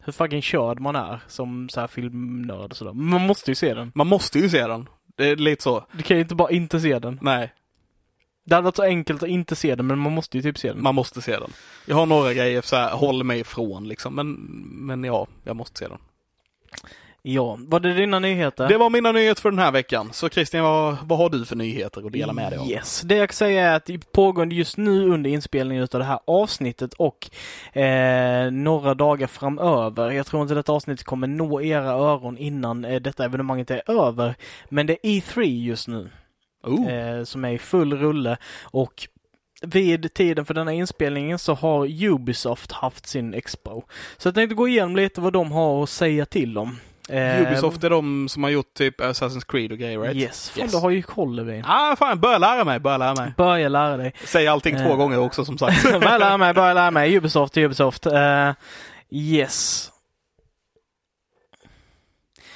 hur 0.09 0.13
fucking 0.13 0.43
körd 0.43 0.81
man 0.81 0.97
är 0.97 1.21
som 1.27 1.69
så 1.69 1.81
här 1.81 1.87
filmnörd 1.87 2.71
och 2.71 2.77
sådär. 2.77 2.93
Man 2.93 3.21
måste 3.27 3.51
ju 3.51 3.55
se 3.55 3.75
den. 3.75 3.93
Man 3.95 4.07
måste 4.07 4.39
ju 4.39 4.49
se 4.49 4.67
den. 4.67 4.89
Det 5.17 5.25
är 5.29 5.37
lite 5.37 5.63
så. 5.63 5.85
Du 5.93 6.03
kan 6.03 6.17
ju 6.17 6.23
inte 6.23 6.35
bara 6.35 6.51
inte 6.51 6.81
se 6.81 6.99
den. 6.99 7.19
Nej, 7.23 7.53
Det 8.47 8.55
hade 8.55 8.65
varit 8.65 8.77
så 8.77 8.83
enkelt 8.83 9.23
att 9.23 9.29
inte 9.29 9.57
se 9.57 9.75
den 9.75 9.87
men 9.87 9.99
man 9.99 10.13
måste 10.13 10.37
ju 10.37 10.43
typ 10.43 10.59
se 10.59 10.73
den. 10.73 10.83
man 10.83 10.95
måste 10.95 11.23
se 11.23 11.33
den. 11.39 11.51
Jag 11.87 11.97
har 11.97 12.07
några 12.07 12.35
grejer 12.35 12.63
så 12.63 12.77
här, 12.77 12.91
håller 12.97 13.25
mig 13.25 13.41
ifrån 13.41 13.89
liksom. 13.89 14.15
Men, 14.15 14.33
men 14.87 15.05
ja, 15.05 15.27
jag 15.45 15.57
måste 15.57 15.79
se 15.79 15.89
den. 15.89 15.99
Ja, 17.31 17.59
var 17.61 17.81
det 17.81 17.95
dina 17.95 18.19
nyheter? 18.19 18.69
Det 18.69 18.77
var 18.79 18.91
mina 18.91 19.13
nyheter 19.13 19.43
för 19.43 19.51
den 19.51 19.59
här 19.59 19.73
veckan. 19.73 20.09
Så 20.13 20.29
Christian, 20.29 20.65
vad, 20.65 20.97
vad 21.05 21.19
har 21.19 21.31
du 21.31 21.45
för 21.45 21.57
nyheter 21.57 22.07
att 22.07 22.13
dela 22.13 22.33
med 22.33 22.53
dig 22.53 22.59
av? 22.59 22.71
Yes, 22.71 23.01
det 23.01 23.17
jag 23.17 23.29
kan 23.29 23.35
säga 23.35 23.71
är 23.71 23.77
att 23.77 23.85
det 23.85 24.13
pågår 24.13 24.53
just 24.53 24.77
nu 24.77 25.09
under 25.09 25.31
inspelningen 25.31 25.83
av 25.83 25.99
det 25.99 26.05
här 26.05 26.19
avsnittet 26.27 26.95
och 26.95 27.31
eh, 27.79 28.51
några 28.51 28.95
dagar 28.95 29.27
framöver. 29.27 30.11
Jag 30.11 30.27
tror 30.27 30.43
inte 30.43 30.55
detta 30.55 30.73
avsnitt 30.73 31.05
kommer 31.05 31.27
nå 31.27 31.63
era 31.63 31.91
öron 31.91 32.39
innan 32.39 32.85
eh, 32.85 33.01
detta 33.01 33.25
evenemanget 33.25 33.71
är 33.71 33.91
över. 33.91 34.35
Men 34.69 34.87
det 34.87 35.07
är 35.07 35.11
E3 35.11 35.43
just 35.43 35.89
nu 35.89 36.11
Oh. 36.65 36.93
eh, 36.93 37.25
som 37.25 37.45
är 37.45 37.53
i 37.53 37.59
full 37.59 37.97
rulle 37.97 38.37
och 38.63 39.09
vid 39.63 40.15
tiden 40.15 40.45
för 40.45 40.55
denna 40.55 40.73
inspelningen 40.73 41.39
så 41.39 41.55
har 41.55 42.05
Ubisoft 42.05 42.73
haft 42.73 43.07
sin 43.07 43.35
expo. 43.35 43.83
Så 44.17 44.29
jag 44.29 44.35
tänkte 44.35 44.55
gå 44.55 44.69
igenom 44.69 44.97
lite 44.97 45.21
vad 45.21 45.33
de 45.33 45.53
har 45.53 45.83
att 45.83 45.89
säga 45.91 46.27
till 46.27 46.59
om. 46.59 46.77
Eh, 47.09 47.43
Ubisoft 47.43 47.85
är 47.85 47.91
de 47.91 48.29
som 48.29 48.43
har 48.43 48.51
gjort 48.51 48.75
typ 48.75 49.01
Assassin's 49.01 49.45
Creed 49.49 49.73
och 49.73 49.79
grejer, 49.79 49.99
right? 50.01 50.17
Yes, 50.17 50.51
fan 50.51 50.63
Yes. 50.63 50.73
du 50.73 50.79
har 50.79 50.91
ju 50.91 51.03
koll 51.03 51.37
Levin. 51.37 51.65
Ah, 51.67 51.97
fan, 51.97 52.21
börja 52.21 52.39
lära 52.39 52.65
mig, 52.65 52.79
börja 52.81 52.97
lära 52.97 53.15
mig. 53.15 53.33
Börja 53.37 53.69
lära 53.69 53.97
dig. 53.97 54.13
Säg 54.25 54.47
allting 54.49 54.77
två 54.77 54.91
Eh. 54.91 54.97
gånger 54.97 55.19
också 55.19 55.45
som 55.45 55.59
sagt. 55.59 55.83
börja 56.01 56.19
lära 56.19 56.37
mig, 56.37 56.55
börja 56.55 56.75
lära 56.75 56.91
mig. 56.91 57.17
Ubisoft, 57.17 57.57
Ubisoft. 57.57 58.07
Eh, 58.07 58.51
yes. 59.11 59.91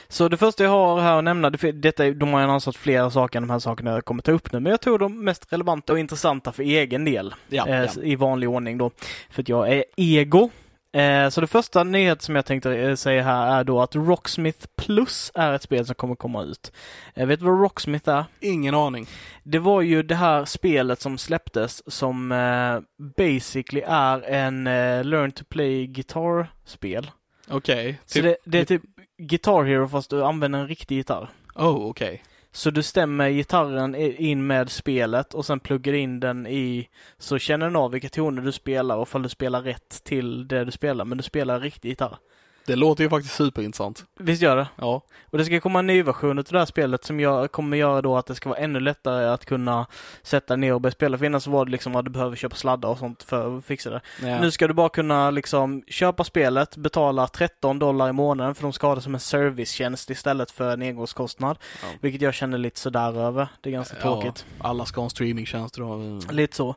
Så 0.08 0.28
det 0.28 0.36
första 0.36 0.64
jag 0.64 0.70
har 0.70 1.00
här 1.00 1.18
att 1.18 1.24
nämna, 1.24 1.50
det- 1.50 1.72
detta, 1.72 2.10
de 2.10 2.32
har 2.32 2.40
ju 2.40 2.44
annonsat 2.44 2.76
flera 2.76 3.10
saker 3.10 3.36
än 3.36 3.42
de 3.42 3.50
här 3.52 3.58
sakerna 3.58 3.90
jag 3.90 4.04
kommer 4.04 4.22
ta 4.22 4.32
upp 4.32 4.52
nu, 4.52 4.60
men 4.60 4.70
jag 4.70 4.80
tror 4.80 4.98
de 4.98 5.24
mest 5.24 5.52
relevanta 5.52 5.92
och 5.92 5.98
intressanta 5.98 6.52
för 6.52 6.62
egen 6.62 7.04
del. 7.04 7.34
ja, 7.48 7.66
eh, 7.68 7.82
ja. 7.82 8.02
i 8.02 8.16
vanlig 8.16 8.48
ordning 8.48 8.78
då. 8.78 8.90
För 9.30 9.42
att 9.42 9.48
jag 9.48 9.72
är 9.72 9.84
ego. 9.96 10.50
Eh, 10.92 11.28
så 11.28 11.40
det 11.40 11.46
första 11.46 11.84
nyhet 11.84 12.22
som 12.22 12.36
jag 12.36 12.44
tänkte 12.46 12.76
eh, 12.76 12.94
säga 12.94 13.22
här 13.22 13.60
är 13.60 13.64
då 13.64 13.80
att 13.80 13.96
Rocksmith 13.96 14.66
Plus 14.76 15.32
är 15.34 15.52
ett 15.52 15.62
spel 15.62 15.86
som 15.86 15.94
kommer 15.94 16.14
komma 16.14 16.42
ut. 16.42 16.72
Eh, 17.14 17.26
vet 17.26 17.40
du 17.40 17.46
vad 17.46 17.60
Rocksmith 17.60 18.08
är? 18.08 18.24
Ingen 18.40 18.74
aning. 18.74 19.06
Det 19.42 19.58
var 19.58 19.80
ju 19.80 20.02
det 20.02 20.14
här 20.14 20.44
spelet 20.44 21.00
som 21.00 21.18
släpptes 21.18 21.94
som 21.94 22.32
eh, 22.32 22.80
basically 23.16 23.82
är 23.86 24.22
en 24.22 24.64
Learn 25.10 25.32
to 25.32 25.44
Play 25.48 25.86
Guitar-spel. 25.86 27.10
Okej. 27.48 27.98
Så 28.06 28.14
Typ, 28.14 28.24
det, 28.24 28.36
det 28.44 28.58
är 28.58 28.64
typ 28.64 28.82
Guitar 29.18 29.62
Hero 29.62 29.88
fast 29.88 30.10
du 30.10 30.24
använder 30.24 30.58
en 30.58 30.68
riktig 30.68 30.96
gitarr. 30.96 31.28
Oh, 31.54 31.86
okej. 31.90 32.22
Så 32.54 32.70
du 32.70 32.82
stämmer 32.82 33.30
gitarren 33.30 33.94
in 33.94 34.46
med 34.46 34.70
spelet 34.70 35.34
och 35.34 35.46
sen 35.46 35.60
pluggar 35.60 35.92
in 35.92 36.20
den 36.20 36.46
i 36.46 36.88
så 37.18 37.38
känner 37.38 37.66
den 37.66 37.76
av 37.76 37.90
vilka 37.90 38.08
toner 38.08 38.42
du 38.42 38.52
spelar 38.52 38.96
och 38.96 39.08
ifall 39.08 39.22
du 39.22 39.28
spelar 39.28 39.62
rätt 39.62 40.04
till 40.04 40.48
det 40.48 40.64
du 40.64 40.70
spelar. 40.70 41.04
Men 41.04 41.18
du 41.18 41.24
spelar 41.24 41.60
riktig 41.60 41.88
gitarr. 41.88 42.18
Det 42.66 42.76
låter 42.76 43.04
ju 43.04 43.10
faktiskt 43.10 43.34
superintressant. 43.34 44.04
Visst 44.18 44.42
gör 44.42 44.56
det? 44.56 44.68
Ja. 44.76 45.02
Och 45.30 45.38
det 45.38 45.44
ska 45.44 45.60
komma 45.60 45.78
en 45.78 45.86
ny 45.86 46.02
version 46.02 46.38
av 46.38 46.44
det 46.44 46.58
här 46.58 46.66
spelet 46.66 47.04
som 47.04 47.20
jag 47.20 47.52
kommer 47.52 47.76
göra 47.76 48.02
då 48.02 48.16
att 48.16 48.26
det 48.26 48.34
ska 48.34 48.48
vara 48.48 48.58
ännu 48.58 48.80
lättare 48.80 49.26
att 49.28 49.44
kunna 49.44 49.86
sätta 50.22 50.56
ner 50.56 50.74
och 50.74 50.80
börja 50.80 50.92
spela. 50.92 51.18
För 51.18 51.24
innan 51.26 51.40
så 51.40 51.50
var 51.50 51.64
det 51.64 51.70
liksom 51.70 51.96
att 51.96 52.04
du 52.04 52.10
behöver 52.10 52.36
köpa 52.36 52.56
sladdar 52.56 52.88
och 52.88 52.98
sånt 52.98 53.22
för 53.22 53.58
att 53.58 53.64
fixa 53.64 53.90
det. 53.90 54.00
ja. 54.22 54.40
Nu 54.40 54.50
ska 54.50 54.68
du 54.68 54.74
bara 54.74 54.88
kunna 54.88 55.30
liksom 55.30 55.82
köpa 55.88 56.24
spelet, 56.24 56.76
betala 56.76 57.26
13 57.26 57.78
dollar 57.78 58.08
i 58.08 58.12
månaden 58.12 58.54
för 58.54 58.62
de 58.62 58.72
ska 58.72 58.86
ha 58.86 58.94
det 58.94 59.00
som 59.00 59.14
en 59.14 59.20
servicetjänst 59.20 60.10
istället 60.10 60.50
för 60.50 60.72
en 60.72 60.82
engångskostnad. 60.82 61.58
Ja. 61.82 61.88
Vilket 62.00 62.22
jag 62.22 62.34
känner 62.34 62.58
lite 62.58 62.80
sådär 62.80 63.18
över. 63.20 63.48
Det 63.60 63.68
är 63.70 63.72
ganska 63.72 63.96
tråkigt. 63.96 64.46
Ja, 64.58 64.68
alla 64.68 64.84
ska 64.84 65.00
ha 65.00 65.04
en 65.06 65.10
streamingtjänst 65.10 65.74
då. 65.74 66.20
Lite 66.30 66.56
så. 66.56 66.68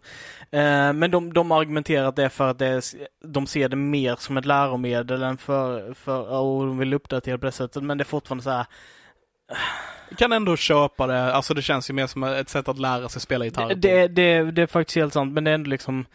Eh, 0.51 0.93
men 0.93 1.11
de, 1.11 1.33
de 1.33 1.51
har 1.51 1.59
argumenterat 1.61 2.15
det 2.15 2.29
för 2.29 2.47
att 2.49 2.59
det, 2.59 2.67
är- 2.67 2.83
de 3.27 3.47
ser 3.47 3.69
det 3.69 3.75
mer 3.75 4.15
som 4.19 4.38
ett 4.38 4.45
läromedel 4.45 5.23
än 5.23 5.38
för, 5.38 5.74
för 5.93 6.30
och 6.30 6.65
de 6.65 6.78
vill 6.78 6.93
uppdatera 6.93 7.38
på 7.38 7.45
det 7.45 7.51
sättet. 7.51 7.84
Men 7.84 7.97
det 7.97 8.01
är 8.01 8.05
fortfarande 8.05 8.43
så 8.43 8.49
här. 8.49 8.65
Kan 10.17 10.32
ändå 10.32 10.57
köpa 10.57 11.07
det. 11.07 11.34
Alltså 11.34 11.53
det 11.53 11.61
känns 11.61 11.89
ju 11.89 11.93
mer 11.93 12.07
som 12.07 12.23
ett 12.23 12.49
sätt 12.49 12.67
att 12.67 12.80
lära 12.80 13.09
sig 13.09 13.21
spela 13.21 13.45
gitarr. 13.45 13.69
Det, 13.69 13.76
det, 13.76 14.07
det, 14.07 14.51
det 14.51 14.61
är 14.61 14.67
faktiskt 14.67 14.95
helt 14.95 15.13
sant, 15.13 15.34
men 15.34 15.43
det 15.43 15.51
är 15.51 15.55
ändå 15.55 15.69
liksom 15.69 16.05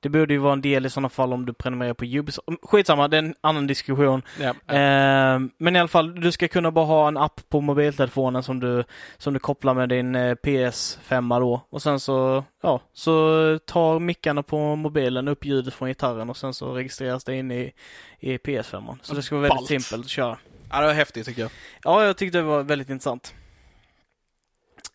det 0.00 0.08
borde 0.08 0.34
ju 0.34 0.38
vara 0.40 0.52
en 0.52 0.60
del 0.60 0.86
i 0.86 0.90
sådana 0.90 1.08
fall 1.08 1.32
om 1.32 1.46
du 1.46 1.52
prenumererar 1.52 1.94
på 1.94 2.04
Ubisoft. 2.04 2.48
Skitsamma, 2.62 3.08
det 3.08 3.16
är 3.16 3.22
en 3.22 3.34
annan 3.40 3.66
diskussion. 3.66 4.22
Ja. 4.40 4.48
Eh, 4.74 5.40
men 5.58 5.76
i 5.76 5.78
alla 5.78 5.88
fall, 5.88 6.20
du 6.20 6.32
ska 6.32 6.48
kunna 6.48 6.70
bara 6.70 6.84
ha 6.84 7.08
en 7.08 7.16
app 7.16 7.40
på 7.48 7.60
mobiltelefonen 7.60 8.42
som 8.42 8.60
du, 8.60 8.84
som 9.18 9.32
du 9.34 9.38
kopplar 9.38 9.74
med 9.74 9.88
din 9.88 10.14
eh, 10.14 10.34
PS5 10.34 11.40
då. 11.40 11.60
Och 11.70 11.82
sen 11.82 12.00
så, 12.00 12.44
ja, 12.62 12.80
så 12.92 13.12
tar 13.66 13.98
mickarna 13.98 14.42
på 14.42 14.76
mobilen 14.76 15.28
upp 15.28 15.44
ljudet 15.44 15.74
från 15.74 15.88
gitarren 15.88 16.30
och 16.30 16.36
sen 16.36 16.54
så 16.54 16.74
registreras 16.74 17.24
det 17.24 17.36
in 17.36 17.50
i, 17.50 17.72
i 18.20 18.36
PS5. 18.36 18.98
Så 19.02 19.14
det 19.14 19.22
ska 19.22 19.34
vara 19.34 19.42
väldigt 19.42 19.58
Ballt. 19.58 19.68
simpelt 19.82 20.04
att 20.04 20.10
köra. 20.10 20.38
ja, 20.70 20.80
det 20.80 20.86
var 20.86 20.94
häftigt 20.94 21.26
tycker 21.26 21.42
jag. 21.42 21.50
Ja, 21.84 22.04
jag 22.04 22.16
tyckte 22.16 22.38
det 22.38 22.44
var 22.44 22.62
väldigt 22.62 22.90
intressant. 22.90 23.34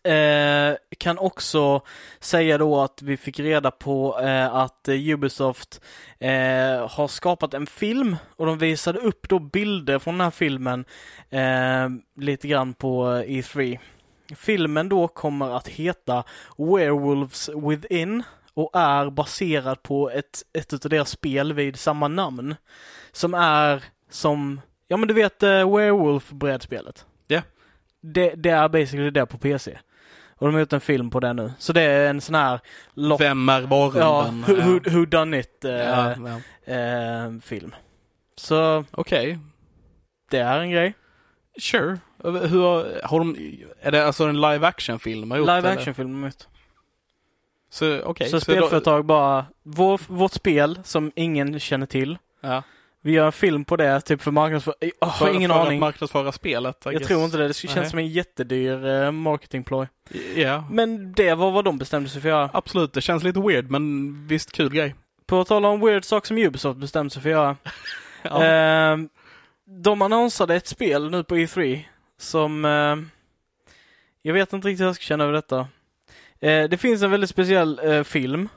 Eh, 0.04 0.76
kan 0.98 1.18
också 1.18 1.80
säga 2.20 2.58
då 2.58 2.80
att 2.80 3.02
vi 3.02 3.16
fick 3.16 3.40
reda 3.40 3.70
på 3.70 4.20
eh, 4.20 4.54
att 4.54 4.88
Ubisoft 4.88 5.80
eh, 6.18 6.88
har 6.90 7.08
skapat 7.08 7.54
en 7.54 7.66
film 7.66 8.16
och 8.36 8.46
de 8.46 8.58
visade 8.58 8.98
upp 8.98 9.28
då 9.28 9.38
bilder 9.38 9.98
från 9.98 10.14
den 10.14 10.24
här 10.24 10.30
filmen 10.30 10.84
eh, 11.30 11.88
lite 12.16 12.48
grann 12.48 12.74
på 12.74 13.10
eh, 13.10 13.30
E3. 13.30 13.78
Filmen 14.36 14.88
då 14.88 15.08
kommer 15.08 15.56
att 15.56 15.68
heta 15.68 16.24
Werewolves 16.56 17.48
Within 17.48 18.22
och 18.54 18.70
är 18.74 19.10
baserad 19.10 19.82
på 19.82 20.10
ett, 20.10 20.42
ett 20.52 20.72
utav 20.72 20.90
deras 20.90 21.10
spel 21.10 21.52
vid 21.52 21.76
samma 21.76 22.08
namn. 22.08 22.54
Som 23.12 23.34
är 23.34 23.84
som, 24.10 24.60
ja 24.88 24.96
men 24.96 25.08
du 25.08 25.14
vet 25.14 25.42
eh, 25.42 25.48
Werewolf-brädspelet? 25.48 27.06
Ja. 27.26 27.42
Det, 28.00 28.34
det 28.34 28.50
är 28.50 28.68
basically 28.68 29.10
det 29.10 29.26
på 29.26 29.38
PC. 29.38 29.78
Och 30.42 30.48
de 30.48 30.54
har 30.54 30.60
gjort 30.60 30.72
en 30.72 30.80
film 30.80 31.10
på 31.10 31.20
det 31.20 31.32
nu. 31.32 31.52
Så 31.58 31.72
det 31.72 31.82
är 31.82 32.10
en 32.10 32.20
sån 32.20 32.34
här 32.34 32.60
lock, 32.94 33.20
Vem 33.20 33.48
är 33.48 33.60
ja, 33.60 33.66
varulven? 33.66 34.44
who, 34.46 34.54
who, 34.54 34.80
who 34.90 35.04
done 35.04 35.38
it 35.38 35.64
eh, 35.64 35.70
ja, 35.72 36.14
ja. 36.66 36.74
eh, 36.74 37.32
film. 37.42 37.74
Så 38.36 38.84
Okej. 38.90 39.38
det 40.30 40.38
är 40.38 40.58
en 40.60 40.70
grej. 40.70 40.94
Sure. 41.60 41.98
Hur 42.24 42.62
har, 42.62 43.00
har 43.04 43.18
de, 43.18 43.36
är 43.80 43.90
det 43.90 44.06
alltså 44.06 44.24
en 44.24 44.40
live 44.40 44.66
action 44.66 44.98
film 44.98 45.30
har 45.30 45.38
gjort? 45.38 45.46
Live 45.48 45.70
action 45.70 45.94
film 45.94 46.22
har 46.22 46.28
gjort. 46.28 46.46
Så 47.70 48.00
okej. 48.02 48.28
Så 48.28 48.36
då- 48.36 48.40
spelföretag 48.40 49.04
bara, 49.04 49.46
vår, 49.62 50.00
vårt 50.08 50.32
spel 50.32 50.78
som 50.84 51.12
ingen 51.14 51.60
känner 51.60 51.86
till. 51.86 52.18
Ja. 52.40 52.62
Vi 53.04 53.12
gör 53.12 53.26
en 53.26 53.32
film 53.32 53.64
på 53.64 53.76
det, 53.76 54.00
typ 54.00 54.22
för 54.22 54.30
marknadsför... 54.30 54.74
Jag 54.80 55.06
har 55.08 55.26
För, 55.26 55.34
ingen 55.34 55.50
för 55.50 55.60
aning. 55.60 55.78
att 55.78 55.80
marknadsföra 55.80 56.32
spelet. 56.32 56.76
I 56.76 56.78
Jag 56.84 56.94
guess. 56.94 57.08
tror 57.08 57.24
inte 57.24 57.36
det. 57.36 57.48
Det 57.48 57.54
känns 57.54 57.76
Nej. 57.76 57.90
som 57.90 57.98
en 57.98 58.08
jättedyr 58.08 58.86
eh, 58.86 59.10
marketingploy. 59.10 59.86
Ja. 60.36 60.64
Men 60.70 61.12
det 61.12 61.34
var 61.34 61.50
vad 61.50 61.64
de 61.64 61.78
bestämde 61.78 62.08
sig 62.08 62.22
för 62.22 62.28
att 62.28 62.32
göra. 62.32 62.50
Absolut, 62.52 62.92
det 62.92 63.00
känns 63.00 63.22
lite 63.22 63.40
weird 63.40 63.70
men 63.70 64.12
visst 64.26 64.52
kul 64.52 64.70
grej. 64.74 64.94
På 65.26 65.44
tal 65.44 65.64
om 65.64 65.80
weird 65.80 66.04
saker 66.04 66.26
som 66.26 66.38
Ubisoft 66.38 66.80
bestämde 66.80 67.10
sig 67.10 67.22
för 67.22 67.28
att 67.28 67.32
göra. 67.32 67.56
Ja. 68.24 68.44
Eh, 68.44 68.98
de 69.64 70.02
annonsade 70.02 70.54
ett 70.54 70.66
spel 70.66 71.10
nu 71.10 71.24
på 71.24 71.36
E3 71.36 71.80
som... 72.18 72.64
Eh, 72.64 72.96
jag 74.22 74.34
vet 74.34 74.52
inte 74.52 74.68
riktigt 74.68 74.80
hur 74.80 74.86
jag 74.86 74.94
ska 74.96 75.02
känna 75.02 75.24
över 75.24 75.32
detta. 75.34 75.68
Eh, 76.40 76.68
det 76.68 76.78
finns 76.80 77.02
en 77.02 77.10
väldigt 77.10 77.30
speciell 77.30 77.80
eh, 77.84 78.02
film 78.02 78.48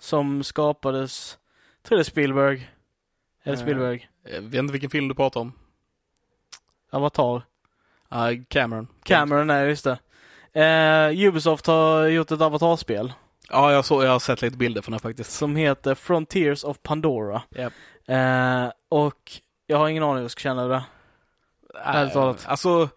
som 0.00 0.42
skapades, 0.42 1.38
jag 1.82 1.88
tror 1.88 1.98
det 1.98 2.02
är 2.02 2.04
Spielberg. 2.04 2.70
Är 3.44 3.50
det 3.50 3.58
Eh. 3.58 3.62
Spielberg? 3.62 4.08
Jag 4.32 4.40
vet 4.40 4.54
inte 4.54 4.72
vilken 4.72 4.90
film 4.90 5.08
du 5.08 5.14
pratar 5.14 5.40
om. 5.40 5.52
Avatar. 6.90 7.36
Uh, 8.14 8.42
Cameron. 8.48 8.88
Cameron 9.04 9.50
är 9.50 9.66
just 9.66 9.84
det. 9.84 9.98
Eh, 10.62 11.26
Ubisoft 11.28 11.66
har 11.66 12.06
gjort 12.06 12.30
ett 12.30 12.40
Avatar-spel 12.40 13.12
Ja, 13.50 13.72
jag, 13.72 13.84
så, 13.84 14.02
jag 14.04 14.10
har 14.10 14.18
sett 14.18 14.42
lite 14.42 14.56
bilder 14.56 14.82
från 14.82 14.92
det 14.92 14.98
faktiskt. 14.98 15.30
som 15.32 15.56
heter 15.56 15.94
Frontiers 15.94 16.64
of 16.64 16.78
Pandora. 16.82 17.42
Japp. 17.50 17.72
Eh, 18.06 18.70
och 18.88 19.32
jag 19.66 19.78
har 19.78 19.88
ingen 19.88 20.02
aning 20.02 20.14
hur 20.16 20.22
jag 20.22 20.30
ska 20.30 20.40
känna 20.40 20.66
det. 20.68 20.84
Ärligt 21.84 22.12
talat. 22.12 22.44
Alltså, 22.48 22.88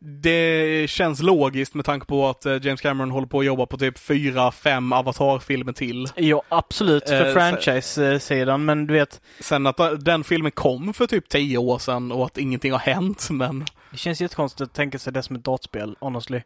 det 0.00 0.90
känns 0.90 1.22
logiskt 1.22 1.74
med 1.74 1.84
tanke 1.84 2.06
på 2.06 2.28
att 2.28 2.46
eh, 2.46 2.66
James 2.66 2.80
Cameron 2.80 3.10
håller 3.10 3.26
på 3.26 3.40
att 3.40 3.46
jobba 3.46 3.66
på 3.66 3.78
typ 3.78 3.98
fyra, 3.98 4.52
fem 4.52 4.92
Avatar-filmer 4.92 5.72
till. 5.72 6.08
Ja, 6.14 6.42
absolut 6.48 7.08
för 7.08 7.26
Eh, 7.26 7.32
franchise-sidan, 7.32 8.64
men 8.64 8.86
du 8.86 8.94
vet, 8.94 9.20
Sen 9.40 9.66
att 9.66 9.80
den 9.98 10.24
filmen 10.24 10.52
kom 10.52 10.94
för 10.94 11.06
typ 11.06 11.28
tio 11.28 11.58
år 11.58 11.78
sedan 11.78 12.12
och 12.12 12.26
att 12.26 12.38
ingenting 12.38 12.72
har 12.72 12.78
hänt, 12.78 13.30
men 13.30 13.64
det 13.90 13.96
känns 13.96 14.20
jättekonstigt 14.20 14.60
att 14.60 14.72
tänka 14.74 14.98
sig 14.98 15.12
det 15.12 15.22
som 15.22 15.36
ett 15.36 15.44
dataspel, 15.44 15.96
honestly. 16.00 16.40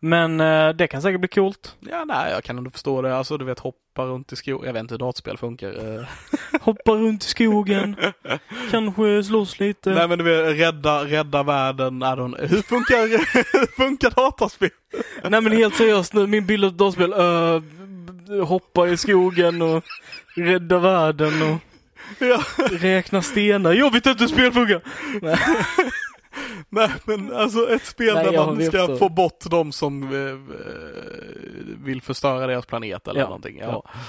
Men 0.00 0.40
eh, 0.40 0.68
det 0.68 0.86
kan 0.86 1.02
säkert 1.02 1.20
bli 1.20 1.28
coolt. 1.28 1.76
ja, 1.80 2.04
nej, 2.04 2.32
jag 2.32 2.44
kan 2.44 2.58
ändå 2.58 2.70
förstå 2.70 3.02
det. 3.02 3.16
Alltså, 3.16 3.38
du 3.38 3.44
vet, 3.44 3.58
hoppa 3.58 4.02
runt 4.04 4.32
i 4.32 4.36
skogen. 4.36 4.66
Jag 4.66 4.72
vet 4.72 4.80
inte 4.80 4.94
hur 4.94 4.98
dataspel 4.98 5.38
funkar. 5.38 5.98
eh. 5.98 6.06
Hoppa 6.60 6.92
runt 6.92 7.24
i 7.24 7.28
skogen, 7.28 7.96
kanske 8.70 9.22
slåss 9.24 9.60
lite. 9.60 9.90
Nej, 9.90 10.08
men 10.08 10.18
du 10.18 10.24
vet, 10.24 10.58
rädda, 10.60 11.04
rädda 11.04 11.42
världen. 11.42 12.02
Don't, 12.04 12.46
hur 12.48 12.62
funkar, 12.62 12.96
hur 13.58 13.66
funkar 13.76 14.10
dataspel? 14.10 14.70
Nej 15.28 15.40
men 15.40 15.52
helt 15.52 15.74
seriöst 15.76 16.12
nu, 16.12 16.26
min 16.26 16.46
bild 16.46 16.64
av 16.64 16.72
dataspel, 16.72 17.12
uh, 17.12 18.44
hoppa 18.44 18.88
i 18.88 18.96
skogen 18.96 19.62
och 19.62 19.84
rädda 20.36 20.78
världen 20.78 21.42
och 21.42 21.58
Ja. 22.18 22.42
räkna 22.70 23.22
stenar. 23.22 23.72
Jag 23.72 23.92
vet 23.92 24.06
inte 24.06 24.24
hur 24.24 24.28
spel 24.28 24.52
funkar! 24.52 24.80
Nej 25.22 25.38
men 27.04 27.32
alltså 27.34 27.70
ett 27.74 27.84
spel 27.84 28.14
Nej, 28.14 28.24
där 28.24 28.46
man 28.46 28.64
ska 28.64 28.96
få 28.96 29.08
bort 29.08 29.44
de 29.50 29.72
som 29.72 30.02
eh, 30.02 30.54
vill 31.84 32.02
förstöra 32.02 32.46
deras 32.46 32.66
planet 32.66 33.08
eller 33.08 33.20
Ja, 33.20 33.26
någonting. 33.26 33.58
ja. 33.58 33.66
Ja. 33.66 34.00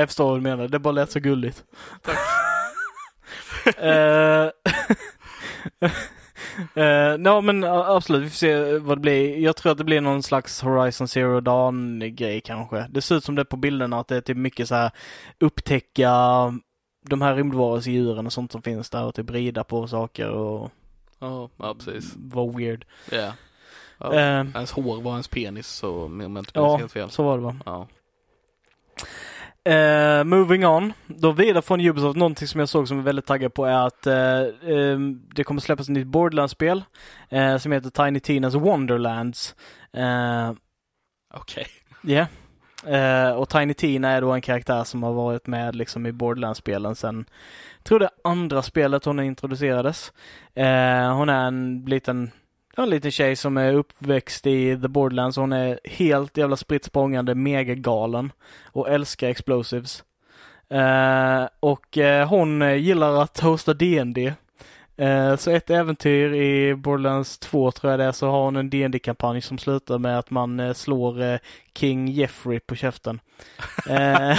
Jag 0.00 0.08
förstår 0.08 0.24
vad 0.30 0.38
du 0.38 0.42
menar, 0.42 0.68
det 0.68 0.78
bara 0.78 0.92
lät 0.92 1.10
så 1.10 1.20
gulligt. 1.20 1.64
Eh, 3.76 4.44
eh, 6.74 7.16
ja 7.24 7.40
men 7.40 7.64
a- 7.64 7.84
absolut, 7.96 8.22
vi 8.22 8.28
får 8.30 8.36
se 8.36 8.78
vad 8.78 8.96
det 8.98 9.00
blir. 9.00 9.38
Jag 9.38 9.56
tror 9.56 9.72
att 9.72 9.78
det 9.78 9.84
blir 9.84 10.00
någon 10.00 10.22
slags 10.22 10.62
Horizon 10.62 11.08
Zero 11.08 11.40
Dawn 11.40 12.02
grej 12.16 12.40
kanske. 12.40 12.86
Det 12.90 13.02
ser 13.02 13.14
ut 13.16 13.24
som 13.24 13.34
det 13.34 13.44
på 13.44 13.56
bilderna 13.56 14.00
att 14.00 14.08
det 14.08 14.16
är 14.16 14.20
typ 14.20 14.36
mycket 14.36 14.68
så 14.68 14.74
här 14.74 14.90
upptäcka 15.40 16.10
de 17.08 17.22
här 17.22 17.34
rymdvarelsedjuren 17.34 18.26
och 18.26 18.32
sånt 18.32 18.52
som 18.52 18.62
finns 18.62 18.90
där 18.90 19.04
och 19.04 19.14
typ 19.14 19.30
rida 19.30 19.64
på 19.64 19.86
saker 19.88 20.28
och 20.30 20.70
Ja, 21.24 21.48
ja 21.56 21.74
precis. 21.74 22.14
vara 22.16 22.52
weird. 22.52 22.84
Ja. 23.12 23.32
Ja. 23.98 24.14
Eh, 24.14 24.44
Hans 24.54 24.72
hår 24.72 25.00
var 25.02 25.12
hans 25.12 25.28
penis 25.28 25.66
så 25.66 26.04
om 26.04 26.20
jag 26.20 26.28
inte 26.28 26.38
minns 26.38 26.50
ja, 26.54 26.76
helt 26.76 26.92
fel. 26.92 27.10
så 27.10 27.22
var 27.22 27.36
det 27.38 27.42
va. 27.44 27.56
Ja. 27.66 27.88
Eh, 29.72 30.24
moving 30.24 30.66
on. 30.66 30.92
Då 31.06 31.32
vidare 31.32 31.62
från 31.62 31.80
Ubisoft, 31.80 32.16
någonting 32.16 32.48
som 32.48 32.60
jag 32.60 32.68
såg 32.68 32.88
som 32.88 32.98
är 32.98 33.02
väldigt 33.02 33.26
taggad 33.26 33.54
på 33.54 33.64
är 33.64 33.86
att 33.86 34.06
eh, 34.06 34.40
eh, 34.74 34.98
det 35.34 35.44
kommer 35.44 35.60
släppas 35.60 35.88
ett 35.88 35.92
nytt 35.92 36.06
Borderlands-spel 36.06 36.84
eh, 37.28 37.56
som 37.56 37.72
heter 37.72 37.90
Tiny 37.90 38.18
Tina's 38.18 38.58
Wonderlands. 38.58 39.54
Eh, 39.92 40.52
Okej. 41.34 41.66
Ja. 42.02 42.26
Eh, 42.86 43.30
och 43.30 43.48
Tiny 43.48 43.74
Tina 43.74 44.10
är 44.10 44.20
då 44.20 44.32
en 44.32 44.40
karaktär 44.40 44.84
som 44.84 45.02
har 45.02 45.12
varit 45.12 45.46
med 45.46 45.76
liksom 45.76 46.06
i 46.06 46.12
Borderlands-spelen 46.12 46.94
sen, 46.94 47.24
jag 47.78 47.84
tror 47.84 47.98
det 47.98 48.10
andra 48.24 48.62
spelet 48.62 49.04
hon 49.04 49.20
introducerades. 49.20 50.12
Eh, 50.54 51.16
hon 51.16 51.28
är 51.28 51.46
en 51.46 51.84
liten, 51.86 52.30
ja, 52.76 52.82
en 52.82 52.90
liten 52.90 53.10
tjej 53.10 53.36
som 53.36 53.56
är 53.56 53.74
uppväxt 53.74 54.46
i 54.46 54.80
The 54.82 54.88
Borderlands. 54.88 55.36
Hon 55.36 55.52
är 55.52 55.80
helt 55.84 56.36
jävla 56.36 56.56
spritt 56.56 56.84
språngande, 56.84 57.34
megagalen 57.34 58.32
och 58.72 58.88
älskar 58.88 59.28
explosives. 59.28 60.04
Eh, 60.68 61.48
och 61.60 61.98
eh, 61.98 62.28
hon 62.28 62.78
gillar 62.80 63.22
att 63.22 63.40
hosta 63.40 63.74
D&D 63.74 64.34
så 65.38 65.50
ett 65.50 65.70
äventyr 65.70 66.32
i 66.34 66.74
Borderlands 66.74 67.38
2 67.38 67.70
tror 67.70 67.92
jag 67.92 68.00
det 68.00 68.04
är, 68.04 68.12
så 68.12 68.30
har 68.30 68.44
hon 68.44 68.56
en 68.56 68.70
dd 68.70 69.02
kampanj 69.02 69.42
som 69.42 69.58
slutar 69.58 69.98
med 69.98 70.18
att 70.18 70.30
man 70.30 70.60
eh, 70.60 70.72
slår 70.72 71.22
eh, 71.22 71.38
King 71.74 72.08
Jeffrey 72.08 72.60
på 72.60 72.74
käften. 72.74 73.20
Eh, 73.90 74.38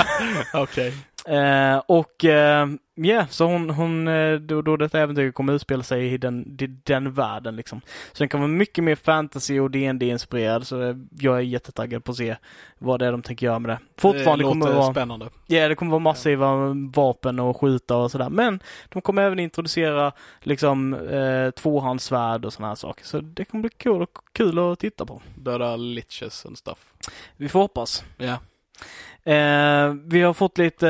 Okej. 0.53 0.93
Eh, 1.27 1.77
och 1.77 2.25
eh, 2.25 2.67
ja, 2.95 3.27
så 3.27 3.45
hon, 3.45 3.69
hon 3.69 4.07
eh, 4.07 4.35
då, 4.35 4.61
då 4.61 4.77
detta 4.77 4.99
äventyr 4.99 5.31
kommer 5.31 5.53
utspela 5.53 5.83
sig 5.83 6.13
i 6.13 6.17
den, 6.17 6.57
den 6.83 7.13
världen 7.13 7.55
liksom. 7.55 7.81
Så 8.13 8.23
den 8.23 8.29
kan 8.29 8.39
vara 8.39 8.47
mycket 8.47 8.83
mer 8.83 8.95
fantasy 8.95 9.59
och 9.59 9.71
dd 9.71 10.03
inspirerad 10.03 10.67
så 10.67 10.81
eh, 10.81 10.95
jag 11.19 11.37
är 11.37 11.41
jättetaggad 11.41 12.03
på 12.03 12.11
att 12.11 12.17
se 12.17 12.35
vad 12.79 12.99
det 12.99 13.05
är 13.05 13.11
de 13.11 13.21
tänker 13.21 13.45
göra 13.45 13.59
med 13.59 13.69
det. 13.69 13.79
Fortfarande 13.97 14.43
det 14.43 14.49
kommer 14.49 14.67
det 14.67 14.73
vara 14.73 14.91
spännande. 14.91 15.29
Ja, 15.47 15.67
det 15.67 15.75
kommer 15.75 15.91
vara 15.91 15.99
massiva 15.99 16.73
vapen 16.93 17.39
och 17.39 17.61
skjuta 17.61 17.97
och 17.97 18.11
sådär. 18.11 18.29
Men 18.29 18.59
de 18.89 19.01
kommer 19.01 19.21
även 19.21 19.39
introducera 19.39 20.11
liksom 20.41 20.93
eh, 20.93 21.51
tvåhandssvärd 21.51 22.45
och 22.45 22.53
sådana 22.53 22.67
här 22.67 22.75
saker. 22.75 23.05
Så 23.05 23.19
det 23.19 23.45
kommer 23.45 23.61
bli 23.61 23.69
kul, 23.77 24.01
och 24.01 24.17
kul 24.31 24.59
att 24.59 24.79
titta 24.79 25.05
på. 25.05 25.21
Döda 25.35 25.75
liches 25.75 26.45
and 26.45 26.57
stuff. 26.57 26.93
Vi 27.37 27.49
får 27.49 27.59
hoppas. 27.59 28.03
Ja. 28.17 28.37
Eh, 29.23 29.93
vi 30.05 30.21
har 30.21 30.33
fått 30.33 30.57
lite 30.57 30.89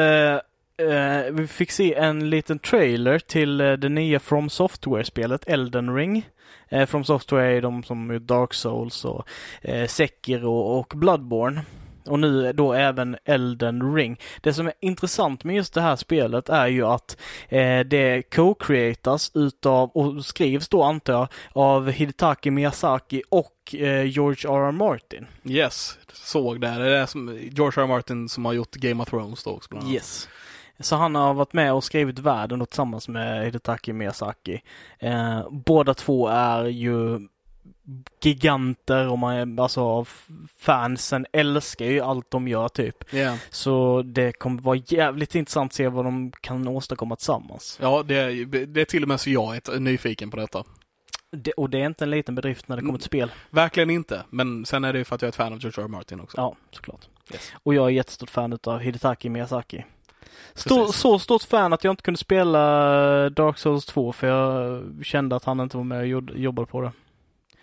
eh, 0.78 1.34
vi 1.34 1.48
fick 1.48 1.72
se 1.72 1.94
en 1.94 2.30
liten 2.30 2.60
trailer 2.60 3.20
till 3.20 3.62
eh, 3.62 3.74
det 3.74 3.90
nya 3.90 4.20
From 4.20 4.49
Software-spelet 4.49 5.48
Elden 5.48 5.95
Ring. 5.95 6.30
Eh, 6.70 6.86
From 6.86 7.03
Software 7.03 7.57
är 7.57 7.62
de 7.62 7.84
som 7.84 8.10
är 8.10 8.20
Dark 8.20 8.53
Souls 8.53 9.06
och 9.06 9.28
eh, 9.62 9.88
Sekiro 9.88 10.53
och 10.53 10.94
Bloodborne. 10.95 11.62
Och 12.07 12.19
nu 12.19 12.53
då 12.53 12.73
även 12.73 13.18
Elden 13.26 13.95
Ring. 13.95 14.19
Det 14.41 14.53
som 14.53 14.68
är 14.68 14.73
intressant 14.80 15.44
med 15.44 15.56
just 15.56 15.73
det 15.73 15.82
här 15.82 15.95
spelet 15.95 16.49
är 16.49 16.68
ju 16.68 16.86
att 16.86 17.18
eh, 17.49 17.80
det 17.80 18.22
co-creatas 18.22 19.32
utav, 19.34 19.90
och 19.90 20.26
skrivs 20.26 20.69
då 20.69 20.84
antar 20.84 21.14
jag, 21.14 21.27
av 21.53 21.90
Hidetaki 21.90 22.52
Miyazaki 22.52 23.23
och 23.30 23.76
eh, 23.76 24.06
George 24.06 24.52
R.R. 24.52 24.72
Martin. 24.72 25.26
Yes, 25.44 25.98
såg 26.14 26.61
det. 26.61 26.68
Det 26.68 26.98
är 26.98 27.06
som 27.06 27.40
George 27.52 27.82
R. 27.82 27.84
R. 27.84 27.88
Martin 27.88 28.30
som 28.30 28.45
har 28.45 28.53
gjort 28.53 28.76
Game 28.76 29.03
of 29.03 29.10
Thrones 29.10 29.44
då 29.44 29.49
också 29.49 29.68
bland 29.69 29.84
annat. 29.84 29.94
Yes. 29.94 30.30
Så 30.80 30.95
han 30.95 31.15
har 31.15 31.34
varit 31.34 31.53
med 31.53 31.73
och 31.73 31.84
skrivit 31.84 32.19
världen 32.19 32.60
då 32.60 32.65
tillsammans 32.65 33.07
med 33.07 33.45
Hidetaki 33.45 33.94
Miyazaki. 33.94 34.61
Eh, 34.99 35.49
båda 35.52 35.94
två 35.94 36.27
är 36.27 36.65
ju 36.65 37.19
giganter 38.22 39.07
och 39.07 39.20
man 39.20 39.60
alltså 39.60 40.06
fansen 40.57 41.26
älskar 41.34 41.86
ju 41.86 41.99
allt 41.99 42.32
de 42.32 42.48
gör 42.48 42.70
typ. 42.70 43.14
Ja. 43.14 43.38
Så 43.49 44.02
det 44.02 44.32
kommer 44.32 44.62
vara 44.62 44.82
jävligt 44.88 45.36
intressant 45.36 45.72
att 45.72 45.76
se 45.76 45.88
vad 45.88 46.06
de 46.06 46.32
kan 46.41 46.68
åstadkomma 46.68 47.16
tillsammans. 47.16 47.80
Ja, 47.82 48.03
det 48.03 48.16
är, 48.16 48.66
det 48.66 48.82
är 48.82 48.86
till 48.86 49.03
och 49.03 49.07
med 49.07 49.20
så 49.20 49.30
jag 49.30 49.56
är 49.56 49.80
nyfiken 49.80 50.32
på 50.32 50.38
detta. 50.38 50.64
Det, 51.32 51.52
och 51.52 51.70
det 51.70 51.82
är 51.82 51.86
inte 51.86 52.03
en 52.03 52.10
liten 52.10 52.36
bedrift 52.36 52.68
när 52.68 52.76
det 52.76 52.82
kommer 52.82 52.98
till 52.98 53.06
spel. 53.06 53.32
Verkligen 53.49 53.90
inte. 53.90 54.24
Men 54.30 54.66
sen 54.66 54.84
är 54.84 54.94
det 54.94 54.99
ju 54.99 55.06
för 55.06 55.16
att 55.16 55.22
jag 55.22 55.28
är 55.28 55.30
ett 55.30 55.36
fan 55.36 55.53
av 55.53 55.60
George 55.60 55.82
R. 55.82 55.86
R. 55.86 55.88
Martin 55.88 56.20
också. 56.20 56.38
Ja, 56.38 56.56
såklart. 56.72 57.07
Yes. 57.34 57.52
Och 57.64 57.74
jag 57.74 57.86
är 57.86 57.90
jättestort 57.90 58.30
fan 58.30 58.53
utav 58.53 58.80
Hidetaki 58.80 59.30
Miyazaki. 59.30 59.86
Stor, 60.53 60.88
så 60.88 61.20
stort 61.20 61.44
fan 61.44 61.74
att 61.74 61.84
jag 61.84 61.91
inte 61.91 62.03
kunde 62.03 62.18
spela 62.18 62.60
Dark 63.30 63.57
Souls 63.57 63.86
2 63.86 64.14
för 64.14 64.28
jag 64.28 64.84
kände 65.06 65.36
att 65.36 65.44
han 65.44 65.60
inte 65.60 65.78
var 65.78 65.84
med 65.84 66.16
och 66.16 66.24
jobbade 66.36 66.66
på 66.66 66.82
det. 66.82 66.91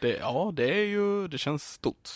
Det, 0.02 0.16
ja, 0.20 0.52
det 0.54 0.70
är 0.70 0.84
ju, 0.84 1.28
det 1.28 1.38
känns 1.38 1.72
stort. 1.72 2.08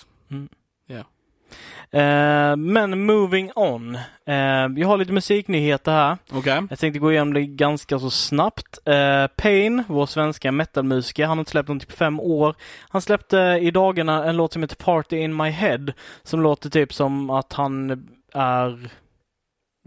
Eh, 1.91 2.57
men 2.57 3.07
moving 3.07 3.51
on. 3.55 3.95
Eh, 4.27 4.35
jag 4.77 4.89
har 4.89 4.97
lite 4.97 5.13
musiknyheter 5.13 5.93
här. 5.93 6.19
Okej. 6.33 6.63
Jag 6.71 6.79
tänkte 6.79 6.99
gå 6.99 7.13
igenom 7.13 7.35
det 7.35 7.47
ganska 7.47 7.99
så 7.99 8.11
snabbt. 8.11 8.79
Eh, 8.85 9.27
Pain, 9.27 9.85
vår 9.89 10.07
svenska 10.07 10.53
metalmusiker, 10.53 11.27
han 11.27 11.39
har 11.39 11.43
inte 11.43 11.51
släppt 11.51 11.69
någonting 11.69 11.89
på 11.89 11.97
fem 11.97 12.21
år. 12.21 12.55
Han 12.89 13.03
släppte 13.03 13.39
i 13.63 13.71
dagarna 13.71 14.25
en 14.25 14.37
låt 14.37 14.53
som 14.53 14.63
heter 14.63 14.77
Party 14.77 15.17
in 15.17 15.37
my 15.37 15.51
head, 15.51 15.93
som 16.23 16.41
låter 16.41 16.71
typ 16.71 16.93
som 16.93 17.31
att 17.31 17.53
han 17.53 17.91
är 18.35 18.91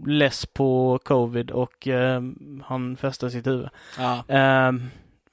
less 0.06 0.46
på 0.46 0.98
covid 1.04 1.50
och 1.50 1.88
eh, 1.88 2.22
han 2.64 2.96
fäster 2.96 3.28
sitt 3.28 3.46
huvud. 3.46 3.68
Ja. 3.98 4.24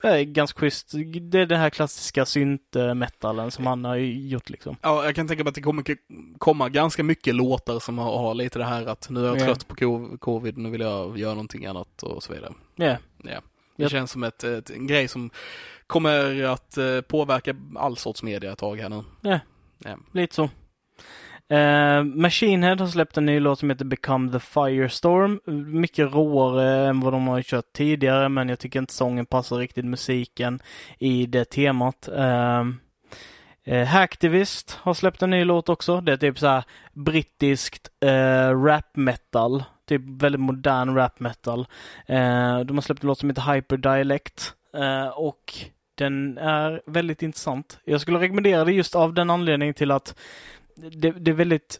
Är 0.03 0.21
ganska 0.23 0.59
schysst. 0.59 0.91
Det 1.21 1.39
är 1.39 1.45
den 1.45 1.59
här 1.59 1.69
klassiska 1.69 2.25
synt-metalen 2.25 3.51
som 3.51 3.65
han 3.67 3.85
har 3.85 3.95
gjort 3.95 4.49
liksom. 4.49 4.75
ja, 4.81 5.05
jag 5.05 5.15
kan 5.15 5.27
tänka 5.27 5.43
mig 5.43 5.49
att 5.49 5.55
det 5.55 5.61
kommer 5.61 5.83
komma 6.37 6.69
ganska 6.69 7.03
mycket 7.03 7.35
låtar 7.35 7.79
som 7.79 7.97
har, 7.97 8.17
har 8.17 8.33
lite 8.33 8.59
det 8.59 8.65
här 8.65 8.85
att 8.85 9.09
nu 9.09 9.19
är 9.19 9.25
jag 9.27 9.37
Ja. 9.39 9.45
trött 9.45 9.67
på 9.67 9.75
co- 9.75 10.17
covid, 10.17 10.57
nu 10.57 10.69
vill 10.69 10.81
jag 10.81 11.17
göra 11.19 11.33
någonting 11.33 11.65
annat 11.65 12.03
och 12.03 12.23
så 12.23 12.33
vidare. 12.33 12.53
Ja. 12.75 12.97
Ja. 13.23 13.41
Det 13.75 13.83
Japp. 13.83 13.91
känns 13.91 14.11
som 14.11 14.23
ett, 14.23 14.43
ett, 14.43 14.69
en 14.69 14.87
grej 14.87 15.07
som 15.07 15.29
kommer 15.87 16.43
att 16.43 16.77
eh, 16.77 17.01
påverka 17.01 17.55
all 17.75 17.97
sorts 17.97 18.23
media 18.23 18.51
ett 18.51 18.57
tag 18.59 18.75
här 18.79 18.89
nu. 18.89 19.03
Ja. 19.21 19.39
Lite 20.11 20.35
så. 20.35 20.49
Eh, 21.49 22.03
Machine 22.03 22.63
Head 22.63 22.79
har 22.79 22.87
släppt 22.87 23.17
en 23.17 23.25
ny 23.25 23.39
låt 23.39 23.59
som 23.59 23.69
heter 23.69 23.85
Become 23.85 24.31
the 24.31 24.39
Firestorm. 24.39 25.39
Mycket 25.81 26.13
råare 26.13 26.87
än 26.87 26.99
vad 26.99 27.13
de 27.13 27.27
har 27.27 27.41
kört 27.41 27.73
tidigare 27.73 28.29
men 28.29 28.49
jag 28.49 28.59
tycker 28.59 28.79
inte 28.79 28.93
sången 28.93 29.25
passar 29.25 29.57
riktigt 29.57 29.85
musiken 29.85 30.59
i 30.99 31.25
det 31.25 31.45
temat. 31.45 32.07
Eh, 32.07 32.63
eh 33.63 33.87
Hacktivist 33.87 34.79
har 34.81 34.93
släppt 34.93 35.21
en 35.21 35.29
ny 35.29 35.43
låt 35.43 35.69
också. 35.69 36.01
Det 36.01 36.11
är 36.11 36.17
typ 36.17 36.39
så 36.39 36.47
här 36.47 36.63
brittiskt 36.93 37.89
eh, 37.99 38.63
rap 38.63 38.95
metal. 38.95 39.63
Typ 39.87 40.01
väldigt 40.05 40.41
modern 40.41 40.95
rap 40.95 41.19
metal. 41.19 41.67
Eh, 42.05 42.59
de 42.59 42.77
har 42.77 42.81
släppt 42.81 43.03
en 43.03 43.07
låt 43.07 43.19
som 43.19 43.29
heter 43.29 43.53
Hyper 43.53 43.77
Dialect. 43.77 44.53
Eh, 44.73 45.07
och 45.07 45.53
den 45.97 46.37
är 46.37 46.81
väldigt 46.85 47.23
intressant. 47.23 47.79
Jag 47.85 48.01
skulle 48.01 48.19
rekommendera 48.19 48.65
det 48.65 48.71
just 48.71 48.95
av 48.95 49.13
den 49.13 49.29
anledningen 49.29 49.73
till 49.73 49.91
att 49.91 50.15
det, 50.77 51.11
det 51.11 51.31
är 51.31 51.35
väldigt 51.35 51.79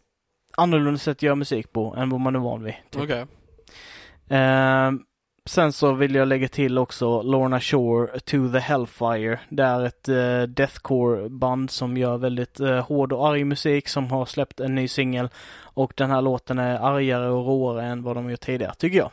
annorlunda 0.58 1.00
sätt 1.00 1.18
att 1.18 1.22
göra 1.22 1.36
musik 1.36 1.74
på 1.74 1.96
än 1.98 2.10
vad 2.10 2.20
man 2.20 2.36
är 2.36 2.40
van 2.40 2.64
vid. 2.64 2.76
Typ. 2.90 3.02
Okej. 3.02 3.26
Eh, 4.40 4.92
sen 5.46 5.74
så 5.74 5.94
vill 5.94 6.16
jag 6.16 6.28
lägga 6.28 6.48
till 6.48 6.78
också 6.78 7.22
Lorna 7.22 7.60
Shore 7.60 8.20
To 8.20 8.52
the 8.52 8.60
Hellfire. 8.60 9.40
Det 9.50 9.64
är 9.64 9.86
ett 9.86 10.10
eh, 10.10 10.42
deathcore-band 10.42 11.72
som 11.72 11.98
gör 11.98 12.18
väldigt 12.18 12.60
eh, 12.60 12.86
hård 12.86 13.14
och 13.14 13.28
arg 13.28 13.44
musik 13.44 13.88
som 13.88 14.12
har 14.12 14.26
släppt 14.26 14.60
en 14.60 14.76
ny 14.76 14.88
singel. 14.88 15.30
Och 15.60 15.94
den 15.96 16.12
här 16.12 16.22
låten 16.22 16.60
är 16.60 16.80
argare 16.80 17.30
och 17.30 17.46
råare 17.46 17.86
än 17.86 18.04
vad 18.04 18.16
de 18.16 18.30
gjort 18.30 18.40
tidigare, 18.40 18.74
tycker 18.74 18.98
jag. 18.98 19.12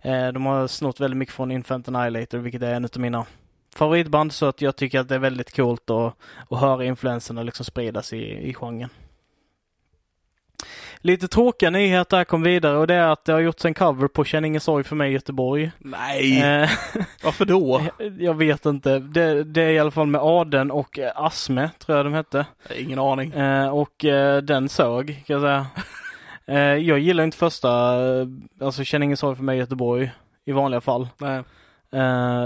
Eh, 0.00 0.32
de 0.32 0.46
har 0.46 0.66
snott 0.66 1.00
väldigt 1.00 1.18
mycket 1.18 1.34
från 1.34 1.50
Infant 1.50 1.88
Annihilator, 1.88 2.38
vilket 2.38 2.62
är 2.62 2.74
en 2.74 2.84
av 2.84 2.90
mina 3.00 3.26
favoritband, 3.74 4.32
så 4.32 4.46
att 4.46 4.60
jag 4.60 4.76
tycker 4.76 5.00
att 5.00 5.08
det 5.08 5.14
är 5.14 5.18
väldigt 5.18 5.56
coolt 5.56 5.90
att, 5.90 6.14
att 6.50 6.60
höra 6.60 6.84
influenserna 6.84 7.42
liksom 7.42 7.64
spridas 7.64 8.12
i, 8.12 8.48
i 8.48 8.54
genren. 8.54 8.88
Lite 11.04 11.28
tråkiga 11.28 11.70
nyheter 11.70 12.16
här 12.16 12.24
kom 12.24 12.42
vidare 12.42 12.76
och 12.78 12.86
det 12.86 12.94
är 12.94 13.08
att 13.12 13.24
det 13.24 13.32
har 13.32 13.40
gjorts 13.40 13.64
en 13.64 13.74
cover 13.74 14.08
på 14.08 14.24
Känn 14.24 14.44
ingen 14.44 14.60
sorg 14.60 14.84
för 14.84 14.96
mig 14.96 15.10
i 15.10 15.12
Göteborg. 15.12 15.70
Nej, 15.78 16.42
Eh, 16.42 16.70
varför 17.24 17.44
då? 17.44 17.80
jag 18.18 18.34
vet 18.34 18.66
inte. 18.66 18.98
Det, 18.98 19.44
det 19.44 19.62
är 19.62 19.70
i 19.70 19.78
alla 19.78 19.90
fall 19.90 20.06
med 20.06 20.20
Aden 20.20 20.70
och 20.70 20.98
eh, 20.98 21.12
Asme, 21.14 21.70
tror 21.78 21.96
jag 21.96 22.06
de 22.06 22.12
hette. 22.12 22.46
Ingen 22.76 22.98
aning. 22.98 23.32
Eh, 23.32 23.68
och 23.68 24.04
eh, 24.04 24.42
den 24.42 24.68
sög, 24.68 25.22
kan 25.26 25.34
jag 25.34 25.42
säga. 25.42 25.66
Jag 26.80 26.98
gillar 26.98 27.24
inte 27.24 27.36
första, 27.36 27.70
alltså 28.60 28.84
Känn 28.84 29.02
ingen 29.02 29.16
sorg 29.16 29.36
för 29.36 29.42
mig 29.42 29.56
i 29.56 29.60
Göteborg 29.60 30.10
i 30.44 30.52
vanliga 30.52 30.80
fall. 30.80 31.08
Nej. 31.18 31.42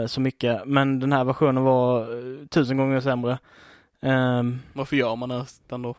Så 0.08 0.20
mycket. 0.20 0.62
Men 0.66 1.00
den 1.00 1.12
här 1.12 1.24
versionen 1.24 1.62
var 1.64 2.06
tusen 2.48 2.76
gånger 2.76 3.00
sämre. 3.00 3.38
Ehm, 4.02 4.60
Varför 4.72 4.96
gör 4.96 5.16
man 5.16 5.28
nästan 5.28 5.82
då? 5.82 5.94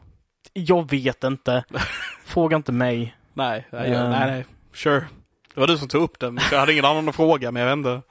Jag 0.53 0.89
vet 0.91 1.23
inte. 1.23 1.63
Fråga 2.25 2.55
inte 2.57 2.71
mig. 2.71 3.15
Nej, 3.33 3.67
nej, 3.71 3.91
Eh. 3.91 4.09
nej, 4.09 4.31
nej. 4.31 4.45
Sure. 4.73 5.05
Det 5.53 5.59
var 5.59 5.67
du 5.67 5.77
som 5.77 5.87
tog 5.87 6.01
upp 6.03 6.19
den. 6.19 6.39
Jag 6.51 6.59
hade 6.59 6.71
ingen 6.73 6.85
annan 6.85 7.09
att 7.09 7.15
fråga, 7.15 7.51
men 7.51 7.61
jag 7.61 7.69
vet 7.69 7.77
inte. 7.87 8.01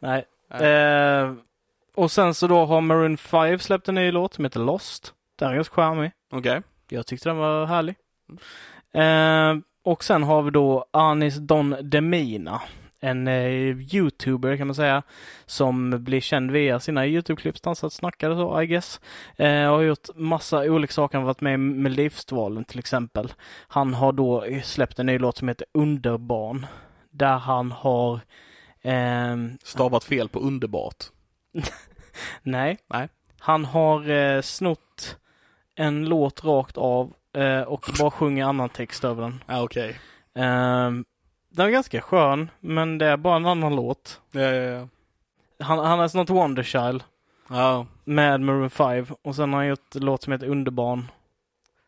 Nej. 0.00 0.24
Nej. 0.50 0.62
Eh, 0.72 1.32
och 1.94 2.10
sen 2.10 2.34
så 2.34 2.46
då 2.46 2.64
har 2.66 2.80
Maroon 2.80 3.16
5 3.16 3.58
släppt 3.58 3.88
en 3.88 3.94
ny 3.94 4.12
låt 4.12 4.34
som 4.34 4.44
heter 4.44 4.60
Lost. 4.60 5.12
Den 5.38 5.50
är 5.50 5.54
ganska 5.54 5.74
charmig. 5.74 6.10
Okej. 6.32 6.62
Jag 6.88 7.06
tyckte 7.06 7.28
den 7.28 7.36
var 7.36 7.66
härlig. 7.66 7.94
Eh, 8.94 9.58
och 9.84 10.04
sen 10.04 10.22
har 10.22 10.42
vi 10.42 10.50
då 10.50 10.84
Anis 10.90 11.36
Don 11.36 11.76
Demina. 11.82 12.60
En 13.00 13.28
eh, 13.28 13.94
youtuber 13.94 14.56
kan 14.56 14.66
man 14.66 14.74
säga. 14.74 15.02
Som 15.46 16.04
blir 16.04 16.20
känd 16.20 16.50
via 16.50 16.80
sina 16.80 17.06
YouTube-klipp, 17.06 17.62
dansat, 17.62 17.92
snackade 17.92 18.34
så 18.34 18.62
I 18.62 18.66
guess. 18.66 19.00
Eh, 19.36 19.70
har 19.70 19.82
gjort 19.82 20.08
massa 20.14 20.58
olika 20.60 20.92
saker. 20.92 21.18
Han 21.18 21.22
har 21.22 21.26
varit 21.34 21.40
med 21.40 21.54
i 21.54 21.56
Melodifestivalen 21.56 22.64
till 22.64 22.78
exempel. 22.78 23.32
Han 23.68 23.94
har 23.94 24.12
då 24.12 24.44
släppt 24.64 24.98
en 24.98 25.06
ny 25.06 25.18
låt 25.18 25.36
som 25.36 25.48
heter 25.48 25.66
Underbarn. 25.74 26.66
Där 27.10 27.38
han 27.38 27.72
har 27.72 28.20
ehm, 28.82 29.58
Stavat 29.62 30.04
fel 30.04 30.28
på 30.28 30.38
underbart. 30.38 31.04
Nej. 32.42 32.78
Nej. 32.86 33.08
Han 33.38 33.64
har 33.64 34.10
eh, 34.10 34.40
snott 34.42 35.16
en 35.74 36.04
låt 36.04 36.44
rakt 36.44 36.76
av 36.76 37.14
eh, 37.36 37.60
och 37.60 37.90
bara 37.98 38.10
sjunger 38.10 38.44
annan 38.44 38.68
text 38.68 39.04
över 39.04 39.22
den. 39.22 39.44
Ja, 39.46 39.62
okej. 39.62 40.00
Ehm, 40.34 41.04
den 41.50 41.66
är 41.66 41.70
ganska 41.70 42.00
skön, 42.00 42.50
men 42.60 42.98
det 42.98 43.06
är 43.06 43.16
bara 43.16 43.36
en 43.36 43.46
annan 43.46 43.76
låt. 43.76 44.20
Ja, 44.30 44.40
ja, 44.40 44.62
ja. 44.62 44.88
Han, 45.64 45.78
han 45.78 45.98
har 45.98 46.08
snott 46.08 46.30
Wonderchild 46.30 47.04
Ja, 47.48 47.86
med 48.04 48.40
Maroon 48.40 48.70
5 48.70 49.06
och 49.22 49.36
sen 49.36 49.52
har 49.52 49.60
han 49.60 49.68
gjort 49.68 49.94
en 49.94 50.04
låt 50.04 50.22
som 50.22 50.32
heter 50.32 50.46
Underbarn. 50.48 51.10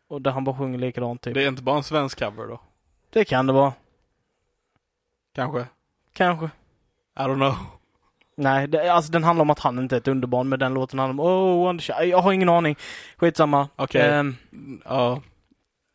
Och 0.08 0.22
där 0.22 0.30
han 0.30 0.44
bara 0.44 0.56
sjunger 0.58 0.78
likadant 0.78 1.22
typ. 1.22 1.34
det 1.34 1.40
Det, 1.40 1.44
är 1.44 1.48
inte 1.48 1.62
bara 1.62 1.76
en 1.76 1.82
svensk 1.82 2.18
cover 2.18 2.46
då? 3.12 3.24
kan 3.24 3.46
det 3.46 3.52
vara. 3.52 3.72
Kanske? 5.34 5.66
Kanske. 6.12 6.46
I 7.16 7.20
don't 7.20 7.34
know. 7.34 7.54
Nej, 8.36 8.66
det, 8.68 8.88
alltså 8.92 9.12
den 9.12 9.24
handlar 9.24 9.42
om 9.42 9.50
att 9.50 9.58
han 9.58 9.78
inte 9.78 9.96
är 9.96 10.00
ett 10.00 10.08
underbarn, 10.08 10.48
men 10.48 10.58
den 10.58 10.74
låten 10.74 10.98
handlar 10.98 11.24
om 11.24 11.30
Oh, 11.30 11.56
Wonderchild. 11.66 12.10
Jag 12.12 12.18
har 12.18 12.32
ingen 12.32 12.48
aning. 12.48 12.76
Skitsamma. 13.16 13.68
Okej. 13.76 14.10
Ehm, 14.10 14.36
Ja. 14.84 15.22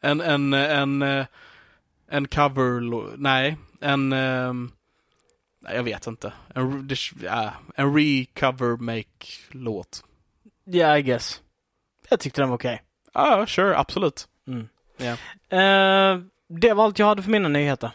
En, 0.01 0.21
en, 0.21 0.53
en, 0.53 1.01
eh, 1.01 1.25
en 2.09 2.27
cover, 2.27 3.17
nej, 3.17 3.57
en, 3.81 4.13
ehm, 4.13 4.71
nej, 5.61 5.75
jag 5.75 5.83
vet 5.83 6.07
inte. 6.07 6.33
En, 6.55 6.89
ja, 7.23 7.53
en 7.75 7.95
recover 7.95 8.77
make 8.77 9.27
låt. 9.51 10.03
yeah, 10.73 10.99
I 10.99 11.01
guess. 11.01 11.41
Jag 12.09 12.19
tyckte 12.19 12.41
den 12.41 12.49
var 12.49 12.57
okej. 12.57 12.81
Ja, 13.13 13.45
sure, 13.47 13.77
absolut. 13.77 14.27
Mm. 14.47 14.67
Ja. 14.97 15.11
Eh, 15.57 16.19
det 16.49 16.73
var 16.73 16.83
allt 16.85 16.99
jag 16.99 17.05
hade 17.05 17.23
för 17.23 17.31
mina 17.31 17.49
nyheter. 17.49 17.91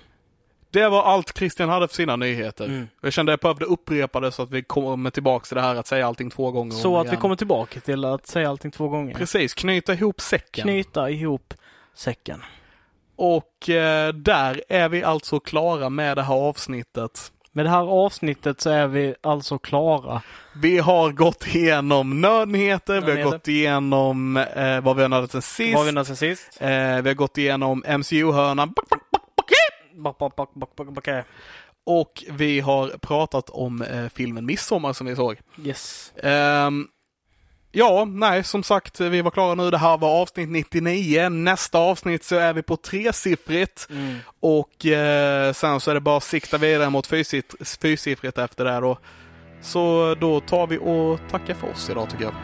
Det 0.71 0.89
var 0.89 1.03
allt 1.03 1.39
Christian 1.39 1.69
hade 1.69 1.89
för 1.89 1.95
sina 1.95 2.17
nyheter. 2.17 2.65
Mm. 2.65 2.89
Jag 3.03 3.13
kände 3.13 3.33
att 3.35 3.45
jag 3.45 3.57
behövde 3.57 3.65
upprepa 3.75 4.21
det 4.21 4.33
så 4.33 4.43
att 4.43 4.51
vi 4.51 4.63
kommer 4.63 5.11
tillbaka 5.11 5.45
till 5.47 5.55
det 5.55 5.61
här 5.63 5.75
att 5.75 5.87
säga 5.87 6.07
allting 6.07 6.31
två 6.31 6.51
gånger 6.51 6.73
Så 6.73 6.99
att 6.99 7.07
vi 7.07 7.09
igen. 7.09 7.21
kommer 7.21 7.37
tillbaka 7.37 7.81
till 7.81 8.05
att 8.05 8.27
säga 8.27 8.49
allting 8.49 8.71
två 8.71 8.89
gånger. 8.89 9.15
Precis, 9.15 9.55
knyta 9.55 9.95
ihop 9.95 10.21
säcken. 10.21 10.63
Knyta 10.63 11.11
ihop 11.11 11.55
säcken. 11.95 12.43
Och 13.17 13.71
eh, 13.71 14.13
där 14.13 14.63
är 14.69 14.89
vi 14.89 15.05
alltså 15.05 15.41
klara 15.41 15.89
med 15.91 16.17
det 16.17 16.23
här 16.23 16.35
avsnittet. 16.35 17.33
Med 17.55 17.65
det 17.65 17.71
här 17.71 18.05
avsnittet 18.07 18.61
så 18.61 18.71
är 18.71 18.87
vi 18.87 19.15
alltså 19.21 19.59
klara. 19.59 20.23
Vi 20.55 20.79
har 20.79 21.13
gått 21.13 21.55
igenom 21.55 22.21
nördnyheter, 22.21 23.01
vi 23.01 23.23
har 23.23 23.31
gått 23.31 23.49
igenom 23.49 24.37
eh, 24.37 24.81
vad 24.81 24.97
vi 24.97 25.03
har 25.03 25.09
nördat 25.09 25.31
sen 25.31 25.43
sist. 25.43 25.75
Vad 25.75 25.87
vi 25.87 26.05
sen 26.05 26.17
sist? 26.17 26.59
Eh, 26.61 26.69
vi 26.71 27.09
har 27.09 27.15
gått 27.15 27.39
igenom 27.39 27.85
MCU-hörnan. 27.99 28.75
Och 31.85 32.25
vi 32.31 32.61
har 32.61 32.89
pratat 32.89 33.51
om 33.51 33.83
eh, 33.83 34.09
filmen 34.09 34.47
Midsommar 34.47 34.93
som 34.93 35.07
vi 35.07 35.17
såg. 35.17 35.41
Yes. 35.65 36.13
Ehm, 36.23 36.89
ja, 37.73 38.05
nej, 38.05 38.45
som 38.45 38.63
sagt, 38.63 39.01
vi 39.01 39.23
var 39.23 39.31
klara 39.31 39.55
nu. 39.55 39.71
Det 39.71 39.79
här 39.79 39.99
var 39.99 40.21
avsnitt 40.21 40.49
99. 40.49 41.29
Nästa 41.29 41.79
avsnitt 41.79 42.25
så 42.25 42.37
är 42.37 42.53
vi 42.53 42.63
på 42.63 42.77
tresiffrigt. 42.77 43.87
Mm. 43.91 44.17
Och 44.41 44.87
eh, 44.87 45.53
sen 45.53 45.81
så 45.81 45.91
är 45.91 45.95
det 45.95 46.01
bara 46.01 46.17
att 46.17 46.23
sikta 46.23 46.59
vidare 46.59 46.91
mot 46.91 47.07
fyrsiffrigt, 47.07 47.79
fyrsiffrigt 47.83 48.39
efter 48.39 48.65
det 48.65 48.81
då. 48.81 48.99
Så 49.63 50.15
då 50.21 50.41
tar 50.41 50.67
vi 50.67 50.79
och 50.79 51.21
tackar 51.31 51.55
för 51.55 51.71
oss 51.71 51.91
idag 51.91 52.11
tycker 52.11 52.25
jag. 52.25 52.35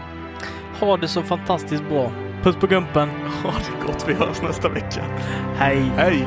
Ha 0.80 0.96
det 0.96 1.08
så 1.08 1.22
fantastiskt 1.22 1.88
bra. 1.88 2.12
Puss 2.42 2.56
på 2.56 2.66
gumpen. 2.66 3.08
Ha 3.42 3.52
det 3.52 3.86
gott, 3.86 4.04
vi 4.08 4.14
hörs 4.14 4.42
nästa 4.42 4.68
vecka. 4.68 5.04
Hej. 5.56 5.92
Hej! 5.96 6.26